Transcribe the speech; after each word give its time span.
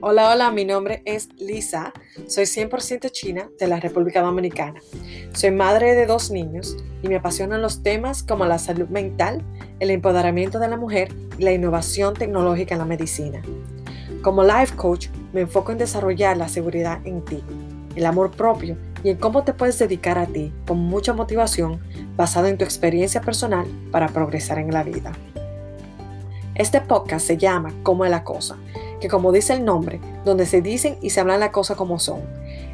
Hola, 0.00 0.30
hola, 0.30 0.52
mi 0.52 0.64
nombre 0.64 1.02
es 1.06 1.28
Lisa, 1.38 1.92
soy 2.28 2.44
100% 2.44 3.10
china 3.10 3.50
de 3.58 3.66
la 3.66 3.80
República 3.80 4.22
Dominicana. 4.22 4.80
Soy 5.32 5.50
madre 5.50 5.96
de 5.96 6.06
dos 6.06 6.30
niños 6.30 6.76
y 7.02 7.08
me 7.08 7.16
apasionan 7.16 7.62
los 7.62 7.82
temas 7.82 8.22
como 8.22 8.46
la 8.46 8.60
salud 8.60 8.88
mental, 8.90 9.42
el 9.80 9.90
empoderamiento 9.90 10.60
de 10.60 10.68
la 10.68 10.76
mujer 10.76 11.08
y 11.36 11.42
la 11.42 11.50
innovación 11.50 12.14
tecnológica 12.14 12.76
en 12.76 12.78
la 12.78 12.84
medicina. 12.84 13.42
Como 14.22 14.44
life 14.44 14.76
coach, 14.76 15.08
me 15.32 15.40
enfoco 15.40 15.72
en 15.72 15.78
desarrollar 15.78 16.36
la 16.36 16.48
seguridad 16.48 17.04
en 17.04 17.24
ti, 17.24 17.42
el 17.96 18.06
amor 18.06 18.30
propio 18.30 18.76
y 19.02 19.10
en 19.10 19.16
cómo 19.16 19.42
te 19.42 19.52
puedes 19.52 19.80
dedicar 19.80 20.16
a 20.16 20.26
ti 20.26 20.52
con 20.64 20.78
mucha 20.78 21.12
motivación 21.12 21.80
basado 22.14 22.46
en 22.46 22.56
tu 22.56 22.62
experiencia 22.62 23.20
personal 23.20 23.66
para 23.90 24.06
progresar 24.06 24.60
en 24.60 24.72
la 24.72 24.84
vida. 24.84 25.10
Este 26.54 26.80
podcast 26.80 27.26
se 27.26 27.36
llama 27.36 27.72
Cómo 27.82 28.04
es 28.04 28.12
la 28.12 28.22
cosa 28.22 28.56
que 29.00 29.08
como 29.08 29.32
dice 29.32 29.52
el 29.52 29.64
nombre, 29.64 30.00
donde 30.24 30.46
se 30.46 30.62
dicen 30.62 30.96
y 31.00 31.10
se 31.10 31.20
hablan 31.20 31.40
las 31.40 31.50
cosas 31.50 31.76
como 31.76 31.98
son. 31.98 32.20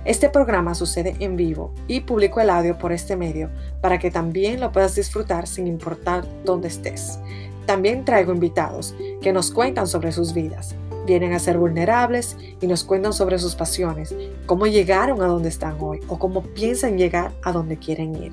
Este 0.04 0.28
programa 0.28 0.74
sucede 0.74 1.16
en 1.20 1.36
vivo 1.36 1.72
y 1.88 2.00
publico 2.00 2.40
el 2.40 2.50
audio 2.50 2.78
por 2.78 2.92
este 2.92 3.16
medio 3.16 3.50
para 3.80 3.98
que 3.98 4.10
también 4.10 4.60
lo 4.60 4.72
puedas 4.72 4.94
disfrutar 4.94 5.46
sin 5.46 5.66
importar 5.66 6.24
dónde 6.44 6.68
estés. 6.68 7.18
También 7.66 8.04
traigo 8.04 8.32
invitados 8.32 8.94
que 9.22 9.32
nos 9.32 9.50
cuentan 9.50 9.86
sobre 9.86 10.12
sus 10.12 10.34
vidas, 10.34 10.74
vienen 11.06 11.32
a 11.32 11.38
ser 11.38 11.58
vulnerables 11.58 12.36
y 12.60 12.66
nos 12.66 12.84
cuentan 12.84 13.12
sobre 13.12 13.38
sus 13.38 13.54
pasiones, 13.54 14.14
cómo 14.46 14.66
llegaron 14.66 15.22
a 15.22 15.26
donde 15.26 15.48
están 15.48 15.76
hoy 15.80 16.00
o 16.08 16.18
cómo 16.18 16.42
piensan 16.42 16.98
llegar 16.98 17.32
a 17.42 17.52
donde 17.52 17.78
quieren 17.78 18.14
ir. 18.22 18.32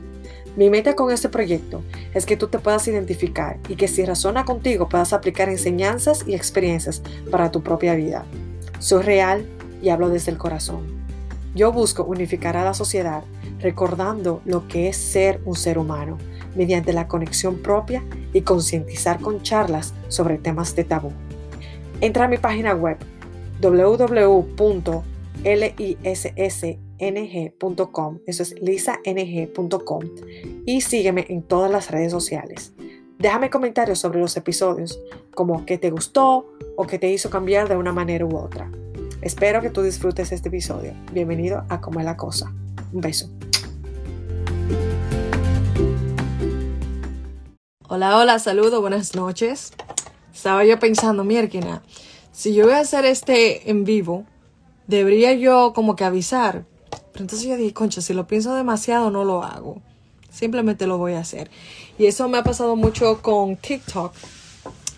Mi 0.57 0.69
meta 0.69 0.95
con 0.95 1.11
este 1.11 1.29
proyecto 1.29 1.81
es 2.13 2.25
que 2.25 2.35
tú 2.35 2.47
te 2.47 2.59
puedas 2.59 2.87
identificar 2.87 3.57
y 3.69 3.75
que 3.75 3.87
si 3.87 4.03
razona 4.03 4.43
contigo 4.43 4.89
puedas 4.89 5.13
aplicar 5.13 5.47
enseñanzas 5.47 6.25
y 6.27 6.35
experiencias 6.35 7.01
para 7.29 7.51
tu 7.51 7.61
propia 7.63 7.95
vida. 7.95 8.25
Soy 8.79 9.03
real 9.03 9.45
y 9.81 9.89
hablo 9.89 10.09
desde 10.09 10.31
el 10.31 10.37
corazón. 10.37 10.85
Yo 11.55 11.71
busco 11.71 12.03
unificar 12.03 12.57
a 12.57 12.65
la 12.65 12.73
sociedad 12.73 13.23
recordando 13.59 14.41
lo 14.45 14.67
que 14.67 14.89
es 14.89 14.97
ser 14.97 15.39
un 15.45 15.55
ser 15.55 15.77
humano 15.77 16.17
mediante 16.55 16.91
la 16.91 17.07
conexión 17.07 17.59
propia 17.59 18.03
y 18.33 18.41
concientizar 18.41 19.21
con 19.21 19.41
charlas 19.41 19.93
sobre 20.09 20.37
temas 20.37 20.75
de 20.75 20.83
tabú. 20.83 21.11
Entra 22.01 22.25
a 22.25 22.27
mi 22.27 22.37
página 22.37 22.73
web 22.73 22.97
www.liss 23.61 24.51
ng.com, 27.01 28.19
eso 28.27 28.43
es 28.43 28.55
lisang.com, 28.61 30.03
y 30.65 30.81
sígueme 30.81 31.25
en 31.29 31.41
todas 31.41 31.71
las 31.71 31.89
redes 31.89 32.11
sociales. 32.11 32.73
Déjame 33.17 33.49
comentarios 33.49 33.99
sobre 33.99 34.19
los 34.19 34.37
episodios, 34.37 34.99
como 35.35 35.65
qué 35.65 35.77
te 35.77 35.91
gustó 35.91 36.53
o 36.77 36.87
qué 36.87 36.99
te 36.99 37.11
hizo 37.11 37.29
cambiar 37.29 37.67
de 37.67 37.77
una 37.77 37.91
manera 37.91 38.25
u 38.25 38.37
otra. 38.37 38.71
Espero 39.21 39.61
que 39.61 39.69
tú 39.69 39.83
disfrutes 39.83 40.31
este 40.31 40.49
episodio. 40.49 40.93
Bienvenido 41.11 41.63
a 41.69 41.81
Como 41.81 41.99
es 41.99 42.05
la 42.05 42.17
Cosa. 42.17 42.51
Un 42.91 43.01
beso. 43.01 43.29
Hola, 47.87 48.17
hola, 48.17 48.39
saludos, 48.39 48.81
buenas 48.81 49.15
noches. 49.15 49.73
Estaba 50.33 50.65
yo 50.65 50.79
pensando, 50.79 51.23
mierda, 51.23 51.83
si 52.31 52.53
yo 52.55 52.65
voy 52.65 52.73
a 52.73 52.79
hacer 52.79 53.05
este 53.05 53.69
en 53.69 53.83
vivo, 53.83 54.25
debería 54.87 55.33
yo 55.33 55.73
como 55.75 55.95
que 55.95 56.05
avisar 56.05 56.65
pero 57.11 57.23
entonces 57.23 57.47
yo 57.47 57.57
dije, 57.57 57.73
concha, 57.73 58.01
si 58.01 58.13
lo 58.13 58.27
pienso 58.27 58.55
demasiado, 58.55 59.11
no 59.11 59.23
lo 59.23 59.43
hago. 59.43 59.81
Simplemente 60.29 60.87
lo 60.87 60.97
voy 60.97 61.13
a 61.13 61.19
hacer. 61.19 61.51
Y 61.97 62.05
eso 62.05 62.27
me 62.29 62.37
ha 62.37 62.43
pasado 62.43 62.75
mucho 62.75 63.21
con 63.21 63.57
TikTok, 63.57 64.13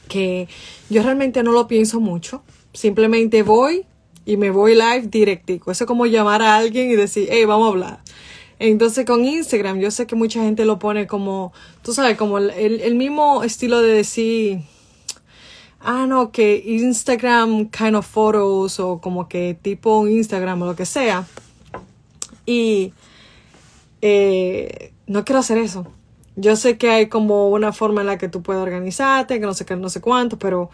que 0.08 0.48
yo 0.90 1.02
realmente 1.02 1.44
no 1.44 1.52
lo 1.52 1.68
pienso 1.68 2.00
mucho. 2.00 2.44
Simplemente 2.74 3.44
voy 3.44 3.86
y 4.26 4.38
me 4.38 4.52
voy 4.52 4.76
live 4.76 5.08
directico. 5.08 5.72
Eso 5.72 5.84
es 5.86 5.88
como 5.88 6.06
llamar 6.06 6.42
a 6.42 6.56
alguien 6.56 6.90
y 6.92 6.96
decir, 6.96 7.28
hey, 7.32 7.46
vamos 7.46 7.68
a 7.68 7.70
hablar. 7.70 8.00
Entonces 8.60 9.06
con 9.06 9.26
Instagram, 9.26 9.80
yo 9.80 9.92
sé 9.92 10.08
que 10.08 10.16
mucha 10.16 10.42
gente 10.42 10.66
lo 10.66 10.80
pone 10.80 11.08
como, 11.08 11.52
tú 11.82 11.94
sabes, 11.94 12.16
como 12.16 12.38
el, 12.38 12.52
el 12.52 12.96
mismo 12.96 13.44
estilo 13.44 13.82
de 13.82 13.94
decir, 13.94 14.62
ah, 15.84 16.06
no, 16.08 16.32
que 16.32 16.64
Instagram 16.66 17.70
kind 17.70 17.96
of 17.96 18.08
photos 18.08 18.80
o 18.80 19.00
como 19.00 19.28
que 19.28 19.58
tipo 19.62 20.08
Instagram 20.08 20.62
o 20.62 20.66
lo 20.68 20.76
que 20.76 20.86
sea. 20.86 21.26
Y 22.46 22.94
eh, 24.02 24.94
no 25.08 25.26
quiero 25.26 25.40
hacer 25.40 25.58
eso. 25.58 25.88
Yo 26.36 26.56
sé 26.56 26.78
que 26.78 26.90
hay 26.90 27.08
como 27.08 27.50
una 27.50 27.74
forma 27.74 28.02
en 28.02 28.08
la 28.08 28.18
que 28.18 28.30
tú 28.30 28.42
puedes 28.42 28.62
organizarte, 28.62 29.40
que 29.40 29.46
no 29.46 29.54
sé 29.54 29.66
qué, 29.66 29.76
no 29.76 29.90
sé 29.90 30.02
cuánto, 30.02 30.40
pero 30.40 30.70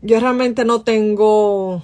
yo 0.00 0.18
realmente 0.18 0.64
no 0.64 0.82
tengo 0.82 1.82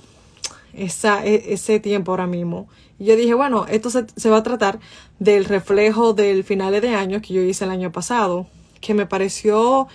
esa, 0.72 1.24
e, 1.24 1.52
ese 1.52 1.80
tiempo 1.80 2.12
ahora 2.12 2.26
mismo. 2.26 2.68
Y 2.98 3.06
yo 3.06 3.16
dije, 3.16 3.34
bueno, 3.34 3.66
esto 3.68 3.90
se, 3.90 4.06
se 4.16 4.30
va 4.30 4.38
a 4.38 4.42
tratar 4.42 4.78
del 5.18 5.44
reflejo 5.44 6.14
del 6.14 6.44
finales 6.44 6.80
de 6.82 6.94
año 6.94 7.20
que 7.20 7.34
yo 7.34 7.42
hice 7.42 7.64
el 7.64 7.70
año 7.70 7.92
pasado, 7.92 8.46
que 8.80 8.94
me 8.94 9.06
pareció 9.06 9.88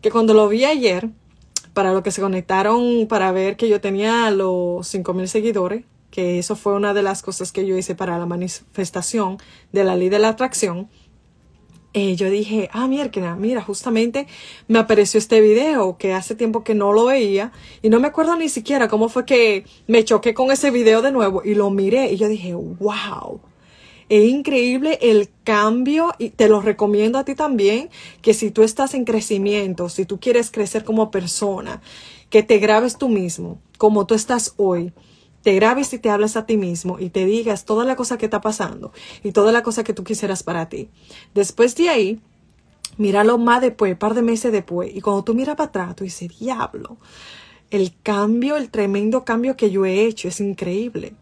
que 0.00 0.10
cuando 0.10 0.34
lo 0.34 0.48
vi 0.48 0.64
ayer, 0.64 1.10
para 1.78 1.92
los 1.92 2.02
que 2.02 2.10
se 2.10 2.20
conectaron 2.20 3.06
para 3.08 3.30
ver 3.30 3.56
que 3.56 3.68
yo 3.68 3.80
tenía 3.80 4.30
los 4.32 4.92
5.000 4.92 5.26
seguidores, 5.26 5.84
que 6.10 6.38
eso 6.38 6.56
fue 6.56 6.74
una 6.74 6.94
de 6.94 7.02
las 7.02 7.22
cosas 7.22 7.52
que 7.52 7.66
yo 7.66 7.76
hice 7.76 7.94
para 7.94 8.18
la 8.18 8.26
manifestación 8.26 9.38
de 9.72 9.84
la 9.84 9.96
ley 9.96 10.08
de 10.08 10.18
la 10.18 10.30
atracción, 10.30 10.88
eh, 11.94 12.16
yo 12.16 12.28
dije, 12.28 12.68
ah, 12.72 12.86
mierda, 12.86 13.34
mira, 13.34 13.62
justamente 13.62 14.26
me 14.68 14.78
apareció 14.78 15.18
este 15.18 15.40
video 15.40 15.96
que 15.96 16.12
hace 16.12 16.34
tiempo 16.34 16.62
que 16.62 16.74
no 16.74 16.92
lo 16.92 17.06
veía 17.06 17.50
y 17.82 17.88
no 17.88 17.98
me 17.98 18.08
acuerdo 18.08 18.36
ni 18.36 18.50
siquiera 18.50 18.88
cómo 18.88 19.08
fue 19.08 19.24
que 19.24 19.64
me 19.86 20.04
choqué 20.04 20.34
con 20.34 20.50
ese 20.50 20.70
video 20.70 21.00
de 21.00 21.12
nuevo 21.12 21.42
y 21.44 21.54
lo 21.54 21.70
miré 21.70 22.12
y 22.12 22.16
yo 22.16 22.28
dije, 22.28 22.54
wow, 22.54 23.40
es 24.10 24.24
increíble 24.28 24.98
el 25.00 25.30
cambio 25.44 26.14
y 26.18 26.30
te 26.30 26.48
lo 26.48 26.60
recomiendo 26.60 27.18
a 27.18 27.24
ti 27.24 27.34
también, 27.34 27.88
que 28.20 28.34
si 28.34 28.50
tú 28.50 28.62
estás 28.62 28.94
en 28.94 29.04
crecimiento, 29.04 29.88
si 29.88 30.04
tú 30.04 30.20
quieres 30.20 30.50
crecer 30.50 30.84
como 30.84 31.10
persona, 31.10 31.80
que 32.28 32.42
te 32.42 32.58
grabes 32.58 32.98
tú 32.98 33.08
mismo, 33.08 33.58
como 33.78 34.06
tú 34.06 34.14
estás 34.14 34.54
hoy 34.58 34.92
te 35.42 35.54
grabes 35.54 35.92
y 35.92 35.98
te 35.98 36.10
hablas 36.10 36.36
a 36.36 36.46
ti 36.46 36.56
mismo 36.56 36.98
y 36.98 37.10
te 37.10 37.24
digas 37.24 37.64
toda 37.64 37.84
la 37.84 37.96
cosa 37.96 38.18
que 38.18 38.26
está 38.26 38.40
pasando 38.40 38.92
y 39.22 39.32
toda 39.32 39.52
la 39.52 39.62
cosa 39.62 39.84
que 39.84 39.94
tú 39.94 40.04
quisieras 40.04 40.42
para 40.42 40.68
ti. 40.68 40.90
Después 41.34 41.76
de 41.76 41.88
ahí, 41.88 42.20
míralo 42.96 43.38
más 43.38 43.60
después, 43.60 43.92
un 43.92 43.98
par 43.98 44.14
de 44.14 44.22
meses 44.22 44.52
después, 44.52 44.94
y 44.94 45.00
cuando 45.00 45.24
tú 45.24 45.34
miras 45.34 45.56
para 45.56 45.68
atrás, 45.68 45.96
tú 45.96 46.04
dices, 46.04 46.38
diablo, 46.38 46.98
el 47.70 47.92
cambio, 48.02 48.56
el 48.56 48.70
tremendo 48.70 49.24
cambio 49.24 49.56
que 49.56 49.70
yo 49.70 49.84
he 49.84 50.04
hecho 50.04 50.28
es 50.28 50.40
increíble. 50.40 51.14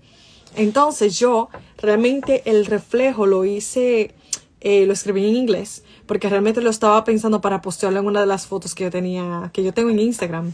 Entonces 0.54 1.18
yo 1.18 1.48
realmente 1.76 2.42
el 2.46 2.64
reflejo 2.64 3.26
lo 3.26 3.44
hice, 3.44 4.14
eh, 4.60 4.86
lo 4.86 4.94
escribí 4.94 5.28
en 5.28 5.36
inglés, 5.36 5.84
porque 6.06 6.30
realmente 6.30 6.62
lo 6.62 6.70
estaba 6.70 7.04
pensando 7.04 7.40
para 7.40 7.60
postearlo 7.60 8.00
en 8.00 8.06
una 8.06 8.20
de 8.20 8.26
las 8.26 8.46
fotos 8.46 8.74
que 8.74 8.84
yo 8.84 8.90
tenía, 8.90 9.50
que 9.52 9.62
yo 9.62 9.74
tengo 9.74 9.90
en 9.90 9.98
Instagram. 9.98 10.52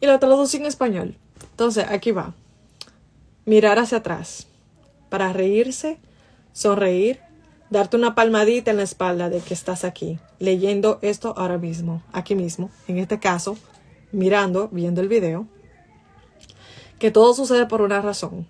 Y 0.00 0.06
lo 0.06 0.18
traducí 0.18 0.56
en 0.56 0.66
español. 0.66 1.16
Entonces, 1.52 1.86
aquí 1.88 2.10
va. 2.10 2.34
Mirar 3.44 3.78
hacia 3.78 3.98
atrás. 3.98 4.48
Para 5.08 5.32
reírse, 5.32 5.98
sonreír, 6.52 7.20
darte 7.70 7.96
una 7.96 8.14
palmadita 8.14 8.70
en 8.70 8.76
la 8.76 8.82
espalda 8.82 9.30
de 9.30 9.40
que 9.40 9.54
estás 9.54 9.84
aquí, 9.84 10.18
leyendo 10.38 10.98
esto 11.00 11.34
ahora 11.38 11.56
mismo, 11.56 12.02
aquí 12.12 12.34
mismo, 12.34 12.70
en 12.86 12.98
este 12.98 13.18
caso, 13.18 13.56
mirando, 14.12 14.68
viendo 14.70 15.00
el 15.00 15.08
video, 15.08 15.46
que 16.98 17.10
todo 17.10 17.32
sucede 17.32 17.66
por 17.66 17.80
una 17.80 18.00
razón. 18.02 18.46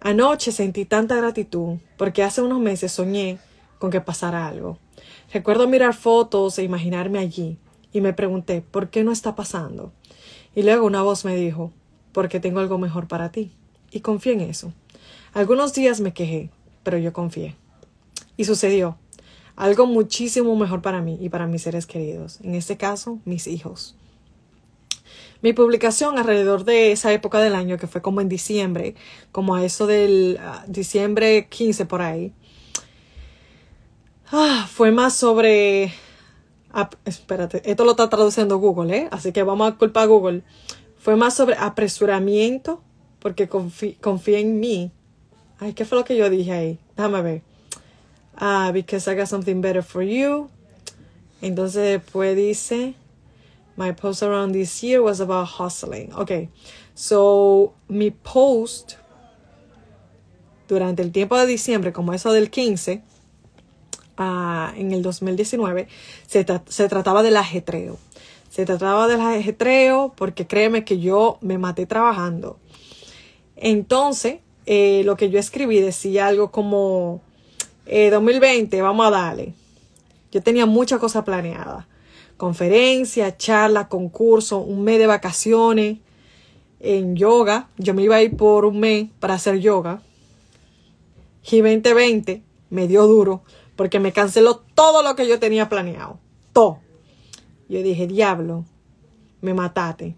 Anoche 0.00 0.50
sentí 0.50 0.84
tanta 0.84 1.14
gratitud 1.14 1.78
porque 1.96 2.24
hace 2.24 2.42
unos 2.42 2.58
meses 2.58 2.90
soñé 2.90 3.38
con 3.78 3.92
que 3.92 4.00
pasara 4.00 4.48
algo. 4.48 4.78
Recuerdo 5.32 5.68
mirar 5.68 5.94
fotos 5.94 6.58
e 6.58 6.64
imaginarme 6.64 7.20
allí 7.20 7.58
y 7.92 8.00
me 8.00 8.12
pregunté, 8.12 8.60
¿por 8.60 8.90
qué 8.90 9.04
no 9.04 9.12
está 9.12 9.36
pasando? 9.36 9.92
Y 10.56 10.64
luego 10.64 10.84
una 10.84 11.02
voz 11.02 11.24
me 11.24 11.36
dijo, 11.36 11.70
porque 12.12 12.40
tengo 12.40 12.60
algo 12.60 12.78
mejor 12.78 13.08
para 13.08 13.32
ti. 13.32 13.52
Y 13.90 14.00
confié 14.00 14.32
en 14.32 14.40
eso. 14.42 14.72
Algunos 15.34 15.72
días 15.74 16.00
me 16.00 16.12
quejé, 16.12 16.50
pero 16.82 16.98
yo 16.98 17.12
confié. 17.12 17.56
Y 18.36 18.44
sucedió. 18.44 18.96
Algo 19.56 19.86
muchísimo 19.86 20.56
mejor 20.56 20.82
para 20.82 21.02
mí 21.02 21.18
y 21.20 21.28
para 21.28 21.46
mis 21.46 21.62
seres 21.62 21.86
queridos. 21.86 22.38
En 22.42 22.54
este 22.54 22.76
caso, 22.76 23.18
mis 23.24 23.46
hijos. 23.46 23.96
Mi 25.42 25.52
publicación 25.52 26.18
alrededor 26.18 26.64
de 26.64 26.92
esa 26.92 27.12
época 27.12 27.40
del 27.40 27.54
año, 27.56 27.76
que 27.76 27.88
fue 27.88 28.00
como 28.00 28.20
en 28.20 28.28
diciembre, 28.28 28.94
como 29.32 29.56
a 29.56 29.64
eso 29.64 29.88
del 29.88 30.38
ah, 30.40 30.64
diciembre 30.68 31.48
15 31.48 31.84
por 31.86 32.00
ahí, 32.00 32.32
ah, 34.30 34.68
fue 34.72 34.92
más 34.92 35.16
sobre... 35.16 35.92
Ah, 36.72 36.88
espérate, 37.04 37.60
esto 37.68 37.84
lo 37.84 37.90
está 37.90 38.08
traduciendo 38.08 38.58
Google, 38.58 38.96
¿eh? 38.96 39.08
Así 39.10 39.32
que 39.32 39.42
vamos 39.42 39.70
a 39.70 39.76
culpar 39.76 40.04
a 40.04 40.06
Google. 40.06 40.42
Fue 41.02 41.16
más 41.16 41.34
sobre 41.34 41.56
apresuramiento, 41.56 42.80
porque 43.18 43.48
confía 43.48 44.38
en 44.38 44.60
mí. 44.60 44.90
Ay, 45.58 45.74
¿qué 45.74 45.84
fue 45.84 45.98
lo 45.98 46.04
que 46.04 46.16
yo 46.16 46.30
dije 46.30 46.52
ahí? 46.52 46.78
Déjame 46.96 47.22
ver. 47.22 47.42
Ah, 48.36 48.70
because 48.72 49.10
I 49.10 49.16
got 49.16 49.26
something 49.26 49.60
better 49.60 49.82
for 49.82 50.02
you. 50.02 50.48
Entonces 51.40 52.00
después 52.00 52.36
dice, 52.36 52.94
my 53.76 53.92
post 53.92 54.22
around 54.22 54.52
this 54.52 54.80
year 54.82 55.00
was 55.00 55.20
about 55.20 55.48
hustling. 55.58 56.12
Ok, 56.14 56.48
So, 56.94 57.74
mi 57.88 58.10
post 58.10 58.94
durante 60.68 61.02
el 61.02 61.10
tiempo 61.10 61.38
de 61.38 61.46
diciembre, 61.46 61.92
como 61.92 62.12
eso 62.12 62.32
del 62.32 62.50
15, 62.50 63.02
ah, 64.18 64.72
en 64.76 64.92
el 64.92 65.02
2019, 65.02 65.88
se, 66.26 66.46
se 66.68 66.88
trataba 66.88 67.22
del 67.22 67.36
ajetreo. 67.36 67.98
Se 68.52 68.66
trataba 68.66 69.08
del 69.08 69.22
ajetreo 69.22 70.12
porque 70.14 70.46
créeme 70.46 70.84
que 70.84 70.98
yo 70.98 71.38
me 71.40 71.56
maté 71.56 71.86
trabajando. 71.86 72.58
Entonces, 73.56 74.40
eh, 74.66 75.00
lo 75.06 75.16
que 75.16 75.30
yo 75.30 75.38
escribí 75.38 75.80
decía 75.80 76.26
algo 76.26 76.50
como 76.50 77.22
2020, 77.86 78.76
eh, 78.76 78.82
vamos 78.82 79.06
a 79.06 79.10
darle. 79.10 79.54
Yo 80.30 80.42
tenía 80.42 80.66
muchas 80.66 81.00
cosas 81.00 81.24
planeadas. 81.24 81.86
Conferencia, 82.36 83.38
charla, 83.38 83.88
concurso, 83.88 84.58
un 84.58 84.84
mes 84.84 84.98
de 84.98 85.06
vacaciones 85.06 86.00
en 86.78 87.16
yoga. 87.16 87.70
Yo 87.78 87.94
me 87.94 88.02
iba 88.02 88.16
a 88.16 88.22
ir 88.22 88.36
por 88.36 88.66
un 88.66 88.80
mes 88.80 89.08
para 89.18 89.32
hacer 89.32 89.60
yoga. 89.60 90.02
Y 91.50 91.62
2020 91.62 92.42
me 92.68 92.86
dio 92.86 93.06
duro 93.06 93.44
porque 93.76 93.98
me 93.98 94.12
canceló 94.12 94.56
todo 94.74 95.02
lo 95.02 95.16
que 95.16 95.26
yo 95.26 95.40
tenía 95.40 95.70
planeado. 95.70 96.18
Todo. 96.52 96.91
Yo 97.72 97.82
dije, 97.82 98.06
diablo, 98.06 98.66
me 99.40 99.54
matate. 99.54 100.14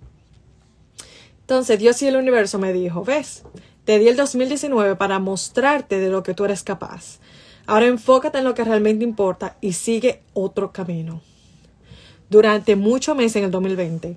Entonces 1.42 1.78
Dios 1.78 2.02
y 2.02 2.08
el 2.08 2.16
universo 2.16 2.58
me 2.58 2.72
dijo, 2.72 3.04
ves, 3.04 3.44
te 3.84 4.00
di 4.00 4.08
el 4.08 4.16
2019 4.16 4.96
para 4.96 5.20
mostrarte 5.20 6.00
de 6.00 6.10
lo 6.10 6.24
que 6.24 6.34
tú 6.34 6.44
eres 6.44 6.64
capaz. 6.64 7.20
Ahora 7.66 7.86
enfócate 7.86 8.38
en 8.38 8.44
lo 8.44 8.54
que 8.54 8.64
realmente 8.64 9.04
importa 9.04 9.56
y 9.60 9.74
sigue 9.74 10.20
otro 10.32 10.72
camino. 10.72 11.22
Durante 12.28 12.74
muchos 12.74 13.16
meses 13.16 13.36
en 13.36 13.44
el 13.44 13.50
2020 13.52 14.16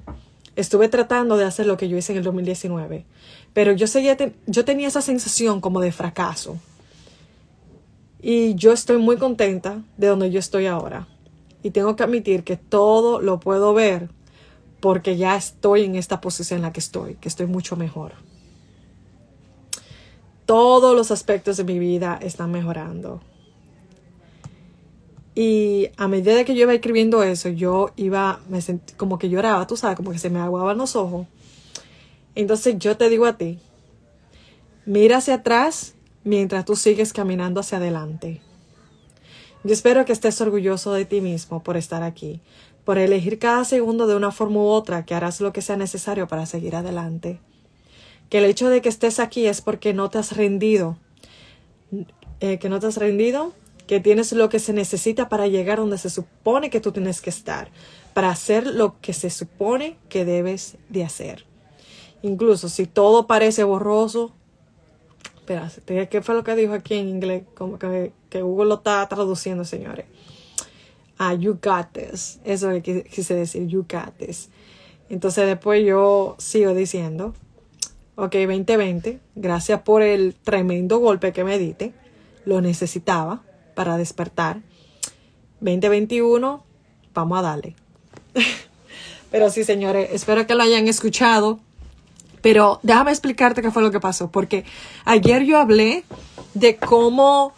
estuve 0.55 0.89
tratando 0.89 1.37
de 1.37 1.45
hacer 1.45 1.67
lo 1.67 1.77
que 1.77 1.89
yo 1.89 1.95
hice 1.95 2.13
en 2.13 2.17
el 2.17 2.23
2019, 2.23 3.05
pero 3.53 3.71
yo, 3.73 3.85
seguía 3.85 4.17
yo 4.47 4.65
tenía 4.65 4.87
esa 4.87 5.03
sensación 5.03 5.61
como 5.61 5.79
de 5.79 5.91
fracaso. 5.91 6.57
Y 8.19 8.55
yo 8.55 8.73
estoy 8.73 8.97
muy 8.97 9.17
contenta 9.17 9.83
de 9.95 10.07
donde 10.07 10.31
yo 10.31 10.39
estoy 10.39 10.65
ahora. 10.65 11.07
Y 11.67 11.71
tengo 11.71 11.97
que 11.97 12.03
admitir 12.03 12.45
que 12.45 12.55
todo 12.55 13.19
lo 13.19 13.41
puedo 13.41 13.73
ver 13.73 14.07
porque 14.79 15.17
ya 15.17 15.35
estoy 15.35 15.83
en 15.83 15.95
esta 15.95 16.21
posición 16.21 16.59
en 16.59 16.61
la 16.61 16.71
que 16.71 16.79
estoy, 16.79 17.15
que 17.15 17.27
estoy 17.27 17.45
mucho 17.45 17.75
mejor. 17.75 18.13
Todos 20.45 20.95
los 20.95 21.11
aspectos 21.11 21.57
de 21.57 21.65
mi 21.65 21.77
vida 21.77 22.17
están 22.21 22.53
mejorando. 22.53 23.19
Y 25.35 25.89
a 25.97 26.07
medida 26.07 26.45
que 26.45 26.55
yo 26.55 26.61
iba 26.61 26.73
escribiendo 26.73 27.21
eso, 27.21 27.49
yo 27.49 27.91
iba, 27.97 28.39
me 28.47 28.61
sentí 28.61 28.93
como 28.93 29.19
que 29.19 29.27
lloraba, 29.27 29.67
tú 29.67 29.75
sabes, 29.75 29.97
como 29.97 30.11
que 30.11 30.19
se 30.19 30.29
me 30.29 30.39
aguaban 30.39 30.77
los 30.77 30.95
ojos. 30.95 31.27
Entonces 32.33 32.77
yo 32.79 32.95
te 32.95 33.09
digo 33.09 33.25
a 33.25 33.37
ti, 33.37 33.59
mira 34.85 35.17
hacia 35.17 35.33
atrás 35.33 35.95
mientras 36.23 36.63
tú 36.63 36.77
sigues 36.77 37.11
caminando 37.11 37.59
hacia 37.59 37.77
adelante. 37.77 38.39
Yo 39.67 39.73
espero 39.73 40.05
que 40.05 40.13
estés 40.13 40.39
orgulloso 40.39 40.93
de 40.93 41.03
ti 41.03 41.19
mismo 41.19 41.61
por 41.61 41.75
estar 41.75 42.01
aquí, 42.01 42.39
por 42.85 42.97
elegir 42.97 43.37
cada 43.37 43.65
segundo 43.65 44.07
de 44.07 44.15
una 44.15 44.31
forma 44.31 44.61
u 44.61 44.67
otra 44.67 45.03
que 45.03 45.13
harás 45.13 45.41
lo 45.41 45.51
que 45.51 45.61
sea 45.61 45.75
necesario 45.75 46.25
para 46.29 46.45
seguir 46.45 46.73
adelante. 46.73 47.41
Que 48.29 48.37
el 48.37 48.45
hecho 48.45 48.69
de 48.69 48.81
que 48.81 48.87
estés 48.87 49.19
aquí 49.19 49.45
es 49.45 49.59
porque 49.59 49.93
no 49.93 50.09
te 50.09 50.19
has 50.19 50.37
rendido, 50.37 50.97
eh, 52.39 52.59
que 52.59 52.69
no 52.69 52.79
te 52.79 52.87
has 52.87 52.95
rendido 52.95 53.51
que 53.87 53.99
tienes 53.99 54.31
lo 54.31 54.47
que 54.47 54.59
se 54.59 54.71
necesita 54.71 55.27
para 55.27 55.47
llegar 55.47 55.79
donde 55.79 55.97
se 55.97 56.09
supone 56.09 56.69
que 56.69 56.79
tú 56.79 56.93
tienes 56.93 57.19
que 57.19 57.29
estar, 57.29 57.69
para 58.13 58.29
hacer 58.29 58.67
lo 58.67 59.01
que 59.01 59.11
se 59.11 59.29
supone 59.29 59.97
que 60.07 60.23
debes 60.23 60.77
de 60.87 61.03
hacer. 61.03 61.45
Incluso 62.21 62.69
si 62.69 62.85
todo 62.85 63.27
parece 63.27 63.65
borroso, 63.65 64.33
espera, 65.47 66.07
¿qué 66.07 66.21
fue 66.21 66.35
lo 66.35 66.43
que 66.43 66.55
dijo 66.55 66.73
aquí 66.73 66.95
en 66.95 67.09
inglés? 67.09 67.43
Como 67.55 67.79
que, 67.79 68.11
que 68.29 68.41
Google 68.41 68.69
lo 68.69 68.75
está 68.75 69.07
traduciendo, 69.07 69.65
señores. 69.65 70.05
Ah, 71.17 71.33
you 71.33 71.59
got 71.61 71.91
this. 71.93 72.39
Eso 72.43 72.69
es 72.69 72.77
lo 72.77 72.83
que 72.83 73.03
quise 73.03 73.33
decir, 73.33 73.67
you 73.67 73.85
got 73.89 74.15
this. 74.17 74.49
Entonces 75.09 75.47
después 75.47 75.85
yo 75.85 76.35
sigo 76.37 76.73
diciendo, 76.73 77.33
ok, 78.15 78.33
2020, 78.33 79.19
gracias 79.35 79.81
por 79.81 80.01
el 80.01 80.35
tremendo 80.35 80.99
golpe 80.99 81.31
que 81.31 81.43
me 81.43 81.57
diste, 81.57 81.93
lo 82.45 82.61
necesitaba 82.61 83.43
para 83.75 83.97
despertar. 83.97 84.61
2021, 85.61 86.63
vamos 87.13 87.39
a 87.39 87.41
darle. 87.41 87.75
Pero 89.31 89.49
sí, 89.49 89.63
señores, 89.63 90.09
espero 90.11 90.47
que 90.47 90.55
lo 90.55 90.63
hayan 90.63 90.87
escuchado. 90.87 91.59
Pero 92.47 92.79
déjame 92.81 93.11
explicarte 93.11 93.61
qué 93.61 93.71
fue 93.71 93.81
lo 93.81 93.91
que 93.91 93.99
pasó, 93.99 94.31
porque 94.31 94.63
ayer 95.03 95.43
yo 95.43 95.57
hablé 95.57 96.05
de 96.53 96.77
cómo 96.77 97.51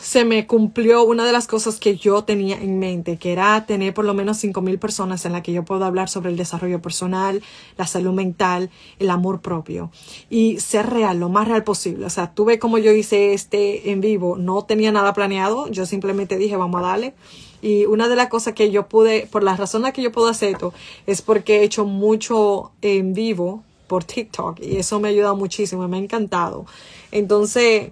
se 0.00 0.24
me 0.24 0.46
cumplió 0.46 1.02
una 1.02 1.24
de 1.24 1.32
las 1.32 1.48
cosas 1.48 1.80
que 1.80 1.96
yo 1.96 2.22
tenía 2.22 2.56
en 2.62 2.78
mente, 2.78 3.16
que 3.16 3.32
era 3.32 3.66
tener 3.66 3.92
por 3.92 4.04
lo 4.04 4.14
menos 4.14 4.40
mil 4.62 4.78
personas 4.78 5.24
en 5.24 5.32
las 5.32 5.42
que 5.42 5.52
yo 5.52 5.64
puedo 5.64 5.84
hablar 5.84 6.08
sobre 6.08 6.30
el 6.30 6.36
desarrollo 6.36 6.80
personal, 6.80 7.42
la 7.76 7.88
salud 7.88 8.12
mental, 8.12 8.70
el 9.00 9.10
amor 9.10 9.40
propio 9.40 9.90
y 10.28 10.60
ser 10.60 10.88
real, 10.88 11.18
lo 11.18 11.28
más 11.28 11.48
real 11.48 11.64
posible. 11.64 12.06
O 12.06 12.10
sea, 12.10 12.32
tuve 12.32 12.60
como 12.60 12.78
yo 12.78 12.92
hice 12.92 13.32
este 13.32 13.90
en 13.90 14.00
vivo, 14.00 14.36
no 14.38 14.62
tenía 14.64 14.92
nada 14.92 15.12
planeado, 15.12 15.68
yo 15.72 15.86
simplemente 15.86 16.38
dije, 16.38 16.54
vamos 16.54 16.80
a 16.82 16.86
darle. 16.86 17.14
Y 17.62 17.86
una 17.86 18.08
de 18.08 18.16
las 18.16 18.28
cosas 18.28 18.54
que 18.54 18.70
yo 18.70 18.88
pude, 18.88 19.28
por 19.30 19.42
las 19.42 19.58
razones 19.58 19.92
que 19.92 20.02
yo 20.02 20.12
puedo 20.12 20.28
hacer 20.28 20.50
esto, 20.50 20.72
es 21.06 21.22
porque 21.22 21.58
he 21.58 21.64
hecho 21.64 21.84
mucho 21.84 22.72
en 22.82 23.12
vivo 23.12 23.62
por 23.86 24.04
TikTok 24.04 24.60
y 24.60 24.76
eso 24.76 25.00
me 25.00 25.08
ha 25.08 25.10
ayudado 25.10 25.36
muchísimo, 25.36 25.86
me 25.88 25.96
ha 25.96 26.00
encantado. 26.00 26.64
Entonces, 27.10 27.90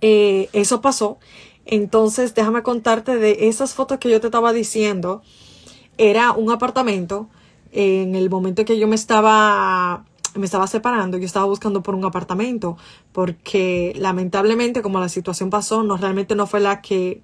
eh, 0.00 0.48
eso 0.52 0.80
pasó. 0.80 1.18
Entonces, 1.66 2.34
déjame 2.34 2.62
contarte 2.62 3.16
de 3.16 3.48
esas 3.48 3.74
fotos 3.74 3.98
que 3.98 4.10
yo 4.10 4.20
te 4.20 4.28
estaba 4.28 4.52
diciendo. 4.52 5.22
Era 5.98 6.32
un 6.32 6.50
apartamento. 6.50 7.28
En 7.72 8.16
el 8.16 8.30
momento 8.30 8.64
que 8.64 8.78
yo 8.78 8.88
me 8.88 8.96
estaba 8.96 10.04
me 10.34 10.44
estaba 10.46 10.66
separando, 10.66 11.18
yo 11.18 11.26
estaba 11.26 11.46
buscando 11.46 11.82
por 11.82 11.94
un 11.94 12.04
apartamento, 12.04 12.76
porque 13.12 13.92
lamentablemente 13.96 14.82
como 14.82 15.00
la 15.00 15.08
situación 15.08 15.50
pasó, 15.50 15.82
no 15.82 15.96
realmente 15.96 16.34
no 16.36 16.46
fue 16.46 16.60
la 16.60 16.80
que 16.80 17.20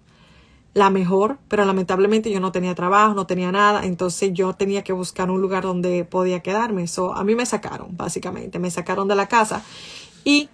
la 0.76 0.90
mejor, 0.90 1.38
pero 1.48 1.64
lamentablemente 1.64 2.30
yo 2.30 2.38
no 2.38 2.52
tenía 2.52 2.74
trabajo, 2.74 3.14
no 3.14 3.26
tenía 3.26 3.50
nada, 3.50 3.86
entonces 3.86 4.34
yo 4.34 4.52
tenía 4.52 4.84
que 4.84 4.92
buscar 4.92 5.30
un 5.30 5.40
lugar 5.40 5.62
donde 5.62 6.04
podía 6.04 6.40
quedarme. 6.40 6.82
eso 6.82 7.14
a 7.14 7.24
mí 7.24 7.34
me 7.34 7.46
sacaron, 7.46 7.96
básicamente, 7.96 8.58
me 8.58 8.70
sacaron 8.70 9.08
de 9.08 9.14
la 9.14 9.26
casa 9.26 9.62
y 10.22 10.50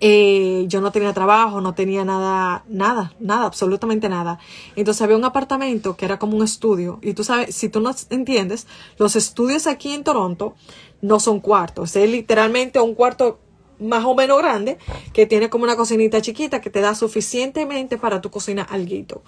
eh, 0.00 0.64
yo 0.66 0.80
no 0.80 0.92
tenía 0.92 1.12
trabajo, 1.12 1.60
no 1.60 1.74
tenía 1.74 2.06
nada, 2.06 2.64
nada, 2.68 3.12
nada, 3.20 3.44
absolutamente 3.44 4.08
nada. 4.08 4.38
Entonces 4.76 5.02
había 5.02 5.18
un 5.18 5.26
apartamento 5.26 5.94
que 5.94 6.06
era 6.06 6.18
como 6.18 6.38
un 6.38 6.42
estudio. 6.42 6.98
Y 7.02 7.12
tú 7.12 7.22
sabes, 7.22 7.54
si 7.54 7.68
tú 7.68 7.80
no 7.80 7.90
entiendes, 8.08 8.66
los 8.96 9.14
estudios 9.14 9.66
aquí 9.66 9.92
en 9.92 10.04
Toronto 10.04 10.54
no 11.02 11.20
son 11.20 11.40
cuartos. 11.40 11.94
Es 11.96 12.10
literalmente 12.10 12.80
un 12.80 12.94
cuarto 12.94 13.40
más 13.82 14.04
o 14.04 14.14
menos 14.14 14.38
grande 14.38 14.78
que 15.12 15.26
tiene 15.26 15.50
como 15.50 15.64
una 15.64 15.76
cocinita 15.76 16.20
chiquita 16.22 16.60
que 16.60 16.70
te 16.70 16.80
da 16.80 16.94
suficientemente 16.94 17.98
para 17.98 18.20
tu 18.20 18.30
cocina 18.30 18.62
alguito. 18.62 19.22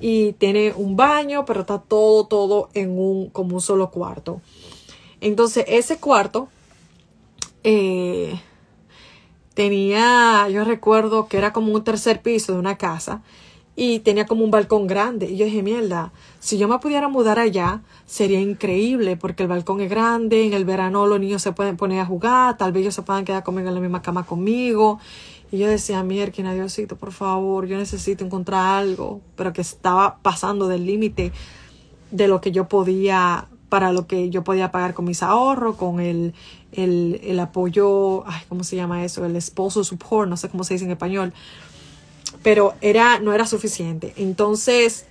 Y 0.00 0.32
tiene 0.34 0.72
un 0.74 0.96
baño, 0.96 1.44
pero 1.44 1.60
está 1.60 1.78
todo, 1.78 2.26
todo 2.26 2.68
en 2.74 2.98
un, 2.98 3.30
como 3.30 3.54
un 3.54 3.60
solo 3.60 3.90
cuarto. 3.90 4.40
Entonces 5.20 5.64
ese 5.68 5.98
cuarto, 5.98 6.48
eh, 7.64 8.40
tenía, 9.54 10.48
yo 10.50 10.64
recuerdo 10.64 11.26
que 11.26 11.36
era 11.36 11.52
como 11.52 11.72
un 11.72 11.82
tercer 11.82 12.22
piso 12.22 12.52
de 12.52 12.58
una 12.58 12.78
casa 12.78 13.22
y 13.80 14.00
tenía 14.00 14.26
como 14.26 14.42
un 14.42 14.50
balcón 14.50 14.88
grande. 14.88 15.30
Y 15.30 15.36
yo 15.36 15.44
dije, 15.44 15.62
mierda, 15.62 16.10
si 16.40 16.58
yo 16.58 16.66
me 16.66 16.80
pudiera 16.80 17.06
mudar 17.06 17.38
allá, 17.38 17.80
sería 18.06 18.40
increíble 18.40 19.16
porque 19.16 19.44
el 19.44 19.48
balcón 19.48 19.80
es 19.80 19.88
grande, 19.88 20.44
en 20.44 20.52
el 20.52 20.64
verano 20.64 21.06
los 21.06 21.20
niños 21.20 21.42
se 21.42 21.52
pueden 21.52 21.76
poner 21.76 22.00
a 22.00 22.04
jugar, 22.04 22.56
tal 22.56 22.72
vez 22.72 22.80
ellos 22.80 22.96
se 22.96 23.02
puedan 23.02 23.24
quedar 23.24 23.44
conmigo 23.44 23.68
en 23.68 23.76
la 23.76 23.80
misma 23.80 24.02
cama 24.02 24.26
conmigo. 24.26 24.98
Y 25.52 25.58
yo 25.58 25.68
decía, 25.68 26.02
mierda, 26.02 26.52
Diosito, 26.54 26.96
por 26.96 27.12
favor, 27.12 27.66
yo 27.66 27.78
necesito 27.78 28.24
encontrar 28.24 28.80
algo, 28.80 29.20
pero 29.36 29.52
que 29.52 29.60
estaba 29.60 30.18
pasando 30.22 30.66
del 30.66 30.84
límite 30.84 31.30
de 32.10 32.26
lo 32.26 32.40
que 32.40 32.50
yo 32.50 32.68
podía, 32.68 33.46
para 33.68 33.92
lo 33.92 34.08
que 34.08 34.28
yo 34.28 34.42
podía 34.42 34.72
pagar 34.72 34.92
con 34.92 35.04
mis 35.04 35.22
ahorros, 35.22 35.76
con 35.76 36.00
el, 36.00 36.34
el, 36.72 37.20
el 37.22 37.38
apoyo, 37.38 38.26
ay, 38.26 38.42
¿cómo 38.48 38.64
se 38.64 38.74
llama 38.74 39.04
eso? 39.04 39.24
El 39.24 39.36
esposo 39.36 39.84
support, 39.84 40.28
no 40.28 40.36
sé 40.36 40.48
cómo 40.48 40.64
se 40.64 40.74
dice 40.74 40.84
en 40.84 40.90
español, 40.90 41.32
pero 42.42 42.74
era, 42.80 43.18
no 43.18 43.32
era 43.32 43.46
suficiente. 43.46 44.12
Entonces, 44.16 45.06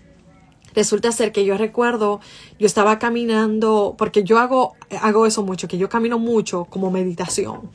resulta 0.74 1.12
ser 1.12 1.32
que 1.32 1.46
yo 1.46 1.58
recuerdo, 1.58 2.20
yo 2.60 2.68
estaba 2.68 3.00
caminando, 3.00 3.96
porque 3.98 4.24
yo 4.24 4.40
hago, 4.40 4.76
hago 5.02 5.26
eso 5.26 5.44
mucho, 5.44 5.68
que 5.68 5.78
yo 5.78 5.90
camino 5.90 6.20
mucho 6.20 6.66
como 6.66 6.92
meditación. 6.92 7.70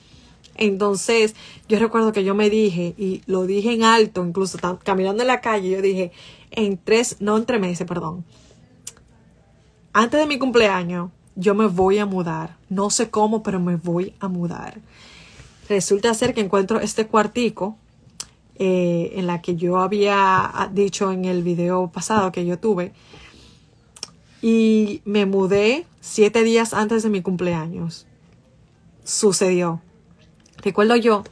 Entonces, 0.54 1.34
yo 1.68 1.78
recuerdo 1.78 2.12
que 2.12 2.24
yo 2.24 2.34
me 2.34 2.50
dije, 2.50 2.94
y 2.98 3.22
lo 3.26 3.46
dije 3.46 3.72
en 3.72 3.84
alto, 3.84 4.24
incluso 4.24 4.58
caminando 4.84 5.22
en 5.22 5.26
la 5.26 5.40
calle, 5.40 5.70
yo 5.70 5.82
dije, 5.82 6.12
en 6.50 6.78
tres, 6.78 7.16
no 7.20 7.36
en 7.36 7.46
tres 7.46 7.60
meses, 7.60 7.86
perdón. 7.86 8.24
Antes 9.92 10.20
de 10.20 10.26
mi 10.26 10.38
cumpleaños, 10.38 11.10
yo 11.34 11.54
me 11.54 11.66
voy 11.66 11.98
a 11.98 12.06
mudar. 12.06 12.56
No 12.68 12.90
sé 12.90 13.10
cómo, 13.10 13.42
pero 13.42 13.60
me 13.60 13.76
voy 13.76 14.14
a 14.20 14.28
mudar. 14.28 14.80
Resulta 15.68 16.12
ser 16.14 16.34
que 16.34 16.40
encuentro 16.40 16.80
este 16.80 17.06
cuartico 17.06 17.76
eh, 18.56 19.12
en 19.16 19.26
la 19.26 19.40
que 19.40 19.56
yo 19.56 19.78
había 19.78 20.70
dicho 20.72 21.10
en 21.10 21.24
el 21.24 21.42
video 21.42 21.90
pasado 21.90 22.32
que 22.32 22.44
yo 22.44 22.58
tuve. 22.58 22.92
Y 24.40 25.02
me 25.04 25.26
mudé 25.26 25.86
siete 26.00 26.42
días 26.42 26.74
antes 26.74 27.02
de 27.02 27.10
mi 27.10 27.22
cumpleaños. 27.22 28.06
Sucedió. 29.04 29.80
Recuerdo 30.58 30.96
yo 30.96 31.24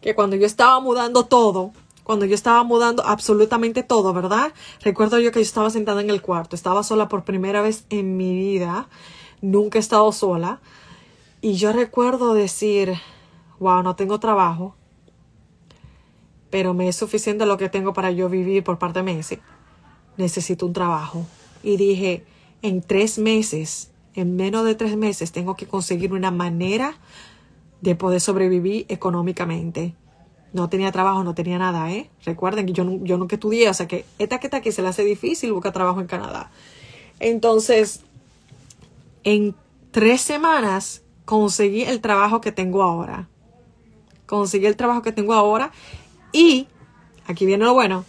que 0.00 0.14
cuando 0.14 0.36
yo 0.36 0.46
estaba 0.46 0.80
mudando 0.80 1.26
todo, 1.26 1.72
cuando 2.04 2.24
yo 2.24 2.34
estaba 2.34 2.64
mudando 2.64 3.04
absolutamente 3.06 3.82
todo, 3.82 4.12
¿verdad? 4.12 4.52
Recuerdo 4.82 5.18
yo 5.18 5.30
que 5.30 5.38
yo 5.38 5.44
estaba 5.44 5.70
sentada 5.70 6.00
en 6.00 6.10
el 6.10 6.22
cuarto, 6.22 6.56
estaba 6.56 6.82
sola 6.82 7.08
por 7.08 7.24
primera 7.24 7.62
vez 7.62 7.84
en 7.90 8.16
mi 8.16 8.34
vida, 8.34 8.88
nunca 9.40 9.78
he 9.78 9.80
estado 9.80 10.10
sola. 10.12 10.60
Y 11.40 11.54
yo 11.54 11.72
recuerdo 11.72 12.34
decir, 12.34 12.94
wow, 13.60 13.82
no 13.82 13.96
tengo 13.96 14.18
trabajo, 14.18 14.74
pero 16.50 16.74
me 16.74 16.88
es 16.88 16.96
suficiente 16.96 17.46
lo 17.46 17.56
que 17.56 17.68
tengo 17.68 17.92
para 17.92 18.10
yo 18.10 18.28
vivir 18.28 18.62
por 18.64 18.78
parte 18.78 18.98
de 18.98 19.04
meses. 19.04 19.38
Necesito 20.16 20.66
un 20.66 20.72
trabajo. 20.72 21.24
Y 21.62 21.76
dije, 21.76 22.24
en 22.62 22.82
tres 22.82 23.18
meses, 23.18 23.90
en 24.14 24.36
menos 24.36 24.64
de 24.64 24.74
tres 24.74 24.96
meses, 24.96 25.32
tengo 25.32 25.56
que 25.56 25.66
conseguir 25.66 26.12
una 26.12 26.30
manera 26.30 26.94
de 27.80 27.94
poder 27.94 28.20
sobrevivir 28.20 28.86
económicamente. 28.88 29.94
No 30.52 30.68
tenía 30.68 30.90
trabajo, 30.90 31.22
no 31.22 31.34
tenía 31.34 31.58
nada, 31.58 31.90
¿eh? 31.92 32.10
Recuerden 32.24 32.66
que 32.66 32.72
yo, 32.72 32.84
yo 33.02 33.16
nunca 33.16 33.36
estudié, 33.36 33.68
o 33.68 33.74
sea 33.74 33.86
que 33.86 34.04
esta 34.18 34.40
que 34.40 34.48
está 34.48 34.58
aquí 34.58 34.72
se 34.72 34.82
le 34.82 34.88
hace 34.88 35.04
difícil 35.04 35.52
buscar 35.52 35.72
trabajo 35.72 36.00
en 36.00 36.08
Canadá. 36.08 36.50
Entonces, 37.20 38.00
en 39.22 39.54
tres 39.92 40.20
semanas 40.20 41.02
conseguí 41.24 41.82
el 41.82 42.00
trabajo 42.00 42.40
que 42.40 42.50
tengo 42.50 42.82
ahora. 42.82 43.28
Conseguí 44.26 44.66
el 44.66 44.76
trabajo 44.76 45.02
que 45.02 45.12
tengo 45.12 45.34
ahora 45.34 45.70
y, 46.32 46.68
aquí 47.26 47.46
viene 47.46 47.64
lo 47.64 47.74
bueno, 47.74 48.04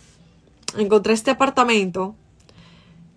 encontré 0.78 1.14
este 1.14 1.32
apartamento 1.32 2.16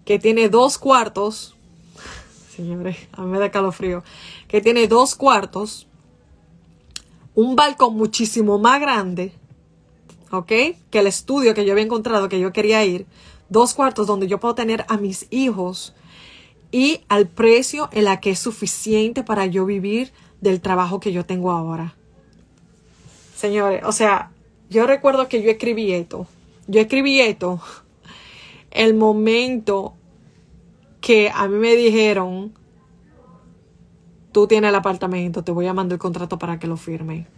que 0.05 0.19
tiene 0.19 0.49
dos 0.49 0.79
cuartos. 0.79 1.57
Señores, 2.55 2.97
a 3.13 3.23
mí 3.23 3.29
me 3.29 3.39
da 3.39 3.51
calofrío. 3.51 4.03
Que 4.49 4.61
tiene 4.61 4.87
dos 4.87 5.15
cuartos 5.15 5.87
un 7.35 7.57
balcón 7.57 7.97
muchísimo 7.97 8.59
más 8.59 8.81
grande, 8.81 9.33
¿ok? 10.31 10.47
Que 10.91 10.99
el 10.99 11.07
estudio 11.07 11.55
que 11.55 11.65
yo 11.65 11.73
había 11.73 11.85
encontrado, 11.85 12.29
que 12.29 12.41
yo 12.41 12.53
quería 12.53 12.85
ir, 12.85 13.07
dos 13.49 13.75
cuartos 13.75 14.07
donde 14.07 14.29
yo 14.29 14.39
puedo 14.41 14.55
tener 14.55 14.85
a 14.89 14.97
mis 14.97 15.27
hijos 15.31 15.95
y 16.71 17.01
al 17.09 17.27
precio 17.27 17.89
en 17.93 18.05
la 18.05 18.21
que 18.21 18.31
es 18.31 18.39
suficiente 18.39 19.23
para 19.23 19.47
yo 19.47 19.67
vivir 19.67 20.13
del 20.41 20.61
trabajo 20.61 21.01
que 21.01 21.13
yo 21.13 21.25
tengo 21.25 21.51
ahora. 21.51 21.95
Señores, 23.37 23.83
o 23.85 23.93
sea, 23.93 24.31
yo 24.71 24.87
recuerdo 24.87 25.29
que 25.29 25.43
yo 25.43 25.51
escribí 25.51 25.93
esto. 25.93 26.27
Yo 26.67 26.81
escribí 26.81 27.21
esto 27.21 27.61
el 28.75 28.95
momento 28.95 29.95
que 31.01 31.31
a 31.33 31.49
mí 31.49 31.57
me 31.57 31.77
dijeron 31.77 32.53
tú 34.33 34.49
tienes 34.49 34.69
el 34.71 34.75
apartamento, 34.75 35.45
te 35.45 35.53
voy 35.53 35.69
a 35.69 35.73
mandar 35.73 35.95
el 35.95 36.01
contrato 36.01 36.39
para 36.39 36.59
que 36.59 36.67
lo 36.67 36.77
firme. 36.77 37.29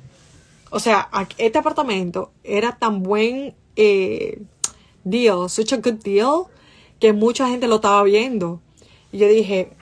O 0.71 0.81
sea, 0.81 1.11
este 1.37 1.59
apartamento 1.59 2.33
era 2.43 2.79
tan 2.79 3.03
buen 3.03 3.55
eh, 3.77 4.41
deal, 5.05 5.51
such 5.51 5.75
a 5.75 5.77
good 5.77 6.03
deal, 6.03 6.45
que 6.99 7.13
mucha 7.13 7.49
gente 7.49 7.69
lo 7.69 7.77
estaba 7.77 8.03
viendo. 8.03 8.63
Y 9.13 9.19
yo 9.19 9.29
dije, 9.29 9.73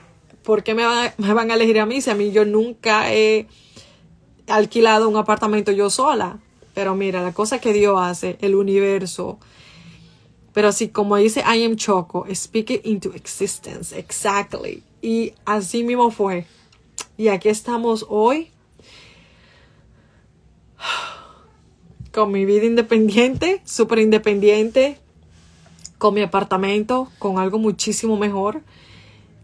¿por 0.43 0.63
qué 0.63 0.75
me 0.75 0.83
me 1.17 1.33
van 1.33 1.49
a 1.49 1.53
elegir 1.53 1.79
a 1.79 1.85
mí 1.85 2.01
si 2.01 2.09
a 2.09 2.15
mí 2.15 2.31
yo 2.31 2.43
nunca 2.43 3.13
he 3.13 3.47
alquilado 4.47 5.07
un 5.07 5.15
apartamento 5.15 5.71
yo 5.71 5.89
sola? 5.89 6.39
Pero 6.75 6.93
mira, 6.93 7.23
la 7.23 7.33
cosa 7.33 7.59
que 7.59 7.73
Dios 7.73 7.97
hace, 7.99 8.37
el 8.41 8.53
universo. 8.53 9.39
Pero 10.53 10.67
así 10.67 10.89
como 10.89 11.15
dice 11.15 11.41
I 11.41 11.63
am 11.63 11.75
Choco, 11.77 12.27
speak 12.35 12.69
it 12.69 12.85
into 12.85 13.13
existence, 13.15 13.97
exactly. 13.97 14.83
Y 15.01 15.33
así 15.45 15.83
mismo 15.83 16.11
fue. 16.11 16.45
Y 17.17 17.29
aquí 17.29 17.49
estamos 17.49 18.05
hoy 18.09 18.51
con 22.11 22.31
mi 22.31 22.45
vida 22.45 22.65
independiente, 22.65 23.61
súper 23.65 23.99
independiente, 23.99 24.97
con 25.97 26.13
mi 26.13 26.21
apartamento, 26.21 27.09
con 27.19 27.39
algo 27.39 27.57
muchísimo 27.57 28.17
mejor. 28.17 28.61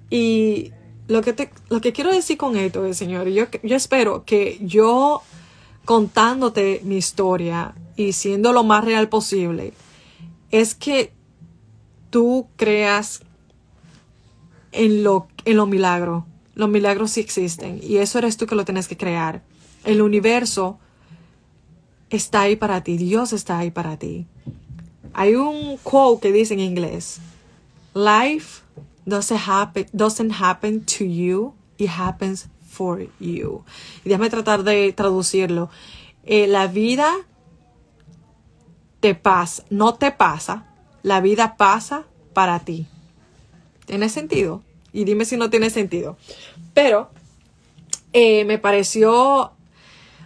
Y 0.10 0.72
lo 1.08 1.22
que, 1.22 1.32
te, 1.34 1.50
lo 1.70 1.80
que 1.80 1.94
quiero 1.94 2.12
decir 2.12 2.38
con 2.38 2.58
esto 2.58 2.86
es, 2.86 2.98
señor, 2.98 3.28
yo, 3.30 3.46
yo 3.64 3.76
espero 3.76 4.24
que 4.26 4.58
yo 4.62 5.22
contándote 5.86 6.82
mi 6.84 6.98
historia 6.98 7.76
y 7.96 8.14
siendo 8.14 8.54
lo 8.54 8.64
más 8.64 8.84
real 8.84 9.10
posible, 9.10 9.74
es 10.52 10.76
que 10.76 11.14
tú 12.10 12.48
creas 12.56 13.22
en 14.72 15.04
lo, 15.04 15.28
en 15.46 15.58
lo 15.58 15.66
milagro, 15.66 16.26
los 16.56 16.70
milagros 16.70 17.12
sí 17.12 17.22
existen 17.22 17.80
y 17.82 17.98
eso 17.98 18.20
eres 18.20 18.38
tú 18.38 18.46
que 18.46 18.56
lo 18.56 18.66
tienes 18.66 18.88
que 18.88 18.98
crear. 18.98 19.42
El 19.84 20.02
universo 20.02 20.80
está 22.10 22.42
ahí 22.42 22.56
para 22.56 22.84
ti, 22.84 22.98
Dios 22.98 23.34
está 23.34 23.58
ahí 23.58 23.72
para 23.72 23.98
ti. 23.98 24.28
Hay 25.14 25.36
un 25.36 25.78
quote 25.78 26.28
que 26.28 26.34
dice 26.34 26.54
en 26.54 26.60
inglés, 26.60 27.20
Life 27.94 28.62
doesn't 29.06 29.42
happen, 29.48 29.88
doesn't 29.92 30.32
happen 30.32 30.86
to 30.86 31.04
you, 31.04 31.54
it 31.78 31.90
happens 31.90 32.48
for 32.72 33.08
you. 33.20 33.64
Y 34.04 34.10
déjame 34.10 34.30
tratar 34.30 34.64
de 34.64 34.94
traducirlo. 34.94 35.70
Eh, 36.24 36.48
la 36.48 36.68
vida 36.68 37.12
te 39.00 39.16
pasa, 39.16 39.64
no 39.70 39.96
te 39.96 40.12
pasa, 40.12 40.66
la 41.04 41.20
vida 41.22 41.58
pasa 41.58 42.06
para 42.34 42.60
ti. 42.60 42.88
¿Tiene 43.86 44.10
sentido? 44.10 44.64
Y 44.94 45.04
dime 45.04 45.26
si 45.26 45.38
no 45.38 45.50
tiene 45.50 45.70
sentido. 45.70 46.18
Pero 46.74 47.10
eh, 48.14 48.46
me 48.46 48.58
pareció, 48.58 49.52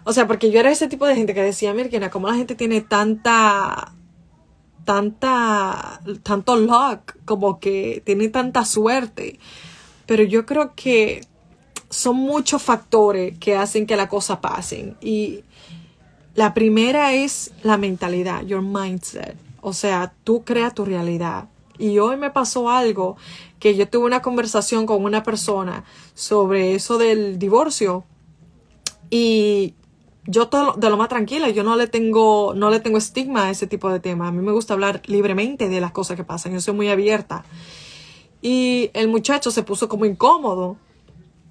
o 0.03 0.13
sea, 0.13 0.27
porque 0.27 0.51
yo 0.51 0.59
era 0.59 0.71
ese 0.71 0.87
tipo 0.87 1.05
de 1.05 1.15
gente 1.15 1.33
que 1.33 1.41
decía, 1.41 1.73
mira, 1.73 2.09
¿cómo 2.09 2.27
la 2.27 2.35
gente 2.35 2.55
tiene 2.55 2.81
tanta, 2.81 3.93
tanta, 4.83 6.01
tanto 6.23 6.57
luck, 6.57 7.15
como 7.25 7.59
que 7.59 8.03
tiene 8.05 8.27
tanta 8.29 8.65
suerte? 8.65 9.39
Pero 10.05 10.23
yo 10.23 10.45
creo 10.45 10.75
que 10.75 11.21
son 11.95 12.17
muchos 12.17 12.61
factores 12.61 13.37
que 13.39 13.55
hacen 13.55 13.87
que 13.87 13.95
la 13.95 14.09
cosa 14.09 14.41
pasen. 14.41 14.97
Y 15.01 15.43
la 16.35 16.53
primera 16.53 17.13
es 17.13 17.53
la 17.63 17.77
mentalidad, 17.77 18.43
your 18.45 18.61
mindset. 18.61 19.37
O 19.61 19.71
sea, 19.71 20.13
tú 20.23 20.43
creas 20.43 20.73
tu 20.73 20.83
realidad. 20.83 21.47
Y 21.77 21.99
hoy 21.99 22.17
me 22.17 22.31
pasó 22.31 22.69
algo 22.69 23.15
que 23.59 23.75
yo 23.75 23.87
tuve 23.87 24.05
una 24.05 24.21
conversación 24.21 24.85
con 24.85 25.03
una 25.03 25.23
persona 25.23 25.85
sobre 26.13 26.75
eso 26.75 26.97
del 26.97 27.39
divorcio 27.39 28.03
y 29.09 29.73
yo 30.27 30.47
todo 30.47 30.73
de 30.73 30.89
lo 30.89 30.97
más 30.97 31.09
tranquila, 31.09 31.49
yo 31.49 31.63
no 31.63 31.75
le 31.75 31.87
tengo 31.87 32.53
no 32.55 32.71
le 32.71 32.79
tengo 32.79 32.97
estigma 32.97 33.45
a 33.45 33.51
ese 33.51 33.67
tipo 33.67 33.89
de 33.89 33.99
temas. 33.99 34.29
A 34.29 34.31
mí 34.31 34.41
me 34.41 34.51
gusta 34.51 34.73
hablar 34.73 35.01
libremente 35.05 35.69
de 35.69 35.81
las 35.81 35.91
cosas 35.91 36.17
que 36.17 36.23
pasan, 36.23 36.53
yo 36.53 36.61
soy 36.61 36.73
muy 36.73 36.89
abierta. 36.89 37.45
Y 38.41 38.91
el 38.93 39.07
muchacho 39.07 39.51
se 39.51 39.63
puso 39.63 39.87
como 39.87 40.05
incómodo, 40.05 40.77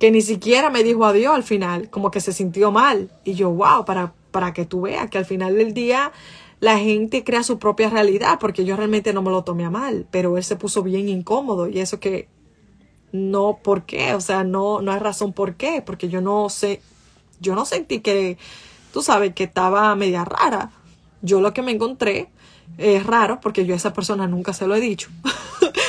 que 0.04 0.10
ni 0.10 0.20
siquiera 0.20 0.68
me 0.68 0.84
dijo 0.84 1.06
adiós 1.06 1.34
al 1.34 1.44
final, 1.44 1.88
como 1.88 2.10
que 2.10 2.20
se 2.20 2.34
sintió 2.34 2.70
mal. 2.70 3.10
Y 3.24 3.32
yo, 3.32 3.48
wow, 3.48 3.86
para, 3.86 4.12
para 4.32 4.52
que 4.52 4.66
tú 4.66 4.82
veas 4.82 5.08
que 5.08 5.16
al 5.16 5.24
final 5.24 5.56
del 5.56 5.72
día 5.72 6.12
la 6.60 6.78
gente 6.78 7.24
crea 7.24 7.42
su 7.42 7.58
propia 7.58 7.88
realidad, 7.88 8.36
porque 8.38 8.66
yo 8.66 8.76
realmente 8.76 9.14
no 9.14 9.22
me 9.22 9.30
lo 9.30 9.44
tomé 9.44 9.64
a 9.64 9.70
mal, 9.70 10.06
pero 10.10 10.36
él 10.36 10.44
se 10.44 10.56
puso 10.56 10.82
bien 10.82 11.08
incómodo 11.08 11.70
y 11.70 11.80
eso 11.80 12.00
que 12.00 12.28
no, 13.12 13.60
¿por 13.64 13.86
qué? 13.86 14.12
O 14.12 14.20
sea, 14.20 14.44
no, 14.44 14.82
no 14.82 14.92
hay 14.92 14.98
razón 14.98 15.32
por 15.32 15.54
qué, 15.54 15.80
porque 15.80 16.10
yo 16.10 16.20
no 16.20 16.50
sé, 16.50 16.82
yo 17.40 17.54
no 17.54 17.64
sentí 17.64 18.00
que, 18.00 18.36
tú 18.92 19.00
sabes, 19.00 19.32
que 19.34 19.44
estaba 19.44 19.94
media 19.96 20.26
rara. 20.26 20.70
Yo 21.22 21.40
lo 21.40 21.54
que 21.54 21.62
me 21.62 21.72
encontré 21.72 22.28
es 22.76 23.06
raro, 23.06 23.40
porque 23.40 23.64
yo 23.64 23.72
a 23.72 23.78
esa 23.78 23.94
persona 23.94 24.26
nunca 24.26 24.52
se 24.52 24.66
lo 24.66 24.74
he 24.74 24.80
dicho. 24.80 25.08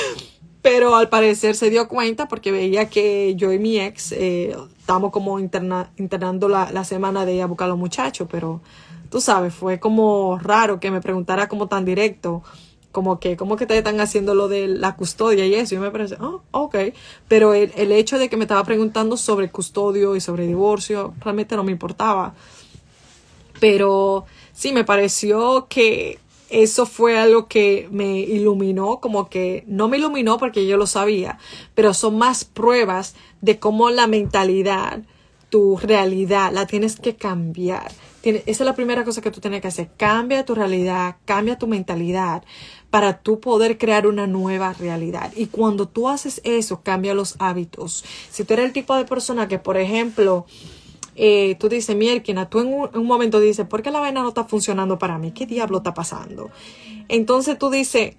pero 0.66 0.96
al 0.96 1.10
parecer 1.10 1.56
se 1.56 1.70
dio 1.70 1.88
cuenta 1.88 2.28
porque 2.28 2.52
veía 2.52 2.90
que 2.90 3.36
yo 3.36 3.54
y 3.54 3.60
mi 3.60 3.80
ex 3.80 4.12
eh, 4.14 4.56
estamos 4.80 5.12
como 5.12 5.40
internando 5.40 6.50
la, 6.50 6.72
la 6.72 6.84
semana 6.84 7.24
de 7.24 7.36
ir 7.36 7.44
a 7.44 7.46
buscar 7.46 7.66
a 7.66 7.70
los 7.70 7.78
muchachos, 7.78 8.28
pero 8.32 8.62
tú 9.12 9.22
sabes, 9.22 9.54
fue 9.54 9.80
como 9.80 10.40
raro 10.40 10.80
que 10.80 10.90
me 10.90 11.02
preguntara 11.02 11.48
como 11.48 11.68
tan 11.68 11.86
directo, 11.86 12.42
como 12.92 13.20
que, 13.20 13.38
¿cómo 13.38 13.58
que 13.58 13.68
te 13.68 13.78
están 13.78 14.00
haciendo 14.00 14.34
lo 14.34 14.48
de 14.48 14.68
la 14.68 14.96
custodia 14.96 15.46
y 15.46 15.54
eso? 15.54 15.76
Y 15.76 15.78
me 15.78 15.92
parece, 15.92 16.16
oh, 16.20 16.42
ok. 16.50 16.76
Pero 17.28 17.54
el, 17.54 17.72
el 17.76 17.92
hecho 17.92 18.18
de 18.18 18.28
que 18.28 18.36
me 18.36 18.46
estaba 18.46 18.64
preguntando 18.64 19.18
sobre 19.18 19.52
custodio 19.52 20.16
y 20.16 20.20
sobre 20.20 20.48
divorcio, 20.48 21.14
realmente 21.20 21.56
no 21.56 21.64
me 21.64 21.74
importaba. 21.74 22.34
Pero 23.60 24.26
sí, 24.52 24.74
me 24.74 24.84
pareció 24.84 25.68
que 25.70 26.18
eso 26.50 26.86
fue 26.86 27.18
algo 27.18 27.48
que 27.48 27.88
me 27.92 28.20
iluminó, 28.20 29.00
como 29.00 29.30
que 29.30 29.64
no 29.68 29.88
me 29.88 29.98
iluminó 29.98 30.38
porque 30.38 30.68
yo 30.68 30.78
lo 30.78 30.88
sabía, 30.88 31.40
pero 31.74 31.94
son 31.94 32.18
más 32.18 32.46
pruebas 32.46 33.16
de 33.42 33.60
cómo 33.60 33.90
la 33.90 34.08
mentalidad, 34.08 35.02
tu 35.50 35.78
realidad, 35.78 36.52
la 36.54 36.68
tienes 36.68 37.00
que 37.00 37.16
cambiar. 37.16 37.92
esa 38.24 38.42
es 38.46 38.60
la 38.60 38.76
primera 38.76 39.04
cosa 39.04 39.22
que 39.22 39.32
tú 39.32 39.40
tienes 39.40 39.62
que 39.62 39.68
hacer. 39.68 39.92
Cambia 39.98 40.46
tu 40.46 40.56
realidad, 40.56 41.18
cambia 41.26 41.58
tu 41.58 41.68
mentalidad 41.68 42.44
para 42.90 43.20
tú 43.20 43.40
poder 43.40 43.78
crear 43.78 44.08
una 44.08 44.28
nueva 44.28 44.74
realidad. 44.74 45.32
Y 45.36 45.48
cuando 45.48 45.88
tú 45.88 46.10
haces 46.10 46.42
eso, 46.44 46.82
cambia 46.82 47.14
los 47.14 47.36
hábitos. 47.40 48.06
Si 48.32 48.44
tú 48.44 48.54
eres 48.54 48.66
el 48.66 48.74
tipo 48.74 48.96
de 48.96 49.06
persona 49.06 49.48
que, 49.48 49.60
por 49.60 49.78
ejemplo, 49.78 50.46
eh, 51.16 51.56
tú 51.60 51.70
dices, 51.70 51.96
Mierkina, 51.96 52.50
tú 52.50 52.60
en 52.60 52.68
un, 52.68 53.06
momento 53.06 53.40
dices, 53.40 53.66
¿por 53.66 53.82
qué 53.82 53.92
la 53.92 54.00
vaina 54.00 54.22
no 54.22 54.30
está 54.30 54.44
funcionando 54.44 55.00
para 55.00 55.18
mí? 55.18 55.32
¿Qué 55.32 55.46
diablo 55.46 55.78
está 55.78 55.94
pasando? 55.94 56.50
Entonces 57.08 57.58
tú 57.58 57.70
dices, 57.70 58.16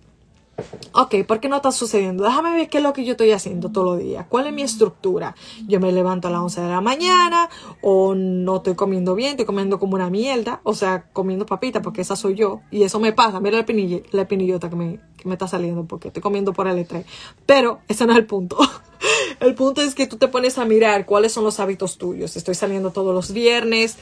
ok, 0.92 1.25
¿por 1.26 1.40
qué 1.40 1.48
no 1.48 1.56
está 1.56 1.72
sucediendo? 1.72 2.25
Déjame 2.25 2.52
ver 2.52 2.68
qué 2.68 2.78
es 2.78 2.82
lo 2.82 2.92
que 2.92 3.04
yo 3.04 3.12
estoy 3.12 3.30
haciendo 3.32 3.70
todos 3.70 3.86
los 3.86 3.98
días. 3.98 4.26
¿Cuál 4.28 4.46
es 4.46 4.52
mi 4.52 4.62
estructura? 4.62 5.34
Yo 5.66 5.80
me 5.80 5.92
levanto 5.92 6.28
a 6.28 6.30
las 6.30 6.40
11 6.40 6.60
de 6.62 6.68
la 6.68 6.80
mañana 6.80 7.48
o 7.82 8.14
no 8.14 8.56
estoy 8.56 8.75
comiendo 8.75 9.14
bien, 9.14 9.32
estoy 9.32 9.46
comiendo 9.46 9.78
como 9.78 9.94
una 9.94 10.10
mierda, 10.10 10.60
o 10.64 10.75
sea, 10.75 11.08
comiendo 11.12 11.46
papita 11.46 11.82
porque 11.82 12.00
esa 12.00 12.16
soy 12.16 12.34
yo 12.34 12.60
y 12.70 12.82
eso 12.82 13.00
me 13.00 13.12
pasa. 13.12 13.40
Mira 13.40 13.58
la, 13.58 13.66
la 14.12 14.28
pinillota 14.28 14.70
que 14.70 14.76
me, 14.76 15.00
que 15.16 15.28
me 15.28 15.34
está 15.34 15.48
saliendo 15.48 15.84
porque 15.84 16.08
estoy 16.08 16.22
comiendo 16.22 16.52
por 16.52 16.66
el 16.68 16.78
estrés. 16.78 17.06
Pero 17.44 17.80
ese 17.88 18.06
no 18.06 18.12
es 18.12 18.18
el 18.18 18.26
punto. 18.26 18.56
El 19.40 19.54
punto 19.54 19.82
es 19.82 19.94
que 19.94 20.06
tú 20.06 20.16
te 20.16 20.28
pones 20.28 20.56
a 20.56 20.64
mirar 20.64 21.04
cuáles 21.04 21.32
son 21.32 21.44
los 21.44 21.60
hábitos 21.60 21.98
tuyos. 21.98 22.36
Estoy 22.36 22.54
saliendo 22.54 22.90
todos 22.90 23.14
los 23.14 23.32
viernes, 23.32 23.96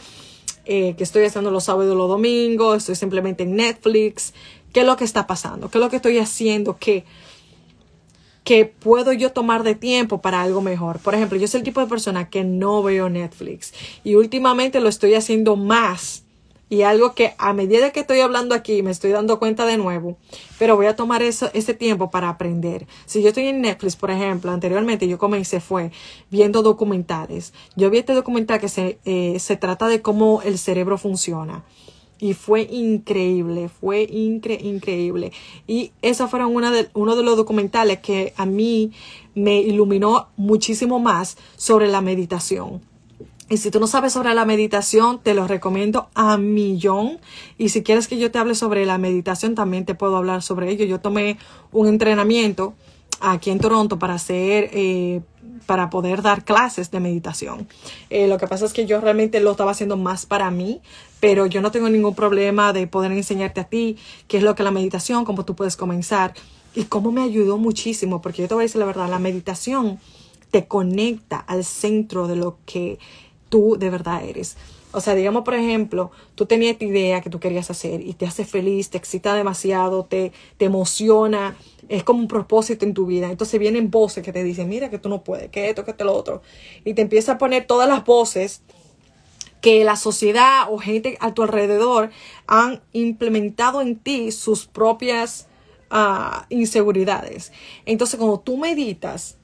eh, 0.64 0.94
que 0.96 1.04
estoy 1.04 1.24
haciendo 1.24 1.50
los 1.50 1.64
sábados 1.64 1.92
y 1.92 1.96
los 1.96 2.08
domingos, 2.08 2.78
estoy 2.78 2.94
simplemente 2.94 3.42
en 3.42 3.56
Netflix. 3.56 4.32
¿Qué 4.74 4.80
es 4.80 4.86
lo 4.86 4.96
que 4.96 5.04
está 5.04 5.28
pasando? 5.28 5.70
¿Qué 5.70 5.78
es 5.78 5.84
lo 5.84 5.88
que 5.88 5.96
estoy 5.96 6.18
haciendo? 6.18 6.78
¿Qué, 6.78 7.04
que 8.42 8.64
puedo 8.64 9.12
yo 9.12 9.30
tomar 9.30 9.62
de 9.62 9.76
tiempo 9.76 10.20
para 10.20 10.42
algo 10.42 10.60
mejor? 10.62 10.98
Por 10.98 11.14
ejemplo, 11.14 11.38
yo 11.38 11.46
soy 11.46 11.58
el 11.58 11.64
tipo 11.64 11.80
de 11.80 11.86
persona 11.86 12.28
que 12.28 12.42
no 12.42 12.82
veo 12.82 13.08
Netflix 13.08 13.72
y 14.02 14.16
últimamente 14.16 14.80
lo 14.80 14.88
estoy 14.88 15.14
haciendo 15.14 15.54
más 15.54 16.24
y 16.68 16.82
algo 16.82 17.14
que 17.14 17.34
a 17.38 17.52
medida 17.52 17.92
que 17.92 18.00
estoy 18.00 18.18
hablando 18.18 18.52
aquí 18.52 18.82
me 18.82 18.90
estoy 18.90 19.12
dando 19.12 19.38
cuenta 19.38 19.64
de 19.64 19.76
nuevo, 19.76 20.16
pero 20.58 20.74
voy 20.74 20.86
a 20.86 20.96
tomar 20.96 21.22
eso, 21.22 21.50
ese 21.54 21.74
tiempo 21.74 22.10
para 22.10 22.28
aprender. 22.28 22.88
Si 23.06 23.22
yo 23.22 23.28
estoy 23.28 23.46
en 23.46 23.60
Netflix, 23.60 23.94
por 23.94 24.10
ejemplo, 24.10 24.50
anteriormente 24.50 25.06
yo 25.06 25.18
comencé 25.18 25.60
fue 25.60 25.92
viendo 26.32 26.62
documentales. 26.62 27.52
Yo 27.76 27.90
vi 27.90 27.98
este 27.98 28.12
documental 28.12 28.58
que 28.58 28.68
se, 28.68 28.98
eh, 29.04 29.38
se 29.38 29.56
trata 29.56 29.86
de 29.86 30.02
cómo 30.02 30.42
el 30.42 30.58
cerebro 30.58 30.98
funciona. 30.98 31.62
Y 32.18 32.34
fue 32.34 32.62
increíble, 32.62 33.68
fue 33.68 34.02
increíble. 34.04 35.32
Y 35.66 35.92
eso 36.00 36.28
fueron 36.28 36.54
una 36.54 36.70
de, 36.70 36.88
uno 36.94 37.16
de 37.16 37.22
los 37.22 37.36
documentales 37.36 37.98
que 37.98 38.32
a 38.36 38.46
mí 38.46 38.92
me 39.34 39.60
iluminó 39.60 40.28
muchísimo 40.36 41.00
más 41.00 41.36
sobre 41.56 41.88
la 41.88 42.00
meditación 42.00 42.80
y 43.50 43.58
si 43.58 43.70
tú 43.70 43.78
no 43.78 43.86
sabes 43.86 44.14
sobre 44.14 44.34
la 44.34 44.46
meditación, 44.46 45.20
te 45.22 45.34
lo 45.34 45.46
recomiendo 45.46 46.08
a 46.14 46.38
millón. 46.38 47.18
Y 47.58 47.68
si 47.68 47.82
quieres 47.82 48.08
que 48.08 48.18
yo 48.18 48.30
te 48.30 48.38
hable 48.38 48.54
sobre 48.54 48.86
la 48.86 48.96
meditación, 48.96 49.54
también 49.54 49.84
te 49.84 49.94
puedo 49.94 50.16
hablar 50.16 50.42
sobre 50.42 50.70
ello. 50.70 50.86
Yo 50.86 51.00
tomé 51.00 51.36
un 51.70 51.86
entrenamiento 51.86 52.74
aquí 53.20 53.50
en 53.50 53.58
Toronto 53.58 53.98
para 53.98 54.14
hacer, 54.14 54.70
eh, 54.72 55.20
para 55.66 55.90
poder 55.90 56.22
dar 56.22 56.44
clases 56.44 56.90
de 56.90 57.00
meditación. 57.00 57.68
Eh, 58.08 58.28
lo 58.28 58.38
que 58.38 58.46
pasa 58.46 58.64
es 58.64 58.72
que 58.72 58.86
yo 58.86 59.00
realmente 59.02 59.40
lo 59.40 59.50
estaba 59.50 59.72
haciendo 59.72 59.98
más 59.98 60.24
para 60.24 60.50
mí, 60.50 60.80
pero 61.24 61.46
yo 61.46 61.62
no 61.62 61.70
tengo 61.70 61.88
ningún 61.88 62.14
problema 62.14 62.74
de 62.74 62.86
poder 62.86 63.10
enseñarte 63.10 63.62
a 63.62 63.64
ti 63.64 63.96
qué 64.28 64.36
es 64.36 64.42
lo 64.42 64.54
que 64.54 64.62
es 64.62 64.64
la 64.64 64.70
meditación, 64.70 65.24
cómo 65.24 65.46
tú 65.46 65.56
puedes 65.56 65.74
comenzar 65.74 66.34
y 66.74 66.84
cómo 66.84 67.12
me 67.12 67.22
ayudó 67.22 67.56
muchísimo, 67.56 68.20
porque 68.20 68.42
yo 68.42 68.48
te 68.48 68.52
voy 68.52 68.64
a 68.64 68.66
decir 68.66 68.78
la 68.78 68.84
verdad, 68.84 69.08
la 69.08 69.18
meditación 69.18 69.98
te 70.50 70.66
conecta 70.66 71.38
al 71.38 71.64
centro 71.64 72.28
de 72.28 72.36
lo 72.36 72.58
que 72.66 72.98
tú 73.48 73.78
de 73.78 73.88
verdad 73.88 74.22
eres. 74.22 74.58
O 74.92 75.00
sea, 75.00 75.14
digamos, 75.14 75.44
por 75.44 75.54
ejemplo, 75.54 76.10
tú 76.34 76.44
tenías 76.44 76.72
esta 76.72 76.84
idea 76.84 77.22
que 77.22 77.30
tú 77.30 77.40
querías 77.40 77.70
hacer 77.70 78.02
y 78.02 78.12
te 78.12 78.26
hace 78.26 78.44
feliz, 78.44 78.90
te 78.90 78.98
excita 78.98 79.34
demasiado, 79.34 80.04
te, 80.04 80.30
te 80.58 80.66
emociona, 80.66 81.56
es 81.88 82.04
como 82.04 82.18
un 82.18 82.28
propósito 82.28 82.84
en 82.84 82.92
tu 82.92 83.06
vida. 83.06 83.30
Entonces 83.30 83.58
vienen 83.58 83.90
voces 83.90 84.22
que 84.22 84.32
te 84.32 84.44
dicen, 84.44 84.68
mira 84.68 84.90
que 84.90 84.98
tú 84.98 85.08
no 85.08 85.24
puedes, 85.24 85.48
que 85.48 85.70
esto, 85.70 85.86
que 85.86 85.92
esto, 85.92 86.04
lo 86.04 86.12
otro. 86.12 86.42
Y 86.84 86.92
te 86.92 87.00
empieza 87.00 87.32
a 87.32 87.38
poner 87.38 87.66
todas 87.66 87.88
las 87.88 88.04
voces 88.04 88.60
que 89.64 89.82
la 89.82 89.96
sociedad 89.96 90.66
o 90.68 90.76
gente 90.76 91.16
a 91.20 91.32
tu 91.32 91.42
alrededor 91.42 92.10
han 92.46 92.82
implementado 92.92 93.80
en 93.80 93.96
ti 93.96 94.30
sus 94.30 94.66
propias 94.66 95.46
ah, 95.88 96.44
inseguridades. 96.50 97.50
Entonces, 97.86 98.18
cuando 98.18 98.40
tú 98.40 98.58
meditas, 98.58 99.38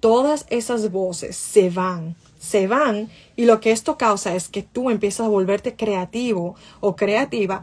todas 0.00 0.46
esas 0.48 0.90
voces 0.90 1.36
se 1.36 1.68
van 1.68 2.16
se 2.38 2.68
van 2.68 3.10
y 3.36 3.44
lo 3.44 3.60
que 3.60 3.70
esto 3.70 3.98
causa 3.98 4.34
es 4.34 4.48
que 4.48 4.62
tú 4.62 4.88
empiezas 4.88 5.26
a 5.26 5.28
volverte 5.28 5.76
creativo 5.76 6.54
o 6.80 6.96
creativa 6.96 7.60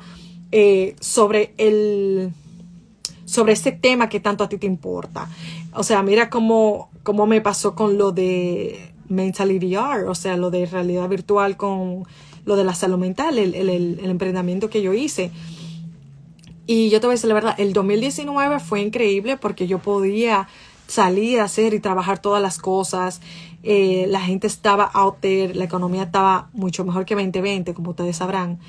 eh, 0.52 0.96
sobre 1.00 1.56
el 1.58 2.32
sobre 3.26 3.56
tema 3.56 4.08
que 4.08 4.20
tanto 4.20 4.44
a 4.44 4.50
ti 4.50 4.60
te 4.60 4.68
importa. 4.68 5.28
O 5.74 5.82
sea, 5.82 6.04
mira 6.04 6.30
cómo, 6.30 6.92
cómo 7.02 7.26
me 7.26 7.42
pasó 7.42 7.74
con 7.74 7.98
lo 7.98 8.12
de 8.12 8.94
Mentality 9.10 9.76
VR, 9.76 10.08
o 10.08 10.16
sea, 10.16 10.38
lo 10.38 10.50
de 10.52 10.66
realidad 10.66 11.08
virtual 11.10 11.58
con 11.58 12.04
lo 12.46 12.56
de 12.56 12.64
la 12.64 12.74
salud 12.74 12.98
mental, 12.98 13.38
el, 13.38 13.56
el, 13.56 13.70
el 13.70 14.10
emprendimiento 14.10 14.70
que 14.70 14.82
yo 14.82 14.94
hice. 14.94 15.32
Y 16.66 16.90
yo 16.90 17.00
te 17.00 17.08
voy 17.08 17.14
a 17.14 17.16
decir 17.16 17.30
la 17.30 17.34
verdad, 17.34 17.56
el 17.58 17.72
2019 17.72 18.60
fue 18.60 18.82
increíble 18.82 19.38
porque 19.38 19.68
yo 19.68 19.80
podía 19.80 20.48
salir 20.88 21.40
a 21.40 21.46
hacer 21.46 21.74
y 21.74 21.80
trabajar 21.80 22.20
todas 22.20 22.42
las 22.42 22.58
cosas. 22.58 23.22
Eh, 23.64 24.06
la 24.10 24.22
gente 24.22 24.48
estaba 24.48 24.86
out 24.94 25.18
there, 25.20 25.54
la 25.54 25.66
economía 25.66 26.04
estaba 26.04 26.50
mucho 26.54 26.84
mejor 26.84 27.06
que 27.06 27.16
2020, 27.16 27.74
como 27.74 27.92
ustedes 27.92 28.18
sabrán. 28.18 28.60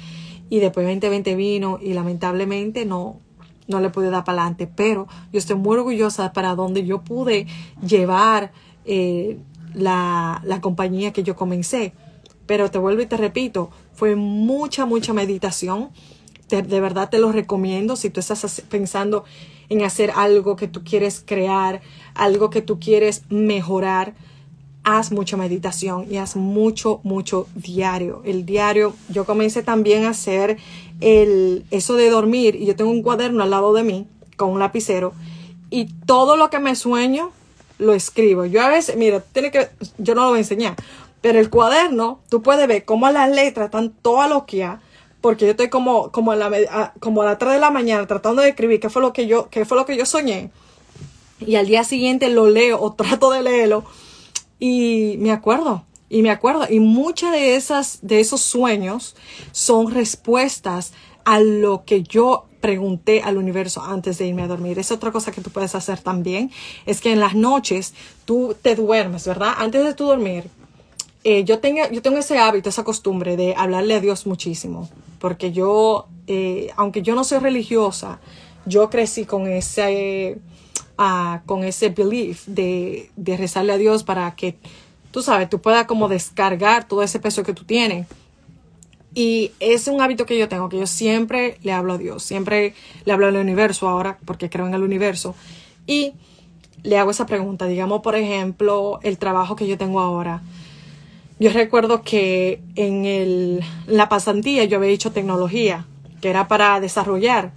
Y 0.50 0.60
después 0.60 0.86
2020 0.86 1.34
vino 1.34 1.78
y 1.82 1.92
lamentablemente 1.92 2.84
no, 2.84 3.18
no 3.66 3.80
le 3.80 3.90
pude 3.90 4.10
dar 4.10 4.24
para 4.24 4.42
adelante. 4.42 4.66
Pero 4.66 5.08
yo 5.32 5.38
estoy 5.38 5.56
muy 5.56 5.76
orgullosa 5.76 6.32
para 6.32 6.54
donde 6.54 6.84
yo 6.84 7.02
pude 7.02 7.46
llevar 7.86 8.52
eh, 8.84 9.38
la, 9.78 10.42
la 10.44 10.60
compañía 10.60 11.12
que 11.12 11.22
yo 11.22 11.36
comencé. 11.36 11.92
Pero 12.46 12.70
te 12.70 12.78
vuelvo 12.78 13.02
y 13.02 13.06
te 13.06 13.16
repito, 13.16 13.70
fue 13.94 14.16
mucha, 14.16 14.86
mucha 14.86 15.12
meditación. 15.12 15.90
de 16.48 16.80
verdad 16.80 17.10
te 17.10 17.18
lo 17.18 17.30
recomiendo 17.32 17.96
si 17.96 18.10
tú 18.10 18.20
estás 18.20 18.62
pensando 18.68 19.24
en 19.68 19.82
hacer 19.82 20.12
algo 20.14 20.56
que 20.56 20.68
tú 20.68 20.82
quieres 20.82 21.22
crear, 21.24 21.82
algo 22.14 22.50
que 22.50 22.62
tú 22.62 22.78
quieres 22.80 23.22
mejorar, 23.28 24.14
haz 24.84 25.12
mucha 25.12 25.36
meditación 25.36 26.06
y 26.10 26.16
haz 26.16 26.36
mucho, 26.36 27.00
mucho 27.02 27.46
diario. 27.54 28.22
El 28.24 28.46
diario, 28.46 28.94
yo 29.10 29.26
comencé 29.26 29.62
también 29.62 30.04
a 30.04 30.10
hacer 30.10 30.56
el, 31.00 31.66
eso 31.70 31.94
de 31.94 32.08
dormir 32.08 32.56
y 32.56 32.64
yo 32.64 32.76
tengo 32.76 32.90
un 32.90 33.02
cuaderno 33.02 33.42
al 33.42 33.50
lado 33.50 33.74
de 33.74 33.84
mí 33.84 34.06
con 34.36 34.50
un 34.50 34.58
lapicero 34.58 35.12
y 35.70 35.86
todo 36.06 36.36
lo 36.36 36.48
que 36.48 36.58
me 36.58 36.74
sueño 36.74 37.32
lo 37.78 37.94
escribo. 37.94 38.44
Yo 38.44 38.62
a 38.62 38.68
veces, 38.68 38.96
mira, 38.96 39.20
tiene 39.20 39.50
que, 39.50 39.68
yo 39.98 40.14
no 40.14 40.22
lo 40.22 40.28
voy 40.28 40.38
a 40.38 40.40
enseñar, 40.40 40.76
pero 41.20 41.38
el 41.38 41.50
cuaderno, 41.50 42.20
tú 42.28 42.42
puedes 42.42 42.66
ver 42.68 42.84
cómo 42.84 43.10
las 43.10 43.30
letras 43.30 43.66
están 43.66 43.90
todas 43.90 44.28
loquias 44.28 44.80
porque 45.20 45.46
yo 45.46 45.50
estoy 45.52 45.68
como, 45.68 46.12
como, 46.12 46.32
a 46.32 46.36
la, 46.36 46.92
como 47.00 47.22
a 47.22 47.26
las 47.26 47.38
3 47.38 47.54
de 47.54 47.58
la 47.58 47.70
mañana 47.70 48.06
tratando 48.06 48.42
de 48.42 48.50
escribir 48.50 48.80
qué 48.80 48.88
fue 48.88 49.02
lo 49.02 49.12
que 49.12 49.26
yo, 49.26 49.48
qué 49.50 49.64
fue 49.64 49.76
lo 49.76 49.84
que 49.84 49.96
yo 49.96 50.06
soñé. 50.06 50.50
Y 51.40 51.56
al 51.56 51.66
día 51.66 51.84
siguiente 51.84 52.28
lo 52.28 52.48
leo 52.48 52.80
o 52.80 52.92
trato 52.94 53.30
de 53.30 53.42
leerlo 53.42 53.84
y 54.58 55.16
me 55.18 55.32
acuerdo, 55.32 55.84
y 56.08 56.22
me 56.22 56.30
acuerdo. 56.30 56.66
Y 56.68 56.80
muchas 56.80 57.32
de 57.32 57.56
esas, 57.56 57.98
de 58.02 58.20
esos 58.20 58.40
sueños 58.40 59.16
son 59.52 59.90
respuestas 59.92 60.92
a 61.24 61.40
lo 61.40 61.84
que 61.84 62.02
yo 62.02 62.47
pregunté 62.60 63.22
al 63.22 63.36
universo 63.36 63.82
antes 63.82 64.18
de 64.18 64.26
irme 64.26 64.42
a 64.42 64.48
dormir. 64.48 64.78
Es 64.78 64.90
otra 64.90 65.12
cosa 65.12 65.32
que 65.32 65.40
tú 65.40 65.50
puedes 65.50 65.74
hacer 65.74 66.00
también. 66.00 66.50
Es 66.86 67.00
que 67.00 67.12
en 67.12 67.20
las 67.20 67.34
noches 67.34 67.94
tú 68.24 68.54
te 68.60 68.74
duermes, 68.74 69.26
¿verdad? 69.26 69.54
Antes 69.58 69.84
de 69.84 69.94
tu 69.94 70.06
dormir, 70.06 70.44
eh, 71.24 71.44
yo, 71.44 71.58
tengo, 71.58 71.82
yo 71.90 72.00
tengo 72.00 72.18
ese 72.18 72.38
hábito, 72.38 72.68
esa 72.68 72.84
costumbre 72.84 73.36
de 73.36 73.54
hablarle 73.56 73.94
a 73.94 74.00
Dios 74.00 74.26
muchísimo, 74.26 74.88
porque 75.18 75.52
yo, 75.52 76.06
eh, 76.26 76.70
aunque 76.76 77.02
yo 77.02 77.14
no 77.14 77.24
soy 77.24 77.38
religiosa, 77.38 78.20
yo 78.66 78.88
crecí 78.88 79.24
con 79.24 79.46
ese, 79.46 80.38
uh, 80.98 81.44
con 81.46 81.64
ese 81.64 81.88
belief 81.88 82.46
de, 82.46 83.10
de 83.16 83.36
rezarle 83.36 83.72
a 83.72 83.78
Dios 83.78 84.04
para 84.04 84.34
que, 84.36 84.58
tú 85.10 85.22
sabes, 85.22 85.48
tú 85.50 85.60
puedas 85.60 85.86
como 85.86 86.08
descargar 86.08 86.86
todo 86.86 87.02
ese 87.02 87.18
peso 87.18 87.42
que 87.42 87.52
tú 87.52 87.64
tienes. 87.64 88.06
Y 89.18 89.50
es 89.58 89.88
un 89.88 90.00
hábito 90.00 90.26
que 90.26 90.38
yo 90.38 90.48
tengo, 90.48 90.68
que 90.68 90.78
yo 90.78 90.86
siempre 90.86 91.58
le 91.62 91.72
hablo 91.72 91.94
a 91.94 91.98
Dios, 91.98 92.22
siempre 92.22 92.74
le 93.04 93.12
hablo 93.12 93.26
al 93.26 93.36
universo 93.36 93.88
ahora, 93.88 94.18
porque 94.24 94.48
creo 94.48 94.66
en 94.66 94.74
el 94.74 94.82
universo. 94.82 95.34
Y 95.86 96.12
le 96.84 96.98
hago 96.98 97.10
esa 97.10 97.26
pregunta, 97.26 97.66
digamos, 97.66 98.00
por 98.02 98.14
ejemplo, 98.14 99.00
el 99.02 99.18
trabajo 99.18 99.56
que 99.56 99.66
yo 99.66 99.76
tengo 99.76 100.00
ahora 100.00 100.42
yo 101.40 101.50
recuerdo 101.50 102.02
que 102.02 102.60
en 102.74 103.04
el, 103.04 103.64
la 103.86 104.08
pasantía 104.08 104.64
yo 104.64 104.78
había 104.78 104.90
hecho 104.90 105.12
tecnología, 105.12 105.86
que 106.20 106.30
era 106.30 106.48
para 106.48 106.80
desarrollar. 106.80 107.52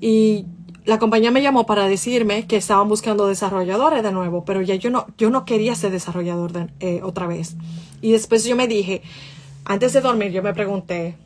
Y 0.00 0.46
la 0.84 0.98
compañía 0.98 1.30
me 1.30 1.40
llamó 1.40 1.64
para 1.64 1.86
decirme 1.86 2.48
que 2.48 2.56
estaban 2.56 2.88
buscando 2.88 3.28
desarrolladores 3.28 4.02
de 4.02 4.10
nuevo, 4.10 4.44
pero 4.44 4.60
ya 4.60 4.74
yo 4.74 4.90
no, 4.90 5.06
yo 5.18 5.30
no 5.30 5.44
quería 5.44 5.76
ser 5.76 5.92
desarrollador 5.92 6.52
de, 6.52 6.68
eh, 6.80 7.00
otra 7.04 7.28
vez. 7.28 7.54
Y 8.00 8.10
después 8.10 8.44
yo 8.44 8.56
me 8.56 8.66
dije, 8.66 9.02
antes 9.64 9.92
de 9.92 10.00
dormir, 10.00 10.32
yo 10.32 10.42
me 10.42 10.54
pregunté, 10.54 11.16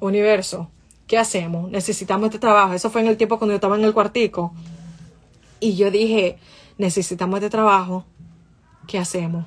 universo, 0.00 0.70
¿qué 1.06 1.18
hacemos? 1.18 1.70
Necesitamos 1.70 2.26
este 2.26 2.38
trabajo. 2.38 2.72
Eso 2.72 2.90
fue 2.90 3.00
en 3.00 3.08
el 3.08 3.16
tiempo 3.16 3.38
cuando 3.38 3.52
yo 3.52 3.56
estaba 3.56 3.76
en 3.76 3.84
el 3.84 3.92
cuartico. 3.92 4.54
Y 5.60 5.76
yo 5.76 5.90
dije, 5.90 6.38
necesitamos 6.78 7.36
este 7.36 7.50
trabajo, 7.50 8.04
¿qué 8.86 8.98
hacemos? 8.98 9.46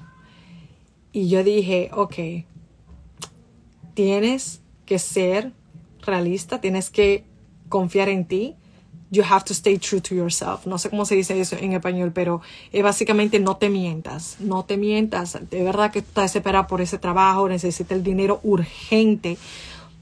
Y 1.12 1.29
yo 1.29 1.43
dije, 1.43 1.89
ok, 1.93 2.45
tienes 3.93 4.62
que 4.86 4.99
ser 4.99 5.53
realista, 6.01 6.62
tienes 6.62 6.89
que 6.89 7.25
confiar 7.69 8.10
en 8.10 8.25
ti. 8.25 8.55
You 9.12 9.24
have 9.24 9.46
to 9.46 9.54
stay 9.54 9.78
true 9.78 10.02
to 10.02 10.15
yourself. 10.15 10.65
No 10.65 10.78
sé 10.78 10.89
cómo 10.89 11.06
se 11.06 11.15
dice 11.15 11.39
eso 11.39 11.56
en 11.60 11.74
español, 11.74 12.12
pero 12.13 12.41
es 12.72 12.84
básicamente 12.84 13.39
no 13.39 13.58
te 13.58 13.70
mientas. 13.70 14.38
No 14.39 14.65
te 14.65 14.78
mientas. 14.78 15.38
De 15.50 15.63
verdad 15.63 15.91
que 15.91 16.00
estás 16.00 16.34
desesperada 16.34 16.68
por 16.68 16.82
ese 16.82 16.98
trabajo, 16.98 17.48
necesitas 17.48 17.98
el 17.98 18.04
dinero 18.04 18.39
urgente, 18.44 19.38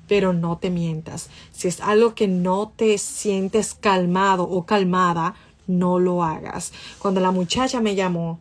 pero 0.08 0.34
no 0.34 0.58
te 0.58 0.70
mientas. 0.70 1.30
Si 1.52 1.68
es 1.68 1.82
algo 1.82 2.16
que 2.16 2.28
no 2.28 2.72
te 2.76 2.98
sientes 2.98 3.74
calmado 3.74 4.44
o 4.44 4.66
calmada, 4.66 5.36
no 5.68 6.00
lo 6.00 6.24
hagas. 6.24 6.72
Cuando 7.00 7.20
la 7.20 7.32
muchacha 7.32 7.82
me 7.82 7.96
llamó, 7.96 8.40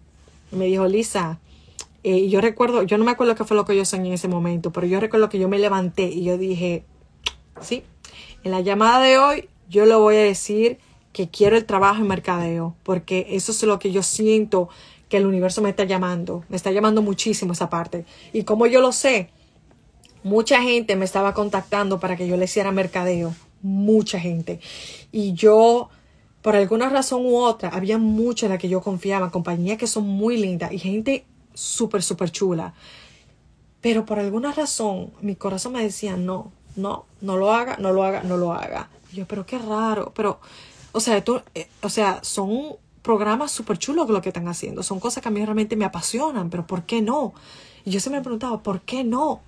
me 0.52 0.66
dijo, 0.66 0.86
Lisa, 0.86 1.38
eh, 2.04 2.28
yo 2.28 2.40
recuerdo, 2.40 2.82
yo 2.82 2.98
no 2.98 3.04
me 3.04 3.12
acuerdo 3.12 3.34
qué 3.34 3.44
fue 3.44 3.56
lo 3.56 3.64
que 3.64 3.76
yo 3.76 3.84
soñé 3.84 4.08
en 4.08 4.14
ese 4.14 4.28
momento, 4.28 4.72
pero 4.72 4.86
yo 4.86 5.00
recuerdo 5.00 5.28
que 5.28 5.38
yo 5.38 5.48
me 5.48 5.58
levanté 5.58 6.04
y 6.04 6.24
yo 6.24 6.36
dije, 6.36 6.84
sí, 7.60 7.84
en 8.44 8.50
la 8.50 8.60
llamada 8.60 9.00
de 9.00 9.18
hoy 9.18 9.48
yo 9.72 9.86
le 9.86 9.94
voy 9.94 10.16
a 10.16 10.20
decir 10.20 10.78
que 11.14 11.30
quiero 11.30 11.56
el 11.56 11.64
trabajo 11.64 12.02
en 12.02 12.06
mercadeo, 12.06 12.76
porque 12.82 13.26
eso 13.30 13.52
es 13.52 13.62
lo 13.62 13.78
que 13.78 13.90
yo 13.90 14.02
siento 14.02 14.68
que 15.08 15.16
el 15.16 15.26
universo 15.26 15.62
me 15.62 15.70
está 15.70 15.84
llamando, 15.84 16.44
me 16.50 16.56
está 16.56 16.70
llamando 16.70 17.00
muchísimo 17.00 17.54
esa 17.54 17.70
parte. 17.70 18.04
Y 18.34 18.44
como 18.44 18.66
yo 18.66 18.82
lo 18.82 18.92
sé, 18.92 19.30
mucha 20.22 20.60
gente 20.62 20.94
me 20.94 21.06
estaba 21.06 21.32
contactando 21.32 21.98
para 21.98 22.16
que 22.16 22.28
yo 22.28 22.36
le 22.36 22.44
hiciera 22.44 22.70
mercadeo, 22.70 23.34
mucha 23.62 24.20
gente. 24.20 24.60
Y 25.10 25.32
yo, 25.32 25.88
por 26.42 26.54
alguna 26.54 26.90
razón 26.90 27.24
u 27.24 27.38
otra, 27.38 27.70
había 27.70 27.96
mucha 27.96 28.44
en 28.46 28.52
la 28.52 28.58
que 28.58 28.68
yo 28.68 28.82
confiaba, 28.82 29.30
compañías 29.30 29.78
que 29.78 29.86
son 29.86 30.06
muy 30.06 30.36
lindas 30.36 30.70
y 30.70 30.78
gente 30.78 31.24
súper, 31.54 32.02
súper 32.02 32.30
chula. 32.30 32.74
Pero 33.80 34.04
por 34.04 34.18
alguna 34.18 34.52
razón 34.52 35.12
mi 35.22 35.34
corazón 35.34 35.72
me 35.72 35.82
decía, 35.82 36.18
no, 36.18 36.52
no, 36.76 37.06
no 37.22 37.38
lo 37.38 37.54
haga, 37.54 37.78
no 37.78 37.90
lo 37.92 38.04
haga, 38.04 38.22
no 38.22 38.36
lo 38.36 38.52
haga. 38.52 38.90
Yo, 39.12 39.26
pero 39.26 39.44
qué 39.44 39.58
raro, 39.58 40.12
pero, 40.14 40.40
o 40.92 41.00
sea, 41.00 41.16
esto, 41.16 41.42
eh, 41.54 41.68
o 41.82 41.88
sea, 41.88 42.20
son 42.22 42.76
programas 43.02 43.50
súper 43.50 43.78
chulos 43.78 44.08
lo 44.08 44.22
que 44.22 44.30
están 44.30 44.48
haciendo, 44.48 44.82
son 44.82 45.00
cosas 45.00 45.22
que 45.22 45.28
a 45.28 45.32
mí 45.32 45.44
realmente 45.44 45.76
me 45.76 45.84
apasionan, 45.84 46.50
pero 46.50 46.66
¿por 46.66 46.84
qué 46.84 47.02
no? 47.02 47.34
Y 47.84 47.90
yo 47.90 48.00
se 48.00 48.10
me 48.10 48.20
preguntaba, 48.20 48.62
¿por 48.62 48.80
qué 48.82 49.04
no? 49.04 49.42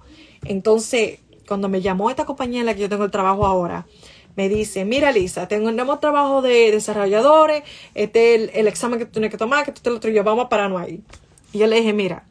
Entonces, 0.45 1.21
cuando 1.47 1.69
me 1.69 1.81
llamó 1.81 2.11
esta 2.11 2.25
compañía 2.25 2.61
en 2.61 2.67
la 2.67 2.75
que 2.75 2.81
yo 2.81 2.89
tengo 2.89 3.05
el 3.05 3.11
trabajo 3.11 3.47
ahora, 3.47 3.87
me 4.37 4.49
dice, 4.49 4.85
mira 4.85 5.13
Lisa, 5.13 5.47
tenemos 5.49 6.01
trabajo 6.01 6.43
de 6.43 6.71
desarrolladores, 6.73 7.63
este 7.95 8.35
es 8.35 8.51
el, 8.55 8.67
examen 8.67 8.99
que 8.99 9.07
tú 9.07 9.13
tienes 9.13 9.31
que 9.31 9.39
tomar, 9.39 9.65
que 9.65 9.73
tú 9.73 9.81
te 9.99 10.09
lo 10.09 10.15
yo 10.15 10.25
vamos 10.25 10.49
para 10.49 10.69
no 10.69 10.79
ahí. 10.79 11.03
Y 11.53 11.59
yo 11.59 11.67
le 11.69 11.77
dije, 11.77 11.93
mira, 11.93 12.25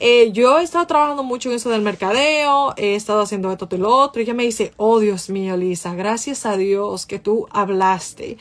eh, 0.00 0.30
yo 0.32 0.58
he 0.58 0.62
estado 0.62 0.86
trabajando 0.86 1.24
mucho 1.24 1.50
en 1.50 1.56
eso 1.56 1.70
del 1.70 1.82
mercadeo, 1.82 2.72
he 2.76 2.94
estado 2.94 3.22
haciendo 3.22 3.50
esto 3.50 3.68
y 3.70 3.76
lo 3.78 3.94
otro. 3.96 4.20
Y 4.20 4.24
ella 4.24 4.34
me 4.34 4.44
dice, 4.44 4.72
oh 4.76 5.00
Dios 5.00 5.28
mío, 5.30 5.56
Lisa, 5.56 5.94
gracias 5.94 6.46
a 6.46 6.56
Dios 6.56 7.06
que 7.06 7.18
tú 7.18 7.48
hablaste. 7.50 8.38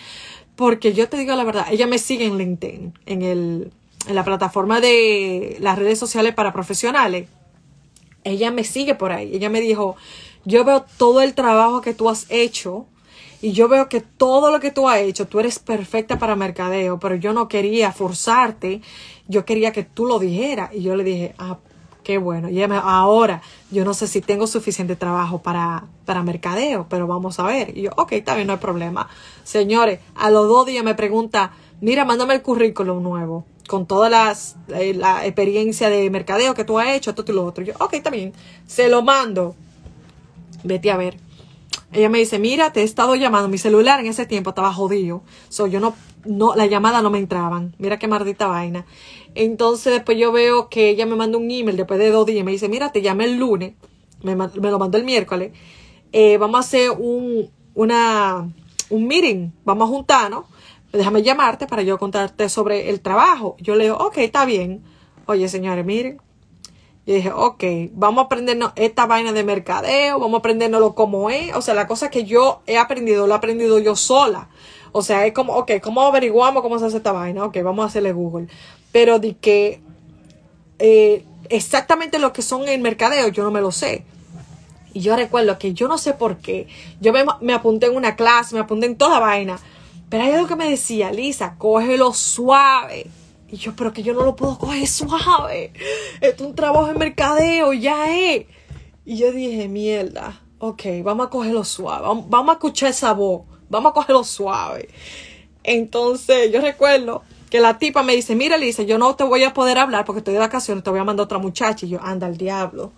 Porque 0.56 0.94
yo 0.94 1.10
te 1.10 1.18
digo 1.18 1.36
la 1.36 1.44
verdad, 1.44 1.68
ella 1.72 1.88
me 1.88 2.00
sigue 2.00 2.26
en 2.26 2.38
LinkedIn, 2.38 2.94
en, 3.06 3.22
el, 3.22 3.72
en 4.08 4.16
la 4.16 4.24
plataforma 4.24 4.82
de 4.82 5.58
las 5.60 5.78
redes 5.78 6.00
sociales 6.00 6.34
para 6.34 6.54
profesionales. 6.54 7.28
Ella 8.24 8.52
me 8.52 8.64
sigue 8.64 8.96
por 8.96 9.12
ahí. 9.12 9.32
Ella 9.34 9.50
me 9.50 9.62
dijo, 9.62 9.96
yo 10.46 10.64
veo 10.64 10.86
todo 10.98 11.22
el 11.22 11.34
trabajo 11.34 11.82
que 11.82 11.94
tú 11.94 12.10
has 12.10 12.26
hecho 12.30 12.86
y 13.42 13.52
yo 13.52 13.68
veo 13.68 13.88
que 13.88 14.02
todo 14.02 14.52
lo 14.52 14.60
que 14.60 14.72
tú 14.72 14.90
has 14.90 15.00
hecho, 15.00 15.28
tú 15.28 15.40
eres 15.40 15.60
perfecta 15.60 16.18
para 16.18 16.36
mercadeo, 16.36 17.00
pero 17.00 17.16
yo 17.16 17.34
no 17.34 17.48
quería 17.48 17.92
forzarte, 17.92 18.82
yo 19.28 19.46
quería 19.46 19.72
que 19.72 19.84
tú 19.84 20.06
lo 20.06 20.20
dijeras. 20.20 20.72
Y 20.74 20.82
yo 20.82 20.96
le 20.96 21.04
dije, 21.04 21.36
ah, 21.38 21.58
qué 22.04 22.18
bueno. 22.18 22.50
Y 22.50 22.62
ella 22.64 22.80
ahora 22.80 23.42
yo 23.70 23.84
no 23.84 23.94
sé 23.94 24.08
si 24.08 24.22
tengo 24.22 24.48
suficiente 24.48 24.96
trabajo 24.96 25.42
para, 25.42 25.86
para 26.06 26.24
mercadeo, 26.24 26.88
pero 26.90 27.08
vamos 27.08 27.40
a 27.40 27.44
ver. 27.44 27.78
Y 27.78 27.84
yo, 27.84 27.92
ok, 27.98 28.14
está 28.14 28.36
bien, 28.36 28.48
no 28.48 28.54
hay 28.54 28.60
problema. 28.60 29.10
Señores, 29.44 30.00
a 30.16 30.30
los 30.30 30.48
dos 30.48 30.66
días 30.66 30.84
me 30.84 30.96
pregunta, 30.96 31.52
mira, 31.82 32.06
mándame 32.06 32.36
el 32.36 32.42
currículum 32.42 33.04
nuevo 33.04 33.46
con 33.68 33.86
toda 33.86 34.10
las, 34.10 34.56
eh, 34.70 34.94
la 34.94 35.26
experiencia 35.26 35.90
de 35.90 36.10
mercadeo 36.10 36.54
que 36.54 36.64
tú 36.64 36.80
has 36.80 36.88
hecho, 36.90 37.10
esto 37.10 37.26
y 37.28 37.34
lo 37.34 37.46
otro. 37.46 37.64
yo, 37.64 37.74
ok, 37.80 37.94
está 37.94 38.10
bien, 38.10 38.34
se 38.66 38.88
lo 38.88 39.04
mando. 39.04 39.56
Vete 40.64 40.90
a 40.90 40.98
ver. 40.98 41.18
Ella 41.92 42.10
me 42.10 42.18
dice, 42.18 42.40
mira, 42.40 42.74
te 42.74 42.82
he 42.82 42.84
estado 42.84 43.16
llamando. 43.16 43.48
Mi 43.48 43.58
celular 43.58 44.00
en 44.00 44.08
ese 44.08 44.26
tiempo 44.26 44.50
estaba 44.50 44.74
jodido. 44.74 45.22
So, 45.50 45.68
yo 45.68 45.80
no, 45.80 45.96
no, 46.28 46.56
la 46.56 46.66
llamada 46.66 47.02
no 47.02 47.10
me 47.10 47.20
entraban. 47.20 47.76
Mira 47.78 48.00
qué 48.00 48.08
maldita 48.08 48.48
vaina. 48.48 48.86
Entonces 49.36 49.94
después 49.94 50.18
yo 50.18 50.32
veo 50.32 50.70
que 50.70 50.90
ella 50.90 51.06
me 51.06 51.16
manda 51.16 51.38
un 51.38 51.50
email 51.50 51.78
después 51.78 52.00
de 52.00 52.10
dos 52.10 52.26
días. 52.26 52.44
Me 52.46 52.52
dice, 52.52 52.70
mira, 52.70 52.92
te 52.92 53.02
llamé 53.02 53.26
el 53.26 53.38
lunes. 53.38 53.74
Me, 54.24 54.36
lo 54.36 54.80
mandó 54.80 54.98
el 54.98 55.04
miércoles. 55.04 55.52
Eh, 56.12 56.38
vamos 56.38 56.58
a 56.58 56.60
hacer 56.60 56.92
un, 56.92 57.50
una, 57.74 58.50
un 58.90 59.08
meeting. 59.08 59.52
Vamos 59.64 59.90
a 59.90 59.92
juntarnos. 59.92 60.46
Déjame 60.92 61.22
llamarte 61.22 61.68
para 61.68 61.84
yo 61.84 61.98
contarte 61.98 62.50
sobre 62.50 62.90
el 62.90 63.02
trabajo. 63.02 63.56
Yo 63.60 63.76
le 63.76 63.86
digo, 63.86 63.98
ok, 63.98 64.18
está 64.20 64.46
bien. 64.46 64.84
Oye, 65.26 65.50
señores, 65.50 65.86
miren, 65.86 66.22
y 67.08 67.14
dije, 67.14 67.32
ok, 67.32 67.64
vamos 67.94 68.24
a 68.24 68.26
aprendernos 68.26 68.74
esta 68.76 69.06
vaina 69.06 69.32
de 69.32 69.46
mercadeo, 69.46 70.20
vamos 70.20 70.36
a 70.36 70.40
aprendernoslo 70.40 70.94
como 70.94 71.30
es. 71.30 71.56
O 71.56 71.62
sea, 71.62 71.74
la 71.74 71.88
cosa 71.88 72.10
que 72.10 72.26
yo 72.26 72.62
he 72.68 72.78
aprendido, 72.78 73.28
lo 73.28 73.34
he 73.34 73.38
aprendido 73.38 73.80
yo 73.80 73.96
sola. 73.96 74.50
O 74.98 75.04
sea, 75.04 75.28
es 75.28 75.34
como, 75.34 75.54
ok, 75.54 75.74
¿cómo 75.82 76.02
averiguamos 76.02 76.64
cómo 76.64 76.80
se 76.80 76.86
hace 76.86 76.98
esta 76.98 77.12
vaina? 77.12 77.46
Ok, 77.46 77.58
vamos 77.64 77.84
a 77.84 77.88
hacerle 77.88 78.14
Google. 78.14 78.48
Pero 78.92 79.20
de 79.20 79.36
que 79.36 79.80
eh, 80.80 81.24
exactamente 81.50 82.18
lo 82.18 82.34
que 82.34 82.42
son 82.42 82.68
el 82.68 82.82
mercadeo, 82.82 83.28
yo 83.28 83.44
no 83.44 83.52
me 83.52 83.62
lo 83.62 83.72
sé. 83.72 84.04
Y 84.94 85.02
yo 85.02 85.16
recuerdo 85.16 85.60
que 85.60 85.74
yo 85.76 85.88
no 85.88 86.00
sé 86.00 86.14
por 86.14 86.38
qué. 86.38 86.68
Yo 87.00 87.14
me, 87.14 87.24
me 87.42 87.54
apunté 87.54 87.86
en 87.86 87.96
una 87.96 88.16
clase, 88.16 88.56
me 88.56 88.62
apunté 88.62 88.88
en 88.88 88.98
toda 88.98 89.20
vaina. 89.20 89.60
Pero 90.10 90.24
hay 90.24 90.32
algo 90.32 90.48
que 90.48 90.56
me 90.56 90.70
decía, 90.70 91.12
Lisa, 91.12 91.56
cógelo 91.60 92.12
suave. 92.14 93.06
Y 93.50 93.58
yo, 93.58 93.76
pero 93.76 93.94
que 93.94 94.02
yo 94.02 94.14
no 94.14 94.24
lo 94.24 94.36
puedo 94.36 94.58
coger 94.58 94.88
suave. 94.88 95.74
Esto 96.22 96.44
es 96.44 96.50
un 96.50 96.56
trabajo 96.56 96.90
en 96.90 96.98
mercadeo, 96.98 97.72
ya 97.74 98.12
es. 98.12 98.48
Y 99.06 99.18
yo 99.18 99.32
dije, 99.32 99.68
mierda, 99.68 100.42
ok, 100.60 100.82
vamos 101.04 101.28
a 101.28 101.30
cogerlo 101.30 101.64
suave. 101.64 102.08
Vamos, 102.28 102.50
a 102.50 102.54
escuchar 102.54 102.90
esa 102.90 103.14
voz. 103.14 103.44
Vamos 103.70 103.92
a 103.92 103.94
cogerlo 103.94 104.24
suave. 104.24 104.90
Entonces, 105.64 106.52
yo 106.52 106.62
recuerdo 106.62 107.24
que 107.50 107.60
la 107.60 107.78
tipa 107.78 108.04
me 108.04 108.16
dice, 108.16 108.36
mira 108.36 108.58
Lisa, 108.58 108.84
yo 108.84 108.98
no 108.98 109.16
te 109.16 109.24
voy 109.24 109.44
a 109.44 109.54
poder 109.54 109.78
hablar 109.78 110.06
porque 110.06 110.20
estoy 110.20 110.34
de 110.34 110.40
vacaciones, 110.40 110.84
te 110.84 110.90
voy 110.90 111.00
a 111.00 111.04
mandar 111.04 111.26
otra 111.26 111.38
muchacha. 111.38 111.86
Y 111.86 111.90
yo, 111.90 112.00
anda 112.02 112.28
al 112.28 112.38
diablo. 112.38 112.92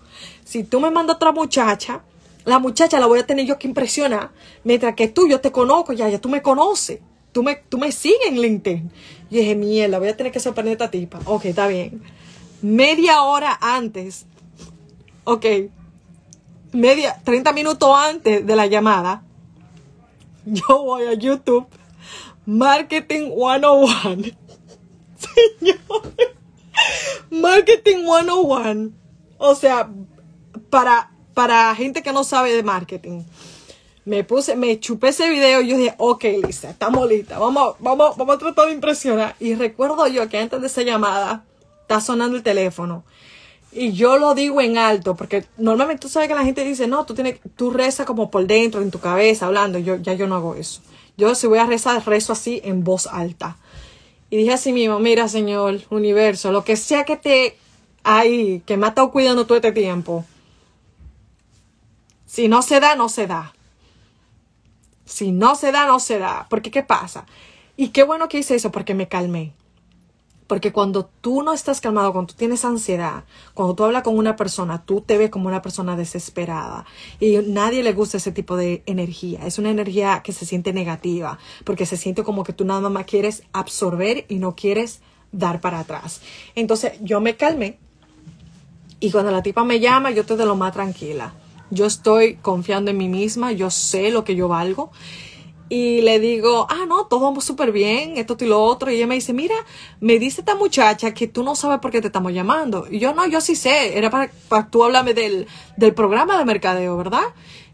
Si 0.44 0.64
tú 0.64 0.80
me 0.80 0.92
mandas 0.92 1.18
otra 1.18 1.32
muchacha, 1.32 2.02
la 2.46 2.60
muchacha 2.60 3.00
la 3.00 3.06
voy 3.06 3.20
a 3.20 3.26
tener 3.26 3.46
yo 3.46 3.58
que 3.58 3.68
impresionar. 3.68 4.32
Mientras 4.64 4.96
que 4.96 5.08
tú, 5.08 5.28
yo 5.28 5.40
te 5.40 5.52
conozco 5.52 5.94
ya, 5.94 6.10
ya 6.10 6.20
tú 6.20 6.30
me 6.30 6.42
conoces. 6.42 7.00
Tú 7.32 7.44
me, 7.44 7.56
tú 7.56 7.78
me 7.78 7.92
sigues 7.92 8.28
en 8.28 8.42
LinkedIn. 8.42 8.92
Y 9.30 9.38
dije, 9.38 9.56
mierda, 9.56 10.00
voy 10.00 10.10
a 10.10 10.18
tener 10.18 10.32
que 10.32 10.40
sorprender 10.40 10.72
a 10.72 10.74
esta 10.74 10.92
tipa. 10.92 11.20
Ok, 11.26 11.46
está 11.46 11.68
bien. 11.68 12.02
Media 12.62 13.22
hora 13.22 13.58
antes, 13.62 14.26
ok, 15.24 15.46
media, 16.74 17.22
30 17.24 17.54
minutos 17.54 17.90
antes 17.96 18.46
de 18.46 18.56
la 18.56 18.66
llamada, 18.66 19.24
yo 20.46 20.84
voy 20.84 21.08
a 21.08 21.14
YouTube, 21.14 21.68
Marketing 22.46 23.32
101. 23.32 24.24
Señor, 25.60 26.14
Marketing 27.30 28.06
101. 28.06 28.92
O 29.38 29.56
sea, 29.56 29.90
para, 30.70 31.12
para 31.34 31.74
gente 31.76 32.04
que 32.04 32.12
no 32.12 32.24
sabe 32.24 32.54
de 32.54 32.64
marketing 32.64 33.24
me 34.10 34.24
puse, 34.24 34.56
me 34.56 34.80
chupé 34.80 35.10
ese 35.10 35.30
video 35.30 35.62
y 35.62 35.68
yo 35.68 35.78
dije, 35.78 35.94
ok, 36.00 36.24
Lisa, 36.44 36.72
estamos 36.72 37.08
listas, 37.08 37.40
vamos, 37.40 37.76
vamos, 37.80 38.18
vamos 38.18 38.36
a 38.36 38.40
tratar 38.40 38.66
de 38.66 38.74
impresionar. 38.74 39.36
Y 39.40 39.54
recuerdo 39.54 40.08
yo 40.08 40.28
que 40.28 40.40
antes 40.40 40.60
de 40.60 40.66
esa 40.66 40.82
llamada, 40.82 41.46
está 41.82 42.02
sonando 42.02 42.36
el 42.36 42.42
teléfono. 42.42 43.04
Y 43.72 43.92
yo 43.92 44.18
lo 44.18 44.34
digo 44.34 44.62
en 44.62 44.78
alto, 44.78 45.16
porque 45.16 45.46
normalmente 45.58 46.02
tú 46.02 46.10
sabes 46.10 46.28
que 46.28 46.36
la 46.36 46.44
gente 46.44 46.64
dice, 46.64 46.88
no, 46.88 47.06
tú 47.06 47.14
tienes, 47.14 47.40
tú 47.56 47.70
rezas 47.70 48.06
como 48.06 48.32
por 48.32 48.48
dentro, 48.48 48.82
en 48.82 48.90
tu 48.90 49.00
cabeza, 49.00 49.46
hablando. 49.46 49.78
Yo, 49.78 49.98
ya 49.98 50.14
yo 50.14 50.28
no 50.28 50.36
hago 50.36 50.56
eso. 50.56 50.82
Yo 51.18 51.36
si 51.36 51.48
voy 51.48 51.60
a 51.60 51.66
rezar, 51.66 52.04
rezo 52.06 52.34
así 52.34 52.62
en 52.64 52.84
voz 52.84 53.06
alta. 53.06 53.58
Y 54.32 54.38
dije 54.38 54.54
así 54.54 54.74
mismo, 54.74 55.00
mira, 55.00 55.28
Señor, 55.28 55.82
universo, 55.90 56.52
lo 56.52 56.64
que 56.64 56.78
sea 56.78 57.04
que 57.04 57.18
te 57.18 57.58
ahí, 58.04 58.62
que 58.66 58.78
me 58.78 58.86
ha 58.86 58.90
estado 58.90 59.12
cuidando 59.12 59.46
todo 59.46 59.58
este 59.58 59.72
tiempo. 59.72 60.26
Si 62.26 62.48
no 62.48 62.62
se 62.62 62.80
da, 62.80 62.96
no 62.96 63.10
se 63.10 63.26
da 63.26 63.54
Si 65.06 65.32
no 65.32 65.56
se 65.56 65.72
da, 65.72 65.88
no 65.88 66.00
se 66.00 66.20
da. 66.20 66.46
Porque 66.50 66.70
¿qué 66.72 66.84
pasa? 66.84 67.26
Y 67.76 67.90
qué 67.90 68.04
bueno 68.04 68.30
que 68.30 68.40
hice 68.40 68.56
eso 68.56 68.72
porque 68.72 68.94
me 68.94 69.08
calmé. 69.08 69.54
Porque 70.50 70.74
cuando 70.74 71.06
tú 71.06 71.44
no 71.44 71.54
estás 71.54 71.80
calmado, 71.80 72.12
cuando 72.12 72.34
tú 72.34 72.38
tienes 72.40 72.66
ansiedad, 72.66 73.24
cuando 73.54 73.76
tú 73.76 73.84
hablas 73.84 74.02
con 74.02 74.18
una 74.18 74.36
persona, 74.36 74.84
tú 74.84 75.02
te 75.02 75.16
ves 75.20 75.30
como 75.30 75.48
una 75.48 75.62
persona 75.62 75.96
desesperada. 75.96 76.88
Y 77.20 77.38
nadie 77.38 77.84
le 77.84 77.94
gusta 77.94 78.18
ese 78.18 78.32
tipo 78.32 78.58
de 78.58 78.82
energía. 78.88 79.46
Es 79.46 79.60
una 79.60 79.70
energía 79.70 80.24
que 80.24 80.34
se 80.34 80.48
siente 80.48 80.74
negativa, 80.74 81.38
porque 81.66 81.86
se 81.86 81.98
siente 81.98 82.24
como 82.24 82.44
que 82.44 82.52
tú 82.52 82.66
nada 82.66 82.90
más 82.90 83.06
quieres 83.06 83.44
absorber 83.54 84.26
y 84.28 84.40
no 84.40 84.56
quieres 84.56 85.02
dar 85.32 85.62
para 85.62 85.82
atrás. 85.82 86.22
Entonces 86.56 86.94
yo 87.00 87.22
me 87.22 87.36
calmé 87.36 87.78
y 89.00 89.12
cuando 89.12 89.30
la 89.30 89.44
tipa 89.44 89.64
me 89.64 89.80
llama, 89.80 90.10
yo 90.10 90.22
estoy 90.22 90.38
de 90.38 90.48
lo 90.48 90.56
más 90.56 90.74
tranquila. 90.74 91.32
Yo 91.70 91.86
estoy 91.86 92.38
confiando 92.38 92.90
en 92.90 92.98
mí 92.98 93.08
misma, 93.08 93.52
yo 93.52 93.70
sé 93.70 94.10
lo 94.10 94.24
que 94.24 94.36
yo 94.36 94.48
valgo 94.48 94.90
y 95.70 96.02
le 96.02 96.20
digo, 96.20 96.66
ah, 96.70 96.86
no, 96.88 97.06
todo 97.06 97.22
vamos 97.22 97.46
súper 97.46 97.72
bien, 97.72 98.18
esto 98.18 98.36
y 98.40 98.46
lo 98.46 98.62
otro. 98.62 98.92
Y 98.92 98.96
ella 98.96 99.08
me 99.08 99.16
dice, 99.16 99.34
mira, 99.34 99.56
me 100.00 100.18
dice 100.18 100.42
esta 100.42 100.56
muchacha 100.56 101.14
que 101.14 101.28
tú 101.28 101.44
no 101.44 101.56
sabes 101.56 101.80
por 101.80 101.92
qué 101.92 102.02
te 102.02 102.08
estamos 102.08 102.34
llamando. 102.34 102.88
Y 102.90 102.98
yo, 102.98 103.14
no, 103.14 103.28
yo 103.28 103.40
sí 103.40 103.56
sé, 103.56 103.98
era 103.98 104.10
para, 104.10 104.32
para 104.48 104.68
tú 104.68 104.84
hablarme 104.84 105.14
del, 105.14 105.48
del 105.78 105.94
programa 105.94 106.38
de 106.40 106.46
mercadeo, 106.46 106.98
¿verdad? 106.98 107.24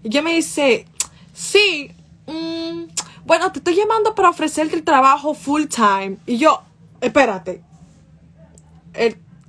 Y 0.04 0.10
ella 0.10 0.22
me 0.22 0.34
dice, 0.34 0.86
sí, 1.34 1.90
mm, 2.28 2.84
bueno, 3.26 3.52
te 3.52 3.60
estoy 3.60 3.76
llamando 3.76 4.14
para 4.14 4.30
ofrecerte 4.30 4.76
el 4.76 4.84
trabajo 4.84 5.34
full 5.34 5.66
time. 5.66 6.18
Y 6.26 6.38
yo, 6.38 6.62
espérate, 7.00 7.64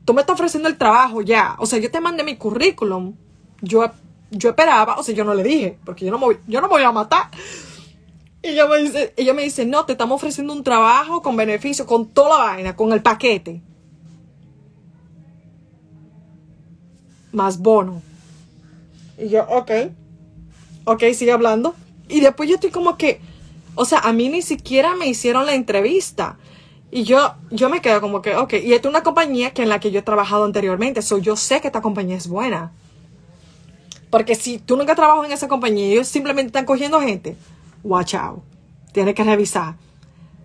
tú 0.05 0.15
me 0.15 0.21
estás 0.21 0.35
ofreciendo 0.35 0.69
el 0.69 0.79
trabajo 0.79 1.21
ya. 1.21 1.57
O 1.59 1.67
sea, 1.67 1.79
yo 1.79 1.91
te 1.91 2.01
mandé 2.01 2.25
mi 2.25 2.37
currículum. 2.37 3.15
Yo, 3.61 3.91
yo 4.31 4.51
esperaba, 4.51 4.97
o 4.97 5.03
sea, 5.03 5.15
yo 5.15 5.25
no 5.25 5.35
le 5.35 5.43
dije, 5.43 5.79
porque 5.85 6.05
yo 6.05 6.11
no 6.11 6.19
me, 6.19 6.39
yo 6.47 6.61
no 6.61 6.69
me 6.69 6.75
voy 6.75 6.83
a 6.85 6.93
matar. 6.93 7.29
Y 8.47 8.51
ella 8.51 8.69
me 8.69 8.79
dice, 8.79 9.13
ella 9.17 9.35
me 9.35 9.43
dice, 9.43 9.67
no, 9.67 9.85
te 9.87 9.93
estamos 9.93 10.15
ofreciendo 10.15 10.53
un 10.53 10.63
trabajo 10.63 11.21
con 11.21 11.37
beneficio, 11.37 11.85
con 11.85 12.07
toda 12.07 12.39
la 12.39 12.45
vaina, 12.45 12.77
con 12.77 12.93
el 12.93 13.03
paquete. 13.03 13.61
Más 17.33 17.59
bono. 17.59 18.03
Y 19.19 19.31
yo, 19.31 19.45
ok. 19.49 19.71
Ok, 20.85 21.03
sigue 21.13 21.33
hablando. 21.33 21.75
Y 22.09 22.21
después 22.21 22.49
yo 22.49 22.55
estoy 22.55 22.71
como 22.71 22.97
que, 22.97 23.21
o 23.75 23.85
sea, 23.85 23.99
a 23.99 24.13
mí 24.13 24.29
ni 24.29 24.43
siquiera 24.43 24.95
me 24.95 25.09
hicieron 25.09 25.45
la 25.45 25.55
entrevista. 25.55 26.39
Y 26.93 27.03
yo, 27.03 27.35
yo 27.51 27.69
me 27.69 27.81
quedo 27.81 28.01
como 28.01 28.23
que, 28.23 28.37
ok, 28.37 28.53
y 28.53 28.75
esta 28.75 28.87
es 28.87 28.95
una 28.95 29.03
compañía 29.03 29.51
que 29.51 29.65
en 29.65 29.71
la 29.71 29.81
que 29.81 29.91
yo 29.91 29.99
he 29.99 30.03
trabajado 30.03 30.45
anteriormente, 30.45 31.03
so 31.03 31.19
yo 31.19 31.35
sé 31.35 31.61
que 31.61 31.67
esta 31.67 31.83
compañía 31.83 32.17
es 32.17 32.29
buena. 32.29 32.71
Porque 34.09 34.37
si 34.37 34.61
tú 34.61 34.77
nunca 34.77 34.95
trabajas 34.95 35.27
en 35.27 35.33
esa 35.33 35.49
compañía 35.49 35.89
ellos 35.89 36.07
simplemente 36.07 36.47
están 36.47 36.65
cogiendo 36.65 37.01
gente, 37.01 37.37
watch 37.87 38.15
out. 38.15 38.43
Tienes 38.93 39.15
que 39.15 39.25
revisar. 39.25 39.77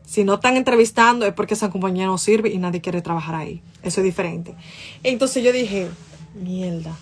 Si 0.05 0.23
no 0.23 0.35
están 0.35 0.57
entrevistando 0.57 1.25
es 1.25 1.33
porque 1.33 1.53
esa 1.53 1.69
compañía 1.69 2.05
no 2.05 2.17
sirve 2.17 2.49
y 2.49 2.57
nadie 2.57 2.81
quiere 2.81 3.01
trabajar 3.01 3.35
ahí. 3.35 3.61
Eso 3.81 4.01
es 4.01 4.05
diferente. 4.05 4.55
Entonces 5.03 5.43
yo 5.43 5.51
dije, 5.51 5.89
mierda. 6.35 6.95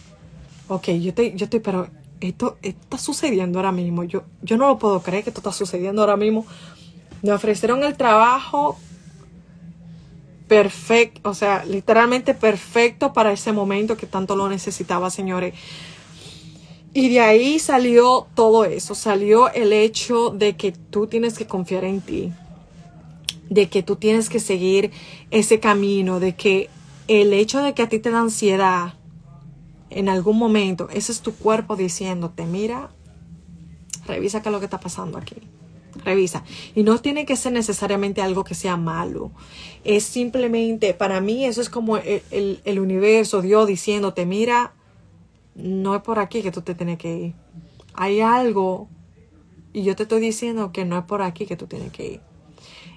Ok, 0.68 0.90
yo 0.90 1.10
estoy, 1.10 1.34
yo 1.36 1.46
estoy, 1.46 1.60
pero 1.60 1.88
esto, 2.22 2.58
está 2.62 2.98
sucediendo 2.98 3.60
ahora 3.60 3.72
mismo. 3.72 4.04
Yo, 4.04 4.24
yo 4.42 4.58
no 4.58 4.68
lo 4.68 4.78
puedo 4.78 5.02
creer 5.02 5.24
que 5.24 5.32
esto 5.32 5.40
está 5.40 5.52
sucediendo 5.52 6.02
ahora 6.02 6.18
mismo. 6.18 6.46
Me 7.22 7.32
ofrecieron 7.32 7.84
el 7.84 7.98
trabajo 7.98 8.78
perfecto, 10.48 11.30
o 11.30 11.34
sea, 11.34 11.64
literalmente 11.66 12.34
perfecto 12.34 13.14
para 13.14 13.32
ese 13.32 13.52
momento 13.52 13.98
que 13.98 14.08
tanto 14.08 14.36
lo 14.36 14.50
necesitaba, 14.50 15.10
señores. 15.10 15.54
Y 16.94 17.10
de 17.10 17.20
ahí 17.20 17.60
salió 17.60 18.28
todo 18.34 18.66
eso, 18.66 18.96
salió 18.96 19.52
el 19.54 19.74
hecho 19.74 20.32
de 20.32 20.56
que 20.56 20.72
tú 20.72 21.06
tienes 21.06 21.38
que 21.38 21.46
confiar 21.46 21.84
en 21.84 22.02
ti, 22.02 22.34
de 23.50 23.70
que 23.70 23.84
tú 23.84 23.96
tienes 23.96 24.30
que 24.30 24.40
seguir 24.40 24.92
ese 25.30 25.60
camino, 25.60 26.20
de 26.20 26.36
que 26.36 26.70
el 27.08 27.34
hecho 27.34 27.62
de 27.62 27.74
que 27.74 27.84
a 27.84 27.90
ti 27.90 28.00
te 28.00 28.10
da 28.10 28.20
ansiedad 28.20 28.96
en 29.92 30.10
algún 30.10 30.38
momento, 30.38 30.90
ese 30.92 31.12
es 31.12 31.22
tu 31.22 31.36
cuerpo 31.36 31.76
diciéndote, 31.76 32.46
mira, 32.46 32.90
revisa 34.08 34.42
qué 34.42 34.50
es 34.50 34.54
lo 34.54 34.60
que 34.60 34.66
está 34.66 34.80
pasando 34.80 35.18
aquí. 35.18 35.36
Revisa. 36.04 36.44
Y 36.76 36.84
no 36.84 37.00
tiene 37.00 37.26
que 37.26 37.36
ser 37.36 37.52
necesariamente 37.52 38.22
algo 38.22 38.44
que 38.44 38.56
sea 38.56 38.78
malo. 38.78 39.32
Es 39.84 40.04
simplemente, 40.04 40.94
para 40.94 41.20
mí, 41.20 41.46
eso 41.46 41.62
es 41.62 41.70
como 41.70 41.98
el, 41.98 42.62
el 42.64 42.80
universo, 42.80 43.42
Dios 43.42 43.68
diciéndote, 43.68 44.26
mira, 44.26 44.74
no 45.62 45.96
es 45.96 46.02
por 46.02 46.20
aquí 46.20 46.42
que 46.42 46.52
tú 46.52 46.62
te 46.62 46.76
tienes 46.76 46.98
que 46.98 47.18
ir. 47.18 47.36
Hay 47.94 48.22
algo 48.22 48.88
y 49.74 49.84
yo 49.84 49.96
te 49.96 50.04
estoy 50.04 50.22
diciendo 50.22 50.72
que 50.72 50.86
no 50.86 50.98
es 50.98 51.06
por 51.06 51.22
aquí 51.22 51.46
que 51.46 51.56
tú 51.56 51.68
tienes 51.68 51.92
que 51.92 52.14
ir. 52.14 52.22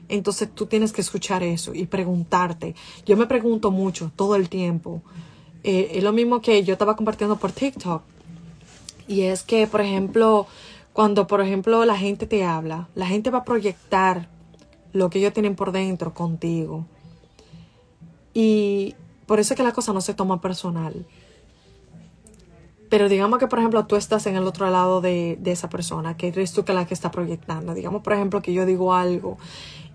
Entonces 0.08 0.48
tú 0.54 0.66
tienes 0.66 0.92
que 0.92 1.00
escuchar 1.00 1.42
eso 1.42 1.74
y 1.74 1.86
preguntarte. 1.86 2.74
Yo 3.06 3.16
me 3.16 3.26
pregunto 3.26 3.70
mucho 3.70 4.12
todo 4.14 4.36
el 4.36 4.48
tiempo. 4.48 5.02
Eh, 5.64 5.92
es 5.94 6.02
lo 6.02 6.12
mismo 6.12 6.40
que 6.40 6.62
yo 6.64 6.72
estaba 6.72 6.96
compartiendo 6.96 7.36
por 7.36 7.52
TikTok. 7.52 8.02
Y 9.08 9.22
es 9.22 9.42
que, 9.42 9.66
por 9.66 9.80
ejemplo, 9.80 10.46
cuando, 10.92 11.26
por 11.26 11.40
ejemplo, 11.40 11.84
la 11.84 11.96
gente 11.96 12.26
te 12.26 12.44
habla, 12.44 12.88
la 12.94 13.06
gente 13.06 13.30
va 13.30 13.38
a 13.38 13.44
proyectar 13.44 14.28
lo 14.92 15.10
que 15.10 15.18
ellos 15.18 15.32
tienen 15.32 15.56
por 15.56 15.72
dentro 15.72 16.14
contigo. 16.14 16.86
Y 18.34 18.94
por 19.26 19.40
eso 19.40 19.54
es 19.54 19.56
que 19.56 19.62
la 19.62 19.72
cosa 19.72 19.92
no 19.92 20.00
se 20.00 20.14
toma 20.14 20.40
personal. 20.40 21.06
Pero 22.92 23.08
digamos 23.08 23.38
que, 23.38 23.46
por 23.46 23.58
ejemplo, 23.58 23.86
tú 23.86 23.96
estás 23.96 24.26
en 24.26 24.36
el 24.36 24.44
otro 24.44 24.68
lado 24.68 25.00
de, 25.00 25.38
esa 25.46 25.70
persona, 25.70 26.14
que 26.18 26.28
eres 26.28 26.52
tú 26.52 26.66
que 26.66 26.74
la 26.74 26.84
que 26.84 26.92
está 26.92 27.10
proyectando. 27.10 27.72
Digamos, 27.72 28.02
por 28.02 28.12
ejemplo, 28.12 28.42
que 28.42 28.52
yo 28.52 28.66
digo 28.66 28.92
algo 28.92 29.38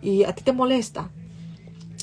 y 0.02 0.24
a 0.24 0.34
ti 0.34 0.42
te 0.42 0.52
molesta. 0.52 1.12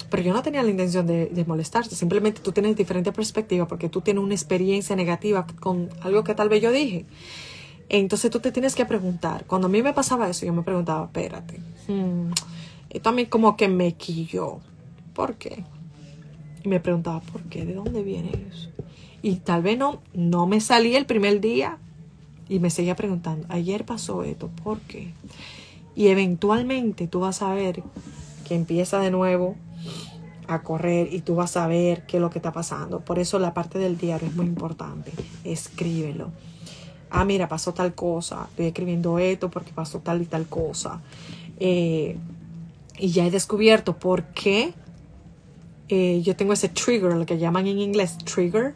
Pero 0.08 0.22
yo 0.22 0.32
no 0.32 0.40
tenía 0.42 0.62
la 0.62 0.70
intención 0.70 1.04
de, 1.04 1.26
de 1.26 1.44
molestarte. 1.46 1.96
Simplemente 1.96 2.40
tú 2.42 2.52
tienes 2.52 2.76
diferente 2.76 3.10
perspectiva 3.10 3.66
porque 3.66 3.88
tú 3.88 4.02
tienes 4.02 4.22
una 4.22 4.34
experiencia 4.34 4.94
negativa 4.94 5.44
con 5.58 5.88
algo 6.00 6.22
que 6.22 6.36
tal 6.36 6.48
vez 6.48 6.62
yo 6.62 6.70
dije. 6.70 7.06
Entonces 7.88 8.30
tú 8.30 8.38
te 8.38 8.52
tienes 8.52 8.76
que 8.76 8.86
preguntar. 8.86 9.46
Cuando 9.48 9.66
a 9.66 9.70
mí 9.70 9.82
me 9.82 9.94
pasaba 9.94 10.28
eso, 10.28 10.46
yo 10.46 10.52
me 10.52 10.62
preguntaba, 10.62 11.06
espérate. 11.06 11.58
Hmm, 11.88 12.30
esto 12.90 13.08
a 13.08 13.12
mí 13.12 13.26
como 13.26 13.56
que 13.56 13.66
me 13.66 13.94
quilló. 13.94 14.60
¿Por 15.12 15.34
qué? 15.34 15.64
Y 16.62 16.68
me 16.68 16.78
preguntaba, 16.78 17.18
¿por 17.18 17.42
qué? 17.42 17.64
¿De 17.64 17.74
dónde 17.74 18.04
viene 18.04 18.30
eso? 18.48 18.73
Y 19.24 19.36
tal 19.36 19.62
vez 19.62 19.78
no, 19.78 20.02
no 20.12 20.46
me 20.46 20.60
salí 20.60 20.94
el 20.96 21.06
primer 21.06 21.40
día 21.40 21.78
y 22.46 22.58
me 22.58 22.68
seguía 22.68 22.94
preguntando, 22.94 23.46
ayer 23.48 23.86
pasó 23.86 24.22
esto, 24.22 24.50
¿por 24.62 24.80
qué? 24.80 25.14
Y 25.94 26.08
eventualmente 26.08 27.08
tú 27.08 27.20
vas 27.20 27.40
a 27.40 27.54
ver 27.54 27.82
que 28.46 28.54
empieza 28.54 28.98
de 29.00 29.10
nuevo 29.10 29.56
a 30.46 30.62
correr 30.62 31.08
y 31.10 31.22
tú 31.22 31.36
vas 31.36 31.56
a 31.56 31.66
ver 31.66 32.04
qué 32.04 32.18
es 32.18 32.20
lo 32.20 32.28
que 32.28 32.38
está 32.38 32.52
pasando. 32.52 33.00
Por 33.00 33.18
eso 33.18 33.38
la 33.38 33.54
parte 33.54 33.78
del 33.78 33.96
diario 33.96 34.28
es 34.28 34.36
muy 34.36 34.44
importante. 34.44 35.10
Escríbelo. 35.42 36.30
Ah, 37.08 37.24
mira, 37.24 37.48
pasó 37.48 37.72
tal 37.72 37.94
cosa. 37.94 38.48
Estoy 38.50 38.66
escribiendo 38.66 39.18
esto 39.18 39.50
porque 39.50 39.72
pasó 39.72 40.00
tal 40.00 40.20
y 40.20 40.26
tal 40.26 40.46
cosa. 40.48 41.00
Eh, 41.58 42.18
y 42.98 43.08
ya 43.08 43.24
he 43.24 43.30
descubierto 43.30 43.96
por 43.96 44.24
qué 44.34 44.74
eh, 45.88 46.20
yo 46.22 46.36
tengo 46.36 46.52
ese 46.52 46.68
trigger, 46.68 47.14
lo 47.14 47.24
que 47.24 47.38
llaman 47.38 47.66
en 47.66 47.78
inglés 47.78 48.18
trigger, 48.18 48.74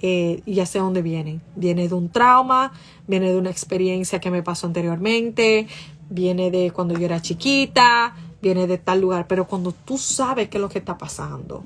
eh, 0.00 0.42
y 0.44 0.54
ya 0.54 0.66
sé 0.66 0.78
dónde 0.78 1.02
viene. 1.02 1.40
Viene 1.54 1.88
de 1.88 1.94
un 1.94 2.08
trauma, 2.10 2.72
viene 3.06 3.30
de 3.30 3.38
una 3.38 3.50
experiencia 3.50 4.20
que 4.20 4.30
me 4.30 4.42
pasó 4.42 4.66
anteriormente, 4.66 5.66
viene 6.10 6.50
de 6.50 6.70
cuando 6.70 6.94
yo 6.94 7.06
era 7.06 7.22
chiquita, 7.22 8.14
viene 8.42 8.66
de 8.66 8.78
tal 8.78 9.00
lugar. 9.00 9.26
Pero 9.26 9.46
cuando 9.46 9.72
tú 9.72 9.98
sabes 9.98 10.48
qué 10.48 10.58
es 10.58 10.60
lo 10.60 10.68
que 10.68 10.78
está 10.78 10.98
pasando, 10.98 11.64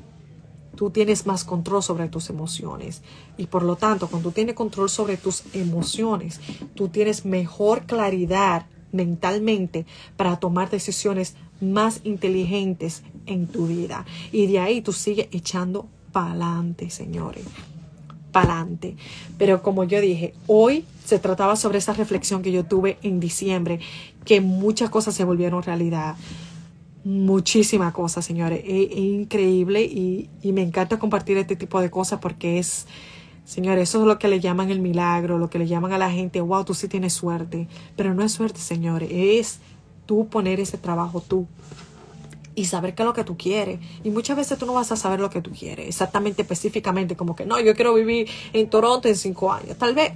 tú 0.77 0.91
tienes 0.91 1.27
más 1.27 1.45
control 1.45 1.83
sobre 1.83 2.09
tus 2.09 2.31
emociones. 2.31 3.03
Y 3.37 3.47
por 3.47 3.63
lo 3.63 3.77
tanto, 3.77 4.09
cuando 4.09 4.31
tú 4.31 4.35
tienes 4.35 4.55
control 4.55 4.89
sobre 4.89 5.17
tus 5.17 5.43
emociones, 5.53 6.41
tú 6.75 6.89
tienes 6.89 7.25
mejor 7.25 7.83
claridad 7.83 8.67
mentalmente 8.93 9.87
para 10.17 10.39
tomar 10.39 10.71
decisiones 10.71 11.37
más 11.61 12.01
inteligentes 12.05 13.03
en 13.27 13.47
tu 13.47 13.67
vida. 13.67 14.05
Y 14.33 14.47
de 14.47 14.61
ahí 14.61 14.81
tú 14.81 14.93
sigues 14.93 15.29
echando 15.33 15.87
para 16.13 16.31
adelante, 16.31 16.91
señores 16.91 17.45
pa'lante. 18.33 18.97
Pero 19.39 19.63
como 19.63 19.85
yo 19.85 20.01
dije, 20.01 20.35
hoy 20.47 20.85
se 21.05 21.19
trataba 21.19 21.57
sobre 21.57 21.79
esa 21.79 21.93
reflexión 21.93 22.43
que 22.43 22.53
yo 22.53 22.65
tuve 22.65 22.99
en 23.03 23.21
diciembre, 23.21 23.81
que 24.25 24.41
muchas 24.41 24.91
cosas 24.91 25.15
se 25.15 25.25
volvieron 25.25 25.63
realidad. 25.63 26.17
Muchísimas 27.05 27.93
cosas, 27.93 28.25
señores. 28.25 28.63
Es, 28.65 28.97
increíble 28.97 29.83
y, 29.83 30.29
y, 30.43 30.53
me 30.53 30.63
encanta 30.63 30.99
compartir 30.99 31.39
este 31.39 31.57
tipo 31.57 31.81
de 31.81 31.91
cosas 31.91 32.21
porque 32.21 32.59
es, 32.59 32.87
señores, 33.45 33.89
eso 33.89 34.01
es 34.01 34.07
lo 34.07 34.19
que 34.19 34.29
le 34.29 34.41
llaman 34.41 34.71
el 34.71 34.81
milagro, 34.81 35.39
lo 35.39 35.49
que 35.51 35.59
le 35.59 35.67
llaman 35.67 35.93
a 35.93 35.99
la 35.99 36.11
gente, 36.11 36.41
wow, 36.41 36.65
tú 36.65 36.75
sí 36.75 36.89
tienes 36.89 37.15
suerte. 37.15 37.69
Pero 37.97 38.15
no 38.15 38.23
es 38.23 38.33
suerte, 38.33 38.61
señores, 38.61 39.09
es 39.13 39.61
tú 40.07 40.29
poner 40.29 40.61
ese 40.61 40.77
trabajo 40.77 41.21
tú 41.21 41.47
y 42.61 42.67
saber 42.67 42.95
qué 42.95 43.03
es 43.03 43.07
lo 43.07 43.15
que 43.15 43.25
tú 43.25 43.37
quieres. 43.37 43.81
Y 44.05 44.11
muchas 44.11 44.37
veces 44.37 44.59
tú 44.59 44.67
no 44.67 44.75
vas 44.75 44.93
a 44.93 44.97
saber 44.97 45.19
lo 45.21 45.31
que 45.31 45.41
tú 45.41 45.51
quieres, 45.51 45.89
exactamente, 45.89 46.43
específicamente, 46.43 47.17
como 47.17 47.35
que 47.35 47.47
no, 47.47 47.59
yo 47.59 47.75
quiero 47.75 47.95
vivir 47.95 48.29
en 48.53 48.69
Toronto 48.69 49.09
en 49.09 49.17
cinco 49.17 49.53
años. 49.53 49.77
Tal 49.79 49.95
vez 49.95 50.13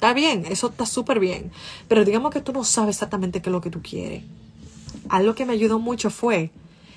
Está 0.00 0.14
bien, 0.14 0.46
eso 0.48 0.68
está 0.68 0.86
súper 0.86 1.20
bien. 1.20 1.50
Pero 1.86 2.06
digamos 2.06 2.32
que 2.32 2.40
tú 2.40 2.54
no 2.54 2.64
sabes 2.64 2.96
exactamente 2.96 3.42
qué 3.42 3.50
es 3.50 3.52
lo 3.52 3.60
que 3.60 3.68
tú 3.68 3.82
quieres. 3.82 4.22
Algo 5.10 5.34
que 5.34 5.44
me 5.44 5.52
ayudó 5.52 5.78
mucho 5.78 6.08
fue, 6.08 6.52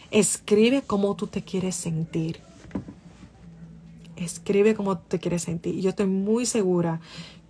escribe 0.10 0.84
cómo 0.88 1.14
tú 1.18 1.28
te 1.28 1.42
quieres 1.42 1.76
sentir. 1.76 2.40
Escribe 4.16 4.74
cómo 4.74 5.00
te 5.00 5.20
quieres 5.20 5.42
sentir. 5.42 5.76
Y 5.76 5.82
yo 5.82 5.90
estoy 5.90 6.06
muy 6.06 6.46
segura 6.46 7.02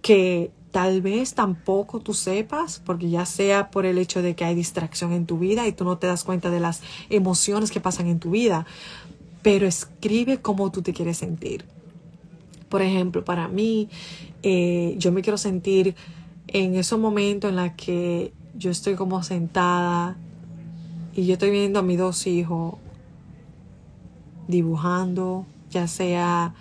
que 0.02 0.50
tal 0.74 1.04
vez 1.04 1.36
tampoco 1.36 2.00
tú 2.00 2.16
sepas, 2.16 2.82
porque 2.84 3.08
ya 3.08 3.28
sea 3.28 3.70
por 3.70 3.86
el 3.86 4.00
hecho 4.00 4.24
de 4.24 4.36
que 4.36 4.44
hay 4.44 4.56
distracción 4.56 5.14
en 5.14 5.28
tu 5.28 5.38
vida 5.38 5.68
y 5.68 5.72
tú 5.72 5.86
no 5.86 6.00
te 6.00 6.08
das 6.08 6.24
cuenta 6.24 6.50
de 6.50 6.60
las 6.60 6.82
emociones 7.12 7.70
que 7.70 7.80
pasan 7.80 8.08
en 8.08 8.20
tu 8.20 8.32
vida, 8.32 8.66
pero 9.44 9.68
escribe 9.68 10.42
cómo 10.42 10.72
tú 10.72 10.82
te 10.82 10.92
quieres 10.92 11.18
sentir. 11.18 11.64
Por 12.70 12.82
ejemplo, 12.82 13.24
para 13.24 13.48
mí, 13.48 13.88
eh, 14.42 14.96
yo 14.98 15.12
me 15.12 15.22
quiero 15.22 15.38
sentir 15.38 15.96
en 16.48 16.74
esos 16.74 17.00
momentos 17.00 17.52
en 17.52 17.58
los 17.58 17.72
que 17.74 18.34
yo 18.56 18.72
estoy 18.72 18.96
como 18.96 19.22
sentada 19.22 20.18
y 21.16 21.28
yo 21.28 21.34
estoy 21.34 21.52
viendo 21.52 21.78
a 21.78 21.84
mis 21.84 22.00
dos 22.00 22.26
hijos 22.26 22.78
dibujando, 24.48 25.46
ya 25.70 25.88
sea 25.88 26.56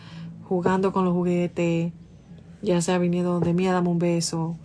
jugando 0.44 0.92
con 0.92 1.06
los 1.06 1.14
juguetes, 1.14 1.94
ya 2.62 2.80
sea 2.80 2.98
viniendo 2.98 3.32
donde 3.32 3.52
mí 3.52 3.66
a 3.66 3.72
darme 3.72 3.90
un 3.90 3.98
beso, 3.98 4.56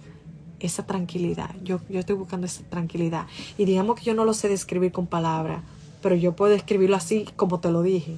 esa 0.59 0.85
tranquilidad. 0.85 1.49
Yo, 1.63 1.79
yo 1.89 1.99
estoy 1.99 2.15
buscando 2.15 2.45
esa 2.45 2.63
tranquilidad. 2.63 3.27
Y 3.57 3.65
digamos 3.65 3.99
que 3.99 4.05
yo 4.05 4.13
no 4.13 4.25
lo 4.25 4.33
sé 4.33 4.47
describir 4.47 4.91
con 4.91 5.07
palabras, 5.07 5.61
pero 6.01 6.15
yo 6.15 6.35
puedo 6.35 6.53
escribirlo 6.53 6.95
así 6.95 7.25
como 7.35 7.59
te 7.59 7.71
lo 7.71 7.81
dije. 7.81 8.17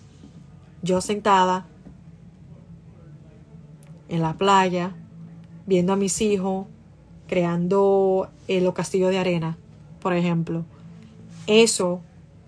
Yo 0.81 1.01
sentada 1.01 1.65
en 4.07 4.21
la 4.21 4.33
playa, 4.33 4.95
viendo 5.65 5.93
a 5.93 5.95
mis 5.95 6.21
hijos, 6.21 6.67
creando 7.27 8.29
eh, 8.47 8.59
los 8.59 8.73
castillos 8.73 9.11
de 9.11 9.19
arena, 9.19 9.57
por 10.01 10.13
ejemplo. 10.13 10.65
Eso, 11.47 12.01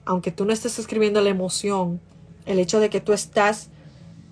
aunque 0.05 0.31
tú 0.31 0.45
no 0.45 0.53
estés 0.53 0.79
escribiendo 0.79 1.21
la 1.21 1.29
emoción, 1.29 1.99
el 2.45 2.59
hecho 2.59 2.79
de 2.79 2.89
que 2.89 3.01
tú 3.01 3.13
estás 3.13 3.69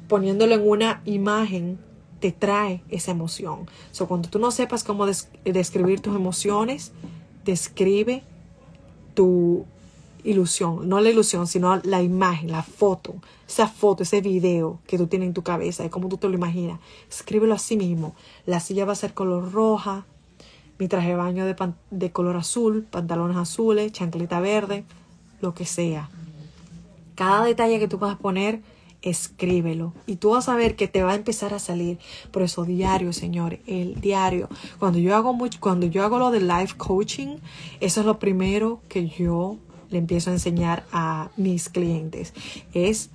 poniéndolo 0.08 0.56
en 0.56 0.68
una 0.68 1.02
imagen, 1.06 1.78
te 2.20 2.32
trae 2.32 2.82
esa 2.90 3.12
emoción. 3.12 3.68
So, 3.92 4.08
cuando 4.08 4.30
tú 4.30 4.40
no 4.40 4.52
sepas 4.52 4.84
cómo 4.84 5.06
describir 5.06 6.02
tus 6.02 6.16
emociones, 6.16 6.92
describe 7.46 8.24
tu 9.14 9.66
ilusión, 10.24 10.88
no 10.90 11.00
la 11.00 11.10
ilusión, 11.10 11.48
sino 11.48 11.80
la 11.84 12.02
imagen, 12.02 12.52
la 12.52 12.64
foto, 12.64 13.16
esa 13.48 13.68
foto, 13.68 14.04
ese 14.04 14.22
video 14.22 14.80
que 14.88 14.98
tú 14.98 15.08
tienes 15.08 15.28
en 15.28 15.34
tu 15.34 15.44
cabeza, 15.44 15.84
de 15.84 15.90
cómo 15.90 16.10
tú 16.10 16.18
te 16.18 16.28
lo 16.28 16.36
imaginas. 16.36 16.80
Escríbelo 17.10 17.54
así 17.54 17.78
mismo. 17.78 18.16
La 18.46 18.60
silla 18.60 18.86
va 18.86 18.94
a 18.94 18.96
ser 18.96 19.14
color 19.14 19.52
roja, 19.52 20.06
mi 20.78 20.88
traje 20.88 21.10
de 21.10 21.16
baño 21.16 21.46
de, 21.46 22.12
color 22.12 22.38
azul, 22.38 22.86
pantalones 22.90 23.38
azules, 23.38 23.92
chancleta 23.92 24.40
verde, 24.40 24.86
lo 25.42 25.54
que 25.54 25.66
sea. 25.66 26.10
Cada 27.16 27.44
detalle 27.44 27.80
que 27.80 27.88
tú 27.90 28.00
puedas 28.00 28.18
poner, 28.18 28.62
escríbelo. 29.02 29.94
Y 30.06 30.18
tú 30.18 30.32
vas 30.32 30.50
a 30.50 30.56
ver 30.56 30.76
que 30.76 30.88
te 30.88 31.04
va 31.04 31.12
a 31.12 31.16
empezar 31.16 31.54
a 31.54 31.60
salir. 31.60 32.00
Por 32.32 32.42
eso, 32.42 32.66
diario, 32.66 33.14
señores, 33.14 33.60
el 33.68 34.00
diario. 34.02 34.50
Cuando 34.78 35.00
yo 35.00 35.16
hago 35.16 35.34
mucho, 35.34 35.60
cuando 35.60 35.86
yo 35.86 36.04
hago 36.04 36.20
lo 36.20 36.32
de 36.32 36.42
life 36.42 36.76
coaching, 36.78 37.38
eso 37.80 38.00
es 38.02 38.06
lo 38.06 38.20
primero 38.20 38.82
que 38.90 39.08
yo 39.08 39.58
le 39.90 39.98
empiezo 39.98 40.30
a 40.30 40.34
enseñar 40.34 40.86
a 40.92 41.30
mis 41.38 41.70
clientes. 41.70 42.34
Es 42.74 43.10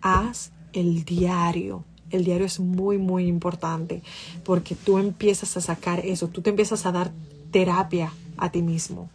haz 0.00 0.52
el 0.72 1.04
diario. 1.04 1.84
El 2.10 2.24
diario 2.24 2.44
es 2.44 2.60
muy, 2.60 2.98
muy 2.98 3.26
importante 3.26 4.02
porque 4.44 4.74
tú 4.74 4.98
empiezas 4.98 5.56
a 5.56 5.62
sacar 5.62 6.04
eso, 6.04 6.28
tú 6.28 6.42
te 6.42 6.50
empiezas 6.50 6.84
a 6.84 6.92
dar 6.92 7.12
terapia 7.50 8.12
a 8.36 8.50
ti 8.50 8.60
mismo. 8.60 9.08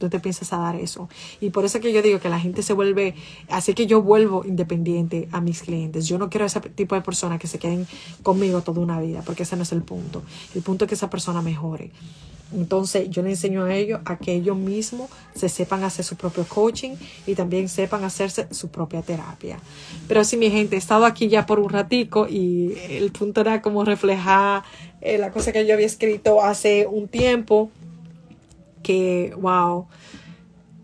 Tú 0.00 0.08
te 0.08 0.18
piensas 0.18 0.50
a 0.54 0.56
dar 0.56 0.76
eso. 0.76 1.10
Y 1.42 1.50
por 1.50 1.66
eso 1.66 1.78
que 1.78 1.92
yo 1.92 2.00
digo 2.00 2.20
que 2.20 2.30
la 2.30 2.40
gente 2.40 2.62
se 2.62 2.72
vuelve, 2.72 3.14
así 3.50 3.74
que 3.74 3.86
yo 3.86 4.00
vuelvo 4.00 4.46
independiente 4.46 5.28
a 5.30 5.42
mis 5.42 5.60
clientes. 5.60 6.06
Yo 6.06 6.16
no 6.16 6.30
quiero 6.30 6.46
ese 6.46 6.58
tipo 6.60 6.94
de 6.94 7.02
personas 7.02 7.38
que 7.38 7.46
se 7.46 7.58
queden 7.58 7.86
conmigo 8.22 8.62
toda 8.62 8.80
una 8.80 8.98
vida, 8.98 9.20
porque 9.26 9.42
ese 9.42 9.56
no 9.56 9.62
es 9.62 9.72
el 9.72 9.82
punto. 9.82 10.22
El 10.54 10.62
punto 10.62 10.86
es 10.86 10.88
que 10.88 10.94
esa 10.94 11.10
persona 11.10 11.42
mejore. 11.42 11.90
Entonces 12.52 13.08
yo 13.10 13.22
le 13.22 13.30
enseño 13.30 13.64
a 13.64 13.74
ellos 13.74 14.00
a 14.04 14.16
que 14.18 14.32
ellos 14.32 14.56
mismos 14.56 15.10
se 15.34 15.48
sepan 15.48 15.84
hacer 15.84 16.04
su 16.04 16.16
propio 16.16 16.44
coaching 16.48 16.94
y 17.26 17.34
también 17.34 17.68
sepan 17.68 18.02
hacerse 18.04 18.48
su 18.50 18.68
propia 18.68 19.02
terapia. 19.02 19.58
Pero 20.08 20.24
sí, 20.24 20.36
mi 20.36 20.50
gente, 20.50 20.76
he 20.76 20.78
estado 20.78 21.04
aquí 21.04 21.28
ya 21.28 21.46
por 21.46 21.60
un 21.60 21.68
ratico 21.68 22.26
y 22.26 22.74
el 22.88 23.12
punto 23.12 23.42
era 23.42 23.62
como 23.62 23.84
reflejar 23.84 24.64
eh, 25.00 25.18
la 25.18 25.30
cosa 25.30 25.52
que 25.52 25.66
yo 25.66 25.74
había 25.74 25.86
escrito 25.86 26.42
hace 26.42 26.86
un 26.86 27.06
tiempo 27.06 27.70
que, 28.82 29.34
wow. 29.38 29.86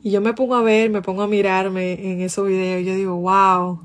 Y 0.02 0.10
yo 0.10 0.20
me 0.20 0.34
pongo 0.34 0.54
a 0.54 0.62
ver, 0.62 0.90
me 0.90 1.02
pongo 1.02 1.22
a 1.22 1.28
mirarme 1.28 2.12
en 2.12 2.20
esos 2.20 2.46
videos 2.46 2.82
y 2.82 2.84
yo 2.84 2.94
digo, 2.94 3.16
wow, 3.16 3.80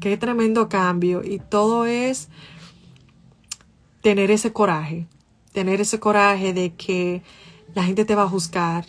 qué 0.00 0.16
tremendo 0.16 0.68
cambio. 0.68 1.22
Y 1.24 1.38
todo 1.38 1.86
es 1.86 2.28
tener 4.00 4.30
ese 4.30 4.52
coraje 4.52 5.06
tener 5.56 5.80
ese 5.80 5.98
coraje 5.98 6.52
de 6.52 6.74
que 6.74 7.22
la 7.74 7.82
gente 7.82 8.04
te 8.04 8.14
va 8.14 8.24
a 8.24 8.28
juzgar, 8.28 8.84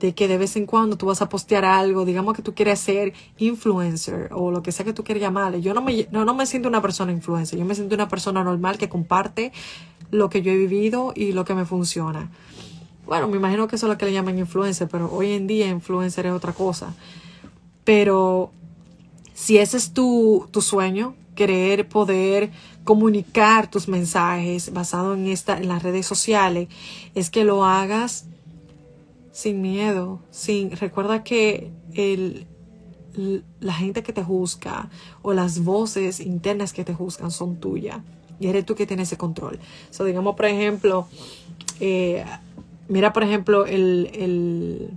de 0.00 0.14
que 0.14 0.26
de 0.26 0.38
vez 0.38 0.56
en 0.56 0.64
cuando 0.64 0.96
tú 0.96 1.04
vas 1.04 1.20
a 1.20 1.28
postear 1.28 1.66
algo, 1.66 2.06
digamos 2.06 2.34
que 2.34 2.40
tú 2.40 2.54
quieres 2.54 2.80
ser 2.80 3.12
influencer 3.36 4.30
o 4.32 4.50
lo 4.50 4.62
que 4.62 4.72
sea 4.72 4.86
que 4.86 4.94
tú 4.94 5.04
quieras 5.04 5.20
llamarle. 5.20 5.60
Yo 5.60 5.74
no 5.74 5.82
me, 5.82 6.08
no, 6.10 6.32
me 6.32 6.46
siento 6.46 6.66
una 6.66 6.80
persona 6.80 7.12
influencer, 7.12 7.58
yo 7.58 7.66
me 7.66 7.74
siento 7.74 7.94
una 7.94 8.08
persona 8.08 8.42
normal 8.42 8.78
que 8.78 8.88
comparte 8.88 9.52
lo 10.10 10.30
que 10.30 10.40
yo 10.40 10.50
he 10.50 10.56
vivido 10.56 11.12
y 11.14 11.32
lo 11.32 11.44
que 11.44 11.54
me 11.54 11.66
funciona. 11.66 12.30
Bueno, 13.08 13.26
me 13.26 13.38
imagino 13.38 13.66
que 13.68 13.76
eso 13.76 13.86
es 13.86 13.90
lo 13.90 13.96
que 13.96 14.04
le 14.04 14.12
llaman 14.12 14.38
influencer, 14.38 14.86
pero 14.86 15.10
hoy 15.10 15.32
en 15.32 15.46
día 15.46 15.66
influencer 15.66 16.26
es 16.26 16.32
otra 16.32 16.52
cosa. 16.52 16.94
Pero 17.82 18.52
si 19.32 19.56
ese 19.56 19.78
es 19.78 19.94
tu, 19.94 20.46
tu 20.50 20.60
sueño, 20.60 21.14
querer 21.34 21.88
poder 21.88 22.50
comunicar 22.84 23.70
tus 23.70 23.88
mensajes 23.88 24.74
basado 24.74 25.14
en 25.14 25.26
esta 25.26 25.56
en 25.56 25.68
las 25.68 25.82
redes 25.82 26.04
sociales 26.04 26.68
es 27.14 27.30
que 27.30 27.44
lo 27.44 27.64
hagas 27.64 28.26
sin 29.32 29.62
miedo, 29.62 30.20
sin 30.30 30.72
recuerda 30.72 31.24
que 31.24 31.70
el 31.94 32.46
la 33.60 33.72
gente 33.72 34.02
que 34.02 34.12
te 34.12 34.22
juzga 34.22 34.90
o 35.22 35.32
las 35.32 35.64
voces 35.64 36.20
internas 36.20 36.74
que 36.74 36.84
te 36.84 36.92
juzgan 36.92 37.30
son 37.30 37.56
tuyas 37.56 38.00
y 38.38 38.48
eres 38.48 38.66
tú 38.66 38.74
que 38.74 38.86
tienes 38.86 39.08
ese 39.08 39.16
control. 39.16 39.58
So, 39.90 40.04
digamos, 40.04 40.36
por 40.36 40.46
ejemplo, 40.46 41.08
eh, 41.80 42.24
mira, 42.88 43.12
por 43.12 43.22
ejemplo, 43.22 43.66
el, 43.66 44.10
el, 44.14 44.90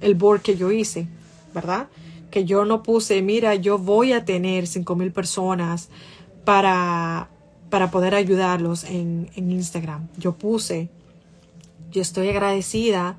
el 0.00 0.14
board 0.14 0.42
que 0.42 0.56
yo 0.56 0.70
hice, 0.72 1.08
¿verdad? 1.54 1.88
Que 2.30 2.44
yo 2.44 2.64
no 2.64 2.82
puse, 2.82 3.22
mira, 3.22 3.54
yo 3.54 3.78
voy 3.78 4.12
a 4.12 4.24
tener 4.24 4.66
cinco 4.66 4.96
mil 4.96 5.12
personas 5.12 5.88
para, 6.44 7.28
para 7.70 7.90
poder 7.90 8.14
ayudarlos 8.14 8.84
en, 8.84 9.28
Instagram. 9.36 10.08
Yo 10.16 10.32
puse, 10.32 10.88
yo 11.90 12.00
estoy 12.00 12.28
agradecida 12.28 13.18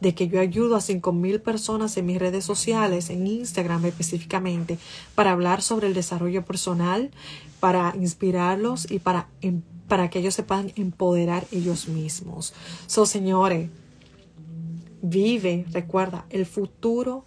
de 0.00 0.14
que 0.14 0.28
yo 0.28 0.40
ayudo 0.40 0.76
a 0.76 0.80
5.000 0.80 1.40
personas 1.40 1.96
en 1.96 2.06
mis 2.06 2.18
redes 2.18 2.44
sociales, 2.44 3.08
en 3.08 3.26
Instagram 3.26 3.86
específicamente, 3.86 4.76
para 5.14 5.30
hablar 5.30 5.62
sobre 5.62 5.86
el 5.86 5.94
desarrollo 5.94 6.44
personal, 6.44 7.10
para 7.60 7.94
inspirarlos 7.98 8.90
y 8.90 8.98
para, 8.98 9.28
em, 9.40 9.62
para 9.88 10.10
que 10.10 10.18
ellos 10.18 10.34
se 10.34 10.42
puedan 10.42 10.72
empoderar 10.76 11.46
ellos 11.52 11.88
mismos. 11.88 12.54
So, 12.86 13.06
señores, 13.06 13.70
vive, 15.02 15.66
recuerda, 15.70 16.24
el 16.30 16.46
futuro 16.46 17.24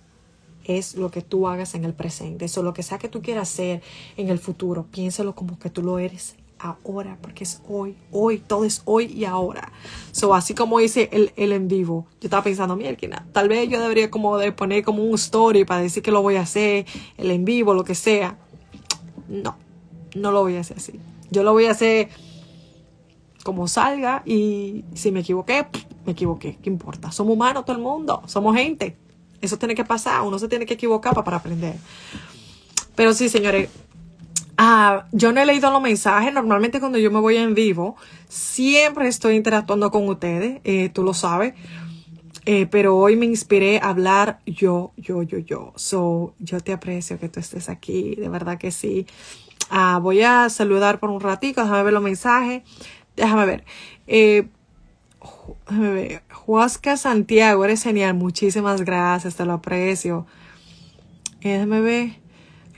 es 0.63 0.95
lo 0.95 1.11
que 1.11 1.21
tú 1.21 1.47
hagas 1.47 1.75
en 1.75 1.85
el 1.85 1.93
presente. 1.93 2.45
Eso, 2.45 2.63
lo 2.63 2.73
que 2.73 2.83
sea 2.83 2.97
que 2.97 3.07
tú 3.07 3.21
quieras 3.21 3.49
hacer 3.49 3.81
en 4.17 4.29
el 4.29 4.39
futuro, 4.39 4.85
piénsalo 4.91 5.35
como 5.35 5.57
que 5.59 5.69
tú 5.69 5.81
lo 5.81 5.99
eres 5.99 6.35
ahora, 6.59 7.17
porque 7.21 7.43
es 7.43 7.61
hoy, 7.69 7.95
hoy, 8.11 8.39
todo 8.39 8.65
es 8.65 8.81
hoy 8.85 9.05
y 9.05 9.25
ahora. 9.25 9.71
So, 10.11 10.33
así 10.33 10.53
como 10.53 10.79
hice 10.79 11.09
el, 11.11 11.31
el 11.35 11.51
en 11.51 11.67
vivo, 11.67 12.07
yo 12.19 12.27
estaba 12.27 12.43
pensando, 12.43 12.75
mierda, 12.75 13.25
tal 13.31 13.47
vez 13.47 13.69
yo 13.69 13.79
debería 13.79 14.09
como 14.09 14.37
de 14.37 14.51
poner 14.51 14.83
como 14.83 15.03
un 15.03 15.15
story 15.15 15.65
para 15.65 15.81
decir 15.81 16.03
que 16.03 16.11
lo 16.11 16.21
voy 16.21 16.35
a 16.35 16.41
hacer, 16.41 16.85
el 17.17 17.31
en 17.31 17.45
vivo, 17.45 17.73
lo 17.73 17.83
que 17.83 17.95
sea. 17.95 18.37
No, 19.29 19.55
no 20.15 20.31
lo 20.31 20.41
voy 20.41 20.55
a 20.55 20.61
hacer 20.61 20.77
así. 20.77 20.99
Yo 21.29 21.43
lo 21.43 21.53
voy 21.53 21.65
a 21.65 21.71
hacer 21.71 22.09
como 23.47 23.69
salga 23.69 24.23
y 24.25 24.83
si 24.93 25.09
me 25.13 25.21
equivoqué, 25.21 25.67
me 26.05 26.11
equivoqué, 26.11 26.57
¿qué 26.61 26.69
importa? 26.69 27.13
Somos 27.13 27.33
humanos 27.33 27.63
todo 27.63 27.77
el 27.77 27.81
mundo, 27.81 28.21
somos 28.25 28.57
gente. 28.57 28.97
Eso 29.39 29.57
tiene 29.57 29.73
que 29.73 29.85
pasar, 29.85 30.21
uno 30.23 30.37
se 30.37 30.49
tiene 30.49 30.65
que 30.65 30.73
equivocar 30.73 31.13
para, 31.13 31.23
para 31.23 31.37
aprender. 31.37 31.75
Pero 32.93 33.13
sí, 33.13 33.29
señores, 33.29 33.69
Ah, 34.59 35.05
yo 35.11 35.31
no 35.31 35.39
he 35.39 35.45
leído 35.45 35.71
los 35.71 35.81
mensajes. 35.81 36.33
Normalmente 36.33 36.79
cuando 36.79 36.97
yo 36.97 37.11
me 37.11 37.19
voy 37.19 37.37
en 37.37 37.53
vivo, 37.53 37.95
siempre 38.27 39.07
estoy 39.07 39.35
interactuando 39.35 39.91
con 39.91 40.09
ustedes. 40.09 40.59
Eh, 40.63 40.89
tú 40.89 41.03
lo 41.03 41.13
sabes. 41.13 41.53
Eh, 42.45 42.65
pero 42.65 42.97
hoy 42.97 43.15
me 43.15 43.27
inspiré 43.27 43.79
a 43.79 43.89
hablar 43.89 44.39
yo, 44.47 44.93
yo, 44.97 45.21
yo, 45.21 45.37
yo. 45.37 45.73
So, 45.75 46.33
yo 46.39 46.59
te 46.59 46.73
aprecio 46.73 47.19
que 47.19 47.29
tú 47.29 47.39
estés 47.39 47.69
aquí. 47.69 48.15
De 48.15 48.29
verdad 48.29 48.57
que 48.57 48.71
sí. 48.71 49.05
Ah, 49.69 49.99
voy 50.01 50.21
a 50.21 50.49
saludar 50.49 50.99
por 50.99 51.11
un 51.11 51.21
ratito. 51.21 51.61
Déjame 51.61 51.83
ver 51.83 51.93
los 51.93 52.03
mensajes. 52.03 52.63
Déjame 53.17 53.45
ver. 53.45 53.65
Eh, 54.07 54.47
déjame 55.69 55.91
ver. 55.91 56.23
Huasca 56.45 56.95
Santiago, 56.95 57.65
eres 57.65 57.83
genial. 57.83 58.13
Muchísimas 58.13 58.83
gracias, 58.83 59.35
te 59.35 59.43
lo 59.43 59.53
aprecio. 59.53 60.25
Eh, 61.41 61.49
déjame 61.49 61.81
ver. 61.81 62.27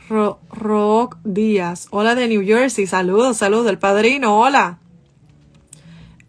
Rock 0.09 1.17
Díaz. 1.23 1.87
Hola 1.91 2.15
de 2.15 2.27
New 2.27 2.43
Jersey. 2.43 2.87
Saludos, 2.87 3.37
saludos. 3.37 3.67
El 3.67 3.77
padrino, 3.77 4.39
hola. 4.39 4.79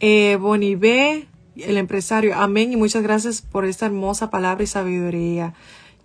Eh, 0.00 0.36
Bonibé, 0.38 1.28
el 1.56 1.78
empresario. 1.78 2.34
Amén 2.36 2.72
y 2.72 2.76
muchas 2.76 3.02
gracias 3.02 3.40
por 3.40 3.64
esta 3.64 3.86
hermosa 3.86 4.28
palabra 4.28 4.64
y 4.64 4.66
sabiduría. 4.66 5.54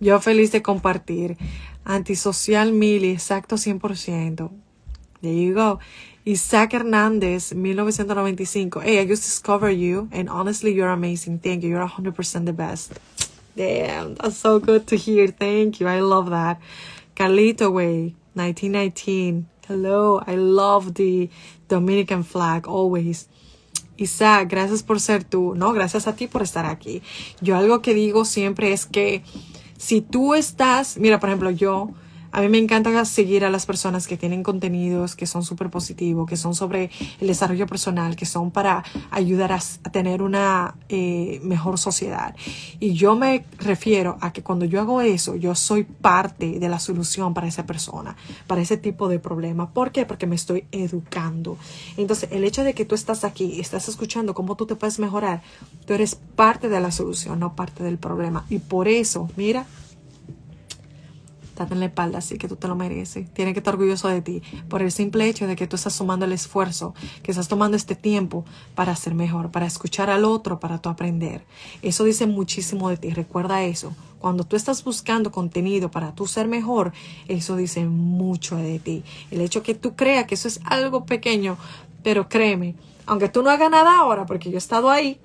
Yo 0.00 0.20
feliz 0.20 0.52
de 0.52 0.62
compartir. 0.62 1.36
Antisocial 1.84 2.72
Mili, 2.72 3.10
exacto 3.10 3.56
100%. 3.56 4.50
There 5.20 5.44
you 5.44 5.54
go. 5.54 5.78
Isaac 6.28 6.72
Hernández, 6.72 7.52
1995. 7.54 8.82
Hey, 8.82 8.98
I 8.98 9.06
just 9.06 9.22
discovered 9.22 9.76
you, 9.76 10.08
and 10.10 10.28
honestly, 10.28 10.74
you're 10.74 10.90
amazing. 10.90 11.38
Thank 11.38 11.62
you. 11.62 11.70
You're 11.70 11.86
100% 11.86 12.46
the 12.46 12.52
best. 12.52 12.98
Damn, 13.56 14.16
that's 14.16 14.36
so 14.36 14.58
good 14.58 14.88
to 14.88 14.96
hear. 14.96 15.28
Thank 15.28 15.78
you. 15.78 15.86
I 15.86 16.00
love 16.00 16.30
that. 16.30 16.58
Carlito 17.14 17.70
Way, 17.72 18.16
1919. 18.34 19.46
Hello, 19.68 20.20
I 20.26 20.34
love 20.34 20.94
the 20.94 21.30
Dominican 21.68 22.24
flag 22.24 22.66
always. 22.66 23.28
Isaac, 23.96 24.48
gracias 24.48 24.82
por 24.82 24.98
ser 24.98 25.22
tú. 25.22 25.54
No, 25.54 25.72
gracias 25.72 26.08
a 26.08 26.16
ti 26.16 26.26
por 26.26 26.42
estar 26.42 26.66
aquí. 26.66 27.02
Yo 27.40 27.56
algo 27.56 27.82
que 27.82 27.94
digo 27.94 28.24
siempre 28.24 28.72
es 28.72 28.84
que 28.84 29.22
si 29.78 30.00
tú 30.00 30.34
estás, 30.34 30.98
mira, 30.98 31.20
por 31.20 31.28
ejemplo, 31.28 31.50
yo 31.50 31.94
a 32.36 32.42
mí 32.42 32.50
me 32.50 32.58
encanta 32.58 33.02
seguir 33.06 33.46
a 33.46 33.50
las 33.50 33.64
personas 33.64 34.06
que 34.06 34.18
tienen 34.18 34.42
contenidos 34.42 35.16
que 35.16 35.26
son 35.26 35.42
súper 35.42 35.70
positivos, 35.70 36.28
que 36.28 36.36
son 36.36 36.54
sobre 36.54 36.90
el 37.18 37.28
desarrollo 37.28 37.66
personal, 37.66 38.14
que 38.14 38.26
son 38.26 38.50
para 38.50 38.84
ayudar 39.10 39.52
a, 39.52 39.60
tener 39.90 40.20
una 40.20 40.74
eh, 40.90 41.40
mejor 41.42 41.78
sociedad. 41.78 42.36
Y 42.78 42.92
yo 42.92 43.16
me 43.16 43.46
refiero 43.58 44.18
a 44.20 44.34
que 44.34 44.42
cuando 44.42 44.66
yo 44.66 44.82
hago 44.82 45.00
eso, 45.00 45.34
yo 45.34 45.54
soy 45.54 45.84
parte 45.84 46.60
de 46.60 46.68
la 46.68 46.78
solución 46.78 47.32
para 47.32 47.46
esa 47.46 47.64
persona, 47.64 48.18
para 48.46 48.60
ese 48.60 48.76
tipo 48.76 49.08
de 49.08 49.18
problema. 49.18 49.70
¿Por 49.70 49.90
qué? 49.90 50.04
Porque 50.04 50.26
me 50.26 50.36
estoy 50.36 50.66
educando. 50.72 51.56
Entonces, 51.96 52.28
el 52.32 52.44
hecho 52.44 52.64
de 52.64 52.74
que 52.74 52.84
tú 52.84 52.94
estás 52.94 53.24
aquí, 53.24 53.62
estás 53.62 53.88
escuchando 53.88 54.34
cómo 54.34 54.56
tú 54.56 54.66
te 54.66 54.74
puedes 54.74 54.98
mejorar, 54.98 55.40
tú 55.86 55.94
eres 55.94 56.16
parte 56.16 56.68
de 56.68 56.80
la 56.80 56.90
solución, 56.90 57.40
no 57.40 57.56
parte 57.56 57.82
del 57.82 57.96
problema. 57.96 58.44
Y 58.50 58.58
por 58.58 58.88
eso, 58.88 59.30
mira, 59.38 59.64
date 61.56 61.74
en 61.74 61.80
la 61.80 61.86
espalda, 61.86 62.18
así 62.18 62.38
que 62.38 62.48
tú 62.48 62.56
te 62.56 62.68
lo 62.68 62.76
mereces. 62.76 63.28
Tienes 63.32 63.54
que 63.54 63.60
estar 63.60 63.74
orgulloso 63.74 64.08
de 64.08 64.22
ti 64.22 64.42
por 64.68 64.82
el 64.82 64.92
simple 64.92 65.28
hecho 65.28 65.46
de 65.46 65.56
que 65.56 65.66
tú 65.66 65.76
estás 65.76 65.96
tomando 65.96 66.24
el 66.24 66.32
esfuerzo, 66.32 66.94
que 67.22 67.32
estás 67.32 67.48
tomando 67.48 67.76
este 67.76 67.96
tiempo 67.96 68.44
para 68.74 68.94
ser 68.94 69.14
mejor, 69.14 69.50
para 69.50 69.66
escuchar 69.66 70.10
al 70.10 70.24
otro, 70.24 70.60
para 70.60 70.78
tú 70.78 70.88
aprender. 70.88 71.44
Eso 71.82 72.04
dice 72.04 72.26
muchísimo 72.26 72.88
de 72.88 72.96
ti. 72.96 73.10
Recuerda 73.10 73.64
eso. 73.64 73.94
Cuando 74.18 74.44
tú 74.44 74.56
estás 74.56 74.82
buscando 74.82 75.30
contenido 75.30 75.90
para 75.90 76.14
tú 76.14 76.26
ser 76.26 76.48
mejor, 76.48 76.92
eso 77.28 77.56
dice 77.56 77.84
mucho 77.84 78.56
de 78.56 78.78
ti. 78.78 79.04
El 79.30 79.40
hecho 79.40 79.62
que 79.62 79.74
tú 79.74 79.94
creas 79.94 80.26
que 80.26 80.34
eso 80.34 80.48
es 80.48 80.60
algo 80.64 81.04
pequeño, 81.04 81.56
pero 82.02 82.28
créeme, 82.28 82.74
aunque 83.06 83.28
tú 83.28 83.42
no 83.42 83.50
hagas 83.50 83.70
nada 83.70 83.98
ahora, 83.98 84.26
porque 84.26 84.50
yo 84.50 84.56
he 84.56 84.58
estado 84.58 84.90
ahí, 84.90 85.20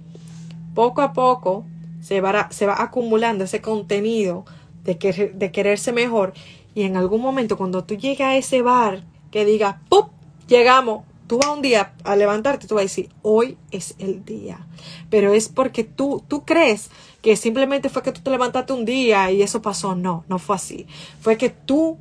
poco 0.75 1.01
a 1.01 1.13
poco 1.13 1.65
se 2.01 2.21
va, 2.21 2.51
se 2.51 2.65
va 2.65 2.81
acumulando 2.81 3.43
ese 3.43 3.61
contenido 3.61 4.45
de, 4.83 4.97
querer, 4.97 5.33
de 5.35 5.51
quererse 5.51 5.91
mejor. 5.91 6.33
Y 6.73 6.83
en 6.83 6.97
algún 6.97 7.21
momento, 7.21 7.57
cuando 7.57 7.83
tú 7.83 7.95
llegas 7.95 8.29
a 8.29 8.37
ese 8.37 8.61
bar 8.61 9.03
que 9.29 9.45
diga, 9.45 9.81
¡pup! 9.89 10.09
Llegamos, 10.47 11.05
tú 11.27 11.37
vas 11.37 11.47
un 11.47 11.61
día 11.61 11.93
a 12.03 12.15
levantarte, 12.15 12.67
tú 12.67 12.75
vas 12.75 12.81
a 12.81 12.83
decir, 12.83 13.09
hoy 13.21 13.57
es 13.71 13.95
el 13.99 14.25
día. 14.25 14.67
Pero 15.09 15.33
es 15.33 15.47
porque 15.47 15.83
tú, 15.83 16.23
tú 16.27 16.43
crees 16.43 16.89
que 17.21 17.35
simplemente 17.35 17.89
fue 17.89 18.03
que 18.03 18.11
tú 18.11 18.21
te 18.21 18.31
levantaste 18.31 18.73
un 18.73 18.83
día 18.83 19.31
y 19.31 19.41
eso 19.41 19.61
pasó. 19.61 19.95
No, 19.95 20.25
no 20.27 20.39
fue 20.39 20.55
así. 20.55 20.87
Fue 21.21 21.37
que 21.37 21.49
tú 21.49 21.97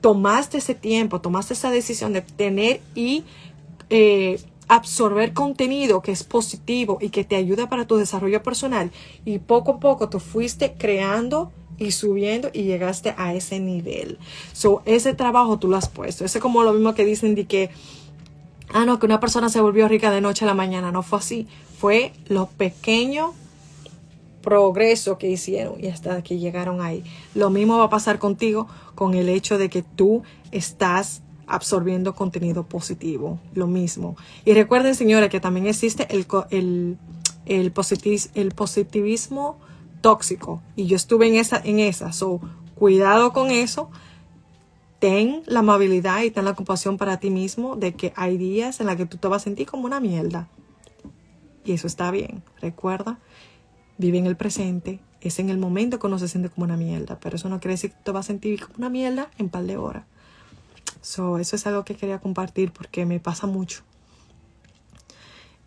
tomaste 0.00 0.58
ese 0.58 0.74
tiempo, 0.74 1.20
tomaste 1.20 1.54
esa 1.54 1.70
decisión 1.70 2.12
de 2.12 2.20
tener 2.20 2.80
y 2.94 3.24
eh, 3.88 4.40
absorber 4.68 5.32
contenido 5.32 6.02
que 6.02 6.12
es 6.12 6.24
positivo 6.24 6.98
y 7.00 7.10
que 7.10 7.24
te 7.24 7.36
ayuda 7.36 7.68
para 7.68 7.86
tu 7.86 7.96
desarrollo 7.96 8.42
personal. 8.42 8.90
Y 9.24 9.38
poco 9.38 9.72
a 9.72 9.80
poco 9.80 10.08
tú 10.08 10.20
fuiste 10.20 10.74
creando 10.74 11.52
y 11.78 11.90
subiendo 11.92 12.50
y 12.52 12.62
llegaste 12.62 13.14
a 13.16 13.34
ese 13.34 13.60
nivel. 13.60 14.18
So, 14.52 14.82
ese 14.84 15.14
trabajo 15.14 15.58
tú 15.58 15.68
lo 15.68 15.76
has 15.76 15.88
puesto. 15.88 16.24
Ese 16.24 16.38
es 16.38 16.42
como 16.42 16.62
lo 16.62 16.72
mismo 16.72 16.94
que 16.94 17.04
dicen 17.04 17.34
de 17.34 17.46
que, 17.46 17.70
ah, 18.72 18.84
no, 18.84 18.98
que 18.98 19.06
una 19.06 19.20
persona 19.20 19.48
se 19.48 19.60
volvió 19.60 19.88
rica 19.88 20.10
de 20.10 20.20
noche 20.20 20.44
a 20.44 20.48
la 20.48 20.54
mañana. 20.54 20.92
No 20.92 21.02
fue 21.02 21.18
así. 21.18 21.46
Fue 21.78 22.12
lo 22.28 22.46
pequeño 22.46 23.34
progreso 24.42 25.18
que 25.18 25.28
hicieron 25.28 25.82
y 25.82 25.88
hasta 25.88 26.22
que 26.22 26.38
llegaron 26.38 26.80
ahí. 26.80 27.02
Lo 27.34 27.50
mismo 27.50 27.78
va 27.78 27.84
a 27.84 27.90
pasar 27.90 28.18
contigo 28.18 28.68
con 28.94 29.14
el 29.14 29.28
hecho 29.28 29.58
de 29.58 29.68
que 29.68 29.82
tú 29.82 30.22
estás 30.52 31.22
absorbiendo 31.46 32.14
contenido 32.14 32.64
positivo. 32.64 33.38
Lo 33.54 33.66
mismo. 33.66 34.16
Y 34.44 34.54
recuerden, 34.54 34.94
señores, 34.94 35.30
que 35.30 35.40
también 35.40 35.66
existe 35.66 36.06
el, 36.14 36.26
el, 36.50 36.96
el 37.46 38.52
positivismo 38.52 39.58
tóxico. 40.06 40.62
Y 40.76 40.86
yo 40.86 40.94
estuve 40.94 41.26
en 41.26 41.34
esa, 41.34 41.60
en 41.64 41.80
esa. 41.80 42.12
So, 42.12 42.40
cuidado 42.76 43.32
con 43.32 43.50
eso. 43.50 43.90
Ten 45.00 45.42
la 45.46 45.60
amabilidad 45.60 46.22
y 46.22 46.30
ten 46.30 46.44
la 46.44 46.54
compasión 46.54 46.96
para 46.96 47.18
ti 47.18 47.28
mismo 47.28 47.74
de 47.74 47.94
que 47.94 48.12
hay 48.14 48.38
días 48.38 48.78
en 48.78 48.86
los 48.86 48.94
que 48.94 49.06
tú 49.06 49.16
te 49.16 49.26
vas 49.26 49.42
a 49.42 49.44
sentir 49.46 49.66
como 49.66 49.84
una 49.84 49.98
mierda. 49.98 50.48
Y 51.64 51.72
eso 51.72 51.88
está 51.88 52.12
bien. 52.12 52.44
Recuerda, 52.60 53.18
vive 53.98 54.18
en 54.18 54.26
el 54.26 54.36
presente. 54.36 55.00
Es 55.20 55.40
en 55.40 55.50
el 55.50 55.58
momento 55.58 55.98
que 55.98 56.06
uno 56.06 56.20
se 56.20 56.28
siente 56.28 56.50
como 56.50 56.66
una 56.66 56.76
mierda. 56.76 57.18
Pero 57.18 57.34
eso 57.34 57.48
no 57.48 57.58
quiere 57.58 57.72
decir 57.72 57.90
que 57.90 57.98
te 58.04 58.12
vas 58.12 58.26
a 58.26 58.28
sentir 58.28 58.64
como 58.64 58.76
una 58.78 58.90
mierda 58.90 59.28
en 59.38 59.48
par 59.48 59.64
de 59.64 59.76
horas. 59.76 60.04
So, 61.00 61.38
eso 61.38 61.56
es 61.56 61.66
algo 61.66 61.84
que 61.84 61.96
quería 61.96 62.20
compartir 62.20 62.70
porque 62.70 63.06
me 63.06 63.18
pasa 63.18 63.48
mucho. 63.48 63.82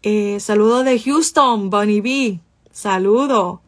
Eh, 0.02 0.40
saludo 0.40 0.86
de 0.86 0.98
Houston, 0.98 1.70
Bonnie 1.70 2.00
B. 2.00 2.40
Saludo. 2.72 3.64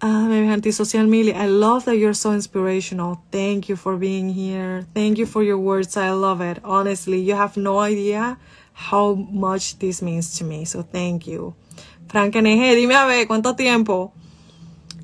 Ah, 0.00 0.26
maybe 0.28 0.46
antisocial 0.46 1.06
Mili. 1.06 1.34
I 1.34 1.46
love 1.46 1.84
that 1.86 1.96
you're 1.96 2.14
so 2.14 2.32
inspirational. 2.32 3.20
Thank 3.32 3.68
you 3.68 3.74
for 3.74 3.96
being 3.96 4.28
here. 4.28 4.86
Thank 4.94 5.18
you 5.18 5.26
for 5.26 5.42
your 5.42 5.58
words. 5.58 5.96
I 5.96 6.10
love 6.10 6.40
it. 6.40 6.60
Honestly, 6.62 7.18
you 7.18 7.34
have 7.34 7.56
no 7.56 7.80
idea 7.80 8.38
how 8.74 9.14
much 9.14 9.80
this 9.80 10.00
means 10.00 10.38
to 10.38 10.44
me. 10.44 10.64
So 10.66 10.82
thank 10.82 11.26
you. 11.26 11.56
Frank 12.08 12.36
NG, 12.36 12.76
dime 12.76 12.94
a 12.94 13.06
ver, 13.06 13.26
¿cuánto 13.26 13.56
tiempo? 13.56 14.12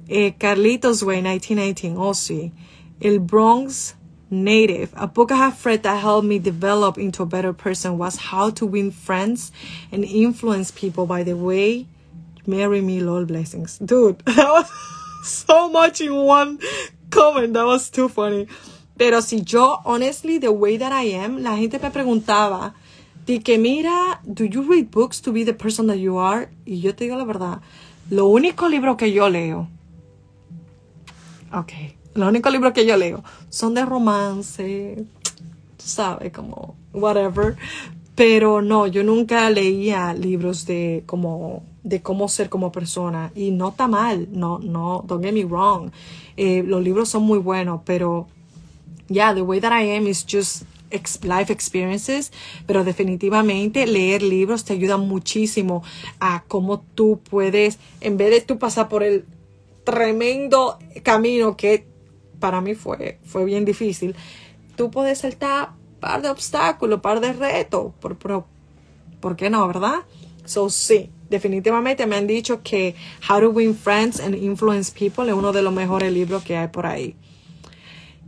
Eh, 0.09 0.35
Carlitos 0.39 1.03
Way, 1.03 1.23
1918. 1.23 1.97
Oh, 1.99 2.13
sí. 2.13 2.53
El 3.01 3.19
Bronx 3.19 3.97
Native. 4.31 4.91
A 4.95 5.09
book 5.09 5.33
I 5.33 5.37
have 5.37 5.67
read 5.67 5.83
that 5.83 6.01
helped 6.01 6.29
me 6.29 6.39
develop 6.39 6.99
into 6.99 7.25
a 7.25 7.27
better 7.27 7.53
person 7.53 7.99
was 7.99 8.17
How 8.17 8.51
to 8.51 8.65
Win 8.65 8.93
Friends 8.93 9.51
and 9.91 10.05
Influence 10.05 10.71
People 10.71 11.07
by 11.07 11.25
the 11.25 11.35
Way 11.35 11.89
Marry 12.47 12.81
me, 12.81 13.01
Lord 13.01 13.29
blessings. 13.29 13.79
Dude, 13.79 14.19
that 14.27 14.49
was 14.49 14.71
so 15.25 15.69
much 15.69 16.01
in 16.01 16.15
one 16.15 16.59
comment. 17.11 17.55
That 17.55 17.67
was 17.67 17.91
too 17.91 18.09
funny. 18.09 18.47
Pero 18.97 19.21
si 19.21 19.43
yo, 19.43 19.81
honestly, 19.85 20.39
the 20.39 20.53
way 20.53 20.77
that 20.77 20.93
I 20.93 21.15
am, 21.15 21.43
la 21.43 21.57
gente 21.57 21.79
me 21.81 21.91
preguntaba, 21.91 22.75
di 23.27 23.41
que 23.41 23.59
mira, 23.59 24.21
do 24.25 24.45
you 24.45 24.63
read 24.63 24.91
books 24.91 25.21
to 25.23 25.33
be 25.33 25.45
the 25.45 25.55
person 25.55 25.87
that 25.89 25.99
you 25.99 26.19
are? 26.19 26.51
Y 26.65 26.81
yo 26.81 26.95
te 26.95 27.05
digo 27.05 27.17
la 27.17 27.25
verdad, 27.25 27.61
lo 28.11 28.29
único 28.29 28.69
libro 28.69 28.97
que 28.97 29.13
yo 29.13 29.29
leo, 29.29 29.69
ok, 31.53 31.73
lo 32.15 32.29
único 32.29 32.51
libro 32.51 32.73
que 32.73 32.87
yo 32.87 32.97
leo 32.97 33.25
son 33.49 33.75
de 33.75 33.85
romance, 33.85 35.05
tú 35.77 35.85
sabes, 35.85 36.33
como 36.33 36.77
whatever. 36.93 37.57
Pero 38.15 38.63
no, 38.63 38.87
yo 38.87 39.03
nunca 39.03 39.51
leía 39.51 40.15
libros 40.15 40.67
de 40.67 41.03
como 41.05 41.65
de 41.85 42.03
cómo 42.03 42.29
ser 42.29 42.49
como 42.49 42.73
persona 42.73 43.31
y 43.35 43.51
no 43.51 43.69
está 43.69 43.87
mal, 43.87 44.29
no, 44.33 44.59
no, 44.59 45.05
don't 45.07 45.23
get 45.23 45.33
me 45.33 45.45
wrong. 45.45 45.91
Eh, 46.37 46.65
los 46.67 46.83
libros 46.83 47.11
son 47.11 47.23
muy 47.23 47.39
buenos, 47.39 47.83
pero 47.85 48.27
yeah, 49.09 49.35
the 49.35 49.43
way 49.43 49.61
that 49.61 49.73
I 49.73 49.97
am 49.97 50.07
is 50.07 50.27
just 50.27 50.65
life 51.23 51.53
experiences, 51.53 52.33
pero 52.67 52.85
definitivamente 52.85 53.87
leer 53.87 54.23
libros 54.23 54.65
te 54.65 54.73
ayuda 54.73 54.97
muchísimo 54.97 55.83
a 56.21 56.45
cómo 56.49 56.81
tú 56.81 57.21
puedes, 57.29 57.79
en 58.01 58.17
vez 58.17 58.31
de 58.31 58.41
tú 58.41 58.59
pasar 58.59 58.89
por 58.89 59.03
el 59.03 59.25
tremendo 59.85 60.79
camino 61.03 61.57
que 61.57 61.87
para 62.41 62.61
mí 62.61 62.75
fue, 62.75 63.19
fue 63.25 63.45
bien 63.45 63.65
difícil, 63.65 64.15
tú 64.77 64.91
puedes 64.91 65.19
saltar 65.19 65.73
par 66.01 66.23
de 66.23 66.31
obstáculos, 66.31 67.01
par 67.01 67.21
de 67.21 67.33
retos, 67.33 67.93
por, 68.01 68.17
por, 68.17 68.45
¿por 69.21 69.37
qué 69.37 69.51
no, 69.51 69.67
verdad? 69.67 70.01
So, 70.45 70.69
sí, 70.69 71.11
definitivamente 71.31 72.07
me 72.07 72.17
han 72.17 72.27
dicho 72.27 72.63
que 72.63 72.95
How 73.29 73.41
to 73.41 73.51
Win 73.51 73.75
Friends 73.75 74.21
and 74.21 74.35
Influence 74.35 74.93
People 74.93 75.29
es 75.29 75.35
uno 75.35 75.53
de 75.53 75.63
los 75.63 75.73
mejores 75.73 76.13
libros 76.13 76.45
que 76.45 76.57
hay 76.57 76.69
por 76.69 76.87
ahí. 76.87 77.17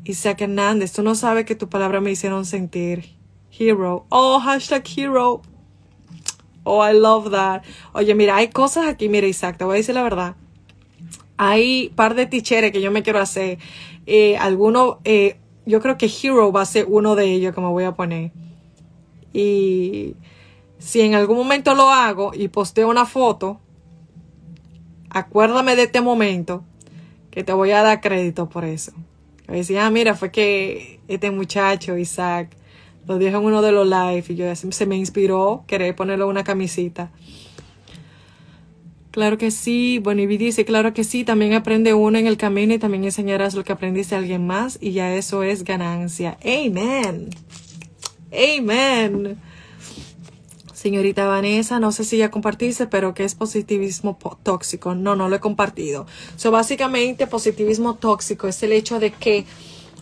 Isaac 0.05 0.41
Hernández, 0.43 0.93
tú 0.93 1.03
no 1.03 1.15
sabes 1.15 1.45
que 1.45 1.55
tu 1.55 1.69
palabra 1.69 2.01
me 2.01 2.11
hicieron 2.11 2.45
sentir. 2.45 3.17
Hero. 3.59 4.07
Oh, 4.09 4.39
hashtag 4.39 4.85
hero. 4.87 5.43
Oh, 6.63 6.83
I 6.83 6.93
love 6.93 7.31
that. 7.31 7.63
Oye, 7.93 8.15
mira, 8.15 8.37
hay 8.37 8.49
cosas 8.49 8.87
aquí, 8.87 9.09
mira, 9.09 9.27
Isaac, 9.27 9.57
te 9.57 9.65
voy 9.65 9.75
a 9.75 9.77
decir 9.79 9.95
la 9.95 10.03
verdad. 10.03 10.37
Hay 11.37 11.91
par 11.95 12.15
de 12.15 12.27
ticheres 12.27 12.73
que 12.73 12.81
yo 12.81 12.91
me 12.91 13.03
quiero 13.03 13.19
hacer. 13.19 13.59
Eh, 14.07 14.37
alguno, 14.37 15.01
eh, 15.05 15.39
yo 15.65 15.81
creo 15.81 15.99
que 15.99 16.07
Hero 16.07 16.53
va 16.53 16.63
a 16.63 16.67
ser 16.67 16.87
uno 16.89 17.15
de 17.15 17.33
ellos 17.33 17.55
que 17.55 17.61
me 17.61 17.69
voy 17.69 17.85
a 17.85 17.95
poner. 17.95 18.33
Y 19.33 20.15
si 20.79 21.01
en 21.01 21.15
algún 21.15 21.37
momento 21.37 21.75
lo 21.75 21.91
hago 21.91 22.33
y 22.35 22.49
posteo 22.49 22.89
una 22.89 23.07
foto, 23.07 23.61
acuérdame 25.11 25.77
de 25.77 25.85
este 25.85 26.01
momento 26.01 26.65
que 27.31 27.45
te 27.45 27.53
voy 27.53 27.71
a 27.71 27.83
dar 27.83 28.01
crédito 28.01 28.49
por 28.49 28.65
eso. 28.65 28.93
Me 29.49 29.59
decía, 29.59 29.87
ah, 29.87 29.91
mira, 29.91 30.15
fue 30.15 30.31
que 30.31 31.01
este 31.09 31.31
muchacho, 31.31 31.97
Isaac, 31.97 32.57
lo 33.07 33.19
dijo 33.19 33.39
en 33.39 33.45
uno 33.45 33.63
de 33.63 33.73
los 33.73 33.87
live 33.87 34.25
y 34.29 34.35
yo 34.35 34.55
se 34.55 34.87
me 34.87 34.97
inspiró 34.97 35.65
querer 35.67 35.95
ponerle 35.95 36.25
una 36.25 36.45
camisita. 36.45 37.11
Claro 39.17 39.39
que 39.39 39.51
sí. 39.51 39.99
Bueno, 40.03 40.21
y 40.21 40.27
dice, 40.37 40.67
claro 40.67 40.93
que 40.93 41.03
sí, 41.03 41.25
también 41.25 41.55
aprende 41.55 41.95
uno 41.95 42.19
en 42.19 42.27
el 42.27 42.37
camino 42.37 42.75
y 42.75 42.79
también 42.79 43.05
enseñarás 43.05 43.55
lo 43.55 43.65
que 43.65 43.73
aprendiste 43.73 44.15
a 44.15 44.19
alguien 44.19 44.47
más 44.47 44.77
y 44.79 44.93
ya 44.93 45.15
eso 45.15 45.43
es 45.43 45.65
ganancia. 45.65 46.37
Amen. 46.45 47.31
Amen. 48.31 49.39
Señorita 50.87 51.27
Vanessa, 51.27 51.81
no 51.81 51.91
sé 51.91 52.05
si 52.05 52.17
ya 52.17 52.31
compartiste, 52.31 52.87
pero 52.87 53.13
¿qué 53.13 53.25
es 53.25 53.35
positivismo 53.35 54.17
tóxico? 54.45 54.95
No, 54.95 55.17
no 55.17 55.29
lo 55.29 55.35
he 55.35 55.41
compartido. 55.41 56.07
So, 56.37 56.53
básicamente, 56.53 57.27
positivismo 57.27 57.97
tóxico 57.97 58.47
es 58.47 58.63
el 58.63 58.71
hecho 58.71 59.01
de 59.01 59.11
que 59.11 59.47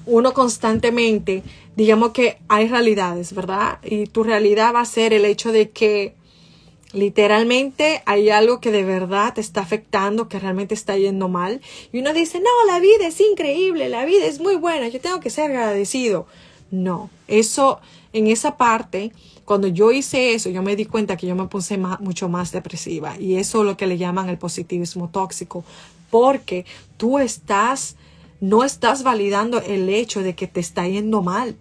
uno 0.05 0.35
constantemente, 0.35 1.43
digamos 1.75 2.11
que 2.11 2.37
hay 2.49 2.69
realidades, 2.69 3.35
¿verdad? 3.35 3.79
Y 3.83 4.09
tu 4.09 4.25
realidad 4.25 4.75
va 4.75 4.83
a 4.83 4.85
ser 4.85 5.15
el 5.15 5.25
hecho 5.25 5.53
de 5.53 5.71
que 5.71 6.17
literalmente 6.93 8.03
hay 8.05 8.29
algo 8.29 8.61
que 8.61 8.71
de 8.71 8.85
verdad 8.85 9.33
te 9.33 9.41
está 9.41 9.63
afectando, 9.63 10.29
que 10.29 10.39
realmente 10.39 10.75
está 10.75 10.99
yendo 10.99 11.31
mal. 11.31 11.63
Y 11.95 12.01
uno 12.01 12.13
dice, 12.13 12.41
no, 12.41 12.71
la 12.71 12.79
vida 12.79 13.07
es 13.07 13.19
increíble, 13.23 13.89
la 13.89 14.05
vida 14.05 14.27
es 14.27 14.39
muy 14.39 14.57
buena, 14.57 14.89
yo 14.89 15.01
tengo 15.01 15.21
que 15.21 15.31
ser 15.31 15.51
agradecido. 15.51 16.27
No, 16.71 17.09
eso, 17.27 17.81
en 18.13 18.27
esa 18.27 18.59
parte, 18.59 19.13
cuando 19.45 19.69
yo 19.69 19.93
hice 19.93 20.35
eso, 20.35 20.51
yo 20.51 20.63
me 20.63 20.77
di 20.77 20.87
cuenta 20.87 21.17
que 21.17 21.27
yo 21.27 21.35
me 21.35 21.47
puse 21.47 21.79
mucho 21.79 22.29
más 22.29 22.53
depresiva. 22.53 23.19
Y 23.19 23.37
eso 23.37 23.61
es 23.61 23.67
lo 23.67 23.77
que 23.77 23.87
le 23.87 23.99
llaman 23.99 24.29
el 24.29 24.39
positivismo 24.39 25.09
tóxico, 25.09 25.65
porque 26.11 26.65
tú 26.97 27.19
estás, 27.19 27.97
no 28.41 28.65
estás 28.65 29.03
validando 29.03 29.61
el 29.61 29.89
hecho 29.89 30.23
de 30.23 30.35
que 30.35 30.47
te 30.47 30.61
está 30.61 30.89
yendo 30.89 31.23
mal, 31.23 31.57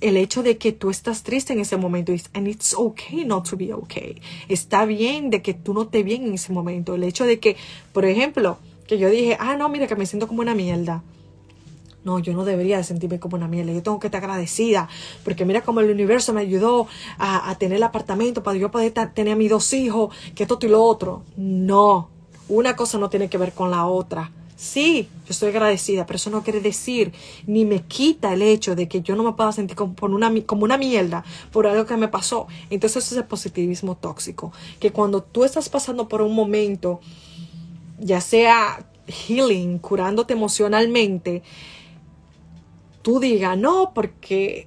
el 0.00 0.16
hecho 0.16 0.42
de 0.42 0.58
que 0.58 0.72
tú 0.72 0.90
estás 0.90 1.22
triste 1.22 1.52
en 1.52 1.60
ese 1.60 1.76
momento. 1.76 2.12
And 2.32 2.48
it's 2.48 2.74
okay 2.74 3.24
not 3.24 3.48
to 3.48 3.56
be 3.56 3.72
okay. 3.72 4.20
Está 4.48 4.84
bien 4.84 5.30
de 5.30 5.42
que 5.42 5.54
tú 5.54 5.74
no 5.74 5.86
te 5.86 6.02
bien 6.02 6.24
en 6.24 6.34
ese 6.34 6.52
momento. 6.52 6.94
El 6.94 7.04
hecho 7.04 7.24
de 7.24 7.38
que, 7.38 7.56
por 7.92 8.04
ejemplo, 8.04 8.58
que 8.88 8.98
yo 8.98 9.08
dije, 9.08 9.36
ah, 9.40 9.56
no, 9.56 9.68
mira 9.68 9.86
que 9.86 9.96
me 9.96 10.06
siento 10.06 10.28
como 10.28 10.40
una 10.40 10.54
mierda 10.54 11.02
no, 12.06 12.20
yo 12.20 12.32
no 12.34 12.44
debería 12.44 12.76
de 12.76 12.84
sentirme 12.84 13.18
como 13.18 13.36
una 13.36 13.48
miel. 13.48 13.66
Yo 13.74 13.82
tengo 13.82 13.98
que 13.98 14.06
estar 14.06 14.22
agradecida 14.22 14.88
porque 15.24 15.44
mira 15.44 15.62
cómo 15.62 15.80
el 15.80 15.90
universo 15.90 16.32
me 16.32 16.40
ayudó 16.40 16.86
a, 17.18 17.52
tener 17.58 17.78
el 17.78 17.82
apartamento 17.82 18.44
para 18.44 18.56
yo 18.56 18.70
poder 18.70 18.92
tener 19.12 19.32
a 19.32 19.36
mis 19.36 19.50
dos 19.50 19.72
hijos, 19.72 20.14
que 20.36 20.44
esto 20.44 20.56
y 20.62 20.68
lo 20.68 20.84
otro. 20.84 21.24
No, 21.36 22.08
una 22.48 22.76
cosa 22.76 22.96
no 22.98 23.10
tiene 23.10 23.28
que 23.28 23.38
ver 23.38 23.52
con 23.52 23.72
la 23.72 23.86
otra. 23.86 24.30
Sí, 24.54 25.08
yo 25.26 25.30
estoy 25.30 25.48
agradecida, 25.48 26.06
pero 26.06 26.16
eso 26.16 26.30
no 26.30 26.44
quiere 26.44 26.60
decir 26.60 27.12
ni 27.46 27.64
me 27.64 27.82
quita 27.82 28.32
el 28.32 28.40
hecho 28.40 28.76
de 28.76 28.86
que 28.86 29.02
yo 29.02 29.16
no 29.16 29.24
me 29.24 29.32
pueda 29.32 29.50
sentir 29.50 29.76
como 29.76 29.94
una, 30.02 30.32
como 30.46 30.62
una 30.64 30.78
mierda 30.78 31.24
por 31.50 31.66
algo 31.66 31.86
que 31.86 31.96
me 31.96 32.06
pasó. 32.06 32.46
Entonces 32.70 33.04
eso 33.04 33.16
es 33.16 33.18
el 33.18 33.26
positivismo 33.26 33.96
tóxico, 33.96 34.52
que 34.78 34.92
cuando 34.92 35.24
tú 35.24 35.42
estás 35.42 35.68
pasando 35.68 36.06
por 36.08 36.22
un 36.22 36.36
momento, 36.36 37.00
ya 37.98 38.20
sea 38.20 38.86
healing, 39.08 39.78
curándote 39.78 40.34
emocionalmente, 40.34 41.42
tú 43.06 43.20
digas, 43.20 43.56
no, 43.56 43.92
porque 43.94 44.66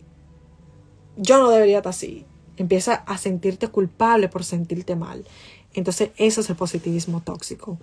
yo 1.18 1.40
no 1.40 1.50
debería 1.50 1.80
estar 1.80 1.90
así. 1.90 2.26
Empieza 2.56 2.94
a 2.94 3.18
sentirte 3.18 3.68
culpable 3.68 4.30
por 4.30 4.46
sentirte 4.46 4.96
mal. 4.96 5.26
Entonces, 5.74 6.12
eso 6.16 6.40
es 6.40 6.50
el 6.50 6.56
positivismo 6.56 7.20
tóxico. 7.20 7.78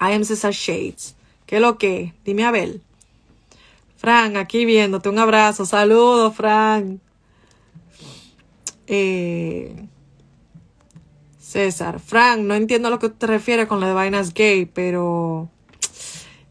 I 0.00 0.14
am 0.14 0.24
Cesar 0.24 0.54
Shades. 0.54 1.16
¿Qué 1.44 1.56
es 1.56 1.60
lo 1.60 1.76
que? 1.76 2.14
Dime 2.24 2.46
Abel. 2.46 2.80
Fran, 3.98 4.38
aquí 4.38 4.64
viéndote. 4.64 5.10
Un 5.10 5.18
abrazo. 5.18 5.66
Saludos, 5.66 6.34
Fran. 6.34 7.02
Eh, 8.86 9.86
César. 11.38 12.00
Fran, 12.00 12.46
no 12.48 12.54
entiendo 12.54 12.88
a 12.88 12.90
lo 12.90 12.98
que 12.98 13.10
te 13.10 13.26
refieres 13.26 13.66
con 13.66 13.80
la 13.80 13.88
de 13.88 13.92
vainas 13.92 14.32
gay, 14.32 14.64
pero 14.64 15.50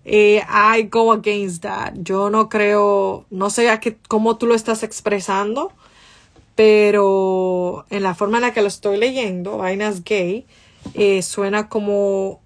eh, 0.05 0.43
I 0.47 0.83
go 0.83 1.11
against 1.11 1.63
that. 1.63 1.93
Yo 1.95 2.29
no 2.29 2.47
creo, 2.47 3.25
no 3.31 3.49
sé 3.49 3.69
a 3.69 3.79
qué, 3.79 3.97
cómo 4.07 4.37
tú 4.37 4.45
lo 4.45 4.53
estás 4.53 4.83
expresando, 4.83 5.71
pero 6.53 7.85
en 7.89 8.03
la 8.03 8.13
forma 8.13 8.37
en 8.37 8.43
la 8.43 8.53
que 8.53 8.61
lo 8.61 8.67
estoy 8.67 8.97
leyendo, 8.97 9.57
vainas 9.57 10.03
gay, 10.03 10.45
eh, 10.93 11.23
suena 11.23 11.67
como 11.69 12.39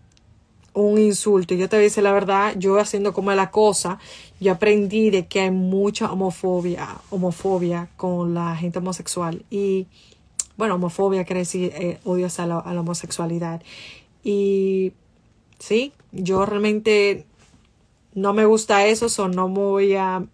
un 0.74 0.97
insulto. 0.97 1.53
Yo 1.53 1.68
te 1.68 1.76
voy 1.76 1.84
a 1.84 1.88
decir 1.88 2.03
la 2.03 2.14
verdad, 2.14 2.55
yo 2.57 2.80
haciendo 2.80 3.14
como 3.14 3.32
la 3.34 3.51
cosa, 3.51 3.99
yo 4.39 4.53
aprendí 4.53 5.10
de 5.10 5.28
que 5.28 5.41
hay 5.41 5.51
mucha 5.51 6.12
homofobia, 6.12 6.88
homofobia 7.10 7.89
con 7.97 8.34
la 8.34 8.55
gente 8.55 8.80
homosexual. 8.80 9.43
Y 9.49 9.88
bueno, 10.55 10.76
homofobia 10.76 11.26
quiere 11.26 11.41
decir 11.41 11.74
eh, 11.76 11.99
odios 12.05 12.39
a 12.39 12.47
la, 12.47 12.60
a 12.60 12.74
la 12.74 12.80
homosexualidad. 12.80 13.62
Y 14.24 14.93
sí, 15.60 15.91
yo 16.14 16.45
realmente 16.45 17.26
no 18.20 18.34
me 18.34 18.45
gusta 18.45 18.86
eso, 18.86 19.07
o 19.24 19.28
no 19.28 19.47
me 19.47 19.59
voy 19.59 19.95
a 19.95 20.26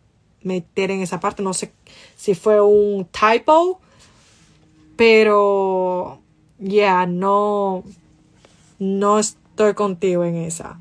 meter 0.41 0.91
en 0.91 1.01
esa 1.01 1.19
parte. 1.19 1.43
No 1.43 1.53
sé 1.53 1.71
si 2.15 2.35
fue 2.35 2.61
un 2.61 3.05
typo, 3.05 3.79
pero 4.95 6.19
ya 6.59 6.69
yeah, 6.69 7.05
no, 7.05 7.83
no 8.79 9.19
estoy 9.19 9.73
contigo 9.73 10.23
en 10.23 10.35
esa. 10.35 10.79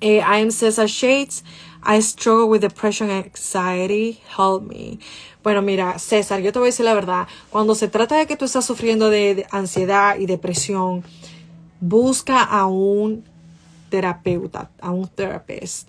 Eh, 0.00 0.18
I 0.18 0.42
am 0.42 0.50
Cesar 0.50 0.88
Shades. 0.88 1.44
I 1.84 2.00
struggle 2.00 2.48
with 2.48 2.60
depression 2.60 3.10
and 3.10 3.24
anxiety. 3.26 4.20
Help 4.36 4.62
me. 4.62 4.98
Bueno, 5.42 5.62
mira, 5.62 5.98
César, 5.98 6.40
yo 6.40 6.52
te 6.52 6.58
voy 6.60 6.66
a 6.66 6.70
decir 6.70 6.84
la 6.84 6.94
verdad. 6.94 7.26
Cuando 7.50 7.74
se 7.74 7.88
trata 7.88 8.16
de 8.16 8.26
que 8.26 8.36
tú 8.36 8.44
estás 8.44 8.64
sufriendo 8.64 9.10
de 9.10 9.46
ansiedad 9.50 10.16
y 10.18 10.26
depresión, 10.26 11.02
busca 11.80 12.42
a 12.42 12.66
un 12.66 13.24
terapeuta, 13.90 14.70
a 14.80 14.90
un 14.90 15.08
therapist. 15.08 15.88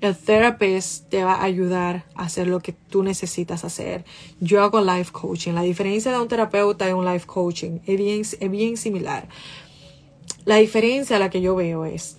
El 0.00 0.16
therapist 0.16 1.08
te 1.08 1.24
va 1.24 1.34
a 1.34 1.42
ayudar 1.42 2.04
a 2.14 2.24
hacer 2.24 2.46
lo 2.46 2.60
que 2.60 2.72
tú 2.72 3.02
necesitas 3.02 3.64
hacer. 3.64 4.04
Yo 4.40 4.62
hago 4.62 4.80
life 4.80 5.10
coaching. 5.12 5.52
La 5.52 5.62
diferencia 5.62 6.12
de 6.12 6.20
un 6.20 6.28
terapeuta 6.28 6.88
y 6.88 6.92
un 6.92 7.04
life 7.04 7.26
coaching 7.26 7.80
es 7.84 7.98
bien, 7.98 8.20
es 8.20 8.50
bien 8.50 8.76
similar. 8.76 9.28
La 10.44 10.56
diferencia 10.56 11.16
a 11.16 11.18
la 11.18 11.30
que 11.30 11.40
yo 11.40 11.56
veo 11.56 11.84
es, 11.84 12.16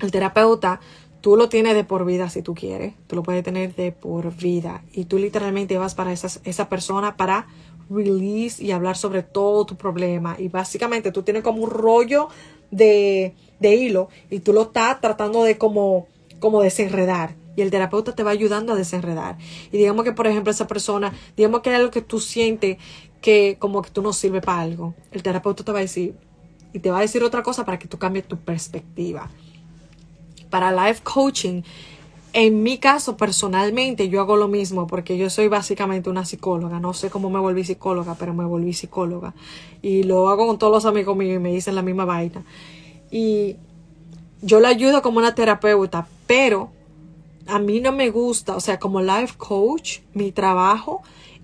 el 0.00 0.10
terapeuta, 0.10 0.80
tú 1.20 1.36
lo 1.36 1.48
tienes 1.48 1.74
de 1.74 1.84
por 1.84 2.06
vida 2.06 2.30
si 2.30 2.40
tú 2.40 2.54
quieres. 2.54 2.94
Tú 3.06 3.16
lo 3.16 3.22
puedes 3.22 3.44
tener 3.44 3.74
de 3.74 3.92
por 3.92 4.34
vida. 4.34 4.82
Y 4.92 5.04
tú 5.04 5.18
literalmente 5.18 5.76
vas 5.76 5.94
para 5.94 6.12
esa, 6.12 6.40
esa 6.44 6.68
persona 6.70 7.16
para 7.18 7.46
release 7.90 8.64
y 8.64 8.72
hablar 8.72 8.96
sobre 8.96 9.22
todo 9.22 9.66
tu 9.66 9.76
problema. 9.76 10.36
Y 10.38 10.48
básicamente 10.48 11.12
tú 11.12 11.22
tienes 11.22 11.42
como 11.42 11.62
un 11.62 11.70
rollo 11.70 12.28
de 12.70 13.34
de 13.62 13.76
hilo 13.76 14.08
y 14.28 14.40
tú 14.40 14.52
lo 14.52 14.62
estás 14.62 15.00
tratando 15.00 15.44
de 15.44 15.56
como, 15.56 16.08
como 16.42 16.60
desenredar. 16.60 17.34
Y 17.56 17.62
el 17.62 17.70
terapeuta 17.70 18.14
te 18.14 18.22
va 18.22 18.30
ayudando 18.30 18.72
a 18.72 18.76
desenredar. 18.76 19.38
Y 19.70 19.78
digamos 19.78 20.04
que, 20.04 20.12
por 20.12 20.26
ejemplo, 20.26 20.50
esa 20.50 20.66
persona, 20.66 21.12
digamos 21.36 21.60
que 21.60 21.70
hay 21.70 21.76
algo 21.76 21.90
que 21.90 22.02
tú 22.02 22.20
sientes 22.20 22.76
que 23.22 23.56
como 23.58 23.80
que 23.80 23.90
tú 23.90 24.02
no 24.02 24.12
sirve 24.12 24.40
para 24.42 24.60
algo. 24.60 24.94
El 25.12 25.22
terapeuta 25.22 25.64
te 25.64 25.72
va 25.72 25.78
a 25.78 25.82
decir, 25.82 26.14
y 26.72 26.80
te 26.80 26.90
va 26.90 26.98
a 26.98 27.00
decir 27.02 27.22
otra 27.22 27.42
cosa 27.42 27.64
para 27.64 27.78
que 27.78 27.88
tú 27.88 27.98
cambies 27.98 28.26
tu 28.26 28.36
perspectiva. 28.36 29.30
Para 30.50 30.72
life 30.72 31.00
coaching, 31.02 31.62
en 32.32 32.62
mi 32.62 32.78
caso, 32.78 33.16
personalmente, 33.16 34.08
yo 34.08 34.20
hago 34.20 34.36
lo 34.36 34.48
mismo 34.48 34.86
porque 34.86 35.16
yo 35.16 35.30
soy 35.30 35.48
básicamente 35.48 36.10
una 36.10 36.24
psicóloga. 36.24 36.80
No 36.80 36.92
sé 36.94 37.10
cómo 37.10 37.30
me 37.30 37.38
volví 37.38 37.62
psicóloga, 37.62 38.16
pero 38.18 38.34
me 38.34 38.44
volví 38.44 38.72
psicóloga. 38.72 39.34
Y 39.80 40.02
lo 40.02 40.28
hago 40.28 40.46
con 40.46 40.58
todos 40.58 40.72
los 40.72 40.86
amigos 40.86 41.16
míos 41.16 41.36
y 41.36 41.38
me 41.38 41.52
dicen 41.52 41.74
la 41.74 41.82
misma 41.82 42.04
vaina 42.04 42.44
y 43.12 43.56
yo 44.42 44.60
la 44.60 44.68
ayudo 44.68 45.00
como 45.02 45.18
una 45.18 45.34
terapeuta, 45.34 46.06
pero 46.26 46.70
a 47.46 47.58
mí 47.58 47.80
no 47.80 47.92
me 47.92 48.10
gusta, 48.10 48.56
o 48.56 48.60
sea, 48.60 48.78
como 48.78 49.00
life 49.00 49.34
coach, 49.38 50.00
mi 50.12 50.32
trabajo 50.32 51.02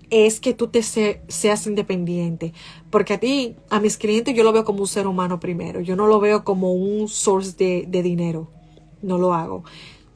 es 0.09 0.39
que 0.39 0.53
tú 0.53 0.67
te 0.67 0.81
seas 0.81 1.67
independiente, 1.67 2.53
porque 2.89 3.13
a 3.13 3.19
ti, 3.19 3.55
a 3.69 3.79
mis 3.79 3.97
clientes 3.97 4.35
yo 4.35 4.43
lo 4.43 4.51
veo 4.51 4.65
como 4.65 4.81
un 4.81 4.87
ser 4.87 5.07
humano 5.07 5.39
primero, 5.39 5.81
yo 5.81 5.95
no 5.95 6.07
lo 6.07 6.19
veo 6.19 6.43
como 6.43 6.73
un 6.73 7.07
source 7.07 7.55
de, 7.57 7.85
de 7.87 8.03
dinero, 8.03 8.49
no 9.01 9.17
lo 9.17 9.33
hago. 9.33 9.63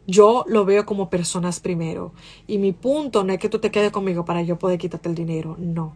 Yo 0.05 0.43
lo 0.49 0.65
veo 0.65 0.85
como 0.85 1.09
personas 1.09 1.61
primero. 1.61 2.11
Y 2.45 2.57
mi 2.57 2.73
punto 2.73 3.23
no 3.23 3.31
es 3.31 3.39
que 3.39 3.47
tú 3.47 3.59
te 3.59 3.71
quedes 3.71 3.89
conmigo 3.91 4.25
para 4.25 4.41
yo 4.41 4.59
poder 4.59 4.77
quitarte 4.77 5.07
el 5.07 5.15
dinero, 5.15 5.55
no. 5.57 5.95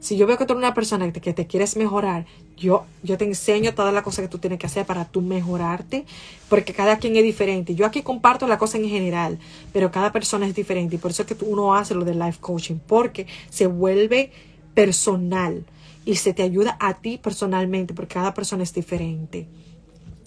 Si 0.00 0.16
yo 0.16 0.26
veo 0.26 0.38
que 0.38 0.46
tú 0.46 0.52
eres 0.52 0.64
una 0.64 0.74
persona 0.74 1.12
que 1.12 1.32
te, 1.32 1.46
quieres 1.46 1.76
mejorar, 1.76 2.26
yo, 2.56 2.84
yo 3.02 3.16
te 3.18 3.24
enseño 3.24 3.74
todas 3.74 3.92
las 3.92 4.02
cosas 4.02 4.22
que 4.22 4.28
tú 4.28 4.38
tienes 4.38 4.58
que 4.58 4.66
hacer 4.66 4.86
para 4.86 5.04
tú 5.04 5.20
mejorarte, 5.20 6.04
porque 6.48 6.72
cada 6.72 6.98
quien 6.98 7.16
es 7.16 7.22
diferente. 7.22 7.74
Yo 7.74 7.86
aquí 7.86 8.02
comparto 8.02 8.46
la 8.46 8.58
cosa 8.58 8.78
en 8.78 8.88
general, 8.88 9.38
pero 9.72 9.90
cada 9.90 10.12
persona 10.12 10.46
es 10.46 10.54
diferente 10.54 10.96
y 10.96 10.98
por 10.98 11.10
eso 11.10 11.22
es 11.22 11.28
que 11.28 11.44
uno 11.44 11.74
hace 11.74 11.94
lo 11.94 12.04
del 12.04 12.18
life 12.18 12.38
coaching, 12.40 12.76
porque 12.86 13.26
se 13.50 13.66
vuelve 13.66 14.32
personal 14.74 15.64
y 16.04 16.16
se 16.16 16.34
te 16.34 16.42
ayuda 16.42 16.76
a 16.80 16.94
ti 16.94 17.18
personalmente, 17.18 17.94
porque 17.94 18.14
cada 18.14 18.34
persona 18.34 18.62
es 18.62 18.72
diferente. 18.72 19.46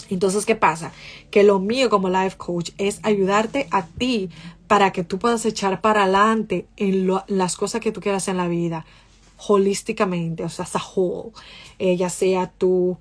Entonces, 0.10 0.46
¿qué 0.46 0.56
pasa? 0.56 0.92
Que 1.32 1.44
lo 1.44 1.60
mío 1.60 1.90
como 1.90 2.10
life 2.10 2.38
coach 2.38 2.72
es 2.78 3.00
ayudarte 3.04 3.68
a 3.72 3.86
ti 3.86 4.30
para 4.68 4.92
que 4.92 5.04
tú 5.04 5.20
puedas 5.20 5.46
echar 5.46 5.82
para 5.82 6.04
adelante 6.04 6.68
en 6.78 7.08
las 7.28 7.56
cosas 7.56 7.82
que 7.82 7.92
tú 7.92 8.02
quieras 8.02 8.28
en 8.28 8.38
la 8.38 8.48
vida, 8.48 8.86
holísticamente, 9.48 10.44
o 10.44 10.50
sea, 10.50 10.64
as 10.64 10.76
a 10.76 10.82
whole. 10.96 11.32
Eh, 11.80 11.98
ya 11.98 12.10
sea 12.10 12.52
tú 12.58 12.98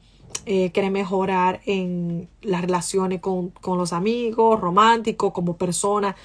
eh, 0.47 0.71
quieres 0.73 0.91
mejorar 0.91 1.61
en 1.65 2.29
las 2.43 2.61
relaciones 2.61 3.21
con, 3.21 3.51
con 3.51 3.79
los 3.79 3.93
amigos, 3.93 4.61
románticos, 4.61 5.33
como 5.33 5.57
persona, 5.57 6.17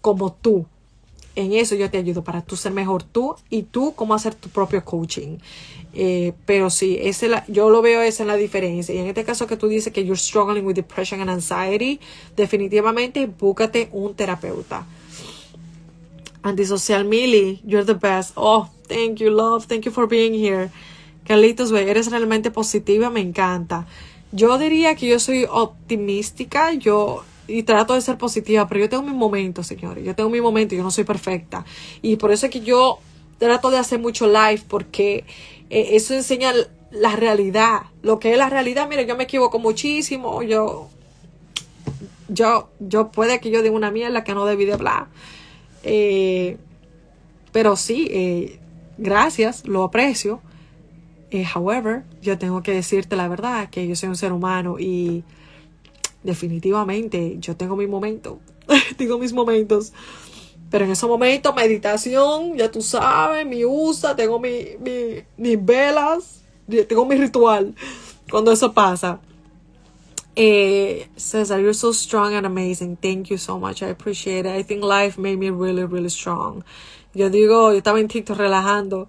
como 0.00 0.32
tú 0.32 0.66
en 1.36 1.52
eso 1.52 1.74
yo 1.74 1.90
te 1.90 1.98
ayudo 1.98 2.22
para 2.22 2.42
tú 2.42 2.56
ser 2.56 2.72
mejor 2.72 3.02
tú 3.02 3.34
y 3.50 3.62
tú 3.62 3.94
cómo 3.94 4.14
hacer 4.14 4.34
tu 4.34 4.48
propio 4.48 4.84
coaching. 4.84 5.38
Eh, 5.92 6.32
pero 6.44 6.70
sí, 6.70 6.98
ese 7.00 7.28
la, 7.28 7.44
yo 7.46 7.70
lo 7.70 7.82
veo 7.82 8.02
esa 8.02 8.22
en 8.22 8.28
la 8.28 8.36
diferencia. 8.36 8.94
Y 8.94 8.98
en 8.98 9.06
este 9.06 9.24
caso 9.24 9.46
que 9.46 9.56
tú 9.56 9.68
dices 9.68 9.92
que 9.92 10.04
you're 10.04 10.18
struggling 10.18 10.64
with 10.64 10.74
depression 10.74 11.20
and 11.20 11.30
anxiety, 11.30 12.00
definitivamente 12.36 13.26
búscate 13.26 13.88
un 13.92 14.14
terapeuta. 14.14 14.86
Antisocial 16.44 17.04
Millie, 17.04 17.60
you're 17.64 17.84
the 17.84 17.94
best. 17.94 18.34
Oh, 18.36 18.68
thank 18.86 19.18
you, 19.18 19.30
love. 19.30 19.64
Thank 19.66 19.86
you 19.86 19.90
for 19.90 20.06
being 20.06 20.34
here. 20.34 20.70
Carlitos, 21.26 21.72
güey, 21.72 21.88
eres 21.88 22.10
realmente 22.10 22.50
positiva, 22.50 23.10
me 23.10 23.20
encanta. 23.20 23.86
Yo 24.30 24.58
diría 24.58 24.94
que 24.94 25.08
yo 25.08 25.18
soy 25.18 25.46
optimística. 25.50 26.74
Yo 26.74 27.24
y 27.46 27.62
trato 27.62 27.94
de 27.94 28.00
ser 28.00 28.16
positiva, 28.18 28.66
pero 28.68 28.80
yo 28.80 28.88
tengo 28.88 29.02
mis 29.02 29.14
momentos, 29.14 29.66
señores. 29.66 30.04
Yo 30.04 30.14
tengo 30.14 30.30
mi 30.30 30.40
momento, 30.40 30.74
yo 30.74 30.82
no 30.82 30.90
soy 30.90 31.04
perfecta. 31.04 31.64
Y 32.02 32.16
por 32.16 32.32
eso 32.32 32.46
es 32.46 32.52
que 32.52 32.60
yo 32.60 32.98
trato 33.38 33.70
de 33.70 33.78
hacer 33.78 33.98
mucho 33.98 34.26
live, 34.26 34.62
porque 34.68 35.24
eh, 35.70 35.88
eso 35.92 36.14
enseña 36.14 36.52
la 36.90 37.16
realidad. 37.16 37.82
Lo 38.02 38.18
que 38.18 38.32
es 38.32 38.38
la 38.38 38.48
realidad, 38.48 38.88
mire, 38.88 39.06
yo 39.06 39.16
me 39.16 39.24
equivoco 39.24 39.58
muchísimo. 39.58 40.42
Yo, 40.42 40.88
yo, 42.28 42.70
yo 42.80 43.08
puede 43.10 43.40
que 43.40 43.50
yo 43.50 43.62
diga 43.62 43.74
una 43.74 43.90
mierda 43.90 44.24
que 44.24 44.34
no 44.34 44.46
debí 44.46 44.64
de 44.64 44.74
hablar. 44.74 45.08
Eh, 45.84 46.56
pero 47.52 47.76
sí, 47.76 48.08
eh, 48.10 48.58
gracias, 48.98 49.66
lo 49.66 49.84
aprecio. 49.84 50.40
however, 51.54 52.04
yo 52.22 52.38
tengo 52.38 52.62
que 52.62 52.72
decirte 52.72 53.16
la 53.16 53.28
verdad, 53.28 53.68
que 53.68 53.86
yo 53.88 53.96
soy 53.96 54.08
un 54.08 54.16
ser 54.16 54.32
humano 54.32 54.78
y 54.78 55.24
definitivamente 56.22 57.36
yo 57.38 57.56
tengo 57.56 57.76
mi 57.76 57.86
momento, 57.86 58.38
tengo 58.96 59.18
mis 59.18 59.32
momentos. 59.32 59.92
Pero 60.70 60.86
en 60.86 60.90
esos 60.90 61.08
momentos, 61.08 61.54
meditación, 61.54 62.56
ya 62.56 62.70
tú 62.70 62.82
sabes, 62.82 63.46
mi 63.46 63.64
usa, 63.64 64.16
tengo 64.16 64.40
mi, 64.40 64.76
mi, 64.80 65.22
mis 65.36 65.64
velas, 65.64 66.42
tengo 66.88 67.04
mi 67.04 67.14
ritual 67.16 67.74
cuando 68.30 68.50
eso 68.50 68.72
pasa. 68.72 69.20
Eh, 70.36 71.06
Cesar, 71.16 71.60
you're 71.60 71.74
so 71.74 71.92
strong 71.92 72.34
and 72.34 72.44
amazing. 72.46 72.96
Thank 72.96 73.30
you 73.30 73.38
so 73.38 73.58
much. 73.58 73.82
I 73.82 73.88
appreciate 73.88 74.46
it. 74.46 74.52
I 74.52 74.62
think 74.62 74.82
life 74.82 75.16
made 75.16 75.38
me 75.38 75.50
really, 75.50 75.84
really 75.84 76.10
strong. 76.10 76.64
Yo 77.14 77.30
digo, 77.30 77.72
yo 77.72 77.78
estaba 77.78 78.00
en 78.00 78.08
TikTok 78.08 78.36
relajando, 78.36 79.08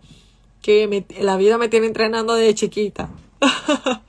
que 0.62 1.06
la 1.20 1.38
vida 1.38 1.58
me 1.58 1.68
tiene 1.68 1.88
entrenando 1.88 2.36
desde 2.36 2.54
chiquita. 2.54 3.10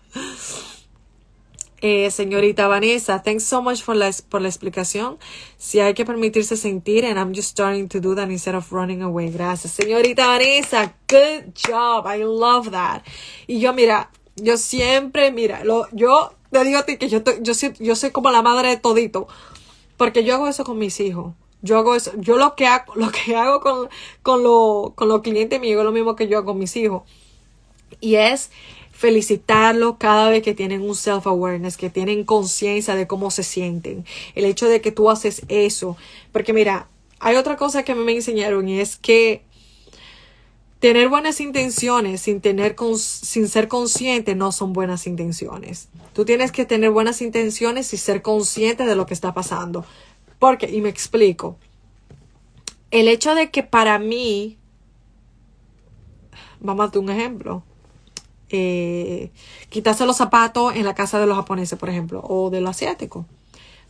Eh, 1.83 2.11
señorita 2.11 2.67
Vanessa, 2.69 3.23
thanks 3.23 3.45
so 3.45 3.61
much 3.61 3.83
for 3.83 3.95
la, 3.95 4.11
por 4.31 4.41
la 4.41 4.49
explicación. 4.49 5.19
Si 5.59 5.79
hay 5.79 5.93
que 5.93 6.07
permitirse 6.07 6.57
sentir, 6.57 7.05
and 7.05 7.19
I'm 7.19 7.35
just 7.35 7.51
starting 7.51 7.87
to 7.91 8.01
do 8.01 8.15
that 8.15 8.31
instead 8.31 8.55
of 8.55 8.73
running 8.73 9.03
away. 9.03 9.31
Gracias. 9.31 9.73
Señorita 9.73 10.27
Vanessa, 10.27 10.95
good 11.07 11.55
job. 11.55 12.07
I 12.07 12.25
love 12.25 12.71
that. 12.73 13.03
Y 13.47 13.61
yo, 13.61 13.75
mira, 13.75 14.11
yo 14.37 14.57
siempre, 14.57 15.31
mira, 15.31 15.65
lo, 15.65 15.87
yo 15.93 16.33
te 16.59 16.65
digo 16.65 16.79
a 16.79 16.87
ti 16.87 16.97
que 16.97 17.09
yo, 17.09 17.23
yo, 17.43 17.53
yo 17.79 17.97
soy 17.97 18.11
como 18.11 18.31
la 18.31 18.43
madre 18.43 18.71
de 18.71 18.77
todito, 18.79 19.29
porque 19.97 20.25
yo 20.25 20.35
hago 20.35 20.49
eso 20.49 20.65
con 20.65 20.79
mis 20.79 21.01
hijos. 21.01 21.35
Yo 21.63 21.79
hago 21.79 21.95
eso, 21.95 22.13
yo 22.17 22.37
lo 22.37 22.55
que 22.55 22.67
hago, 22.67 22.95
lo 22.95 23.11
que 23.11 23.35
hago 23.35 23.61
con, 23.61 23.89
con, 24.23 24.43
lo, 24.43 24.93
con 24.95 25.09
los 25.09 25.23
clientes 25.23 25.61
míos 25.61 25.81
es 25.81 25.85
lo 25.85 25.93
mismo 25.93 26.17
que 26.17 26.29
yo 26.29 26.39
hago 26.39 26.47
con 26.47 26.59
mis 26.59 26.77
hijos. 26.77 27.03
Y 28.01 28.15
es 28.17 28.51
felicitarlo 28.93 29.99
cada 29.99 30.31
vez 30.31 30.43
que 30.43 30.55
tienen 30.55 30.83
un 30.83 30.95
self-awareness, 30.95 31.77
que 31.77 31.91
tienen 31.91 32.25
conciencia 32.25 32.95
de 32.95 33.07
cómo 33.07 33.31
se 33.31 33.43
sienten. 33.43 34.05
El 34.35 34.47
hecho 34.47 34.69
de 34.69 34.81
que 34.81 34.93
tú 34.93 35.11
haces 35.11 35.43
eso. 35.49 35.97
Porque 36.33 36.53
mira, 36.53 36.89
hay 37.19 37.37
otra 37.37 37.57
cosa 37.57 37.83
que 37.83 37.95
me 37.95 38.13
enseñaron 38.13 38.69
y 38.69 38.81
es 38.81 38.97
que 38.97 39.43
tener 40.79 41.09
buenas 41.09 41.41
intenciones 41.41 42.21
sin, 42.23 42.41
tener 42.41 42.77
sin 42.97 43.49
ser 43.49 43.69
consciente 43.69 44.35
no 44.35 44.53
son 44.53 44.73
buenas 44.73 45.07
intenciones. 45.07 45.89
Tú 46.17 46.25
tienes 46.25 46.51
que 46.51 46.65
tener 46.65 46.93
buenas 46.93 47.21
intenciones 47.21 47.93
y 47.93 47.99
ser 47.99 48.23
consciente 48.23 48.87
de 48.87 48.97
lo 48.97 49.05
que 49.05 49.13
está 49.13 49.35
pasando. 49.35 49.85
Porque, 50.39 50.67
y 50.67 50.81
me 50.81 50.89
explico, 50.89 51.59
el 52.91 53.07
hecho 53.07 53.35
de 53.35 53.51
que 53.51 53.63
para 53.63 53.99
mí, 53.99 54.57
vamos 56.59 56.85
a 56.85 56.89
dar 56.89 56.99
un 57.01 57.11
ejemplo, 57.11 57.65
eh, 58.49 59.31
quitarse 59.69 60.07
los 60.07 60.17
zapatos 60.17 60.75
en 60.75 60.87
la 60.87 60.95
casa 60.95 61.21
de 61.21 61.27
los 61.27 61.37
japoneses, 61.37 61.79
por 61.79 61.91
ejemplo, 61.91 62.23
o 62.27 62.49
de 62.49 62.63
los 62.63 62.71
asiáticos. 62.71 63.27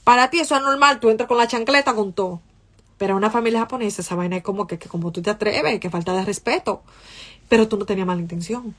Para 0.03 0.29
ti 0.29 0.41
eso 0.41 0.57
es 0.57 0.63
normal, 0.63 0.99
tú 0.99 1.11
entras 1.11 1.29
con 1.29 1.39
la 1.39 1.47
chancleta 1.47 1.95
con 1.95 2.13
todo. 2.13 2.41
Pero 2.99 3.13
en 3.13 3.19
una 3.19 3.31
familia 3.31 3.61
japonesa 3.61 4.03
esa 4.03 4.17
vaina 4.17 4.39
es 4.39 4.43
como 4.43 4.67
que, 4.67 4.81
como 4.81 5.13
tú 5.13 5.23
te 5.23 5.31
atreves, 5.31 5.79
que 5.79 5.91
falta 5.91 6.13
de 6.13 6.25
respeto. 6.25 6.83
Pero 7.49 7.69
tú 7.69 7.77
no 7.77 7.85
tenías 7.85 8.09
mala 8.09 8.21
intención. 8.21 8.75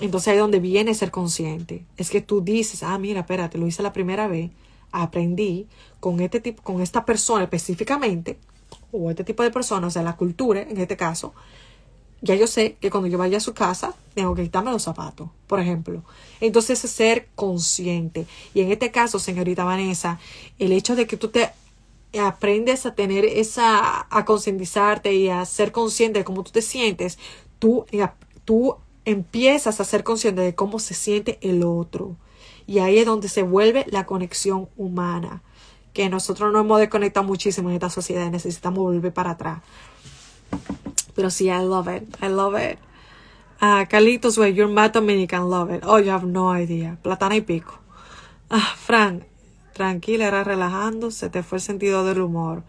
Entonces 0.00 0.28
ahí 0.28 0.36
es 0.36 0.40
donde 0.40 0.60
viene 0.60 0.94
ser 0.94 1.10
consciente. 1.10 1.84
Es 1.96 2.10
que 2.10 2.20
tú 2.20 2.40
dices, 2.40 2.82
ah, 2.82 2.98
mira, 2.98 3.20
espérate, 3.20 3.58
lo 3.58 3.66
hice 3.66 3.82
la 3.82 3.92
primera 3.92 4.28
vez, 4.28 4.50
aprendí 4.92 5.66
con 6.00 6.20
este 6.20 6.40
tipo, 6.40 6.62
con 6.62 6.80
esta 6.80 7.04
persona 7.04 7.44
específicamente, 7.44 8.38
o 8.92 9.10
este 9.10 9.24
tipo 9.24 9.42
de 9.42 9.50
personas, 9.50 9.88
o 9.88 9.90
sea, 9.90 10.02
la 10.02 10.16
cultura 10.16 10.62
en 10.62 10.78
este 10.78 10.96
caso, 10.96 11.34
ya 12.20 12.34
yo 12.34 12.46
sé 12.46 12.76
que 12.80 12.90
cuando 12.90 13.08
yo 13.08 13.18
vaya 13.18 13.36
a 13.36 13.40
su 13.40 13.54
casa, 13.54 13.94
tengo 14.14 14.34
que 14.34 14.42
quitarme 14.42 14.72
los 14.72 14.82
zapatos, 14.82 15.28
por 15.46 15.60
ejemplo. 15.60 16.02
Entonces, 16.40 16.84
es 16.84 16.90
ser 16.90 17.28
consciente. 17.36 18.26
Y 18.54 18.60
en 18.60 18.72
este 18.72 18.90
caso, 18.90 19.18
señorita 19.18 19.62
Vanessa, 19.62 20.18
el 20.58 20.72
hecho 20.72 20.96
de 20.96 21.06
que 21.06 21.16
tú 21.16 21.28
te 21.28 21.50
aprendes 22.18 22.86
a 22.86 22.94
tener 22.94 23.24
esa, 23.24 24.06
a 24.10 24.24
concientizarte 24.24 25.14
y 25.14 25.28
a 25.28 25.44
ser 25.44 25.70
consciente 25.70 26.20
de 26.20 26.24
cómo 26.24 26.42
tú 26.42 26.50
te 26.50 26.62
sientes, 26.62 27.18
tú, 27.60 27.86
eh, 27.92 28.08
tú 28.44 28.76
empiezas 29.10 29.80
a 29.80 29.84
ser 29.84 30.04
consciente 30.04 30.42
de 30.42 30.54
cómo 30.54 30.78
se 30.78 30.92
siente 30.92 31.38
el 31.40 31.64
otro. 31.64 32.16
Y 32.66 32.80
ahí 32.80 32.98
es 32.98 33.06
donde 33.06 33.28
se 33.28 33.42
vuelve 33.42 33.86
la 33.88 34.04
conexión 34.04 34.68
humana, 34.76 35.42
que 35.94 36.10
nosotros 36.10 36.52
nos 36.52 36.64
hemos 36.64 36.78
desconectado 36.78 37.26
muchísimo 37.26 37.70
en 37.70 37.76
esta 37.76 37.88
sociedad 37.88 38.26
y 38.26 38.30
necesitamos 38.30 38.80
volver 38.80 39.12
para 39.12 39.30
atrás. 39.30 39.62
Pero 41.14 41.30
sí, 41.30 41.46
I 41.46 41.64
love 41.64 41.88
it. 41.88 42.02
I 42.22 42.28
love 42.28 42.54
it. 42.60 42.78
Uh, 43.60 43.88
Carlitos, 43.88 44.36
way, 44.36 44.52
you're 44.52 44.72
mad 44.72 44.92
Dominican. 44.92 45.48
Love 45.48 45.74
it. 45.74 45.84
Oh, 45.84 45.98
you 45.98 46.12
have 46.12 46.26
no 46.26 46.54
idea. 46.54 46.98
Platana 47.02 47.34
y 47.34 47.40
pico. 47.40 47.78
Ah, 48.50 48.74
Frank, 48.76 49.24
tranquila, 49.72 50.28
era 50.28 50.44
relajando. 50.44 51.10
Se 51.10 51.30
te 51.30 51.42
fue 51.42 51.56
el 51.58 51.62
sentido 51.62 52.04
del 52.04 52.20
humor. 52.20 52.62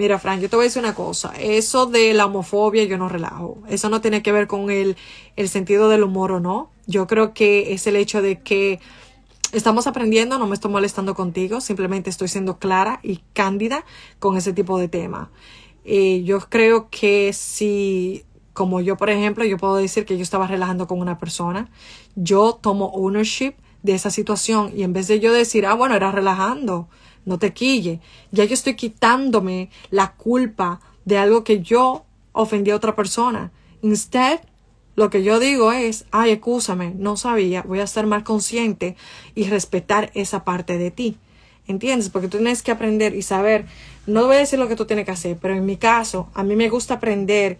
Mira, 0.00 0.18
Frank, 0.18 0.40
yo 0.40 0.48
te 0.48 0.56
voy 0.56 0.62
a 0.62 0.68
decir 0.68 0.82
una 0.82 0.94
cosa. 0.94 1.30
Eso 1.38 1.84
de 1.84 2.14
la 2.14 2.24
homofobia 2.24 2.84
yo 2.84 2.96
no 2.96 3.10
relajo. 3.10 3.58
Eso 3.68 3.90
no 3.90 4.00
tiene 4.00 4.22
que 4.22 4.32
ver 4.32 4.46
con 4.46 4.70
el, 4.70 4.96
el 5.36 5.50
sentido 5.50 5.90
del 5.90 6.04
humor 6.04 6.32
o 6.32 6.40
no. 6.40 6.70
Yo 6.86 7.06
creo 7.06 7.34
que 7.34 7.74
es 7.74 7.86
el 7.86 7.96
hecho 7.96 8.22
de 8.22 8.40
que 8.40 8.80
estamos 9.52 9.86
aprendiendo, 9.86 10.38
no 10.38 10.46
me 10.46 10.54
estoy 10.54 10.70
molestando 10.70 11.14
contigo, 11.14 11.60
simplemente 11.60 12.08
estoy 12.08 12.28
siendo 12.28 12.58
clara 12.58 13.00
y 13.02 13.20
cándida 13.34 13.84
con 14.18 14.38
ese 14.38 14.54
tipo 14.54 14.78
de 14.78 14.88
tema. 14.88 15.30
Eh, 15.84 16.22
yo 16.24 16.40
creo 16.48 16.88
que 16.88 17.34
si, 17.34 18.24
como 18.54 18.80
yo, 18.80 18.96
por 18.96 19.10
ejemplo, 19.10 19.44
yo 19.44 19.58
puedo 19.58 19.76
decir 19.76 20.06
que 20.06 20.16
yo 20.16 20.22
estaba 20.22 20.46
relajando 20.46 20.86
con 20.86 20.98
una 20.98 21.18
persona, 21.18 21.68
yo 22.14 22.54
tomo 22.54 22.86
ownership 22.94 23.52
de 23.82 23.96
esa 23.96 24.08
situación 24.08 24.72
y 24.74 24.82
en 24.82 24.94
vez 24.94 25.08
de 25.08 25.20
yo 25.20 25.30
decir, 25.30 25.66
ah, 25.66 25.74
bueno, 25.74 25.94
era 25.94 26.10
relajando, 26.10 26.88
no 27.30 27.38
te 27.38 27.52
quille, 27.52 28.00
ya 28.32 28.44
yo 28.44 28.54
estoy 28.54 28.74
quitándome 28.74 29.70
la 29.90 30.14
culpa 30.14 30.80
de 31.04 31.16
algo 31.16 31.44
que 31.44 31.60
yo 31.60 32.04
ofendí 32.32 32.72
a 32.72 32.76
otra 32.76 32.96
persona. 32.96 33.52
Instead, 33.82 34.40
lo 34.96 35.10
que 35.10 35.22
yo 35.22 35.38
digo 35.38 35.70
es, 35.70 36.06
ay, 36.10 36.32
escúchame, 36.32 36.92
no 36.96 37.16
sabía, 37.16 37.62
voy 37.62 37.78
a 37.78 37.86
ser 37.86 38.06
más 38.06 38.24
consciente 38.24 38.96
y 39.36 39.44
respetar 39.44 40.10
esa 40.14 40.44
parte 40.44 40.76
de 40.76 40.90
ti. 40.90 41.18
¿Entiendes? 41.68 42.10
Porque 42.10 42.26
tú 42.26 42.38
tienes 42.38 42.64
que 42.64 42.72
aprender 42.72 43.14
y 43.14 43.22
saber, 43.22 43.64
no 44.08 44.26
voy 44.26 44.34
a 44.34 44.40
decir 44.40 44.58
lo 44.58 44.66
que 44.66 44.74
tú 44.74 44.86
tienes 44.86 45.04
que 45.04 45.12
hacer, 45.12 45.38
pero 45.40 45.54
en 45.54 45.64
mi 45.64 45.76
caso, 45.76 46.28
a 46.34 46.42
mí 46.42 46.56
me 46.56 46.68
gusta 46.68 46.94
aprender 46.94 47.58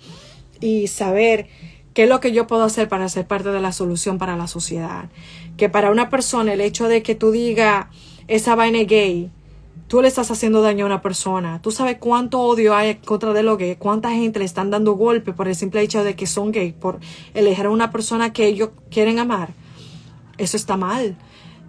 y 0.61 0.89
saber 0.89 1.47
qué 1.95 2.03
es 2.03 2.09
lo 2.09 2.19
que 2.19 2.33
yo 2.33 2.49
puedo 2.49 2.65
hacer 2.65 2.89
para 2.89 3.09
ser 3.09 3.29
parte 3.29 3.51
de 3.51 3.61
la 3.61 3.71
solución 3.71 4.19
para 4.19 4.37
la 4.37 4.49
sociedad. 4.49 5.09
Que 5.57 5.69
para 5.69 5.93
una 5.93 6.11
persona 6.11 6.55
el 6.55 6.61
hecho 6.61 6.89
de 6.89 7.05
que 7.05 7.15
tú 7.15 7.31
digas 7.31 7.87
esa 8.27 8.55
vaina 8.55 8.83
gay, 8.83 9.31
tú 9.91 10.01
le 10.01 10.07
estás 10.07 10.31
haciendo 10.31 10.63
daño 10.63 10.85
a 10.85 10.87
una 10.87 11.03
persona. 11.03 11.61
Tú 11.61 11.73
sabes 11.73 11.97
cuánto 11.99 12.41
odio 12.41 12.77
hay 12.77 12.95
contra 12.95 13.33
de 13.33 13.43
lo 13.43 13.57
gay, 13.57 13.75
cuánta 13.75 14.11
gente 14.11 14.39
le 14.39 14.45
están 14.45 14.71
dando 14.71 14.93
golpe 14.93 15.33
por 15.33 15.49
el 15.49 15.57
simple 15.57 15.81
hecho 15.83 16.05
de 16.05 16.15
que 16.15 16.29
son 16.29 16.53
gay, 16.53 16.71
por 16.71 17.01
elegir 17.35 17.67
a 17.67 17.71
una 17.71 17.91
persona 17.91 18.33
que 18.33 18.47
ellos 18.47 18.71
quieren 18.89 19.19
amar. 19.19 19.49
Eso 20.39 20.57
está 20.57 20.77
mal. 20.77 21.17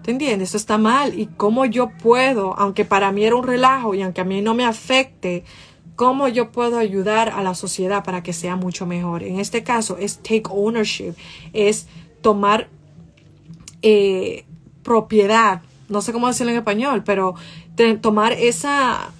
¿Te 0.03 0.11
entiendes? 0.11 0.49
Eso 0.49 0.57
está 0.57 0.77
mal. 0.77 1.19
Y 1.19 1.29
cómo 1.35 1.65
yo 1.65 1.89
puedo, 1.97 2.53
aunque 2.59 2.85
para 2.85 3.11
mí 3.11 3.23
era 3.23 3.35
un 3.35 3.43
relajo 3.43 3.95
y 3.95 4.03
aunque 4.03 4.21
a 4.21 4.23
mí 4.23 4.39
no 4.43 4.53
me 4.53 4.65
afecte, 4.65 5.43
cómo 5.95 6.27
yo 6.27 6.51
puedo 6.51 6.77
ayudar 6.77 7.29
a 7.29 7.41
la 7.41 7.55
sociedad 7.55 8.03
para 8.03 8.21
que 8.21 8.33
sea 8.33 8.55
mucho 8.55 8.85
mejor. 8.85 9.23
En 9.23 9.39
este 9.39 9.63
caso 9.63 9.97
es 9.97 10.17
take 10.17 10.43
ownership, 10.47 11.15
es 11.53 11.87
tomar 12.21 12.69
eh, 13.81 14.45
propiedad, 14.83 15.63
no 15.91 16.01
sé 16.01 16.13
cómo 16.13 16.27
decirlo 16.27 16.53
en 16.53 16.57
español, 16.59 17.03
pero 17.03 17.35
tomar 18.01 18.33
esa, 18.33 19.11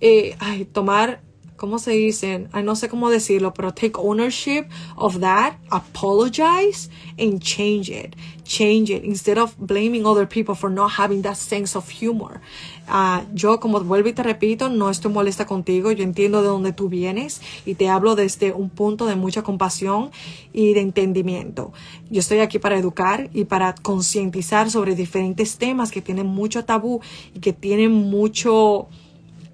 eh, 0.00 0.36
ay, 0.40 0.64
tomar 0.64 1.20
¿cómo 1.56 1.78
se 1.78 1.92
dicen? 1.92 2.48
Ay, 2.52 2.64
no 2.64 2.76
sé 2.76 2.88
cómo 2.88 3.10
decirlo, 3.10 3.54
pero 3.54 3.72
take 3.72 3.92
ownership 3.96 4.66
of 4.96 5.20
that, 5.20 5.54
apologize 5.70 6.90
and 7.18 7.40
change 7.40 7.90
it. 7.90 8.16
Change 8.44 8.90
it 8.90 9.04
instead 9.04 9.38
of 9.38 9.54
blaming 9.56 10.04
other 10.04 10.28
people 10.28 10.54
for 10.54 10.70
not 10.70 10.92
having 10.98 11.22
that 11.22 11.36
sense 11.36 11.76
of 11.76 11.88
humor. 11.88 12.40
Uh, 12.86 13.22
yo, 13.32 13.58
como 13.58 13.80
vuelvo 13.80 14.10
y 14.10 14.12
te 14.12 14.22
repito, 14.22 14.68
no 14.68 14.90
estoy 14.90 15.10
molesta 15.10 15.46
contigo. 15.46 15.90
Yo 15.92 16.04
entiendo 16.04 16.42
de 16.42 16.48
dónde 16.48 16.72
tú 16.72 16.90
vienes 16.90 17.40
y 17.64 17.74
te 17.74 17.88
hablo 17.88 18.14
desde 18.14 18.52
un 18.52 18.68
punto 18.68 19.06
de 19.06 19.16
mucha 19.16 19.42
compasión 19.42 20.10
y 20.52 20.74
de 20.74 20.80
entendimiento. 20.80 21.72
Yo 22.10 22.20
estoy 22.20 22.40
aquí 22.40 22.58
para 22.58 22.76
educar 22.76 23.30
y 23.32 23.44
para 23.44 23.74
concientizar 23.74 24.70
sobre 24.70 24.94
diferentes 24.94 25.56
temas 25.56 25.90
que 25.90 26.02
tienen 26.02 26.26
mucho 26.26 26.64
tabú 26.64 27.00
y 27.34 27.40
que 27.40 27.54
tienen 27.54 27.92
mucho 27.92 28.88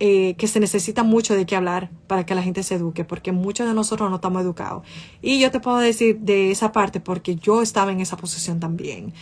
eh, 0.03 0.35
que 0.39 0.49
se 0.49 0.61
necesita 0.61 1.03
mucho 1.03 1.35
de 1.35 1.45
qué 1.45 1.57
hablar 1.57 1.91
para 2.07 2.25
que 2.25 2.35
la 2.35 2.43
gente 2.43 2.63
se 2.63 2.77
eduque, 2.77 3.05
porque 3.05 3.33
muchos 3.33 3.69
de 3.69 3.75
nosotros 3.75 4.09
no 4.09 4.17
estamos 4.17 4.41
educados. 4.41 4.83
Y 5.21 5.39
yo 5.41 5.51
te 5.51 5.61
puedo 5.61 5.77
decir 5.77 6.21
de 6.21 6.51
esa 6.51 6.73
parte 6.73 7.01
porque 7.01 7.37
yo 7.37 7.61
estaba 7.61 7.93
en 7.93 8.01
esa 8.01 8.17
posición 8.17 8.61
también. 8.61 9.13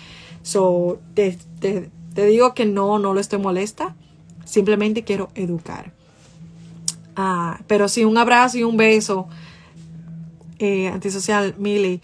So, 0.43 1.01
te, 1.15 1.37
te, 1.59 1.91
digo 2.27 2.55
que 2.55 2.65
no, 2.65 3.01
no 3.01 3.13
lo 3.13 3.19
estoy 3.19 3.41
molesta, 3.41 3.97
simplemente 4.45 5.03
quiero 5.03 5.31
educar. 5.35 5.93
Ah, 7.17 7.59
pero 7.67 7.89
sí, 7.89 8.05
un 8.05 8.17
abrazo 8.17 8.59
y 8.59 8.63
un 8.63 8.77
beso. 8.77 9.27
Eh, 10.61 10.87
antisocial, 10.87 11.57
Millie. 11.59 12.01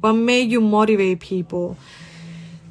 What 0.00 0.14
made 0.14 0.48
you 0.48 0.62
motivate 0.62 1.18
people? 1.18 1.76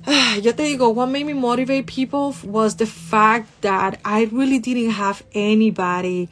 yo 0.41 0.51
te 0.51 0.63
digo, 0.63 0.93
what 0.93 1.05
made 1.05 1.25
me 1.25 1.31
motivate 1.31 1.87
people 1.87 2.35
was 2.43 2.75
the 2.75 2.85
fact 2.85 3.61
that 3.61 4.01
I 4.03 4.25
really 4.33 4.59
didn't 4.59 4.91
have 4.91 5.23
anybody 5.33 6.27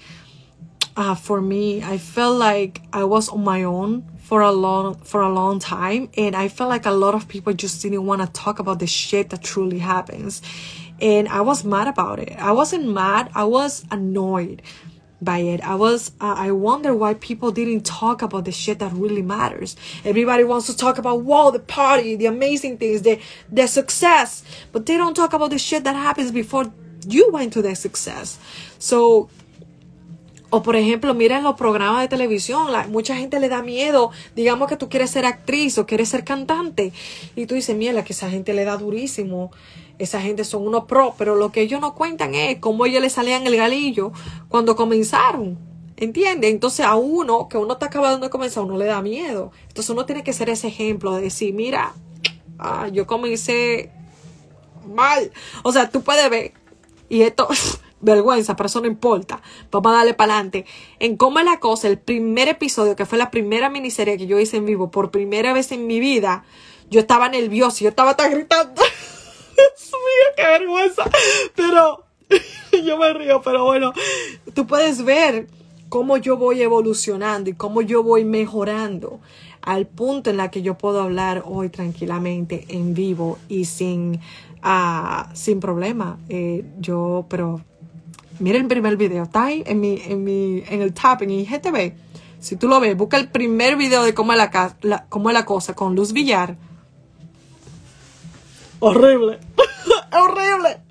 uh, 0.98 1.16
for 1.16 1.40
me. 1.40 1.82
I 1.82 1.98
felt 1.98 2.38
like 2.38 2.82
I 2.92 3.06
was 3.06 3.30
on 3.30 3.46
my 3.46 3.64
own 3.64 4.04
for 4.18 4.42
a 4.42 4.52
long 4.52 4.96
for 4.96 5.22
a 5.22 5.30
long 5.30 5.60
time, 5.60 6.10
and 6.18 6.36
I 6.36 6.50
felt 6.50 6.70
like 6.70 6.86
a 6.86 6.92
lot 6.92 7.16
of 7.16 7.30
people 7.30 7.54
just 7.54 7.82
didn't 7.82 8.06
want 8.06 8.22
to 8.22 8.28
talk 8.28 8.60
about 8.60 8.80
the 8.80 8.88
shit 8.88 9.30
that 9.30 9.42
truly 9.42 9.80
happens. 9.80 10.42
And 11.00 11.30
I 11.30 11.40
was 11.40 11.64
mad 11.64 11.88
about 11.88 12.20
it. 12.20 12.36
I 12.38 12.52
wasn't 12.52 12.90
mad. 12.90 13.32
I 13.34 13.46
was 13.46 13.86
annoyed 13.90 14.62
by 15.22 15.40
it. 15.40 15.62
I 15.62 15.76
was, 15.76 16.12
uh, 16.20 16.36
I 16.38 16.52
wonder 16.52 16.96
why 16.96 17.14
people 17.14 17.52
didn't 17.52 17.86
talk 17.86 18.22
about 18.22 18.46
the 18.46 18.52
shit 18.52 18.80
that 18.80 18.92
really 18.94 19.22
matters. 19.22 19.76
Everybody 20.04 20.44
wants 20.44 20.68
to 20.68 20.76
talk 20.76 20.98
about, 20.98 21.22
wow, 21.22 21.52
the 21.52 21.60
party, 21.60 22.16
the 22.16 22.26
amazing 22.26 22.78
things, 22.78 23.04
the, 23.04 23.20
the 23.52 23.68
success, 23.68 24.44
but 24.72 24.86
they 24.86 24.98
don't 24.98 25.14
talk 25.14 25.34
about 25.34 25.52
the 25.52 25.60
shit 25.60 25.84
that 25.84 25.96
happens 25.96 26.32
before 26.32 26.72
you 27.08 27.30
went 27.32 27.54
to 27.54 27.62
that 27.62 27.78
success. 27.78 28.40
So, 28.80 29.30
O 30.54 30.62
por 30.62 30.76
ejemplo, 30.76 31.14
mira 31.14 31.38
en 31.38 31.46
los 31.46 31.56
programas 31.56 32.02
de 32.02 32.10
televisión, 32.10 32.74
la, 32.74 32.86
mucha 32.88 33.16
gente 33.16 33.40
le 33.40 33.48
da 33.48 33.64
miedo, 33.64 34.12
digamos 34.36 34.68
que 34.68 34.76
tú 34.76 34.90
quieres 34.90 35.10
ser 35.10 35.26
actriz 35.26 35.78
o 35.78 35.86
quieres 35.86 36.10
ser 36.10 36.26
cantante, 36.26 36.92
y 37.38 37.46
tú 37.46 37.56
dices, 37.56 37.74
mira, 37.74 38.04
que 38.04 38.12
esa 38.12 38.30
gente 38.30 38.54
le 38.54 38.66
da 38.66 38.76
durísimo 38.76 39.52
esa 40.02 40.20
gente 40.20 40.43
son 40.43 40.66
unos 40.66 40.86
pro, 40.86 41.14
pero 41.18 41.36
lo 41.36 41.52
que 41.52 41.62
ellos 41.62 41.80
no 41.80 41.93
cuentan 41.93 42.34
es 42.34 42.58
cómo 42.60 42.86
ellos 42.86 43.02
le 43.02 43.10
salían 43.10 43.45
el 43.45 43.56
galillo 43.56 44.12
cuando 44.49 44.76
comenzaron. 44.76 45.60
¿Entiendes? 45.95 46.49
Entonces 46.49 46.84
a 46.84 46.95
uno, 46.95 47.47
que 47.47 47.58
uno 47.58 47.74
está 47.74 47.86
acabando 47.86 48.26
de 48.26 48.32
comenzar, 48.32 48.64
uno 48.64 48.76
le 48.78 48.86
da 48.86 49.04
miedo. 49.04 49.52
Entonces 49.68 49.91
uno 49.91 50.08
tiene 50.08 50.24
que 50.24 50.34
ser 50.34 50.49
ese 50.49 50.70
ejemplo 50.70 51.14
de 51.14 51.22
decir, 51.22 51.54
mira, 51.54 51.93
ah, 52.58 52.88
yo 52.88 53.06
comencé 53.06 53.91
mal. 54.91 55.32
O 55.62 55.72
sea, 55.72 55.91
tú 55.91 56.02
puedes 56.02 56.28
ver, 56.32 56.54
y 57.08 57.22
esto, 57.22 57.47
vergüenza, 58.02 58.56
pero 58.56 58.66
eso 58.66 58.82
no 58.82 58.88
importa. 58.88 59.39
Vamos 59.70 59.91
a 59.91 59.97
darle 59.97 60.16
para 60.16 60.34
adelante. 60.34 60.66
En 60.97 61.18
cómo 61.18 61.38
es 61.38 61.45
la 61.45 61.60
cosa, 61.60 61.88
el 61.88 61.99
primer 61.99 62.47
episodio, 62.47 62.95
que 62.95 63.06
fue 63.06 63.20
la 63.20 63.30
primera 63.30 63.70
miniserie 63.70 64.18
que 64.18 64.26
yo 64.26 64.39
hice 64.39 64.58
en 64.58 64.66
vivo, 64.66 64.89
por 64.89 65.12
primera 65.12 65.54
vez 65.54 65.72
en 65.72 65.86
mi 65.86 65.99
vida, 65.99 66.43
yo 66.89 66.99
estaba 66.99 67.30
nervioso, 67.30 67.84
yo 67.84 67.89
estaba 67.89 68.16
tan 68.16 68.32
gritando. 68.32 68.82
Dios 69.56 69.91
mío, 69.91 70.34
qué 70.36 70.43
vergüenza. 70.43 71.04
Pero 71.56 72.04
yo 72.86 72.97
me 72.97 73.14
río, 73.14 73.41
pero 73.41 73.66
bueno, 73.66 73.93
tú 74.54 74.68
puedes 74.68 75.04
ver 75.04 75.47
cómo 75.89 76.18
yo 76.18 76.38
voy 76.38 76.62
evolucionando 76.62 77.49
y 77.49 77.54
cómo 77.54 77.82
yo 77.82 78.04
voy 78.04 78.24
mejorando 78.24 79.20
al 79.62 79.88
punto 79.88 80.30
en 80.30 80.38
la 80.38 80.49
que 80.49 80.62
yo 80.62 80.78
puedo 80.78 81.02
hablar 81.02 81.43
hoy 81.45 81.70
tranquilamente 81.70 82.66
en 82.70 82.93
vivo 82.93 83.38
y 83.47 83.66
sin, 83.66 84.20
uh, 84.64 85.24
sin 85.34 85.60
problema. 85.60 86.18
Eh, 86.30 86.64
yo, 86.80 87.26
pero 87.30 87.62
miren 88.39 88.64
el 88.64 88.68
primer 88.68 88.97
video, 88.97 89.24
está 89.24 89.45
ahí 89.45 89.64
en 89.66 89.80
mi, 89.80 90.02
en 90.06 90.24
mi, 90.24 90.64
en 90.68 90.82
el 90.82 90.93
tab, 90.93 91.22
en 91.24 91.32
IGTV. 91.32 91.93
Si 92.39 92.56
tú 92.56 92.68
lo 92.68 92.80
ves, 92.80 92.97
busca 92.97 93.18
el 93.18 93.30
primer 93.30 93.76
video 93.76 94.04
de 94.04 94.14
cómo 94.14 94.34
es 94.34 94.38
la, 94.38 95.06
cómo 95.10 95.30
es 95.30 95.34
la 95.34 95.45
cosa 95.45 95.76
con 95.76 95.95
Luz 95.95 96.12
Villar 96.12 96.56
horrible, 98.82 99.40
horrible. 100.12 100.82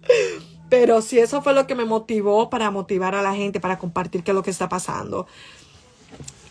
Pero 0.70 1.02
si 1.02 1.18
eso 1.18 1.42
fue 1.42 1.52
lo 1.52 1.66
que 1.66 1.74
me 1.74 1.84
motivó 1.84 2.48
para 2.48 2.70
motivar 2.70 3.14
a 3.14 3.22
la 3.22 3.34
gente, 3.34 3.60
para 3.60 3.78
compartir 3.78 4.22
qué 4.22 4.30
es 4.30 4.34
lo 4.34 4.42
que 4.42 4.50
está 4.50 4.68
pasando. 4.68 5.26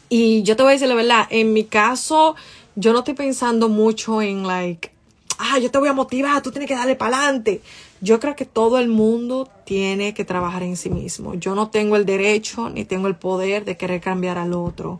Y 0.09 0.43
yo 0.43 0.55
te 0.55 0.63
voy 0.63 0.71
a 0.71 0.73
decir 0.73 0.87
la 0.87 0.95
verdad, 0.95 1.27
en 1.29 1.53
mi 1.53 1.63
caso, 1.63 2.35
yo 2.75 2.91
no 2.91 2.99
estoy 2.99 3.13
pensando 3.13 3.69
mucho 3.69 4.21
en 4.21 4.45
like, 4.45 4.91
ah, 5.37 5.57
yo 5.59 5.71
te 5.71 5.77
voy 5.77 5.87
a 5.87 5.93
motivar, 5.93 6.41
tú 6.41 6.51
tienes 6.51 6.67
que 6.67 6.75
darle 6.75 6.95
para 6.95 7.17
adelante. 7.17 7.61
Yo 8.01 8.19
creo 8.19 8.35
que 8.35 8.45
todo 8.45 8.79
el 8.79 8.89
mundo 8.89 9.49
tiene 9.65 10.13
que 10.13 10.25
trabajar 10.25 10.63
en 10.63 10.77
sí 10.77 10.89
mismo. 10.89 11.35
Yo 11.35 11.55
no 11.55 11.69
tengo 11.69 11.95
el 11.95 12.05
derecho 12.05 12.69
ni 12.69 12.85
tengo 12.85 13.07
el 13.07 13.15
poder 13.15 13.65
de 13.65 13.77
querer 13.77 14.01
cambiar 14.01 14.37
al 14.37 14.53
otro. 14.53 14.99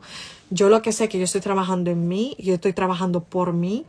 Yo 0.49 0.69
lo 0.69 0.81
que 0.81 0.91
sé 0.91 1.05
es 1.05 1.09
que 1.09 1.17
yo 1.17 1.25
estoy 1.25 1.41
trabajando 1.41 1.91
en 1.91 2.07
mí, 2.07 2.35
yo 2.39 2.53
estoy 2.53 2.73
trabajando 2.73 3.23
por 3.23 3.53
mí 3.53 3.85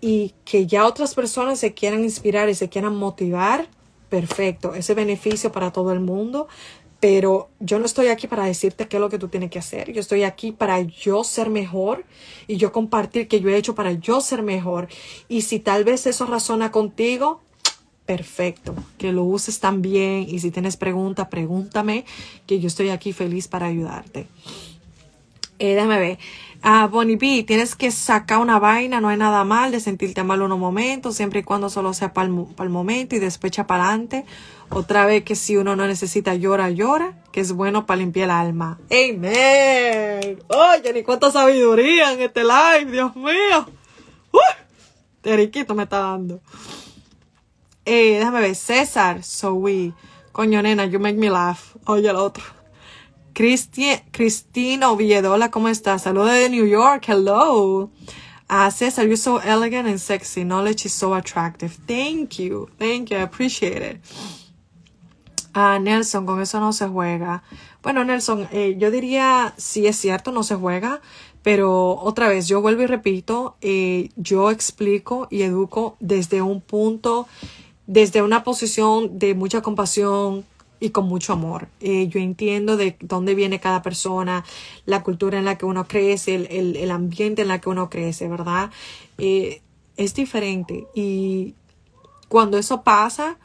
y 0.00 0.34
que 0.44 0.66
ya 0.66 0.86
otras 0.86 1.14
personas 1.14 1.58
se 1.58 1.74
quieran 1.74 2.04
inspirar 2.04 2.48
y 2.48 2.54
se 2.54 2.68
quieran 2.68 2.96
motivar, 2.96 3.68
perfecto, 4.08 4.74
ese 4.74 4.94
beneficio 4.94 5.52
para 5.52 5.72
todo 5.72 5.92
el 5.92 6.00
mundo, 6.00 6.48
pero 7.00 7.48
yo 7.60 7.78
no 7.78 7.86
estoy 7.86 8.08
aquí 8.08 8.26
para 8.26 8.44
decirte 8.44 8.88
qué 8.88 8.96
es 8.96 9.00
lo 9.00 9.10
que 9.10 9.18
tú 9.18 9.28
tienes 9.28 9.50
que 9.50 9.58
hacer, 9.58 9.92
yo 9.92 10.00
estoy 10.00 10.22
aquí 10.22 10.52
para 10.52 10.80
yo 10.80 11.24
ser 11.24 11.50
mejor 11.50 12.04
y 12.46 12.56
yo 12.56 12.72
compartir 12.72 13.28
que 13.28 13.40
yo 13.40 13.48
he 13.48 13.56
hecho 13.56 13.74
para 13.74 13.92
yo 13.92 14.20
ser 14.20 14.42
mejor 14.42 14.88
y 15.28 15.42
si 15.42 15.60
tal 15.60 15.84
vez 15.84 16.06
eso 16.06 16.26
razona 16.26 16.70
contigo, 16.70 17.40
perfecto, 18.06 18.74
que 18.98 19.12
lo 19.12 19.24
uses 19.24 19.60
también 19.60 20.26
y 20.28 20.38
si 20.38 20.50
tienes 20.50 20.76
preguntas, 20.76 21.28
pregúntame, 21.28 22.04
que 22.46 22.60
yo 22.60 22.68
estoy 22.68 22.90
aquí 22.90 23.12
feliz 23.12 23.48
para 23.48 23.66
ayudarte. 23.66 24.28
Eh, 25.58 25.74
déjame 25.74 25.98
ver. 25.98 26.18
Ah, 26.62 26.88
Bonnie 26.90 27.16
B, 27.16 27.44
tienes 27.46 27.74
que 27.74 27.90
sacar 27.90 28.38
una 28.38 28.58
vaina, 28.58 29.00
no 29.00 29.08
hay 29.08 29.16
nada 29.16 29.44
mal 29.44 29.70
de 29.70 29.80
sentirte 29.80 30.24
mal 30.24 30.42
unos 30.42 30.58
momentos, 30.58 31.14
siempre 31.16 31.40
y 31.40 31.42
cuando 31.42 31.70
solo 31.70 31.92
sea 31.94 32.12
para 32.12 32.26
el, 32.26 32.70
momento 32.70 33.14
y 33.14 33.18
después 33.18 33.50
echa 33.50 33.66
para 33.66 33.88
adelante. 33.88 34.24
Otra 34.70 35.06
vez 35.06 35.22
que 35.22 35.36
si 35.36 35.56
uno 35.56 35.76
no 35.76 35.86
necesita 35.86 36.34
llora, 36.34 36.70
llora, 36.70 37.14
que 37.32 37.40
es 37.40 37.52
bueno 37.52 37.86
para 37.86 37.98
limpiar 37.98 38.24
el 38.24 38.30
alma. 38.32 38.78
Amen. 38.90 40.42
Oye, 40.48 40.92
ni 40.92 41.02
cuánta 41.02 41.30
sabiduría 41.30 42.12
en 42.12 42.22
este 42.22 42.42
live, 42.42 42.90
Dios 42.90 43.14
mío. 43.14 43.66
Uh, 44.32 44.38
Teriquito 45.20 45.74
me 45.74 45.84
está 45.84 46.00
dando. 46.00 46.40
Eh, 47.84 48.18
déjame 48.18 48.40
ver, 48.40 48.56
César, 48.56 49.22
so 49.22 49.54
we. 49.54 49.92
Coño, 50.32 50.60
nena, 50.60 50.86
you 50.86 50.98
make 50.98 51.16
me 51.16 51.30
laugh. 51.30 51.76
Oye, 51.86 52.10
el 52.10 52.16
otro. 52.16 52.44
Cristina 53.36 54.90
Oviedola, 54.90 55.50
¿cómo 55.50 55.68
estás? 55.68 56.04
Saludos 56.04 56.32
de 56.32 56.48
New 56.48 56.66
York. 56.66 57.04
Hello. 57.06 57.90
Uh, 58.48 58.70
Cesar, 58.70 59.04
you're 59.04 59.18
so 59.18 59.38
elegant 59.40 59.86
and 59.86 59.98
sexy. 60.00 60.42
Knowledge 60.42 60.86
is 60.86 60.94
so 60.94 61.14
attractive. 61.14 61.76
Thank 61.86 62.38
you. 62.38 62.70
Thank 62.78 63.10
you. 63.10 63.18
I 63.18 63.22
appreciate 63.22 63.82
it. 63.82 64.00
Ah, 65.52 65.78
Nelson, 65.78 66.24
con 66.24 66.40
eso 66.40 66.60
no 66.60 66.72
se 66.72 66.86
juega. 66.88 67.42
Bueno, 67.82 68.04
Nelson, 68.04 68.48
eh, 68.52 68.76
yo 68.78 68.90
diría, 68.90 69.52
sí 69.58 69.86
es 69.86 69.96
cierto, 69.96 70.32
no 70.32 70.42
se 70.42 70.54
juega, 70.54 71.02
Pero 71.46 72.00
otra 72.00 72.28
vez, 72.28 72.48
yo 72.48 72.60
vuelvo 72.60 72.82
y 72.82 72.86
repito, 72.86 73.56
eh, 73.60 74.08
yo 74.16 74.50
explico 74.50 75.28
y 75.30 75.42
educo 75.42 75.96
desde 76.00 76.42
un 76.42 76.60
punto, 76.60 77.28
desde 77.86 78.20
una 78.20 78.42
posición 78.42 79.20
de 79.20 79.34
mucha 79.34 79.62
compasión, 79.62 80.44
y 80.80 80.90
con 80.90 81.06
mucho 81.06 81.32
amor. 81.32 81.68
Eh, 81.80 82.08
yo 82.08 82.20
entiendo 82.20 82.76
de 82.76 82.96
dónde 83.00 83.34
viene 83.34 83.60
cada 83.60 83.82
persona, 83.82 84.44
la 84.84 85.02
cultura 85.02 85.38
en 85.38 85.44
la 85.44 85.58
que 85.58 85.66
uno 85.66 85.86
crece, 85.86 86.34
el, 86.34 86.76
el, 86.76 86.90
ambiente 86.90 87.42
en 87.42 87.48
la 87.48 87.60
que 87.60 87.68
uno 87.68 87.88
crece, 87.90 88.28
¿verdad? 88.28 88.70
Eh, 89.18 89.62
es 89.96 90.14
diferente 90.14 90.86
y 90.94 91.54
cuando 92.28 92.58
eso 92.58 92.82
pasa, 92.82 93.38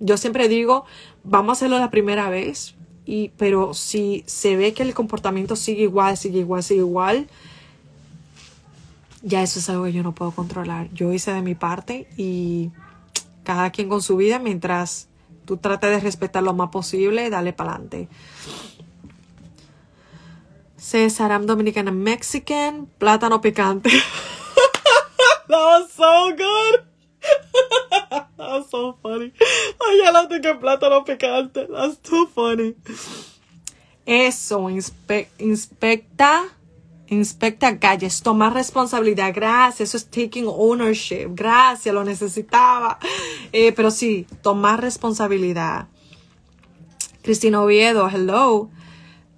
yo 0.00 0.16
siempre 0.16 0.48
digo, 0.48 0.84
vamos 1.22 1.50
a 1.50 1.52
hacerlo 1.52 1.78
la 1.78 1.90
primera 1.90 2.28
vez, 2.30 2.74
y, 3.04 3.30
pero 3.36 3.72
si 3.72 4.24
se 4.26 4.56
ve 4.56 4.74
que 4.74 4.82
el 4.82 4.94
comportamiento 4.94 5.54
sigue 5.54 5.82
igual, 5.82 6.16
sigue 6.16 6.40
igual, 6.40 6.62
sigue 6.62 6.80
igual, 6.80 7.28
ya 9.22 9.42
eso 9.42 9.58
es 9.60 9.68
algo 9.68 9.84
que 9.84 9.92
yo 9.92 10.02
no 10.02 10.14
puedo 10.14 10.32
controlar. 10.32 10.88
Yo 10.92 11.12
hice 11.12 11.32
de 11.32 11.42
mi 11.42 11.54
parte 11.54 12.08
y 12.16 12.70
cada 13.44 13.70
quien 13.70 13.88
con 13.88 14.02
su 14.02 14.16
vida 14.16 14.38
mientras 14.38 15.08
tú 15.46 15.56
trates 15.56 15.90
de 15.90 16.00
respetar 16.00 16.42
lo 16.42 16.52
más 16.52 16.70
posible, 16.70 17.30
dale 17.30 17.52
para 17.52 17.72
adelante. 17.72 18.08
César, 20.76 21.30
I'm 21.30 21.46
Dominican 21.46 21.88
and 21.88 22.02
Mexican, 22.02 22.86
plátano 22.98 23.40
picante. 23.40 23.90
That 25.48 25.58
was 25.58 25.92
so 25.92 26.34
good. 26.36 26.82
That 28.36 28.50
was 28.50 28.68
so 28.70 28.98
funny. 29.02 29.32
Ay, 29.80 29.98
ya 30.04 30.10
la 30.12 30.28
tengo 30.28 30.58
plátano 30.60 31.04
picante. 31.04 31.66
That's 31.66 31.96
too 31.98 32.26
funny. 32.34 32.74
Eso, 34.04 34.68
inspecta, 34.68 36.44
inspecta 37.08 37.78
calles, 37.78 38.22
tomar 38.22 38.54
responsabilidad. 38.54 39.32
Gracias, 39.34 39.88
eso 39.88 39.96
es 39.96 40.06
taking 40.06 40.46
ownership. 40.48 41.30
Gracias, 41.34 41.94
lo 41.94 42.04
necesitaba. 42.04 42.98
Eh, 43.52 43.72
pero 43.72 43.90
sí, 43.90 44.26
tomar 44.42 44.80
responsabilidad. 44.80 45.88
Cristina 47.22 47.62
Oviedo, 47.62 48.08
hello. 48.08 48.70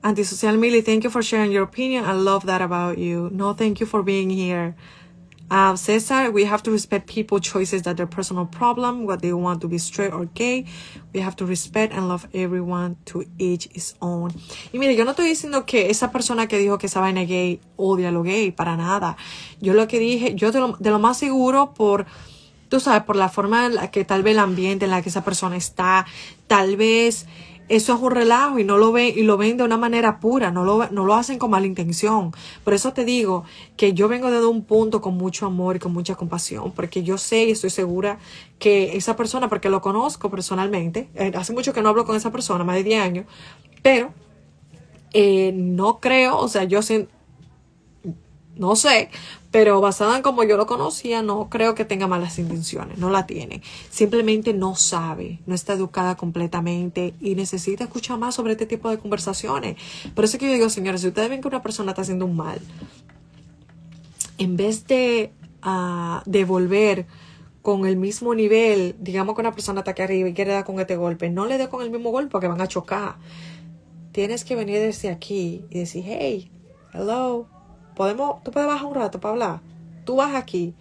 Antisocial 0.03 0.59
Millie, 0.59 0.83
thank 0.83 1.03
you 1.05 1.11
for 1.11 1.23
sharing 1.23 1.51
your 1.51 1.65
opinion. 1.65 2.05
I 2.05 2.13
love 2.13 2.47
that 2.47 2.61
about 2.63 2.99
you. 2.99 3.31
No, 3.33 3.55
thank 3.55 3.81
you 3.81 3.87
for 3.87 4.03
being 4.03 4.31
here. 4.31 4.75
Uh, 5.51 5.75
Cesar, 5.77 6.31
we 6.31 6.45
have 6.45 6.63
to 6.63 6.71
respect 6.71 7.07
people's 7.07 7.41
choices 7.41 7.83
that 7.83 7.97
their 7.97 8.07
personal 8.07 8.45
problem, 8.45 9.07
what 9.07 9.23
they 9.23 9.33
want 9.33 9.63
to 9.63 9.69
be 9.69 9.79
straight 9.79 10.13
or 10.13 10.27
gay. 10.35 10.67
We 11.15 11.21
have 11.21 11.37
to 11.37 11.47
respect 11.47 11.95
and 11.95 12.07
love 12.07 12.29
everyone 12.35 12.97
to 13.07 13.25
each 13.39 13.67
his 13.73 13.95
own. 14.01 14.31
Y 14.73 14.79
mire, 14.79 14.95
yo 14.95 15.05
no 15.05 15.13
estoy 15.13 15.29
diciendo 15.29 15.65
que 15.65 15.89
esa 15.89 16.13
persona 16.13 16.49
que 16.49 16.59
dijo 16.59 16.77
que 16.77 16.87
esa 16.87 17.01
vaina 17.01 17.25
gay 17.25 17.61
odia 17.77 18.13
lo 18.13 18.23
gay, 18.23 18.51
para 18.51 18.77
nada. 18.77 19.17
Yo 19.61 19.73
lo 19.73 19.89
que 19.89 19.99
dije, 19.99 20.35
yo 20.35 20.53
de 20.53 20.61
lo, 20.61 20.77
de 20.79 20.91
lo 20.91 20.99
más 20.99 21.17
seguro 21.17 21.73
por, 21.73 22.05
tú 22.69 22.79
sabes, 22.79 23.05
por 23.05 23.17
la 23.17 23.31
forma 23.31 23.65
en 23.67 23.75
la 23.75 23.91
que 23.91 24.05
tal 24.05 24.23
vez 24.23 24.35
el 24.35 24.41
ambiente 24.41 24.85
en 24.85 24.91
la 24.91 25.01
que 25.01 25.09
esa 25.09 25.25
persona 25.25 25.57
está, 25.57 26.05
tal 26.47 26.77
vez 26.77 27.27
eso 27.69 27.95
es 27.95 28.01
un 28.01 28.11
relajo 28.11 28.59
y 28.59 28.65
no 28.65 28.79
lo 28.79 28.93
ven 28.93 29.13
y 29.17 29.23
lo 29.23 29.37
ven 29.37 29.57
de 29.57 29.65
una 29.65 29.77
manera 29.77 30.21
pura, 30.21 30.51
no 30.51 30.65
lo, 30.65 30.89
no 30.91 31.05
lo 31.05 31.15
hacen 31.15 31.39
con 31.39 31.51
mala 31.51 31.67
intención. 31.67 32.33
Por 32.65 32.75
eso 32.75 32.93
te 32.93 33.05
digo 33.05 33.45
que 33.77 33.93
yo 33.93 34.09
vengo 34.09 34.31
desde 34.31 34.47
un 34.47 34.65
punto 34.65 35.01
con 35.01 35.17
mucho 35.17 35.47
amor 35.47 35.77
y 35.77 35.79
con 35.79 35.93
mucha 35.93 36.15
compasión, 36.15 36.73
porque 36.73 37.03
yo 37.03 37.19
sé 37.19 37.45
y 37.45 37.51
estoy 37.51 37.71
segura 37.71 38.19
que 38.59 38.97
esa 38.97 39.17
persona, 39.17 39.49
porque 39.49 39.69
lo 39.69 39.81
conozco 39.81 40.31
personalmente, 40.31 41.09
eh, 41.15 41.33
hace 41.35 41.53
mucho 41.53 41.73
que 41.73 41.83
no 41.83 41.91
hablo 41.91 42.05
con 42.05 42.17
esa 42.17 42.33
persona, 42.33 42.65
más 42.65 42.77
de 42.77 42.85
10 42.85 43.03
años, 43.03 43.27
pero 43.83 44.13
eh, 45.13 45.53
no 45.55 46.01
creo, 46.01 46.39
o 46.39 46.49
sea, 46.49 46.65
yo 46.65 46.83
sé, 46.83 47.09
no 48.57 48.77
sé, 48.77 49.11
pero 49.51 49.81
basada 49.81 50.17
en 50.17 50.23
como 50.23 50.45
yo 50.45 50.57
lo 50.57 50.67
conocía, 50.67 51.23
no 51.23 51.49
creo 51.49 51.75
que 51.75 51.85
tenga 51.85 52.07
malas 52.07 52.39
intenciones, 52.39 52.99
no 52.99 53.09
la 53.09 53.27
tiene. 53.27 53.63
Simplemente 53.91 54.53
no 54.53 54.75
sabe, 54.75 55.41
no 55.47 55.55
está 55.55 55.73
educada 55.73 56.17
completamente 56.17 57.15
y 57.21 57.35
necesita 57.35 57.85
escuchar 57.85 58.19
más 58.19 58.35
sobre 58.35 58.53
este 58.53 58.67
tipo 58.67 58.91
de 58.91 58.99
conversaciones. 58.99 59.77
Por 60.15 60.25
eso 60.25 60.37
que 60.39 60.47
yo 60.47 60.53
digo, 60.53 60.69
señores, 60.69 61.01
si 61.01 61.09
ustedes 61.09 61.31
ven 61.31 61.41
que 61.41 61.49
una 61.49 61.63
persona 61.63 61.93
está 61.93 62.03
haciendo 62.03 62.27
un 62.27 62.37
mal, 62.37 62.61
en 64.37 64.57
vez 64.57 64.87
de 64.87 65.33
uh, 65.65 66.21
devolver 66.27 67.07
con 67.63 67.87
el 67.87 67.97
mismo 67.97 68.35
nivel, 68.35 68.97
digamos 69.01 69.35
que 69.35 69.41
una 69.41 69.53
persona 69.53 69.81
está 69.81 69.93
aquí 69.93 70.03
arriba 70.03 70.29
y 70.29 70.35
quiere 70.35 70.53
dar 70.53 70.65
con 70.65 70.79
este 70.79 70.97
golpe, 70.97 71.31
no 71.31 71.47
le 71.47 71.57
dé 71.57 71.69
con 71.69 71.83
el 71.83 71.91
mismo 71.91 72.11
golpe 72.11 72.31
porque 72.31 72.49
van 72.49 72.61
a 72.61 72.69
chocar. 72.69 73.17
Tienes 74.13 74.45
que 74.45 74.57
venir 74.57 74.79
desde 74.79 75.09
aquí 75.11 75.65
y 75.71 75.79
decir, 75.81 76.05
hey, 76.07 76.51
hello, 76.93 77.47
podemos, 77.99 78.43
tú 78.45 78.53
puedes 78.53 78.69
bajar 78.69 78.87
un 78.87 78.95
rato 78.95 79.21
para 79.21 79.33
hablar. 79.33 79.61
Tú 80.05 80.17
vas 80.17 80.35
aquí 80.35 80.75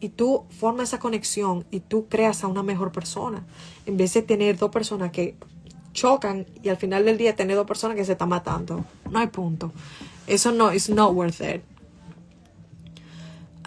y 0.00 0.08
tú 0.08 0.44
formas 0.48 0.88
esa 0.88 0.98
conexión 0.98 1.66
y 1.70 1.80
tú 1.80 2.08
creas 2.08 2.42
a 2.42 2.48
una 2.48 2.62
mejor 2.62 2.90
persona. 2.90 3.44
En 3.84 3.98
vez 3.98 4.14
de 4.14 4.22
tener 4.22 4.56
dos 4.56 4.70
personas 4.70 5.12
que 5.12 5.36
chocan 5.92 6.46
y 6.62 6.70
al 6.70 6.78
final 6.78 7.04
del 7.04 7.18
día 7.18 7.36
tener 7.36 7.54
dos 7.54 7.66
personas 7.66 7.96
que 7.96 8.04
se 8.04 8.12
están 8.12 8.30
matando. 8.30 8.84
No 9.10 9.18
hay 9.18 9.26
punto. 9.26 9.72
Eso 10.26 10.52
no, 10.52 10.72
it's 10.72 10.88
not 10.88 11.12
worth 11.12 11.42
it. 11.42 11.62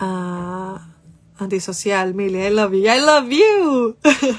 Uh, 0.01 0.79
antisocial, 1.37 2.15
Millie, 2.15 2.47
I 2.47 2.49
love 2.49 2.73
you. 2.73 2.89
I 2.89 2.99
love 2.99 3.29
you. 3.29 3.97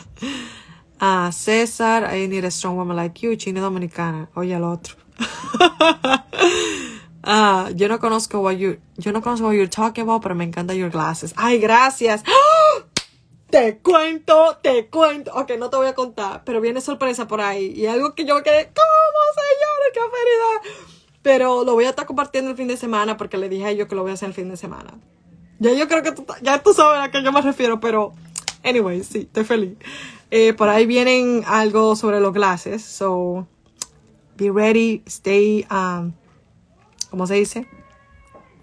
Ah, 1.00 1.30
César, 1.30 2.12
I 2.12 2.26
need 2.26 2.44
a 2.44 2.50
strong 2.50 2.76
woman 2.76 2.96
like 2.96 3.24
you. 3.24 3.36
China 3.36 3.60
Dominicana. 3.60 4.28
Oye, 4.34 4.52
al 4.52 4.64
otro. 4.64 4.96
Ah, 7.30 7.68
yo 7.74 7.88
no 7.88 7.98
conozco 7.98 8.40
what 8.40 8.54
you, 8.54 8.78
yo 8.96 9.12
no 9.12 9.20
conozco 9.20 9.48
what 9.48 9.54
you're 9.54 9.68
talking 9.68 10.04
about, 10.04 10.22
pero 10.22 10.34
me 10.34 10.44
encanta 10.44 10.74
your 10.74 10.88
glasses. 10.88 11.34
Ay, 11.36 11.58
gracias. 11.58 12.22
¡Ah! 12.26 12.86
Te 13.50 13.76
cuento, 13.80 14.56
te 14.62 14.86
cuento. 14.88 15.32
Ok, 15.34 15.50
no 15.58 15.68
te 15.68 15.76
voy 15.76 15.88
a 15.88 15.94
contar, 15.94 16.42
pero 16.46 16.62
viene 16.62 16.80
sorpresa 16.80 17.28
por 17.28 17.42
ahí. 17.42 17.66
Y 17.76 17.84
algo 17.84 18.14
que 18.14 18.24
yo 18.24 18.34
me 18.34 18.42
quedé, 18.42 18.72
¿cómo, 18.74 19.20
señores? 19.34 19.92
¡Qué 19.92 20.00
felicidad! 20.00 20.88
Pero 21.20 21.64
lo 21.64 21.74
voy 21.74 21.84
a 21.84 21.90
estar 21.90 22.06
compartiendo 22.06 22.50
el 22.50 22.56
fin 22.56 22.66
de 22.66 22.78
semana 22.78 23.18
porque 23.18 23.36
le 23.36 23.50
dije 23.50 23.66
a 23.66 23.70
ellos 23.72 23.88
que 23.88 23.94
lo 23.94 24.00
voy 24.00 24.12
a 24.12 24.14
hacer 24.14 24.30
el 24.30 24.34
fin 24.34 24.48
de 24.48 24.56
semana. 24.56 24.94
Ya 25.58 25.74
yo 25.74 25.86
creo 25.86 26.02
que 26.02 26.12
tú, 26.12 26.24
ya 26.40 26.62
tú 26.62 26.72
sabes 26.72 27.00
a 27.00 27.10
qué 27.10 27.22
yo 27.22 27.30
me 27.30 27.42
refiero, 27.42 27.78
pero 27.78 28.14
anyway, 28.64 29.04
sí, 29.04 29.20
estoy 29.20 29.44
feliz. 29.44 29.76
Eh, 30.30 30.54
por 30.54 30.70
ahí 30.70 30.86
vienen 30.86 31.42
algo 31.46 31.94
sobre 31.94 32.20
los 32.20 32.32
glasses, 32.32 32.82
so 32.82 33.46
be 34.38 34.50
ready, 34.50 35.02
stay 35.06 35.66
um, 35.70 36.14
¿cómo 37.10 37.26
se 37.26 37.34
dice? 37.34 37.66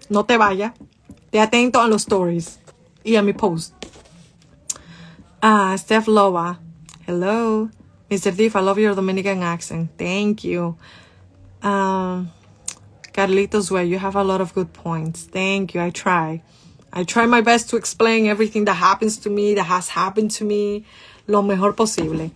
No 0.08 0.24
te 0.24 0.36
vaya. 0.36 0.74
Te 1.30 1.40
atento 1.40 1.80
a 1.80 1.88
los 1.88 2.02
stories 2.02 2.58
y 3.04 3.16
a 3.16 3.22
mi 3.22 3.32
post. 3.32 3.74
Ah, 5.42 5.76
Steph 5.76 6.08
Loa. 6.08 6.60
Hello. 7.06 7.70
Mr. 8.10 8.34
Diff, 8.34 8.54
I 8.54 8.60
love 8.60 8.78
your 8.78 8.94
Dominican 8.94 9.42
accent. 9.42 9.90
Thank 9.98 10.44
you. 10.44 10.76
Um, 11.62 12.30
Carlitos 13.12 13.70
Way, 13.70 13.86
you 13.86 13.98
have 13.98 14.14
a 14.14 14.22
lot 14.22 14.40
of 14.40 14.54
good 14.54 14.72
points. 14.72 15.24
Thank 15.24 15.74
you. 15.74 15.80
I 15.80 15.90
try. 15.90 16.42
I 16.92 17.04
try 17.04 17.26
my 17.26 17.40
best 17.40 17.68
to 17.70 17.76
explain 17.76 18.26
everything 18.26 18.64
that 18.66 18.74
happens 18.74 19.18
to 19.18 19.30
me, 19.30 19.54
that 19.54 19.64
has 19.64 19.88
happened 19.88 20.30
to 20.32 20.44
me, 20.44 20.84
lo 21.26 21.42
mejor 21.42 21.72
posible. 21.72 22.30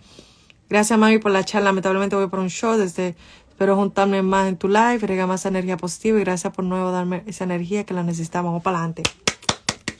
Gracias, 0.69 0.97
mami, 0.97 1.19
por 1.19 1.31
la 1.31 1.43
charla. 1.43 1.71
Lamentablemente 1.71 2.15
voy 2.15 2.27
por 2.27 2.39
un 2.39 2.49
show 2.49 2.77
desde 2.77 3.15
Espero 3.61 3.75
juntarme 3.75 4.23
más 4.23 4.49
en 4.49 4.57
tu 4.57 4.67
live, 4.67 4.97
rega 5.01 5.27
más 5.27 5.45
energía 5.45 5.77
positiva 5.77 6.17
y 6.17 6.21
gracias 6.21 6.51
por 6.51 6.65
nuevo 6.65 6.89
darme 6.89 7.21
esa 7.27 7.43
energía 7.43 7.83
que 7.83 7.93
la 7.93 8.01
necesitamos. 8.01 8.49
Vamos 8.49 8.63
para 8.63 8.79
adelante. 8.79 9.03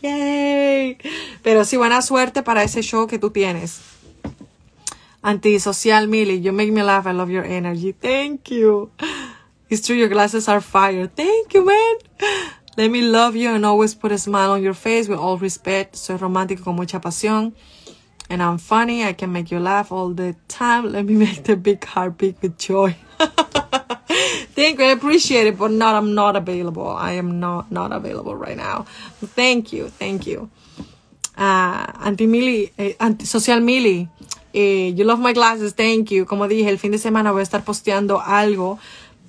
Yay. 0.02 0.98
Pero 1.44 1.64
sí, 1.64 1.78
buena 1.78 2.02
suerte 2.02 2.42
para 2.42 2.64
ese 2.64 2.82
show 2.82 3.06
que 3.06 3.20
tú 3.20 3.30
tienes. 3.30 3.82
Antisocial 5.22 6.08
Millie, 6.08 6.42
you 6.42 6.52
make 6.52 6.72
me 6.72 6.82
laugh. 6.82 7.06
I 7.06 7.12
love 7.14 7.30
your 7.30 7.46
energy. 7.46 7.94
Thank 7.94 8.50
you. 8.50 8.90
It's 9.70 9.86
true, 9.86 9.96
your 9.96 10.10
glasses 10.10 10.50
are 10.50 10.60
fire. 10.60 11.08
Thank 11.08 11.54
you, 11.54 11.64
man. 11.64 11.98
Let 12.78 12.90
me 12.90 13.04
love 13.04 13.36
you 13.36 13.52
and 13.54 13.64
always 13.64 13.94
put 13.94 14.12
a 14.12 14.18
smile 14.18 14.54
on 14.54 14.64
your 14.64 14.74
face 14.74 15.08
with 15.08 15.20
all 15.20 15.38
respect. 15.38 15.96
Soy 15.96 16.18
romántico 16.18 16.64
con 16.64 16.78
mucha 16.78 17.00
pasión. 17.00 17.54
And 18.32 18.42
I'm 18.42 18.60
funny. 18.60 19.04
I 19.04 19.12
can 19.12 19.34
make 19.34 19.52
you 19.52 19.60
laugh 19.60 19.92
all 19.92 20.12
the 20.14 20.38
time. 20.48 20.90
Let 20.94 21.04
me 21.04 21.16
make 21.26 21.44
the 21.44 21.58
big 21.58 21.84
heart 21.84 22.18
beat 22.18 22.38
with 22.42 22.58
joy. 22.58 22.96
Thank 24.56 24.80
you. 24.80 24.86
I 24.86 24.92
appreciate 24.92 25.48
it, 25.48 25.58
but 25.58 25.72
not. 25.72 25.96
I'm 25.96 26.16
not 26.16 26.38
available. 26.38 26.88
I 26.88 27.12
am 27.20 27.42
not 27.42 27.70
not 27.70 27.92
available 27.92 28.34
right 28.38 28.56
now. 28.56 28.86
Thank 29.36 29.74
you. 29.74 29.90
Thank 29.90 30.28
you. 30.28 30.50
Uh, 31.38 31.92
anti 32.08 32.26
Mili, 32.26 32.72
eh, 32.78 32.94
social 33.26 33.60
Mili. 33.60 34.08
Eh, 34.54 34.94
you 34.96 35.04
love 35.04 35.20
my 35.20 35.34
glasses. 35.34 35.74
Thank 35.74 36.12
you. 36.12 36.26
Como 36.26 36.48
dije, 36.48 36.70
el 36.70 36.78
fin 36.78 36.92
de 36.92 37.00
semana 37.00 37.34
voy 37.34 37.42
a 37.42 37.44
estar 37.44 37.66
posteando 37.66 38.22
algo 38.22 38.80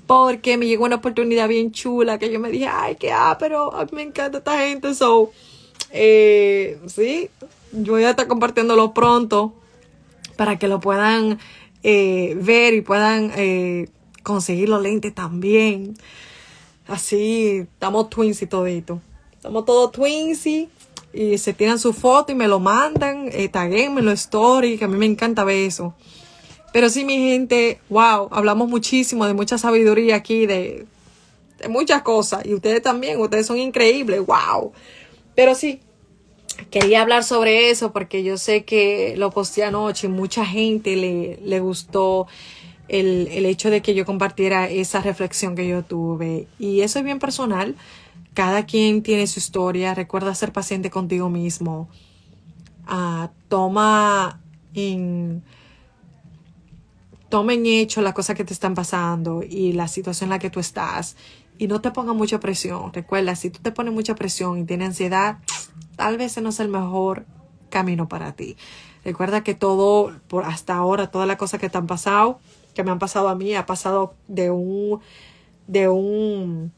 porque 0.06 0.56
me 0.56 0.68
llegó 0.68 0.84
una 0.84 0.96
oportunidad 0.96 1.48
bien 1.48 1.72
chula 1.72 2.18
que 2.18 2.30
yo 2.30 2.38
me 2.38 2.50
dije, 2.50 2.68
ay, 2.68 2.94
qué 2.94 3.10
ah, 3.10 3.36
pero 3.36 3.74
a 3.74 3.84
mí 3.86 3.90
me 3.94 4.02
encanta 4.02 4.38
esta 4.38 4.60
gente. 4.60 4.94
So, 4.94 5.32
eh, 5.90 6.78
sí, 6.86 7.30
yo 7.72 7.94
voy 7.94 8.04
a 8.04 8.10
estar 8.10 8.28
compartiéndolo 8.28 8.92
pronto 8.94 9.54
para 10.36 10.58
que 10.58 10.68
lo 10.68 10.80
puedan 10.80 11.38
eh, 11.82 12.36
ver 12.40 12.74
y 12.74 12.80
puedan 12.82 13.32
eh, 13.36 13.88
conseguir 14.22 14.68
los 14.68 14.82
lentes 14.82 15.14
también. 15.14 15.94
así, 16.86 17.66
estamos 17.72 18.10
twins 18.10 18.42
y 18.42 18.46
todito. 18.46 19.00
Estamos 19.34 19.64
todos 19.64 19.92
twins 19.92 20.46
y 20.46 20.68
se 21.38 21.52
tiran 21.52 21.78
su 21.78 21.92
foto 21.92 22.32
y 22.32 22.34
me 22.34 22.48
lo 22.48 22.60
mandan, 22.60 23.28
eh, 23.32 23.48
taguenme 23.48 24.02
los 24.02 24.20
story, 24.20 24.78
que 24.78 24.84
a 24.84 24.88
mí 24.88 24.96
me 24.96 25.06
encanta 25.06 25.44
ver 25.44 25.56
eso. 25.56 25.94
Pero 26.72 26.88
sí, 26.88 27.04
mi 27.04 27.18
gente, 27.18 27.80
wow, 27.90 28.28
hablamos 28.30 28.68
muchísimo 28.68 29.26
de 29.26 29.34
mucha 29.34 29.58
sabiduría 29.58 30.16
aquí, 30.16 30.46
de, 30.46 30.86
de 31.58 31.68
muchas 31.68 32.02
cosas. 32.02 32.46
Y 32.46 32.54
ustedes 32.54 32.82
también, 32.82 33.20
ustedes 33.20 33.46
son 33.46 33.58
increíbles, 33.58 34.24
wow. 34.24 34.72
Pero 35.34 35.54
sí, 35.54 35.80
quería 36.70 37.02
hablar 37.02 37.24
sobre 37.24 37.70
eso 37.70 37.92
porque 37.92 38.22
yo 38.22 38.36
sé 38.36 38.64
que 38.64 39.14
lo 39.16 39.30
posté 39.30 39.64
anoche 39.64 40.06
y 40.06 40.10
mucha 40.10 40.44
gente 40.44 40.96
le, 40.96 41.38
le 41.42 41.60
gustó 41.60 42.26
el, 42.88 43.28
el, 43.30 43.46
hecho 43.46 43.70
de 43.70 43.82
que 43.82 43.94
yo 43.94 44.04
compartiera 44.04 44.68
esa 44.68 45.00
reflexión 45.00 45.54
que 45.54 45.66
yo 45.66 45.82
tuve. 45.82 46.46
Y 46.58 46.80
eso 46.80 46.98
es 46.98 47.04
bien 47.04 47.18
personal. 47.18 47.76
Cada 48.34 48.66
quien 48.66 49.02
tiene 49.02 49.26
su 49.26 49.38
historia. 49.38 49.94
Recuerda 49.94 50.34
ser 50.34 50.52
paciente 50.52 50.90
contigo 50.90 51.28
mismo. 51.28 51.88
Uh, 52.90 53.28
toma 53.48 54.40
en 54.74 55.42
toma 57.28 57.54
en 57.54 57.64
hecho 57.64 58.02
las 58.02 58.12
cosas 58.12 58.36
que 58.36 58.44
te 58.44 58.52
están 58.52 58.74
pasando 58.74 59.42
y 59.42 59.72
la 59.72 59.88
situación 59.88 60.26
en 60.26 60.30
la 60.32 60.38
que 60.38 60.50
tú 60.50 60.60
estás 60.60 61.16
y 61.62 61.68
no 61.68 61.80
te 61.80 61.92
ponga 61.92 62.12
mucha 62.12 62.40
presión. 62.40 62.92
Recuerda, 62.92 63.36
si 63.36 63.48
tú 63.48 63.60
te 63.62 63.70
pones 63.70 63.94
mucha 63.94 64.16
presión 64.16 64.58
y 64.58 64.64
tienes 64.64 64.88
ansiedad, 64.88 65.38
tal 65.94 66.18
vez 66.18 66.32
ese 66.32 66.40
no 66.40 66.48
es 66.48 66.58
el 66.58 66.66
mejor 66.66 67.24
camino 67.70 68.08
para 68.08 68.32
ti. 68.32 68.56
Recuerda 69.04 69.44
que 69.44 69.54
todo, 69.54 70.12
por 70.26 70.44
hasta 70.44 70.74
ahora, 70.74 71.12
todas 71.12 71.28
las 71.28 71.36
cosas 71.36 71.60
que 71.60 71.70
te 71.70 71.78
han 71.78 71.86
pasado, 71.86 72.40
que 72.74 72.82
me 72.82 72.90
han 72.90 72.98
pasado 72.98 73.28
a 73.28 73.36
mí, 73.36 73.54
ha 73.54 73.64
pasado 73.64 74.14
de 74.26 74.50
un, 74.50 74.98
de 75.68 75.88
un, 75.88 76.72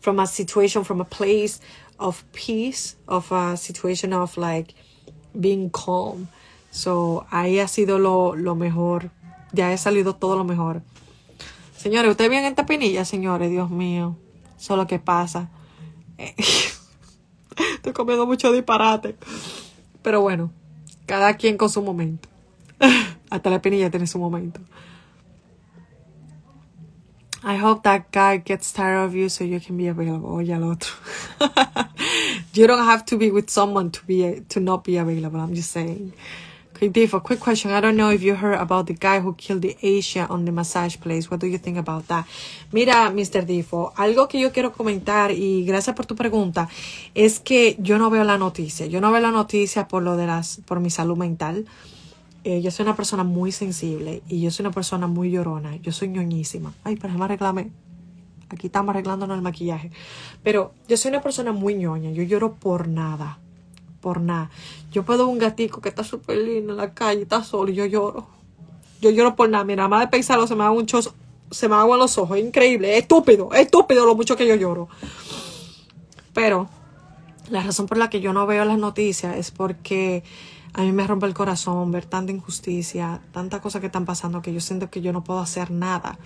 from 0.00 0.20
a 0.20 0.26
situation, 0.26 0.86
from 0.86 1.02
a 1.02 1.04
place 1.04 1.60
of 1.98 2.24
peace, 2.32 2.96
of 3.06 3.30
a 3.30 3.58
situation 3.58 4.14
of 4.14 4.38
like 4.38 4.74
being 5.38 5.68
calm. 5.68 6.28
So, 6.70 7.26
ahí 7.30 7.58
ha 7.58 7.68
sido 7.68 7.98
lo, 7.98 8.34
lo 8.34 8.54
mejor. 8.54 9.10
Ya 9.52 9.70
he 9.70 9.76
salido 9.76 10.14
todo 10.14 10.34
lo 10.34 10.44
mejor. 10.44 10.80
Señores, 11.78 12.10
¿ustedes 12.10 12.28
vienen 12.28 12.48
en 12.48 12.54
tapinilla, 12.56 13.04
señores? 13.04 13.50
Dios 13.50 13.70
mío. 13.70 14.16
Eso 14.58 14.74
es 14.74 14.78
lo 14.78 14.86
que 14.88 14.98
pasa. 14.98 15.48
Estoy 16.18 17.92
comiendo 17.92 18.26
mucho 18.26 18.50
disparate. 18.50 19.14
Pero 20.02 20.20
bueno, 20.20 20.50
cada 21.06 21.36
quien 21.36 21.56
con 21.56 21.70
su 21.70 21.80
momento. 21.80 22.28
Hasta 23.30 23.50
la 23.50 23.62
pinilla 23.62 23.90
tiene 23.90 24.08
su 24.08 24.18
momento. 24.18 24.60
I 27.44 27.56
hope 27.62 27.84
that 27.84 28.06
guy 28.10 28.42
gets 28.44 28.72
tired 28.72 29.04
of 29.04 29.14
you 29.14 29.28
so 29.28 29.44
you 29.44 29.60
can 29.60 29.76
be 29.76 29.86
available. 29.86 30.30
Oye, 30.30 30.52
al 30.52 30.64
otro. 30.64 30.90
you 32.54 32.66
don't 32.66 32.84
have 32.84 33.04
to 33.04 33.16
be 33.16 33.30
with 33.30 33.50
someone 33.50 33.92
to 33.92 34.00
be 34.04 34.40
to 34.48 34.58
not 34.58 34.82
be 34.82 34.96
available. 34.96 35.38
I'm 35.38 35.54
just 35.54 35.70
saying. 35.70 36.12
Okay, 36.78 36.90
Dave, 36.90 37.20
quick 37.24 37.40
question. 37.40 37.72
I 37.72 37.80
don't 37.80 37.96
know 37.96 38.10
if 38.10 38.22
you 38.22 38.36
heard 38.36 38.54
about 38.54 38.86
the 38.86 38.94
guy 38.94 39.18
who 39.18 39.34
killed 39.34 39.62
the 39.62 39.76
Asia 39.82 40.28
on 40.30 40.44
the 40.44 40.52
massage 40.52 40.96
place. 41.00 41.28
What 41.28 41.40
do 41.40 41.48
you 41.48 41.58
think 41.58 41.76
about 41.76 42.06
that? 42.06 42.24
Mira, 42.70 43.10
Mr. 43.10 43.44
Difo, 43.44 43.92
algo 43.96 44.28
que 44.28 44.38
yo 44.38 44.52
quiero 44.52 44.70
comentar 44.72 45.32
y 45.32 45.64
gracias 45.64 45.96
por 45.96 46.06
tu 46.06 46.14
pregunta 46.14 46.68
es 47.16 47.40
que 47.40 47.76
yo 47.80 47.98
no 47.98 48.10
veo 48.10 48.22
la 48.22 48.38
noticia. 48.38 48.86
Yo 48.86 49.00
no 49.00 49.10
veo 49.10 49.20
la 49.20 49.32
noticia 49.32 49.88
por 49.88 50.04
lo 50.04 50.16
de 50.16 50.28
las, 50.28 50.60
por 50.66 50.78
mi 50.78 50.88
salud 50.88 51.16
mental. 51.16 51.66
Eh, 52.44 52.62
yo 52.62 52.70
soy 52.70 52.84
una 52.84 52.94
persona 52.94 53.24
muy 53.24 53.50
sensible 53.50 54.22
y 54.28 54.40
yo 54.40 54.52
soy 54.52 54.62
una 54.66 54.72
persona 54.72 55.08
muy 55.08 55.32
llorona. 55.32 55.74
Yo 55.78 55.90
soy 55.90 56.10
ñoñísima. 56.10 56.74
Ay, 56.84 56.94
pero 56.94 57.12
me 57.14 57.24
arreglame. 57.24 57.72
Aquí 58.50 58.68
estamos 58.68 58.90
arreglándonos 58.90 59.36
el 59.36 59.42
maquillaje. 59.42 59.90
Pero 60.44 60.74
yo 60.86 60.96
soy 60.96 61.08
una 61.08 61.22
persona 61.22 61.50
muy 61.50 61.74
ñoña. 61.74 62.12
Yo 62.12 62.22
lloro 62.22 62.54
por 62.54 62.86
nada 62.86 63.40
por 64.00 64.20
nada. 64.20 64.50
Yo 64.92 65.04
puedo 65.04 65.28
un 65.28 65.38
gatico 65.38 65.80
que 65.80 65.88
está 65.88 66.04
súper 66.04 66.38
lindo 66.38 66.72
en 66.72 66.78
la 66.78 66.94
calle, 66.94 67.22
está 67.22 67.42
solo 67.42 67.70
y 67.70 67.74
yo 67.74 67.86
lloro. 67.86 68.26
Yo 69.00 69.10
lloro 69.10 69.36
por 69.36 69.48
nada. 69.48 69.64
Mira, 69.64 69.88
más 69.88 70.00
de 70.00 70.08
pensarlo 70.08 70.46
se 70.46 70.54
me 70.54 70.64
hago 70.64 70.76
un 70.76 70.86
chozo, 70.86 71.14
se 71.50 71.68
me 71.68 71.74
aguan 71.74 71.98
los 71.98 72.18
ojos. 72.18 72.38
Increíble, 72.38 72.96
es 72.96 73.02
estúpido, 73.02 73.50
es 73.52 73.60
estúpido 73.60 74.06
lo 74.06 74.14
mucho 74.14 74.36
que 74.36 74.46
yo 74.46 74.54
lloro. 74.54 74.88
Pero 76.32 76.68
la 77.50 77.62
razón 77.62 77.86
por 77.86 77.98
la 77.98 78.10
que 78.10 78.20
yo 78.20 78.32
no 78.32 78.46
veo 78.46 78.64
las 78.64 78.78
noticias 78.78 79.36
es 79.36 79.50
porque 79.50 80.22
a 80.74 80.82
mí 80.82 80.92
me 80.92 81.06
rompe 81.06 81.26
el 81.26 81.34
corazón 81.34 81.90
ver 81.90 82.04
tanta 82.04 82.32
injusticia, 82.32 83.20
tantas 83.32 83.60
cosas 83.60 83.80
que 83.80 83.86
están 83.86 84.04
pasando 84.04 84.42
que 84.42 84.52
yo 84.52 84.60
siento 84.60 84.90
que 84.90 85.00
yo 85.00 85.12
no 85.12 85.24
puedo 85.24 85.40
hacer 85.40 85.70
nada 85.70 86.18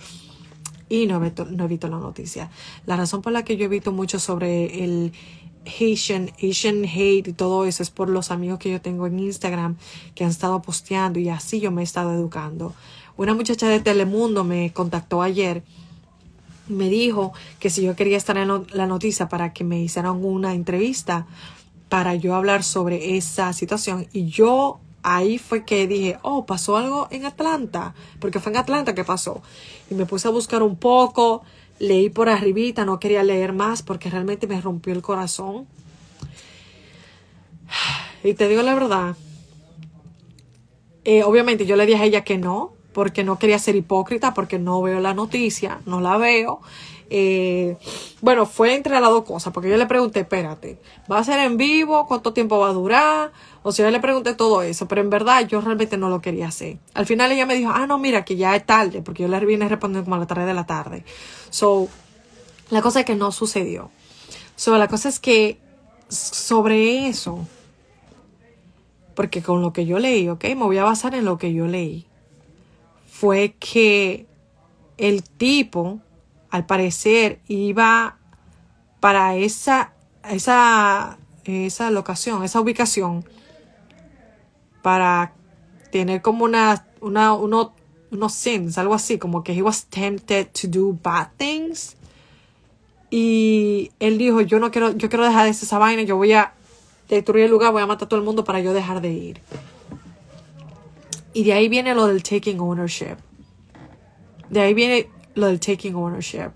y 0.89 1.07
no 1.07 1.15
evito, 1.15 1.45
no 1.45 1.63
evito 1.63 1.87
la 1.87 1.97
noticia. 1.97 2.51
La 2.85 2.97
razón 2.97 3.21
por 3.21 3.31
la 3.31 3.43
que 3.43 3.57
yo 3.57 3.65
evito 3.65 3.91
mucho 3.91 4.19
sobre 4.19 4.83
el 4.83 5.13
Haitian, 5.65 6.31
Asian 6.41 6.83
hate 6.85 7.27
y 7.27 7.33
todo 7.33 7.65
eso 7.65 7.83
es 7.83 7.89
por 7.89 8.09
los 8.09 8.31
amigos 8.31 8.59
que 8.59 8.71
yo 8.71 8.81
tengo 8.81 9.07
en 9.07 9.19
Instagram 9.19 9.77
que 10.15 10.23
han 10.23 10.29
estado 10.29 10.61
posteando 10.61 11.19
y 11.19 11.29
así 11.29 11.59
yo 11.59 11.71
me 11.71 11.81
he 11.81 11.83
estado 11.83 12.13
educando. 12.13 12.73
Una 13.15 13.33
muchacha 13.33 13.67
de 13.67 13.79
Telemundo 13.79 14.43
me 14.43 14.73
contactó 14.73 15.21
ayer 15.21 15.63
me 16.67 16.89
dijo 16.89 17.33
que 17.59 17.69
si 17.69 17.83
yo 17.83 17.95
quería 17.95 18.17
estar 18.17 18.37
en 18.37 18.65
la 18.71 18.87
noticia 18.87 19.27
para 19.29 19.53
que 19.53 19.63
me 19.63 19.79
hicieran 19.81 20.23
una 20.23 20.53
entrevista 20.53 21.25
para 21.89 22.15
yo 22.15 22.35
hablar 22.35 22.63
sobre 22.63 23.17
esa 23.17 23.53
situación 23.53 24.07
y 24.13 24.27
yo 24.27 24.79
ahí 25.03 25.37
fue 25.37 25.65
que 25.65 25.85
dije, 25.85 26.17
oh, 26.21 26.45
pasó 26.45 26.77
algo 26.77 27.07
en 27.11 27.25
Atlanta, 27.25 27.93
porque 28.19 28.39
fue 28.39 28.53
en 28.53 28.57
Atlanta 28.57 28.95
que 28.95 29.03
pasó. 29.03 29.41
Y 29.91 29.95
me 29.95 30.05
puse 30.05 30.29
a 30.29 30.31
buscar 30.31 30.63
un 30.63 30.77
poco, 30.77 31.43
leí 31.83 32.09
por 32.09 32.29
arribita, 32.29 32.85
no 32.85 32.99
quería 32.99 33.23
leer 33.23 33.51
más 33.51 33.83
porque 33.83 34.09
realmente 34.09 34.47
me 34.47 34.59
rompió 34.61 34.93
el 34.93 35.01
corazón. 35.01 35.67
Y 38.25 38.35
te 38.35 38.47
digo 38.47 38.61
la 38.61 38.73
verdad, 38.73 39.17
eh, 41.03 41.23
obviamente 41.23 41.65
yo 41.65 41.75
le 41.75 41.85
dije 41.85 42.01
a 42.01 42.05
ella 42.05 42.23
que 42.23 42.37
no, 42.37 42.71
porque 42.93 43.25
no 43.25 43.37
quería 43.37 43.59
ser 43.59 43.75
hipócrita, 43.75 44.33
porque 44.33 44.59
no 44.59 44.81
veo 44.81 45.01
la 45.01 45.13
noticia, 45.13 45.81
no 45.85 45.99
la 45.99 46.15
veo. 46.15 46.61
Eh, 47.09 47.77
bueno, 48.21 48.45
fue 48.45 48.75
entre 48.75 48.99
las 48.99 49.09
dos 49.09 49.25
cosas, 49.25 49.51
porque 49.51 49.69
yo 49.69 49.75
le 49.75 49.85
pregunté, 49.87 50.21
espérate, 50.21 50.79
¿va 51.11 51.19
a 51.19 51.23
ser 51.25 51.39
en 51.39 51.57
vivo? 51.57 52.07
¿Cuánto 52.07 52.31
tiempo 52.31 52.59
va 52.59 52.69
a 52.69 52.73
durar? 52.73 53.33
O 53.61 53.73
sea, 53.73 53.85
yo 53.85 53.91
le 53.91 53.99
pregunté 53.99 54.33
todo 54.35 54.61
eso, 54.61 54.87
pero 54.87 55.01
en 55.01 55.09
verdad 55.09 55.45
yo 55.45 55.59
realmente 55.59 55.97
no 55.97 56.09
lo 56.09 56.21
quería 56.21 56.47
hacer. 56.47 56.77
Al 56.93 57.05
final 57.05 57.31
ella 57.31 57.45
me 57.45 57.55
dijo, 57.55 57.71
ah, 57.73 57.85
no, 57.87 57.97
mira, 57.97 58.23
que 58.23 58.37
ya 58.37 58.55
es 58.55 58.65
tarde, 58.65 59.01
porque 59.01 59.23
yo 59.23 59.29
le 59.29 59.45
vine 59.45 59.67
respondiendo 59.67 60.05
como 60.05 60.15
a 60.15 60.19
la 60.19 60.27
tarde 60.27 60.45
de 60.45 60.53
la 60.53 60.65
tarde. 60.65 61.03
So, 61.53 61.87
la 62.71 62.81
cosa 62.81 63.01
es 63.01 63.05
que 63.05 63.13
no 63.13 63.31
sucedió. 63.31 63.91
So, 64.55 64.75
la 64.79 64.87
cosa 64.87 65.07
es 65.07 65.19
que 65.19 65.59
sobre 66.09 67.07
eso, 67.07 67.45
porque 69.13 69.43
con 69.43 69.61
lo 69.61 69.71
que 69.71 69.85
yo 69.85 69.99
leí, 69.99 70.27
ok, 70.29 70.45
me 70.45 70.63
voy 70.63 70.79
a 70.79 70.83
basar 70.83 71.13
en 71.13 71.25
lo 71.25 71.37
que 71.37 71.53
yo 71.53 71.67
leí, 71.67 72.07
fue 73.05 73.55
que 73.59 74.25
el 74.97 75.21
tipo, 75.21 75.99
al 76.49 76.65
parecer, 76.65 77.39
iba 77.47 78.17
para 78.99 79.35
esa, 79.35 79.93
esa, 80.31 81.19
esa 81.43 81.91
locación, 81.91 82.43
esa 82.43 82.61
ubicación, 82.61 83.23
para 84.81 85.33
tener 85.91 86.23
como 86.23 86.45
una, 86.45 86.87
una, 86.99 87.35
unos 88.13 88.33
sins, 88.33 88.77
algo 88.77 88.93
así, 88.93 89.17
como 89.17 89.43
que 89.43 89.53
he 89.53 89.61
was 89.61 89.85
tempted 89.85 90.47
to 90.53 90.67
do 90.67 90.97
bad 91.01 91.27
things. 91.37 91.95
Y 93.09 93.91
él 93.99 94.17
dijo, 94.17 94.41
yo 94.41 94.59
no 94.59 94.71
quiero, 94.71 94.91
yo 94.91 95.09
quiero 95.09 95.23
dejar 95.23 95.45
de 95.45 95.51
esa 95.51 95.77
vaina, 95.77 96.03
yo 96.03 96.17
voy 96.17 96.33
a 96.33 96.53
destruir 97.09 97.45
el 97.45 97.51
lugar, 97.51 97.71
voy 97.71 97.81
a 97.81 97.85
matar 97.85 98.05
a 98.05 98.09
todo 98.09 98.19
el 98.19 98.25
mundo 98.25 98.43
para 98.43 98.59
yo 98.59 98.73
dejar 98.73 99.01
de 99.01 99.11
ir. 99.11 99.41
Y 101.33 101.43
de 101.43 101.53
ahí 101.53 101.69
viene 101.69 101.93
lo 101.95 102.07
del 102.07 102.23
taking 102.23 102.59
ownership. 102.59 103.17
De 104.49 104.61
ahí 104.61 104.73
viene 104.73 105.09
lo 105.35 105.47
del 105.47 105.59
taking 105.59 105.95
ownership. 105.95 106.51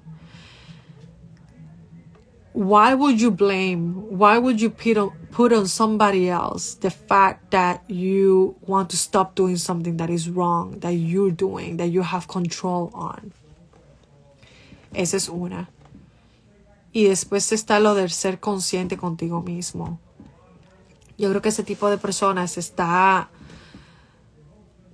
Why 2.57 2.91
would 2.95 3.21
you 3.21 3.29
blame 3.29 3.93
why 4.09 4.39
would 4.39 4.59
you 4.59 4.71
put 4.71 4.97
on, 4.97 5.11
put 5.29 5.53
on 5.53 5.67
somebody 5.67 6.27
else 6.27 6.73
the 6.73 6.89
fact 6.89 7.51
that 7.51 7.83
you 7.87 8.55
want 8.65 8.89
to 8.89 8.97
stop 8.97 9.35
doing 9.35 9.57
something 9.57 9.97
that 9.97 10.09
is 10.09 10.27
wrong 10.27 10.79
that 10.79 10.93
you're 10.93 11.29
doing 11.29 11.77
that 11.77 11.89
you 11.89 12.01
have 12.01 12.27
control 12.27 12.89
on? 12.95 13.31
Esa 14.95 15.17
es 15.17 15.29
una. 15.29 15.69
Y 16.91 17.03
después 17.03 17.51
está 17.51 17.79
lo 17.79 17.93
del 17.93 18.09
ser 18.09 18.39
consciente 18.39 18.97
contigo 18.97 19.43
mismo. 19.43 19.99
Yo 21.15 21.29
creo 21.29 21.43
que 21.43 21.49
ese 21.49 21.63
tipo 21.63 21.91
de 21.91 21.99
personas 21.99 22.57
está 22.57 23.29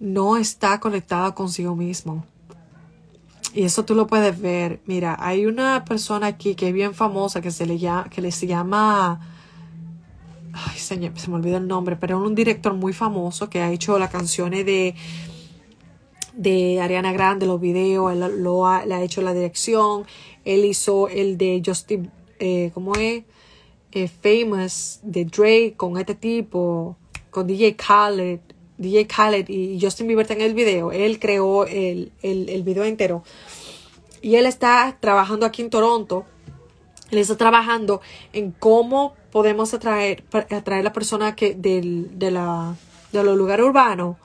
no 0.02 0.36
está 0.36 0.82
conectada 0.82 1.34
consigo 1.34 1.78
mismo 1.78 2.26
y 3.54 3.64
eso 3.64 3.86
tú 3.86 3.96
lo 3.96 4.08
puedes 4.08 4.40
ver. 4.40 4.82
Mira, 4.86 5.16
hay 5.20 5.46
una 5.46 5.86
persona 5.86 6.28
aquí 6.28 6.56
que 6.56 6.70
es 6.70 6.74
bien 6.74 6.94
famosa 6.94 7.42
que 7.42 7.52
se 7.52 7.66
le 7.66 7.78
llama, 7.78 8.10
que 8.10 8.22
le 8.22 8.32
se 8.32 8.48
llama, 8.48 9.20
ay 10.54 10.78
señor, 10.78 11.18
se 11.18 11.30
me 11.30 11.36
olvidó 11.36 11.58
el 11.58 11.68
nombre, 11.68 11.96
pero 11.96 12.20
es 12.20 12.28
un 12.28 12.36
director 12.36 12.74
muy 12.74 12.94
famoso 12.94 13.50
que 13.50 13.62
ha 13.62 13.72
hecho 13.72 13.98
las 14.00 14.10
canciones 14.10 14.66
de 14.66 14.96
de 16.36 16.82
Ariana 16.82 17.14
Grande, 17.14 17.46
los 17.46 17.62
videos, 17.62 18.12
él 18.12 18.44
lo 18.44 18.68
ha, 18.68 18.86
le 18.86 18.96
ha 18.96 19.02
hecho 19.02 19.22
la 19.22 19.34
dirección, 19.34 20.06
él 20.46 20.66
hizo 20.66 21.08
el 21.08 21.38
de 21.38 21.62
Justin, 21.64 22.12
eh, 22.40 22.72
¿cómo 22.74 22.96
es? 22.96 23.24
Eh, 23.92 24.08
famous, 24.08 25.00
de 25.04 25.26
Drake, 25.26 25.76
con 25.78 25.98
este 25.98 26.16
tipo, 26.16 26.98
con 27.30 27.46
DJ 27.46 27.76
Khaled, 27.76 28.40
DJ 28.78 29.08
Khaled 29.08 29.50
y 29.50 29.80
Justin 29.82 30.08
Bieber 30.08 30.32
en 30.32 30.42
el 30.42 30.54
video, 30.54 30.92
él 30.92 31.20
creó 31.20 31.66
el, 31.66 32.12
el, 32.22 32.50
el 32.50 32.64
video 32.64 32.84
entero. 32.84 33.24
Y 34.22 34.36
él 34.36 34.46
está 34.46 34.98
trabajando 35.00 35.46
aquí 35.46 35.62
en 35.62 35.70
Toronto, 35.70 36.26
él 37.12 37.20
está 37.20 37.38
trabajando 37.38 38.02
en 38.32 38.52
cómo 38.52 39.14
podemos 39.32 39.74
atraer, 39.74 40.24
atraer 40.32 40.82
a 40.82 40.84
la 40.84 40.94
persona 40.94 41.36
que 41.36 41.54
del, 41.54 42.18
de, 42.18 42.32
la, 42.32 42.76
de 43.12 43.24
los 43.24 43.38
lugares 43.38 43.66
urbanos 43.66 44.18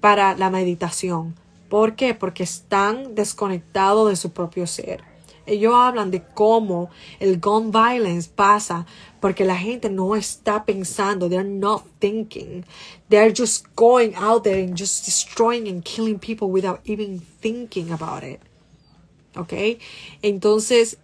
para 0.00 0.36
la 0.36 0.50
meditación. 0.50 1.34
¿Por 1.68 1.96
qué? 1.96 2.14
Porque 2.14 2.42
están 2.42 3.14
desconectados 3.14 4.08
de 4.08 4.16
su 4.16 4.30
propio 4.32 4.66
ser. 4.66 5.02
Ellos 5.48 5.74
hablan 5.74 6.10
de 6.10 6.22
cómo 6.22 6.90
el 7.18 7.40
gun 7.40 7.72
violence 7.72 8.30
pasa 8.34 8.86
porque 9.20 9.44
la 9.44 9.56
gente 9.56 9.90
no 9.90 10.14
está 10.14 10.64
pensando, 10.64 11.28
they're 11.28 11.48
not 11.48 11.82
thinking. 11.98 12.64
They're 13.08 13.34
just 13.36 13.66
going 13.74 14.14
out 14.16 14.44
there 14.44 14.62
and 14.62 14.76
just 14.76 15.06
destroying 15.06 15.68
and 15.68 15.82
killing 15.82 16.18
people 16.18 16.48
without 16.48 16.80
even 16.84 17.20
thinking 17.40 17.90
about 17.90 18.22
it. 18.22 18.40
¿Ok? 19.36 19.80
Entonces, 20.22 20.98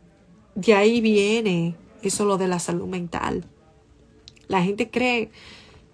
de 0.55 0.75
ahí 0.75 1.01
viene 1.01 1.75
eso 2.03 2.25
lo 2.25 2.37
de 2.37 2.49
la 2.49 2.59
salud 2.59 2.87
mental. 2.87 3.45
La 4.47 4.63
gente 4.63 4.91
cree 4.91 5.31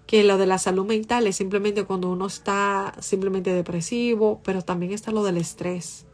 que 0.05 0.23
lo 0.23 0.37
de 0.37 0.45
la 0.45 0.57
salud 0.57 0.85
mental 0.85 1.25
es 1.25 1.37
simplemente 1.37 1.85
cuando 1.85 2.11
uno 2.11 2.27
está 2.27 2.93
simplemente 2.99 3.53
depresivo, 3.53 4.41
pero 4.43 4.61
también 4.61 4.91
está 4.91 5.11
lo 5.11 5.23
del 5.23 5.37
estrés. 5.37 6.05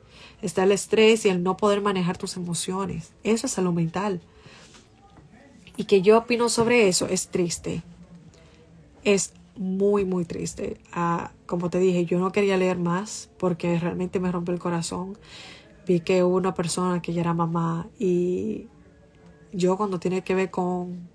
Está 0.42 0.64
el 0.64 0.72
estrés 0.72 1.26
y 1.26 1.30
el 1.30 1.44
no 1.44 1.58
poder 1.58 1.82
manejar 1.82 2.18
tus 2.18 2.38
emociones. 2.38 3.12
Eso 3.24 3.48
es 3.48 3.54
salud 3.54 3.74
mental. 3.74 4.22
Y 5.78 5.86
que 5.86 6.02
yo 6.02 6.18
opino 6.18 6.50
sobre 6.50 6.88
eso 6.88 7.08
es 7.08 7.30
triste. 7.30 7.84
Es 9.04 9.34
muy, 9.56 10.06
muy 10.06 10.26
triste. 10.26 10.78
Ah, 10.94 11.32
como 11.46 11.70
te 11.70 11.80
dije, 11.80 12.06
yo 12.06 12.20
no 12.20 12.32
quería 12.32 12.58
leer 12.58 12.78
más 12.78 13.30
porque 13.38 13.80
realmente 13.80 14.20
me 14.20 14.32
rompió 14.32 14.54
el 14.54 14.60
corazón. 14.60 15.18
Vi 15.88 16.02
que 16.02 16.24
una 16.24 16.54
persona 16.54 17.02
que 17.02 17.14
ya 17.14 17.22
era 17.22 17.34
mamá 17.34 17.88
y 17.98 18.68
yo 19.54 19.78
cuando 19.78 20.00
tiene 20.00 20.24
que 20.24 20.36
ver 20.36 20.52
con 20.52 21.08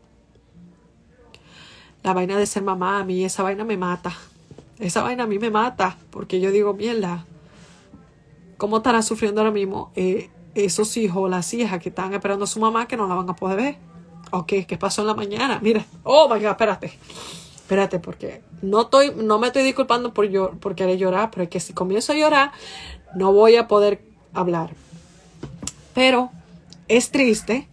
la 2.03 2.13
vaina 2.15 2.37
de 2.37 2.47
ser 2.47 2.63
mamá, 2.63 3.01
a 3.01 3.05
mí 3.05 3.25
esa 3.25 3.43
vaina 3.43 3.65
me 3.65 3.77
mata. 3.77 4.13
Esa 4.79 5.03
vaina 5.03 5.25
a 5.25 5.27
mí 5.27 5.39
me 5.39 5.51
mata, 5.51 5.97
porque 6.11 6.41
yo 6.41 6.51
digo, 6.51 6.75
mierda, 6.75 7.25
¿cómo 8.57 8.79
estará 8.79 9.03
sufriendo 9.03 9.41
ahora 9.41 9.53
mismo 9.53 9.93
eh, 9.95 10.31
esos 10.55 10.97
hijos, 10.97 11.31
las 11.31 11.53
hijas 11.55 11.81
que 11.81 11.89
están 11.89 12.13
esperando 12.15 12.45
a 12.45 12.47
su 12.47 12.61
mamá 12.61 12.87
que 12.87 12.97
no 12.97 13.07
la 13.07 13.15
van 13.15 13.29
a 13.31 13.37
poder 13.37 13.57
ver? 13.57 13.77
Ok, 14.31 14.53
¿qué 14.67 14.77
pasó 14.79 15.03
en 15.03 15.09
la 15.09 15.15
mañana? 15.15 15.59
Mira, 15.63 15.85
oh 16.05 16.29
my 16.29 16.41
god, 16.41 16.51
espérate. 16.51 16.93
Espérate, 17.55 17.99
porque 18.01 18.43
no, 18.61 18.83
estoy, 18.83 19.13
no 19.17 19.39
me 19.39 19.47
estoy 19.47 19.63
disculpando 19.63 20.13
por, 20.13 20.29
yo, 20.29 20.53
por 20.53 20.75
querer 20.75 20.99
llorar, 20.99 21.31
pero 21.31 21.45
es 21.45 21.49
que 21.49 21.61
si 21.61 21.73
comienzo 21.73 22.13
a 22.13 22.17
llorar, 22.17 22.53
no 23.15 23.33
voy 23.33 23.57
a 23.57 23.67
poder 23.69 24.05
hablar. 24.35 24.75
Pero 25.95 26.31
es 26.89 27.11
triste 27.11 27.69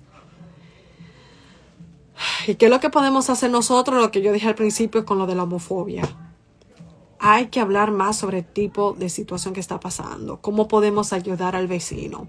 ¿Y 2.47 2.55
qué 2.55 2.65
es 2.65 2.71
lo 2.71 2.79
que 2.79 2.89
podemos 2.89 3.29
hacer 3.29 3.51
nosotros? 3.51 4.01
Lo 4.01 4.11
que 4.11 4.21
yo 4.21 4.31
dije 4.31 4.47
al 4.47 4.55
principio 4.55 5.05
con 5.05 5.17
lo 5.17 5.27
de 5.27 5.35
la 5.35 5.43
homofobia. 5.43 6.03
Hay 7.19 7.47
que 7.47 7.59
hablar 7.59 7.91
más 7.91 8.17
sobre 8.17 8.39
el 8.39 8.45
tipo 8.45 8.93
de 8.93 9.09
situación 9.09 9.53
que 9.53 9.59
está 9.59 9.79
pasando. 9.79 10.39
Cómo 10.41 10.67
podemos 10.67 11.13
ayudar 11.13 11.55
al 11.55 11.67
vecino. 11.67 12.27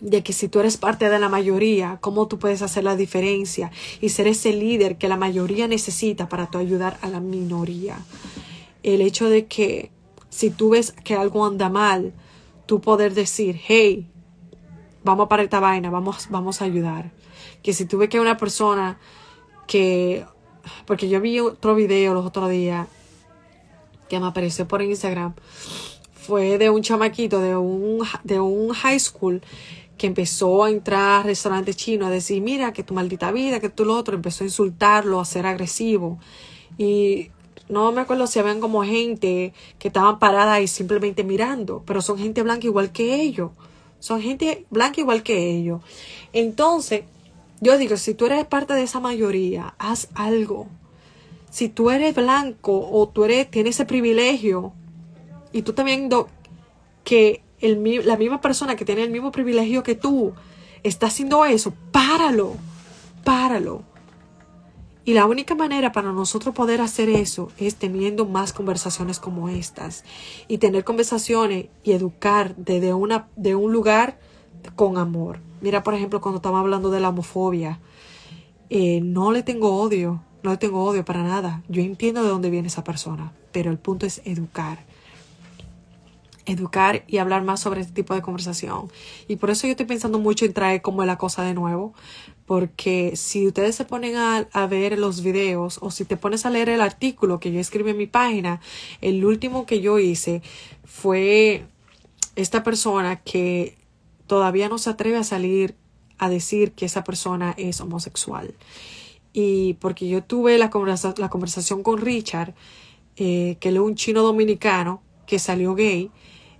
De 0.00 0.22
que 0.22 0.32
si 0.32 0.48
tú 0.48 0.60
eres 0.60 0.76
parte 0.76 1.10
de 1.10 1.18
la 1.18 1.28
mayoría, 1.28 1.98
cómo 2.00 2.26
tú 2.26 2.38
puedes 2.38 2.62
hacer 2.62 2.84
la 2.84 2.96
diferencia 2.96 3.70
y 4.00 4.10
ser 4.10 4.28
ese 4.28 4.52
líder 4.52 4.96
que 4.96 5.08
la 5.08 5.16
mayoría 5.16 5.68
necesita 5.68 6.28
para 6.28 6.50
tú 6.50 6.58
ayudar 6.58 6.98
a 7.02 7.08
la 7.08 7.20
minoría. 7.20 7.98
El 8.82 9.02
hecho 9.02 9.28
de 9.28 9.46
que 9.46 9.90
si 10.30 10.50
tú 10.50 10.70
ves 10.70 10.92
que 11.04 11.14
algo 11.14 11.44
anda 11.44 11.68
mal, 11.68 12.14
tú 12.64 12.80
poder 12.80 13.12
decir, 13.14 13.60
hey, 13.66 14.08
vamos 15.04 15.28
para 15.28 15.42
esta 15.42 15.60
vaina, 15.60 15.90
vamos, 15.90 16.28
vamos 16.30 16.62
a 16.62 16.64
ayudar 16.64 17.12
que 17.62 17.72
si 17.72 17.84
tuve 17.84 18.08
que 18.08 18.20
una 18.20 18.36
persona 18.36 18.98
que, 19.66 20.24
porque 20.86 21.08
yo 21.08 21.20
vi 21.20 21.40
otro 21.40 21.74
video 21.74 22.14
los 22.14 22.26
otros 22.26 22.50
días 22.50 22.86
que 24.10 24.20
me 24.20 24.26
apareció 24.26 24.68
por 24.68 24.82
Instagram, 24.82 25.34
fue 26.12 26.58
de 26.58 26.68
un 26.68 26.82
chamaquito 26.82 27.40
de 27.40 27.56
un, 27.56 28.06
de 28.24 28.40
un 28.40 28.74
high 28.74 29.00
school 29.00 29.40
que 29.96 30.06
empezó 30.06 30.64
a 30.64 30.70
entrar 30.70 31.20
a 31.20 31.22
restaurantes 31.22 31.76
chinos 31.76 32.08
a 32.08 32.10
decir, 32.10 32.42
mira, 32.42 32.72
que 32.72 32.82
tu 32.82 32.92
maldita 32.92 33.32
vida, 33.32 33.60
que 33.60 33.68
tú 33.68 33.84
lo 33.84 33.96
otro, 33.96 34.14
empezó 34.16 34.44
a 34.44 34.48
insultarlo, 34.48 35.20
a 35.20 35.24
ser 35.24 35.46
agresivo. 35.46 36.18
Y 36.76 37.30
no 37.68 37.92
me 37.92 38.00
acuerdo 38.00 38.26
si 38.26 38.38
habían 38.38 38.60
como 38.60 38.82
gente 38.82 39.52
que 39.78 39.88
estaban 39.88 40.18
paradas 40.18 40.60
y 40.60 40.66
simplemente 40.66 41.22
mirando, 41.22 41.82
pero 41.86 42.02
son 42.02 42.18
gente 42.18 42.42
blanca 42.42 42.66
igual 42.66 42.92
que 42.92 43.22
ellos. 43.22 43.50
Son 44.00 44.20
gente 44.20 44.64
blanca 44.70 45.00
igual 45.00 45.22
que 45.22 45.50
ellos. 45.50 45.82
Entonces, 46.32 47.04
yo 47.60 47.76
digo, 47.76 47.96
si 47.98 48.14
tú 48.14 48.26
eres 48.26 48.46
parte 48.46 48.72
de 48.72 48.82
esa 48.82 49.00
mayoría, 49.00 49.74
haz 49.78 50.08
algo. 50.14 50.66
Si 51.50 51.68
tú 51.68 51.90
eres 51.90 52.14
blanco 52.14 52.88
o 52.90 53.08
tú 53.08 53.24
eres, 53.24 53.50
tienes 53.50 53.76
ese 53.76 53.84
privilegio 53.84 54.72
y 55.52 55.62
tú 55.62 55.72
estás 55.72 55.84
viendo 55.84 56.28
que 57.04 57.42
el, 57.60 58.06
la 58.06 58.16
misma 58.16 58.40
persona 58.40 58.76
que 58.76 58.84
tiene 58.84 59.02
el 59.02 59.10
mismo 59.10 59.32
privilegio 59.32 59.82
que 59.82 59.94
tú 59.94 60.32
está 60.82 61.08
haciendo 61.08 61.44
eso, 61.44 61.74
páralo, 61.92 62.54
páralo. 63.24 63.82
Y 65.04 65.14
la 65.14 65.26
única 65.26 65.54
manera 65.54 65.92
para 65.92 66.12
nosotros 66.12 66.54
poder 66.54 66.80
hacer 66.80 67.08
eso 67.08 67.48
es 67.58 67.76
teniendo 67.76 68.26
más 68.26 68.52
conversaciones 68.52 69.18
como 69.18 69.48
estas 69.48 70.04
y 70.46 70.58
tener 70.58 70.84
conversaciones 70.84 71.66
y 71.82 71.92
educar 71.92 72.54
desde 72.56 72.92
una, 72.92 73.28
de 73.34 73.54
un 73.54 73.72
lugar 73.72 74.20
con 74.76 74.98
amor. 74.98 75.40
Mira, 75.60 75.82
por 75.82 75.94
ejemplo, 75.94 76.20
cuando 76.20 76.36
estamos 76.36 76.60
hablando 76.60 76.90
de 76.90 77.00
la 77.00 77.08
homofobia, 77.08 77.80
eh, 78.68 79.00
no 79.02 79.32
le 79.32 79.42
tengo 79.42 79.80
odio, 79.80 80.22
no 80.42 80.58
tengo 80.58 80.84
odio 80.84 81.04
para 81.04 81.22
nada. 81.22 81.62
Yo 81.68 81.82
entiendo 81.82 82.22
de 82.22 82.28
dónde 82.28 82.50
viene 82.50 82.68
esa 82.68 82.84
persona, 82.84 83.32
pero 83.52 83.70
el 83.70 83.78
punto 83.78 84.06
es 84.06 84.22
educar. 84.24 84.84
Educar 86.46 87.04
y 87.06 87.18
hablar 87.18 87.44
más 87.44 87.60
sobre 87.60 87.80
este 87.80 87.92
tipo 87.92 88.14
de 88.14 88.22
conversación. 88.22 88.90
Y 89.28 89.36
por 89.36 89.50
eso 89.50 89.66
yo 89.66 89.72
estoy 89.72 89.86
pensando 89.86 90.18
mucho 90.18 90.44
en 90.44 90.52
traer 90.52 90.82
como 90.82 91.04
la 91.04 91.18
cosa 91.18 91.42
de 91.42 91.54
nuevo, 91.54 91.94
porque 92.46 93.14
si 93.14 93.46
ustedes 93.46 93.76
se 93.76 93.84
ponen 93.84 94.16
a, 94.16 94.48
a, 94.52 94.66
ver 94.66 94.98
los 94.98 95.22
videos 95.22 95.78
o 95.80 95.90
si 95.90 96.04
te 96.04 96.16
pones 96.16 96.46
a 96.46 96.50
leer 96.50 96.68
el 96.68 96.80
artículo 96.80 97.38
que 97.38 97.52
yo 97.52 97.60
escribí 97.60 97.90
en 97.90 97.98
mi 97.98 98.06
página, 98.06 98.60
el 99.00 99.24
último 99.24 99.66
que 99.66 99.80
yo 99.80 99.98
hice 99.98 100.42
fue 100.84 101.64
esta 102.34 102.64
persona 102.64 103.16
que 103.16 103.76
todavía 104.26 104.68
no 104.68 104.78
se 104.78 104.90
atreve 104.90 105.18
a 105.18 105.24
salir 105.24 105.76
a 106.18 106.28
decir 106.28 106.72
que 106.72 106.86
esa 106.86 107.02
persona 107.02 107.54
es 107.56 107.80
homosexual. 107.80 108.54
Y 109.32 109.74
porque 109.74 110.08
yo 110.08 110.22
tuve 110.22 110.58
la, 110.58 110.70
la 111.16 111.28
conversación 111.28 111.82
con 111.82 111.98
Richard, 111.98 112.54
eh, 113.16 113.56
que 113.60 113.68
él 113.68 113.76
es 113.76 113.82
un 113.82 113.94
chino 113.94 114.22
dominicano 114.22 115.02
que 115.26 115.38
salió 115.38 115.74
gay, 115.74 116.10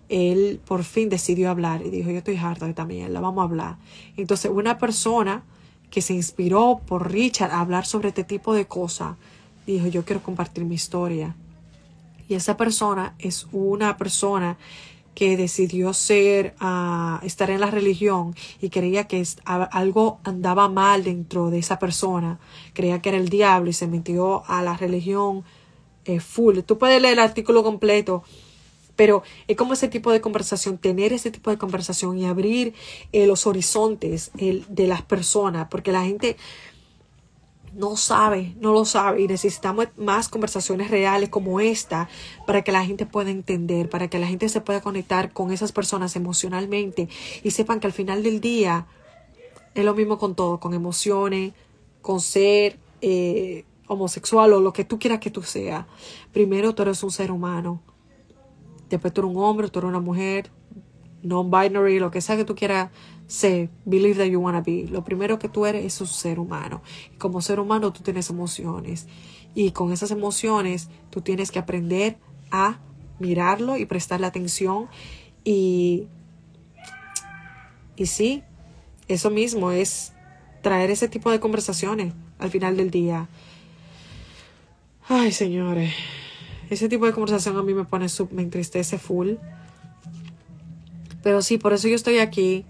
él 0.08 0.60
por 0.64 0.84
fin 0.84 1.08
decidió 1.08 1.50
hablar 1.50 1.82
y 1.84 1.90
dijo, 1.90 2.10
yo 2.10 2.18
estoy 2.18 2.36
harta 2.36 2.66
de 2.66 2.74
también, 2.74 3.12
la 3.12 3.20
vamos 3.20 3.42
a 3.42 3.44
hablar. 3.44 3.76
Entonces, 4.16 4.50
una 4.52 4.78
persona 4.78 5.44
que 5.90 6.02
se 6.02 6.14
inspiró 6.14 6.80
por 6.86 7.10
Richard 7.10 7.50
a 7.50 7.60
hablar 7.60 7.86
sobre 7.86 8.08
este 8.08 8.24
tipo 8.24 8.54
de 8.54 8.66
cosas, 8.66 9.16
dijo, 9.66 9.86
yo 9.86 10.04
quiero 10.04 10.22
compartir 10.22 10.64
mi 10.64 10.74
historia. 10.74 11.34
Y 12.28 12.34
esa 12.34 12.56
persona 12.56 13.14
es 13.18 13.46
una 13.52 13.96
persona 13.96 14.56
que 15.20 15.36
decidió 15.36 15.92
ser, 15.92 16.54
uh, 16.62 17.22
estar 17.26 17.50
en 17.50 17.60
la 17.60 17.70
religión 17.70 18.34
y 18.58 18.70
creía 18.70 19.06
que 19.06 19.22
algo 19.44 20.18
andaba 20.24 20.70
mal 20.70 21.04
dentro 21.04 21.50
de 21.50 21.58
esa 21.58 21.78
persona, 21.78 22.40
creía 22.72 23.02
que 23.02 23.10
era 23.10 23.18
el 23.18 23.28
diablo 23.28 23.68
y 23.68 23.74
se 23.74 23.86
metió 23.86 24.44
a 24.46 24.62
la 24.62 24.78
religión 24.78 25.44
eh, 26.06 26.20
full. 26.20 26.60
Tú 26.60 26.78
puedes 26.78 27.02
leer 27.02 27.12
el 27.12 27.18
artículo 27.18 27.62
completo, 27.62 28.22
pero 28.96 29.22
es 29.46 29.58
como 29.58 29.74
ese 29.74 29.88
tipo 29.88 30.10
de 30.10 30.22
conversación, 30.22 30.78
tener 30.78 31.12
ese 31.12 31.30
tipo 31.30 31.50
de 31.50 31.58
conversación 31.58 32.16
y 32.16 32.24
abrir 32.24 32.72
eh, 33.12 33.26
los 33.26 33.46
horizontes 33.46 34.30
de 34.32 34.86
las 34.86 35.02
personas, 35.02 35.68
porque 35.70 35.92
la 35.92 36.02
gente 36.02 36.38
no 37.74 37.96
sabe, 37.96 38.54
no 38.60 38.72
lo 38.72 38.84
sabe 38.84 39.22
y 39.22 39.28
necesitamos 39.28 39.88
más 39.96 40.28
conversaciones 40.28 40.90
reales 40.90 41.28
como 41.28 41.60
esta 41.60 42.08
para 42.46 42.62
que 42.62 42.72
la 42.72 42.84
gente 42.84 43.06
pueda 43.06 43.30
entender, 43.30 43.88
para 43.88 44.08
que 44.08 44.18
la 44.18 44.26
gente 44.26 44.48
se 44.48 44.60
pueda 44.60 44.80
conectar 44.80 45.32
con 45.32 45.52
esas 45.52 45.72
personas 45.72 46.16
emocionalmente 46.16 47.08
y 47.42 47.50
sepan 47.50 47.80
que 47.80 47.86
al 47.86 47.92
final 47.92 48.22
del 48.22 48.40
día 48.40 48.86
es 49.74 49.84
lo 49.84 49.94
mismo 49.94 50.18
con 50.18 50.34
todo, 50.34 50.58
con 50.60 50.74
emociones, 50.74 51.52
con 52.02 52.20
ser 52.20 52.78
eh, 53.00 53.64
homosexual 53.86 54.52
o 54.52 54.60
lo 54.60 54.72
que 54.72 54.84
tú 54.84 54.98
quieras 54.98 55.20
que 55.20 55.30
tú 55.30 55.42
seas. 55.42 55.86
Primero 56.32 56.74
tú 56.74 56.82
eres 56.82 57.02
un 57.02 57.10
ser 57.10 57.30
humano 57.30 57.82
Después 58.90 59.14
tú 59.14 59.20
eres 59.20 59.30
un 59.30 59.42
hombre, 59.42 59.68
tú 59.68 59.78
eres 59.78 59.88
una 59.88 60.00
mujer, 60.00 60.50
non-binary, 61.22 62.00
lo 62.00 62.10
que 62.10 62.20
sea 62.20 62.36
que 62.36 62.44
tú 62.44 62.56
quieras 62.56 62.90
ser, 63.30 63.70
believe 63.84 64.16
that 64.16 64.26
you 64.26 64.40
wanna 64.40 64.60
be. 64.60 64.86
Lo 64.88 65.04
primero 65.04 65.38
que 65.38 65.48
tú 65.48 65.64
eres 65.64 65.84
es 65.84 66.00
un 66.00 66.08
ser 66.08 66.38
humano. 66.38 66.82
Y 67.14 67.16
como 67.16 67.40
ser 67.40 67.60
humano 67.60 67.92
tú 67.92 68.02
tienes 68.02 68.28
emociones. 68.28 69.06
Y 69.54 69.70
con 69.70 69.92
esas 69.92 70.10
emociones 70.10 70.88
tú 71.10 71.20
tienes 71.20 71.50
que 71.50 71.60
aprender 71.60 72.18
a 72.50 72.80
mirarlo 73.20 73.76
y 73.76 73.86
prestarle 73.86 74.26
atención. 74.26 74.88
Y, 75.44 76.08
y 77.96 78.06
sí, 78.06 78.42
eso 79.06 79.30
mismo 79.30 79.70
es 79.70 80.12
traer 80.62 80.90
ese 80.90 81.08
tipo 81.08 81.30
de 81.30 81.38
conversaciones 81.40 82.12
al 82.38 82.50
final 82.50 82.76
del 82.76 82.90
día. 82.90 83.28
Ay, 85.08 85.30
señores. 85.30 85.92
Ese 86.68 86.88
tipo 86.88 87.06
de 87.06 87.12
conversación 87.12 87.56
a 87.56 87.62
mí 87.62 87.74
me 87.74 87.84
pone, 87.84 88.06
me 88.32 88.42
entristece 88.42 88.98
full. 88.98 89.34
Pero 91.22 91.42
sí, 91.42 91.58
por 91.58 91.72
eso 91.72 91.86
yo 91.88 91.94
estoy 91.94 92.18
aquí. 92.18 92.64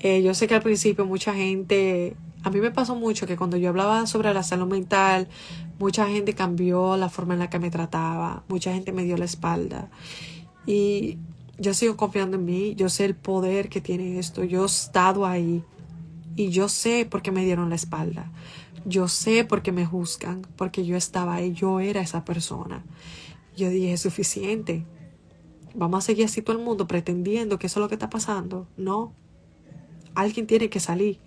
Eh, 0.00 0.22
yo 0.22 0.34
sé 0.34 0.46
que 0.46 0.54
al 0.54 0.62
principio 0.62 1.06
mucha 1.06 1.34
gente, 1.34 2.16
a 2.42 2.50
mí 2.50 2.60
me 2.60 2.70
pasó 2.70 2.94
mucho 2.94 3.26
que 3.26 3.36
cuando 3.36 3.56
yo 3.56 3.70
hablaba 3.70 4.06
sobre 4.06 4.32
la 4.34 4.42
salud 4.42 4.66
mental, 4.66 5.28
mucha 5.78 6.06
gente 6.08 6.34
cambió 6.34 6.96
la 6.96 7.08
forma 7.08 7.34
en 7.34 7.40
la 7.40 7.50
que 7.50 7.58
me 7.58 7.70
trataba, 7.70 8.44
mucha 8.48 8.72
gente 8.72 8.92
me 8.92 9.04
dio 9.04 9.16
la 9.16 9.24
espalda. 9.24 9.88
Y 10.66 11.18
yo 11.58 11.74
sigo 11.74 11.96
confiando 11.96 12.36
en 12.36 12.44
mí, 12.44 12.74
yo 12.74 12.88
sé 12.88 13.04
el 13.04 13.14
poder 13.14 13.68
que 13.68 13.80
tiene 13.80 14.18
esto, 14.18 14.44
yo 14.44 14.62
he 14.62 14.66
estado 14.66 15.26
ahí 15.26 15.62
y 16.36 16.48
yo 16.50 16.68
sé 16.68 17.06
por 17.06 17.22
qué 17.22 17.30
me 17.30 17.44
dieron 17.44 17.68
la 17.68 17.76
espalda. 17.76 18.30
Yo 18.86 19.08
sé 19.08 19.44
por 19.44 19.62
qué 19.62 19.72
me 19.72 19.86
juzgan, 19.86 20.42
porque 20.56 20.84
yo 20.84 20.96
estaba 20.96 21.36
ahí, 21.36 21.52
yo 21.52 21.80
era 21.80 22.02
esa 22.02 22.24
persona. 22.24 22.84
Yo 23.56 23.70
dije, 23.70 23.92
es 23.92 24.02
suficiente. 24.02 24.84
Vamos 25.74 26.04
a 26.04 26.06
seguir 26.06 26.26
así 26.26 26.42
todo 26.42 26.58
el 26.58 26.64
mundo 26.64 26.86
pretendiendo 26.86 27.58
que 27.58 27.66
eso 27.66 27.80
es 27.80 27.82
lo 27.82 27.88
que 27.88 27.94
está 27.94 28.10
pasando. 28.10 28.66
No. 28.76 29.14
Alguien 30.14 30.46
tiene 30.46 30.68
que 30.68 30.80
salir. 30.80 31.18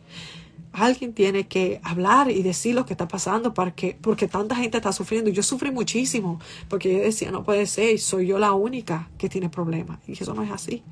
Alguien 0.74 1.14
tiene 1.14 1.48
que 1.48 1.80
hablar 1.84 2.30
y 2.30 2.44
decir 2.44 2.76
lo 2.76 2.86
que 2.86 2.94
está 2.94 3.08
pasando 3.08 3.54
porque, 3.54 3.98
porque 4.00 4.28
tanta 4.28 4.56
gente 4.56 4.78
está 4.78 4.92
sufriendo. 4.92 5.32
Yo 5.32 5.42
sufrí 5.42 5.72
muchísimo 5.72 6.40
porque 6.70 6.94
yo 6.94 7.00
decía, 7.00 7.32
no 7.32 7.44
puede 7.44 7.66
ser, 7.66 7.98
soy 8.00 8.28
yo 8.28 8.38
la 8.38 8.54
única 8.54 9.10
que 9.18 9.30
tiene 9.30 9.50
problemas. 9.50 10.00
Y 10.08 10.14
eso 10.14 10.34
no 10.34 10.44
es 10.44 10.52
así. 10.52 10.84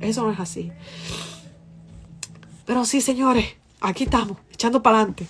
Eso 0.00 0.22
no 0.22 0.32
es 0.32 0.40
así. 0.40 0.70
Pero 2.66 2.84
sí, 2.84 3.00
señores, 3.00 3.46
aquí 3.80 4.04
estamos, 4.04 4.38
echando 4.52 4.82
para 4.82 4.98
adelante. 4.98 5.26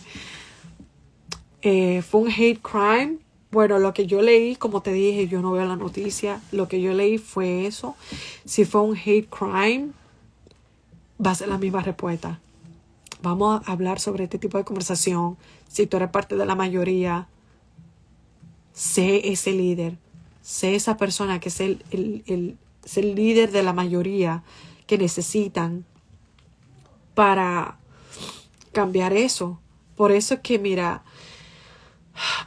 Eh, 1.63 2.03
fue 2.03 2.23
un 2.23 2.29
hate 2.29 2.61
crime. 2.61 3.19
Bueno, 3.51 3.79
lo 3.79 3.93
que 3.93 4.07
yo 4.07 4.23
leí, 4.23 4.57
como 4.57 4.81
te 4.81 4.93
dije, 4.93 5.27
yo 5.27 5.43
no 5.43 5.53
veo 5.53 5.65
la 5.67 5.77
noticia. 5.77 6.41
Lo 6.53 6.69
que 6.69 6.81
yo 6.81 6.93
leí 6.93 7.19
fue 7.19 7.67
eso. 7.67 7.97
Si 8.45 8.65
fue 8.65 8.83
un 8.83 8.97
hate 8.97 9.29
crime, 9.29 9.89
va 11.25 11.33
a 11.33 11.35
ser 11.35 11.49
la 11.49 11.59
misma 11.59 11.83
respuesta. 11.83 12.41
Vamos 13.23 13.63
a 13.67 13.73
hablar 13.73 14.01
sobre 14.01 14.25
este 14.25 14.39
tipo 14.39 14.59
de 14.59 14.65
conversación. 14.65 15.37
Si 15.69 15.87
tú 15.87 15.99
eres 15.99 16.11
parte 16.11 16.37
de 16.37 16.47
la 16.47 16.55
mayoría, 16.55 17.29
sé 18.73 19.31
ese 19.31 19.53
líder. 19.53 19.99
Sé 20.41 20.75
esa 20.75 20.97
persona 20.97 21.39
que 21.39 21.51
es 21.51 21.61
el, 21.61 21.85
el, 21.91 22.23
el, 22.27 22.57
es 22.85 22.97
el 22.97 23.15
líder 23.15 23.51
de 23.51 23.63
la 23.63 23.75
mayoría 23.75 24.43
que 24.87 24.97
necesitan 24.97 25.85
para 27.15 27.79
cambiar 28.73 29.13
eso. 29.13 29.61
Por 29.97 30.13
eso 30.13 30.35
es 30.35 30.41
que, 30.41 30.59
mira, 30.59 31.03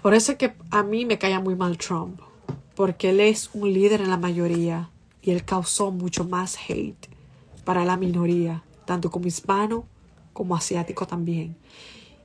por 0.01 0.15
eso 0.15 0.31
es 0.31 0.37
que 0.39 0.55
a 0.71 0.81
mí 0.81 1.05
me 1.05 1.19
caía 1.19 1.39
muy 1.39 1.55
mal 1.55 1.77
Trump, 1.77 2.19
porque 2.75 3.11
él 3.11 3.19
es 3.19 3.51
un 3.53 3.71
líder 3.71 4.01
en 4.01 4.09
la 4.09 4.17
mayoría 4.17 4.89
y 5.21 5.31
él 5.31 5.45
causó 5.45 5.91
mucho 5.91 6.23
más 6.25 6.57
hate 6.67 7.12
para 7.63 7.85
la 7.85 7.97
minoría, 7.97 8.63
tanto 8.85 9.11
como 9.11 9.27
hispano 9.27 9.85
como 10.33 10.55
asiático 10.55 11.07
también. 11.07 11.55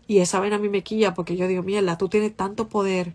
Y 0.06 0.18
esa 0.18 0.40
vez 0.40 0.52
a 0.52 0.58
mí 0.58 0.68
me 0.68 0.82
quilla 0.82 1.14
porque 1.14 1.36
yo 1.36 1.46
digo, 1.46 1.62
mierda, 1.62 1.98
tú 1.98 2.08
tienes 2.08 2.34
tanto 2.34 2.68
poder 2.68 3.14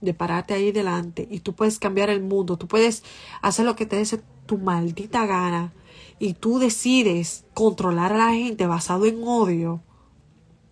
de 0.00 0.14
pararte 0.14 0.54
ahí 0.54 0.72
delante 0.72 1.28
y 1.30 1.40
tú 1.40 1.54
puedes 1.54 1.78
cambiar 1.78 2.10
el 2.10 2.20
mundo, 2.22 2.58
tú 2.58 2.66
puedes 2.66 3.04
hacer 3.40 3.64
lo 3.64 3.76
que 3.76 3.86
te 3.86 3.96
dé 3.96 4.20
tu 4.46 4.58
maldita 4.58 5.24
gana 5.26 5.72
y 6.18 6.34
tú 6.34 6.58
decides 6.58 7.44
controlar 7.54 8.12
a 8.12 8.18
la 8.18 8.32
gente 8.32 8.66
basado 8.66 9.06
en 9.06 9.22
odio. 9.22 9.80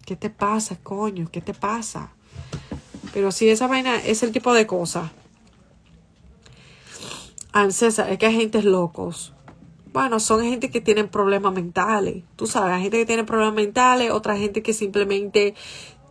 ¿Qué 0.04 0.16
te 0.16 0.30
pasa, 0.30 0.76
coño? 0.82 1.28
¿Qué 1.30 1.40
te 1.40 1.54
pasa? 1.54 2.12
Pero 3.12 3.30
si 3.30 3.48
esa 3.48 3.68
vaina 3.68 3.96
es 3.96 4.22
el 4.24 4.32
tipo 4.32 4.52
de 4.52 4.66
cosa. 4.66 5.12
César, 7.70 8.10
es 8.10 8.18
que 8.18 8.26
hay 8.26 8.36
gente 8.36 8.62
locos. 8.62 9.32
Bueno, 9.92 10.20
son 10.20 10.42
gente 10.42 10.70
que 10.70 10.80
tienen 10.80 11.08
problemas 11.08 11.52
mentales. 11.52 12.22
Tú 12.36 12.46
sabes, 12.46 12.74
hay 12.74 12.82
gente 12.82 12.98
que 12.98 13.06
tiene 13.06 13.24
problemas 13.24 13.54
mentales, 13.54 14.12
otra 14.12 14.36
gente 14.36 14.62
que 14.62 14.72
simplemente 14.72 15.54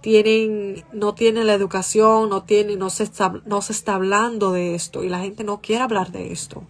tienen, 0.01 0.84
no 0.91 1.14
tiene 1.14 1.45
la 1.45 1.53
educación, 1.53 2.30
no 2.30 2.43
tiene, 2.43 2.76
no 2.76 2.89
se 2.89 3.03
está, 3.03 3.34
no 3.45 3.61
se 3.61 3.72
está 3.72 3.95
hablando 3.95 4.51
de 4.51 4.76
esto 4.76 5.03
y 5.03 5.10
la 5.10 5.19
gente 5.19 5.43
no 5.43 5.61
quiere 5.61 5.84
hablar 5.84 6.11
de 6.11 6.31
esto. 6.31 6.64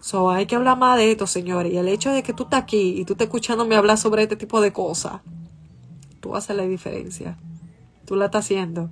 So, 0.00 0.30
hay 0.30 0.46
que 0.46 0.54
hablar 0.56 0.78
más 0.78 0.96
de 0.96 1.10
esto, 1.10 1.26
señores. 1.26 1.72
Y 1.72 1.76
el 1.76 1.88
hecho 1.88 2.10
de 2.10 2.22
que 2.22 2.32
tú 2.32 2.44
estás 2.44 2.62
aquí 2.62 2.98
y 2.98 3.04
tú 3.04 3.12
estás 3.12 3.26
escuchándome 3.26 3.76
hablar 3.76 3.98
sobre 3.98 4.22
este 4.22 4.36
tipo 4.36 4.60
de 4.60 4.72
cosas, 4.72 5.20
tú 6.20 6.34
haces 6.34 6.56
la 6.56 6.62
diferencia. 6.62 7.36
Tú 8.06 8.16
la 8.16 8.26
estás 8.26 8.46
haciendo. 8.46 8.90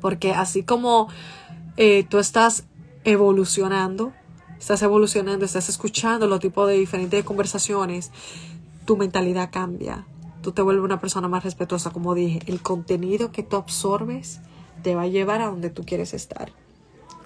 Porque 0.00 0.32
así 0.32 0.64
como 0.64 1.08
eh, 1.76 2.04
tú 2.08 2.18
estás 2.18 2.64
evolucionando, 3.04 4.12
estás 4.58 4.82
evolucionando, 4.82 5.44
estás 5.44 5.68
escuchando 5.68 6.26
los 6.26 6.40
tipos 6.40 6.68
de 6.68 6.74
diferentes 6.74 7.24
conversaciones, 7.24 8.10
tu 8.84 8.96
mentalidad 8.96 9.50
cambia. 9.50 10.06
Tú 10.42 10.52
te 10.52 10.62
vuelves 10.62 10.84
una 10.84 11.00
persona 11.00 11.28
más 11.28 11.44
respetuosa, 11.44 11.90
como 11.90 12.14
dije. 12.14 12.40
El 12.46 12.62
contenido 12.62 13.32
que 13.32 13.42
tú 13.42 13.56
absorbes 13.56 14.40
te 14.82 14.94
va 14.94 15.02
a 15.02 15.08
llevar 15.08 15.40
a 15.40 15.46
donde 15.46 15.70
tú 15.70 15.84
quieres 15.84 16.14
estar. 16.14 16.52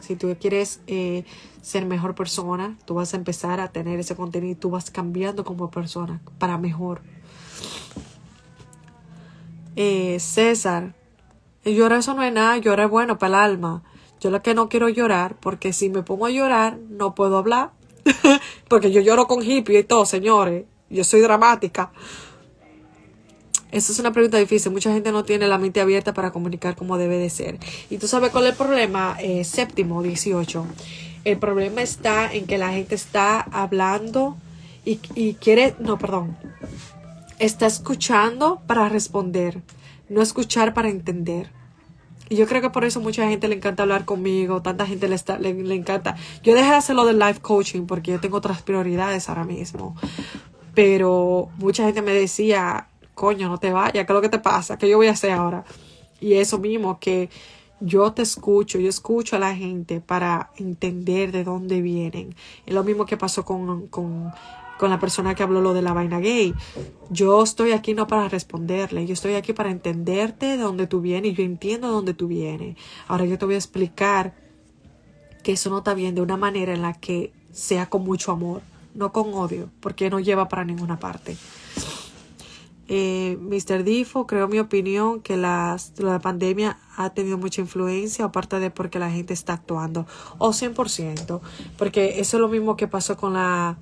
Si 0.01 0.17
tú 0.17 0.35
quieres 0.41 0.81
eh, 0.87 1.25
ser 1.61 1.85
mejor 1.85 2.15
persona, 2.15 2.79
tú 2.87 2.95
vas 2.95 3.13
a 3.13 3.19
empezar 3.19 3.61
a 3.61 3.69
tener 3.69 4.01
ese 4.01 4.17
contenido 4.17 4.53
y 4.53 4.55
tú 4.55 4.71
vas 4.71 4.91
cambiando 4.91 5.45
como 5.45 5.71
persona 5.71 6.23
para 6.39 6.57
mejor. 6.57 7.03
Eh, 9.77 10.19
César, 10.19 10.95
llorar 11.65 11.99
eso 11.99 12.15
no 12.15 12.23
es 12.23 12.33
nada, 12.33 12.57
llorar 12.57 12.87
es 12.87 12.91
bueno 12.91 13.19
para 13.19 13.45
el 13.45 13.53
alma. 13.53 13.83
Yo 14.21 14.31
lo 14.31 14.43
que 14.43 14.55
no 14.55 14.69
quiero 14.69 14.89
llorar, 14.89 15.37
porque 15.41 15.73
si 15.73 15.89
me 15.89 16.03
pongo 16.03 16.27
a 16.27 16.31
llorar, 16.31 16.79
no 16.91 17.15
puedo 17.15 17.39
hablar. 17.39 17.71
porque 18.69 18.93
yo 18.93 19.01
lloro 19.01 19.27
con 19.27 19.43
hippie 19.43 19.81
y 19.81 19.85
todo, 19.85 20.05
señores. 20.05 20.65
Yo 20.91 21.05
soy 21.05 21.21
dramática. 21.21 21.93
Esa 23.71 23.93
es 23.93 23.99
una 23.99 24.13
pregunta 24.13 24.37
difícil. 24.37 24.73
Mucha 24.73 24.93
gente 24.93 25.13
no 25.13 25.25
tiene 25.25 25.47
la 25.47 25.57
mente 25.57 25.81
abierta 25.81 26.13
para 26.13 26.33
comunicar 26.33 26.77
como 26.77 26.99
debe 26.99 27.17
de 27.17 27.31
ser. 27.31 27.59
Y 27.89 27.99
tú 27.99 28.09
sabes 28.09 28.31
cuál 28.31 28.45
es 28.45 28.51
el 28.51 28.57
problema, 28.57 29.17
eh, 29.21 29.45
séptimo, 29.45 30.03
18. 30.03 30.67
El 31.25 31.39
problema 31.39 31.81
está 31.81 32.33
en 32.33 32.47
que 32.47 32.59
la 32.59 32.73
gente 32.73 32.97
está 32.97 33.41
hablando 33.41 34.37
y, 34.85 34.99
y 35.15 35.35
quiere, 35.35 35.75
no, 35.79 35.99
perdón, 35.99 36.37
está 37.39 37.67
escuchando 37.67 38.61
para 38.67 38.89
responder, 38.89 39.63
no 40.09 40.21
escuchar 40.21 40.75
para 40.75 40.89
entender. 40.89 41.51
Y 42.31 42.37
yo 42.37 42.47
creo 42.47 42.63
que 42.63 42.71
por 42.71 42.85
eso 42.85 43.01
mucha 43.01 43.29
gente 43.29 43.49
le 43.49 43.57
encanta 43.57 43.83
hablar 43.83 44.05
conmigo, 44.05 44.63
tanta 44.63 44.87
gente 44.87 45.09
le, 45.09 45.17
está, 45.17 45.37
le, 45.41 45.51
encanta. 45.75 46.15
Yo 46.45 46.55
dejé 46.55 46.69
de 46.69 46.77
hacerlo 46.77 47.05
del 47.05 47.19
life 47.19 47.41
coaching 47.41 47.87
porque 47.87 48.13
yo 48.13 48.21
tengo 48.21 48.37
otras 48.37 48.63
prioridades 48.63 49.29
ahora 49.29 49.43
mismo. 49.43 49.97
Pero 50.73 51.51
mucha 51.59 51.85
gente 51.85 52.03
me 52.03 52.13
decía, 52.13 52.87
coño, 53.15 53.49
no 53.49 53.59
te 53.59 53.73
vayas, 53.73 54.07
¿qué 54.07 54.13
es 54.13 54.15
lo 54.15 54.21
que 54.21 54.29
te 54.29 54.39
pasa? 54.39 54.79
¿Qué 54.79 54.89
yo 54.89 54.97
voy 54.97 55.09
a 55.09 55.11
hacer 55.11 55.33
ahora? 55.33 55.65
Y 56.21 56.35
eso 56.35 56.61
mismo, 56.61 57.01
que 57.01 57.31
yo 57.81 58.13
te 58.13 58.23
escucho, 58.23 58.79
yo 58.79 58.89
escucho 58.89 59.35
a 59.35 59.41
la 59.41 59.57
gente 59.57 60.01
para 60.01 60.51
entender 60.57 61.33
de 61.33 61.43
dónde 61.43 61.83
vienen. 61.83 62.37
Es 62.65 62.73
lo 62.73 62.85
mismo 62.85 63.07
que 63.07 63.17
pasó 63.17 63.45
con, 63.45 63.89
con 63.89 64.33
con 64.81 64.89
la 64.89 64.99
persona 64.99 65.35
que 65.35 65.43
habló 65.43 65.61
lo 65.61 65.75
de 65.75 65.83
la 65.83 65.93
vaina 65.93 66.21
gay. 66.21 66.55
Yo 67.11 67.43
estoy 67.43 67.73
aquí 67.73 67.93
no 67.93 68.07
para 68.07 68.31
responderle, 68.31 69.07
yo 69.07 69.13
estoy 69.13 69.35
aquí 69.35 69.53
para 69.53 69.71
entenderte 69.71 70.47
de 70.47 70.57
dónde 70.57 70.87
tú 70.87 71.03
vienes 71.03 71.33
y 71.33 71.35
yo 71.35 71.43
entiendo 71.43 71.89
de 71.89 71.93
dónde 71.93 72.15
tú 72.15 72.29
vienes. 72.29 72.79
Ahora 73.07 73.27
yo 73.27 73.37
te 73.37 73.45
voy 73.45 73.57
a 73.57 73.59
explicar 73.59 74.35
que 75.43 75.53
eso 75.53 75.69
no 75.69 75.79
está 75.79 75.93
bien 75.93 76.15
de 76.15 76.23
una 76.23 76.39
manera 76.39 76.73
en 76.73 76.81
la 76.81 76.95
que 76.95 77.31
sea 77.53 77.91
con 77.91 78.05
mucho 78.05 78.33
amor, 78.33 78.63
no 78.95 79.13
con 79.13 79.35
odio, 79.35 79.69
porque 79.81 80.09
no 80.09 80.19
lleva 80.19 80.49
para 80.49 80.65
ninguna 80.65 80.99
parte. 80.99 81.37
Eh, 82.89 83.37
Mr. 83.39 83.85
Difo, 83.85 84.27
creo 84.27 84.49
mi 84.49 84.61
opinión 84.61 85.21
que 85.21 85.37
la 85.37 85.77
pandemia 86.23 86.79
ha 86.97 87.11
tenido 87.11 87.37
mucha 87.37 87.61
influencia, 87.61 88.25
aparte 88.25 88.59
de 88.59 88.71
porque 88.71 88.99
la 88.99 89.11
gente 89.11 89.35
está 89.35 89.53
actuando, 89.53 90.07
o 90.39 90.53
100%, 90.53 91.41
porque 91.77 92.19
eso 92.19 92.39
es 92.39 92.41
lo 92.41 92.49
mismo 92.49 92.77
que 92.77 92.89
pasó 92.89 93.19
con 93.19 93.35
la 93.35 93.77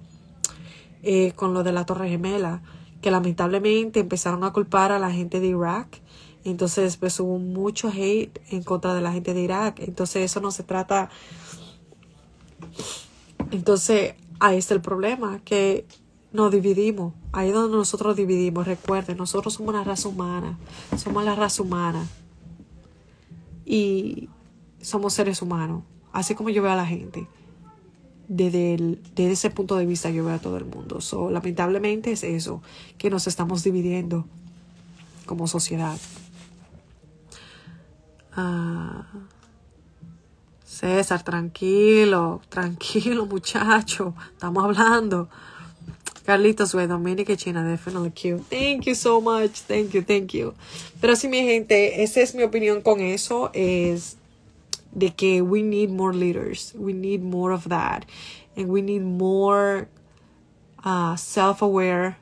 eh, 1.10 1.32
con 1.34 1.54
lo 1.54 1.62
de 1.62 1.72
la 1.72 1.86
Torre 1.86 2.10
Gemela, 2.10 2.60
que 3.00 3.10
lamentablemente 3.10 3.98
empezaron 3.98 4.44
a 4.44 4.52
culpar 4.52 4.92
a 4.92 4.98
la 4.98 5.10
gente 5.10 5.40
de 5.40 5.46
Irak. 5.46 6.02
Entonces 6.44 6.84
después 6.84 7.18
hubo 7.18 7.38
mucho 7.38 7.88
hate 7.88 8.38
en 8.50 8.62
contra 8.62 8.92
de 8.92 9.00
la 9.00 9.10
gente 9.10 9.32
de 9.32 9.40
Irak. 9.40 9.80
Entonces 9.80 10.22
eso 10.30 10.40
no 10.42 10.50
se 10.50 10.64
trata 10.64 11.08
Entonces, 13.50 14.16
ahí 14.38 14.58
está 14.58 14.74
el 14.74 14.82
problema, 14.82 15.40
que 15.46 15.86
nos 16.30 16.52
dividimos. 16.52 17.14
Ahí 17.32 17.48
es 17.48 17.54
donde 17.54 17.78
nosotros 17.78 18.14
dividimos. 18.14 18.66
Recuerden, 18.66 19.16
nosotros 19.16 19.54
somos 19.54 19.72
una 19.72 19.84
raza 19.84 20.10
humana. 20.10 20.58
Somos 20.94 21.24
la 21.24 21.34
raza 21.34 21.62
humana. 21.62 22.06
Y 23.64 24.28
somos 24.82 25.14
seres 25.14 25.40
humanos. 25.40 25.84
Así 26.12 26.34
como 26.34 26.50
yo 26.50 26.60
veo 26.60 26.72
a 26.72 26.76
la 26.76 26.84
gente. 26.84 27.26
Desde, 28.28 28.76
desde 29.14 29.32
ese 29.32 29.50
punto 29.50 29.76
de 29.76 29.86
vista 29.86 30.10
yo 30.10 30.24
veo 30.24 30.34
a 30.34 30.38
todo 30.38 30.58
el 30.58 30.66
mundo. 30.66 31.00
So, 31.00 31.30
lamentablemente 31.30 32.12
es 32.12 32.22
eso, 32.24 32.62
que 32.98 33.08
nos 33.08 33.26
estamos 33.26 33.64
dividiendo 33.64 34.26
como 35.24 35.46
sociedad. 35.46 35.98
Ah, 38.32 39.06
César, 40.64 41.24
tranquilo, 41.24 42.40
tranquilo 42.48 43.26
muchacho, 43.26 44.14
estamos 44.32 44.62
hablando. 44.64 45.28
Carlitos, 46.24 46.74
güey, 46.74 46.86
Dominic 46.86 47.34
China, 47.36 47.64
definitely 47.64 48.10
cute. 48.10 48.44
Thank 48.50 48.84
you 48.84 48.94
so 48.94 49.20
much, 49.20 49.62
thank 49.62 49.92
you, 49.92 50.02
thank 50.02 50.32
you. 50.34 50.52
Pero 51.00 51.16
sí, 51.16 51.26
mi 51.26 51.38
gente, 51.42 52.02
esa 52.02 52.20
es 52.20 52.34
mi 52.34 52.42
opinión 52.42 52.82
con 52.82 53.00
eso, 53.00 53.50
es 53.54 54.17
de 54.92 55.14
que 55.14 55.42
we 55.42 55.62
need 55.62 55.90
more 55.90 56.14
leaders, 56.14 56.74
we 56.76 56.92
need 56.92 57.22
more 57.22 57.52
of 57.52 57.68
that, 57.68 58.06
and 58.56 58.68
we 58.68 58.82
need 58.82 59.02
more 59.02 59.88
uh, 60.84 61.16
self-aware, 61.16 62.18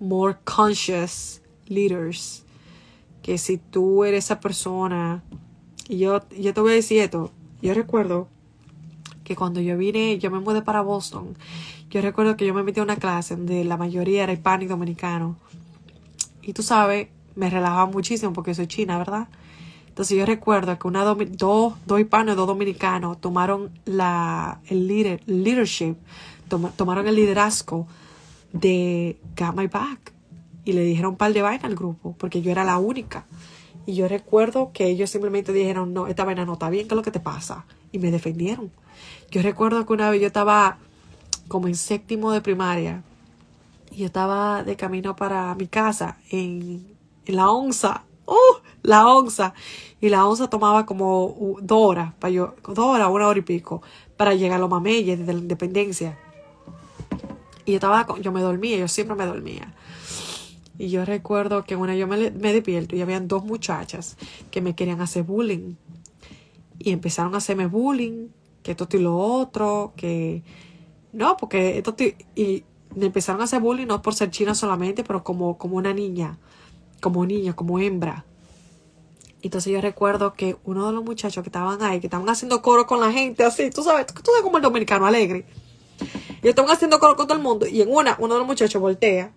more 0.00 0.38
conscious 0.44 1.40
leaders. 1.68 2.44
Que 3.22 3.38
si 3.38 3.58
tú 3.58 4.04
eres 4.04 4.24
esa 4.24 4.40
persona, 4.40 5.22
y 5.88 5.98
yo, 5.98 6.20
yo 6.30 6.54
te 6.54 6.60
voy 6.60 6.72
a 6.72 6.74
decir 6.74 7.00
esto, 7.00 7.30
yo 7.60 7.74
recuerdo 7.74 8.28
que 9.24 9.36
cuando 9.36 9.60
yo 9.60 9.76
vine, 9.76 10.18
yo 10.18 10.30
me 10.30 10.40
mudé 10.40 10.62
para 10.62 10.80
Boston, 10.80 11.36
yo 11.90 12.00
recuerdo 12.00 12.36
que 12.36 12.46
yo 12.46 12.54
me 12.54 12.62
metí 12.62 12.80
a 12.80 12.82
una 12.82 12.96
clase 12.96 13.36
donde 13.36 13.64
la 13.64 13.76
mayoría 13.76 14.22
era 14.22 14.32
hispano 14.32 14.64
y 14.64 14.66
dominicano. 14.66 15.36
Y 16.42 16.52
tú 16.52 16.62
sabes, 16.62 17.08
me 17.34 17.50
relajaba 17.50 17.86
muchísimo 17.86 18.32
porque 18.32 18.54
soy 18.54 18.66
china, 18.66 18.96
¿verdad? 18.96 19.28
Entonces 20.00 20.16
yo 20.16 20.24
recuerdo 20.24 20.78
que 20.78 20.88
una 20.88 21.04
dos, 21.04 21.18
dos 21.84 22.00
hispanos 22.00 22.34
dos 22.34 22.46
dominicanos 22.46 23.20
tomaron 23.20 23.70
la, 23.84 24.62
el 24.68 24.86
leader, 24.86 25.20
leadership, 25.26 25.94
tomaron 26.48 27.06
el 27.06 27.16
liderazgo 27.16 27.86
de 28.50 29.20
Got 29.38 29.54
My 29.54 29.66
Back. 29.66 30.14
Y 30.64 30.72
le 30.72 30.84
dijeron 30.84 31.10
un 31.10 31.16
par 31.18 31.34
de 31.34 31.42
vainas 31.42 31.64
al 31.64 31.74
grupo, 31.74 32.14
porque 32.16 32.40
yo 32.40 32.50
era 32.50 32.64
la 32.64 32.78
única. 32.78 33.26
Y 33.84 33.92
yo 33.92 34.08
recuerdo 34.08 34.70
que 34.72 34.86
ellos 34.86 35.10
simplemente 35.10 35.52
dijeron, 35.52 35.92
no, 35.92 36.06
esta 36.06 36.24
vaina 36.24 36.46
no 36.46 36.54
está 36.54 36.70
bien, 36.70 36.88
¿qué 36.88 36.94
es 36.94 36.96
lo 36.96 37.02
que 37.02 37.10
te 37.10 37.20
pasa? 37.20 37.66
Y 37.92 37.98
me 37.98 38.10
defendieron. 38.10 38.70
Yo 39.30 39.42
recuerdo 39.42 39.84
que 39.84 39.92
una 39.92 40.08
vez 40.08 40.22
yo 40.22 40.28
estaba 40.28 40.78
como 41.48 41.68
en 41.68 41.74
séptimo 41.74 42.32
de 42.32 42.40
primaria 42.40 43.02
y 43.90 43.96
yo 43.96 44.06
estaba 44.06 44.64
de 44.64 44.76
camino 44.76 45.14
para 45.14 45.54
mi 45.56 45.66
casa 45.66 46.16
en, 46.30 46.96
la 47.26 47.50
onza. 47.50 48.04
¡Uh! 48.24 48.62
La 48.82 49.06
onza. 49.06 49.52
Y 50.00 50.08
la 50.08 50.26
onza 50.26 50.48
tomaba 50.48 50.86
como 50.86 51.56
dos 51.60 51.78
horas, 51.78 52.14
para 52.14 52.30
yo, 52.30 52.54
dos 52.66 52.78
horas, 52.78 53.08
una 53.10 53.28
hora 53.28 53.38
y 53.38 53.42
pico, 53.42 53.82
para 54.16 54.34
llegar 54.34 54.56
a 54.56 54.60
los 54.60 54.70
mameyes 54.70 55.18
desde 55.18 55.32
la 55.34 55.40
independencia. 55.40 56.18
Y 57.66 57.72
yo 57.72 57.76
estaba, 57.76 58.06
yo 58.20 58.32
me 58.32 58.40
dormía, 58.40 58.78
yo 58.78 58.88
siempre 58.88 59.14
me 59.16 59.26
dormía. 59.26 59.74
Y 60.78 60.88
yo 60.88 61.04
recuerdo 61.04 61.64
que 61.64 61.76
una 61.76 61.94
yo 61.94 62.06
me, 62.06 62.30
me 62.30 62.52
despierto 62.54 62.96
y 62.96 63.02
habían 63.02 63.28
dos 63.28 63.44
muchachas 63.44 64.16
que 64.50 64.62
me 64.62 64.74
querían 64.74 65.02
hacer 65.02 65.24
bullying. 65.24 65.74
Y 66.78 66.92
empezaron 66.92 67.34
a 67.34 67.38
hacerme 67.38 67.66
bullying, 67.66 68.28
que 68.62 68.70
esto 68.70 68.88
y 68.92 68.98
lo 68.98 69.16
otro, 69.18 69.92
que 69.96 70.42
no, 71.12 71.36
porque 71.36 71.76
esto 71.78 71.94
y 72.34 72.64
me 72.94 73.06
empezaron 73.06 73.40
a 73.40 73.44
hacer 73.44 73.60
bullying 73.60 73.86
no 73.86 74.02
por 74.02 74.14
ser 74.14 74.30
china 74.30 74.54
solamente, 74.54 75.04
pero 75.04 75.22
como, 75.22 75.58
como 75.58 75.76
una 75.76 75.92
niña, 75.92 76.38
como 77.00 77.24
niña, 77.26 77.54
como 77.54 77.78
hembra. 77.78 78.24
Entonces 79.42 79.72
yo 79.72 79.80
recuerdo 79.80 80.34
que 80.34 80.56
uno 80.64 80.86
de 80.86 80.92
los 80.92 81.04
muchachos 81.04 81.42
que 81.42 81.48
estaban 81.48 81.82
ahí, 81.82 82.00
que 82.00 82.06
estaban 82.06 82.28
haciendo 82.28 82.60
coro 82.62 82.86
con 82.86 83.00
la 83.00 83.10
gente, 83.10 83.44
así, 83.44 83.70
tú 83.70 83.82
sabes, 83.82 84.06
tú 84.06 84.22
sabes 84.24 84.42
como 84.42 84.58
el 84.58 84.62
dominicano 84.62 85.06
alegre. 85.06 85.46
Y 86.42 86.48
estaban 86.48 86.70
haciendo 86.70 86.98
coro 86.98 87.16
con 87.16 87.26
todo 87.26 87.36
el 87.36 87.42
mundo. 87.42 87.66
Y 87.66 87.82
en 87.82 87.90
una, 87.90 88.16
uno 88.18 88.34
de 88.34 88.40
los 88.40 88.46
muchachos 88.46 88.80
voltea 88.80 89.32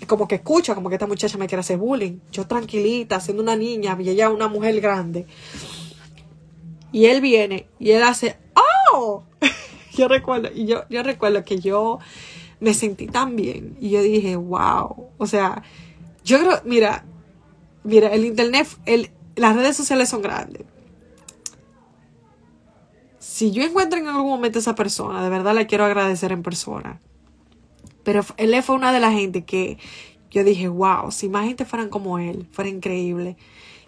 y 0.00 0.06
como 0.06 0.26
que 0.26 0.36
escucha, 0.36 0.74
como 0.74 0.88
que 0.88 0.96
esta 0.96 1.06
muchacha 1.06 1.38
me 1.38 1.46
quiere 1.46 1.60
hacer 1.60 1.78
bullying. 1.78 2.18
Yo 2.32 2.46
tranquilita, 2.46 3.20
siendo 3.20 3.42
una 3.42 3.56
niña, 3.56 3.96
y 4.00 4.10
ella 4.10 4.30
una 4.30 4.48
mujer 4.48 4.80
grande. 4.80 5.26
Y 6.92 7.06
él 7.06 7.20
viene 7.20 7.66
y 7.78 7.90
él 7.90 8.02
hace, 8.02 8.36
¡oh! 8.92 9.24
yo 9.96 10.08
recuerdo, 10.08 10.48
y 10.54 10.66
yo, 10.66 10.84
yo 10.88 11.02
recuerdo 11.02 11.44
que 11.44 11.58
yo 11.58 11.98
me 12.60 12.72
sentí 12.72 13.06
tan 13.06 13.34
bien 13.36 13.76
y 13.80 13.90
yo 13.90 14.00
dije, 14.00 14.36
wow, 14.36 15.08
o 15.18 15.26
sea, 15.26 15.62
yo 16.24 16.38
creo, 16.38 16.60
mira, 16.64 17.04
mira, 17.82 18.08
el 18.12 18.24
internet, 18.24 18.68
el, 18.86 19.10
las 19.36 19.56
redes 19.56 19.76
sociales 19.76 20.08
son 20.08 20.22
grandes. 20.22 20.62
Si 23.18 23.50
yo 23.50 23.62
encuentro 23.62 23.98
en 23.98 24.06
algún 24.06 24.28
momento 24.28 24.58
a 24.58 24.60
esa 24.60 24.74
persona, 24.74 25.22
de 25.22 25.30
verdad 25.30 25.54
le 25.54 25.66
quiero 25.66 25.84
agradecer 25.84 26.30
en 26.32 26.42
persona. 26.42 27.00
Pero 28.04 28.24
él 28.36 28.62
fue 28.62 28.76
una 28.76 28.92
de 28.92 29.00
las 29.00 29.12
gente 29.12 29.44
que 29.44 29.78
yo 30.30 30.44
dije, 30.44 30.68
wow, 30.68 31.10
si 31.10 31.28
más 31.28 31.46
gente 31.46 31.64
fueran 31.64 31.88
como 31.88 32.18
él, 32.18 32.46
fuera 32.52 32.68
increíble. 32.68 33.36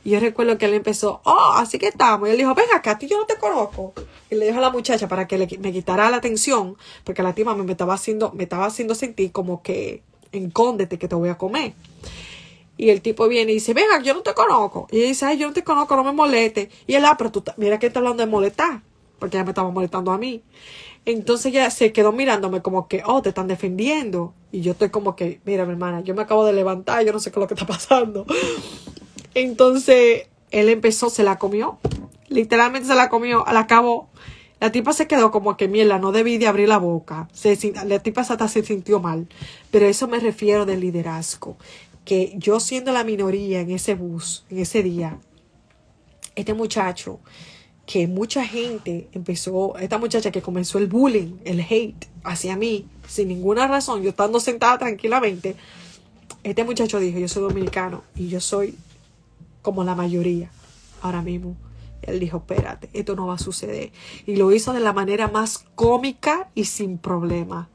Y 0.04 0.10
yo 0.10 0.20
recuerdo 0.20 0.56
que 0.56 0.66
él 0.66 0.74
empezó, 0.74 1.20
oh, 1.24 1.52
así 1.56 1.78
que 1.78 1.88
estamos. 1.88 2.28
Y 2.28 2.32
él 2.32 2.38
dijo, 2.38 2.54
venga 2.54 2.76
acá, 2.76 2.96
tú 2.98 3.06
yo 3.06 3.18
no 3.18 3.26
te 3.26 3.36
conozco. 3.36 3.92
Y 4.30 4.36
le 4.36 4.46
dijo 4.46 4.58
a 4.58 4.60
la 4.60 4.70
muchacha 4.70 5.08
para 5.08 5.26
que 5.26 5.36
le, 5.36 5.48
me 5.58 5.72
quitara 5.72 6.08
la 6.10 6.18
atención, 6.18 6.76
porque 7.02 7.22
la 7.22 7.34
tía 7.34 7.44
me 7.54 7.70
estaba 7.70 7.94
haciendo, 7.94 8.32
me 8.32 8.44
estaba 8.44 8.66
haciendo 8.66 8.94
sentir 8.94 9.32
como 9.32 9.62
que 9.62 10.02
encóndete 10.30 10.98
que 10.98 11.08
te 11.08 11.16
voy 11.16 11.28
a 11.28 11.36
comer. 11.36 11.74
Y 12.76 12.90
el 12.90 13.00
tipo 13.00 13.26
viene 13.28 13.52
y 13.52 13.54
dice, 13.54 13.72
venga, 13.72 14.00
yo 14.02 14.14
no 14.14 14.22
te 14.22 14.34
conozco. 14.34 14.86
Y 14.90 14.98
ella 14.98 15.08
dice, 15.08 15.26
ay, 15.26 15.38
yo 15.38 15.46
no 15.46 15.52
te 15.52 15.64
conozco, 15.64 15.96
no 15.96 16.04
me 16.04 16.12
moleste. 16.12 16.68
Y 16.86 16.94
él, 16.94 17.04
ah, 17.04 17.16
pero 17.16 17.32
tú, 17.32 17.42
mira 17.56 17.78
que 17.78 17.86
está 17.86 18.00
hablando 18.00 18.22
de 18.22 18.30
molestar, 18.30 18.82
porque 19.18 19.36
ella 19.36 19.44
me 19.44 19.50
estaba 19.50 19.70
molestando 19.70 20.12
a 20.12 20.18
mí. 20.18 20.42
Entonces 21.06 21.46
ella 21.46 21.70
se 21.70 21.92
quedó 21.92 22.12
mirándome 22.12 22.62
como 22.62 22.88
que, 22.88 23.02
oh, 23.06 23.22
te 23.22 23.30
están 23.30 23.46
defendiendo. 23.46 24.34
Y 24.52 24.60
yo 24.60 24.72
estoy 24.72 24.90
como 24.90 25.16
que, 25.16 25.40
mira, 25.44 25.64
mi 25.64 25.72
hermana, 25.72 26.00
yo 26.00 26.14
me 26.14 26.22
acabo 26.22 26.44
de 26.44 26.52
levantar, 26.52 27.04
yo 27.04 27.12
no 27.12 27.20
sé 27.20 27.30
qué 27.30 27.38
es 27.38 27.42
lo 27.42 27.46
que 27.46 27.54
está 27.54 27.66
pasando. 27.66 28.26
Entonces, 29.34 30.26
él 30.50 30.68
empezó, 30.68 31.08
se 31.08 31.22
la 31.22 31.38
comió. 31.38 31.78
Literalmente 32.28 32.88
se 32.88 32.94
la 32.94 33.08
comió, 33.08 33.46
al 33.46 33.56
acabo. 33.56 34.08
La 34.58 34.72
tipa 34.72 34.94
se 34.94 35.06
quedó 35.06 35.30
como 35.30 35.56
que 35.56 35.68
mierda, 35.68 35.98
no 35.98 36.12
debí 36.12 36.38
de 36.38 36.48
abrir 36.48 36.68
la 36.68 36.78
boca. 36.78 37.28
Se, 37.32 37.56
la 37.84 37.98
tipa 37.98 38.22
hasta 38.22 38.48
se 38.48 38.64
sintió 38.64 39.00
mal. 39.00 39.28
Pero 39.70 39.86
eso 39.86 40.08
me 40.08 40.18
refiero 40.18 40.64
del 40.64 40.80
liderazgo. 40.80 41.56
Que 42.06 42.32
yo 42.38 42.58
siendo 42.58 42.92
la 42.92 43.04
minoría 43.04 43.60
en 43.60 43.70
ese 43.70 43.94
bus, 43.94 44.46
en 44.48 44.60
ese 44.60 44.82
día, 44.82 45.20
este 46.34 46.54
muchacho, 46.54 47.20
que 47.84 48.08
mucha 48.08 48.44
gente 48.46 49.08
empezó, 49.12 49.76
esta 49.76 49.98
muchacha 49.98 50.30
que 50.30 50.40
comenzó 50.40 50.78
el 50.78 50.86
bullying, 50.86 51.36
el 51.44 51.60
hate 51.60 52.06
hacia 52.24 52.56
mí, 52.56 52.86
sin 53.06 53.28
ninguna 53.28 53.66
razón, 53.66 54.02
yo 54.02 54.10
estando 54.10 54.40
sentada 54.40 54.78
tranquilamente, 54.78 55.56
este 56.42 56.64
muchacho 56.64 56.98
dijo, 56.98 57.18
yo 57.18 57.28
soy 57.28 57.42
dominicano 57.42 58.02
y 58.14 58.28
yo 58.28 58.40
soy 58.40 58.76
como 59.62 59.84
la 59.84 59.94
mayoría 59.94 60.50
ahora 61.02 61.22
mismo. 61.22 61.56
Él 62.02 62.20
dijo, 62.20 62.38
espérate, 62.38 62.88
esto 62.92 63.16
no 63.16 63.26
va 63.26 63.34
a 63.34 63.38
suceder. 63.38 63.90
Y 64.26 64.36
lo 64.36 64.52
hizo 64.52 64.72
de 64.72 64.80
la 64.80 64.92
manera 64.92 65.28
más 65.28 65.64
cómica 65.74 66.50
y 66.54 66.64
sin 66.64 66.98
problema. 66.98 67.68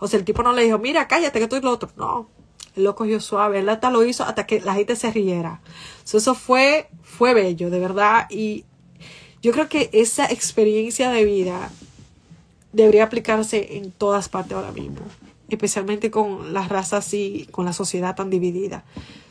O 0.00 0.08
sea, 0.08 0.18
el 0.18 0.24
tipo 0.24 0.42
no 0.42 0.52
le 0.52 0.64
dijo, 0.64 0.78
mira, 0.78 1.06
cállate 1.06 1.38
que 1.38 1.44
estoy 1.44 1.60
lo 1.60 1.70
otro. 1.70 1.90
No, 1.96 2.28
él 2.76 2.84
lo 2.84 2.94
cogió 2.94 3.20
suave. 3.20 3.60
Él 3.60 3.68
hasta 3.68 3.90
lo 3.90 4.04
hizo 4.04 4.24
hasta 4.24 4.46
que 4.46 4.60
la 4.60 4.74
gente 4.74 4.96
se 4.96 5.10
riera. 5.10 5.60
eso 6.04 6.34
fue, 6.34 6.88
fue 7.02 7.34
bello, 7.34 7.70
de 7.70 7.80
verdad. 7.80 8.26
Y 8.30 8.64
yo 9.42 9.52
creo 9.52 9.68
que 9.68 9.90
esa 9.92 10.26
experiencia 10.26 11.10
de 11.10 11.24
vida 11.24 11.70
debería 12.72 13.04
aplicarse 13.04 13.76
en 13.76 13.90
todas 13.90 14.28
partes 14.28 14.52
ahora 14.52 14.72
mismo. 14.72 15.00
Especialmente 15.48 16.10
con 16.10 16.52
las 16.52 16.68
razas 16.68 17.14
y 17.14 17.48
con 17.50 17.64
la 17.64 17.72
sociedad 17.72 18.14
tan 18.14 18.30
dividida. 18.30 18.84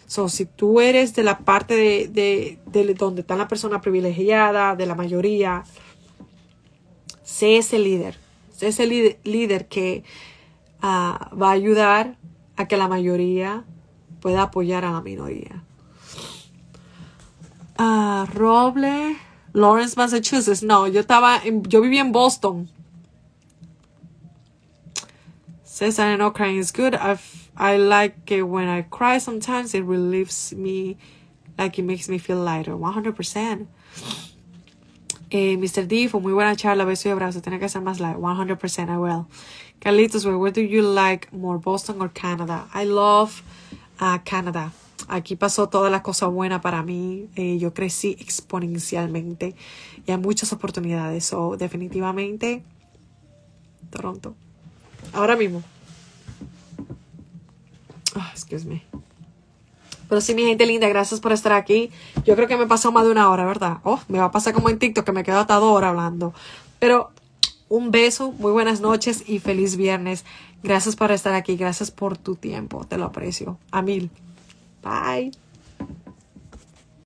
So, 0.07 0.29
si 0.29 0.45
tú 0.45 0.81
eres 0.81 1.15
de 1.15 1.23
la 1.23 1.39
parte 1.39 1.75
de, 1.75 2.59
de, 2.65 2.93
donde 2.93 3.21
está 3.21 3.35
la 3.35 3.47
persona 3.47 3.81
privilegiada, 3.81 4.75
de 4.75 4.85
la 4.85 4.95
mayoría, 4.95 5.63
sé 7.23 7.57
ese 7.57 7.79
líder. 7.79 8.17
Sé 8.55 8.67
ese 8.67 8.85
líder, 8.85 9.67
que 9.67 10.03
ah, 10.81 11.31
va 11.39 11.49
a 11.49 11.53
ayudar 11.53 12.17
a 12.57 12.67
que 12.67 12.77
la 12.77 12.87
mayoría 12.87 13.63
pueda 14.21 14.43
apoyar 14.43 14.85
a 14.85 14.91
la 14.91 15.01
minoría. 15.01 15.63
Uh, 17.77 18.25
Roble, 18.33 19.17
Lawrence, 19.53 19.95
Massachusetts. 19.97 20.63
No, 20.63 20.87
yo 20.87 21.01
estaba, 21.01 21.41
en, 21.43 21.63
yo 21.63 21.81
vivía 21.81 22.01
en 22.01 22.11
Boston. 22.11 22.69
Cesar 25.63 26.13
in 26.13 26.21
Ukraine 26.21 26.57
is 26.57 26.71
good. 26.71 26.95
I've 26.95 27.45
I 27.57 27.77
like 27.77 28.31
it 28.31 28.43
when 28.43 28.67
I 28.67 28.83
cry 28.83 29.17
sometimes. 29.17 29.73
It 29.73 29.83
relieves 29.83 30.53
me, 30.53 30.97
like 31.57 31.79
it 31.79 31.83
makes 31.83 32.09
me 32.09 32.17
feel 32.17 32.37
lighter. 32.37 32.73
100%. 32.73 33.67
Eh, 35.31 35.57
Mr. 35.57 35.87
D, 35.87 36.07
fue 36.07 36.19
muy 36.21 36.33
buena 36.33 36.55
charla, 36.55 36.85
beso 36.85 37.09
y 37.09 37.11
abrazo. 37.11 37.41
Tiene 37.41 37.59
que 37.59 37.69
ser 37.69 37.81
más 37.81 37.99
live. 37.99 38.17
100% 38.17 38.89
I 38.89 38.97
will. 38.97 39.27
Carlitos, 39.85 40.25
where, 40.25 40.51
do 40.51 40.61
you 40.61 40.81
like 40.81 41.31
more, 41.31 41.59
Boston 41.59 42.01
or 42.01 42.09
Canada? 42.09 42.65
I 42.73 42.85
love 42.85 43.43
uh, 44.01 44.17
Canada. 44.25 44.71
Aquí 45.07 45.35
pasó 45.35 45.69
toda 45.69 45.91
la 45.91 46.01
cosa 46.01 46.25
buena 46.25 46.59
para 46.59 46.81
mí. 46.81 47.29
Eh, 47.35 47.59
yo 47.59 47.71
crecí 47.71 48.17
exponencialmente 48.19 49.53
y 50.07 50.11
hay 50.11 50.17
muchas 50.17 50.51
oportunidades. 50.53 51.25
So, 51.25 51.55
definitivamente, 51.55 52.63
Toronto. 53.91 54.33
Ahora 55.13 55.35
mismo. 55.35 55.61
Oh, 58.15 58.25
excuse 58.31 58.65
me. 58.65 58.83
Pero 60.09 60.19
sí, 60.19 60.33
mi 60.33 60.45
gente 60.45 60.65
linda, 60.65 60.89
gracias 60.89 61.19
por 61.19 61.31
estar 61.31 61.51
aquí. 61.53 61.91
Yo 62.25 62.35
creo 62.35 62.47
que 62.47 62.57
me 62.57 62.65
pasó 62.65 62.91
más 62.91 63.05
de 63.05 63.11
una 63.11 63.29
hora, 63.29 63.45
¿verdad? 63.45 63.77
Oh, 63.83 63.99
me 64.07 64.17
va 64.17 64.25
a 64.25 64.31
pasar 64.31 64.55
como 64.55 64.69
en 64.69 64.79
TikTok 64.79 65.05
que 65.05 65.11
me 65.11 65.23
quedo 65.23 65.37
hasta 65.37 65.53
dos 65.57 65.77
horas 65.77 65.91
hablando. 65.91 66.33
Pero 66.79 67.11
un 67.69 67.91
beso, 67.91 68.31
muy 68.33 68.51
buenas 68.51 68.81
noches 68.81 69.23
y 69.27 69.39
feliz 69.39 69.75
viernes. 69.75 70.25
Gracias 70.63 70.95
por 70.95 71.11
estar 71.11 71.33
aquí, 71.33 71.55
gracias 71.55 71.91
por 71.91 72.17
tu 72.17 72.35
tiempo, 72.35 72.85
te 72.85 72.97
lo 72.97 73.05
aprecio. 73.05 73.57
A 73.71 73.81
mil. 73.81 74.09
Bye. 74.83 75.44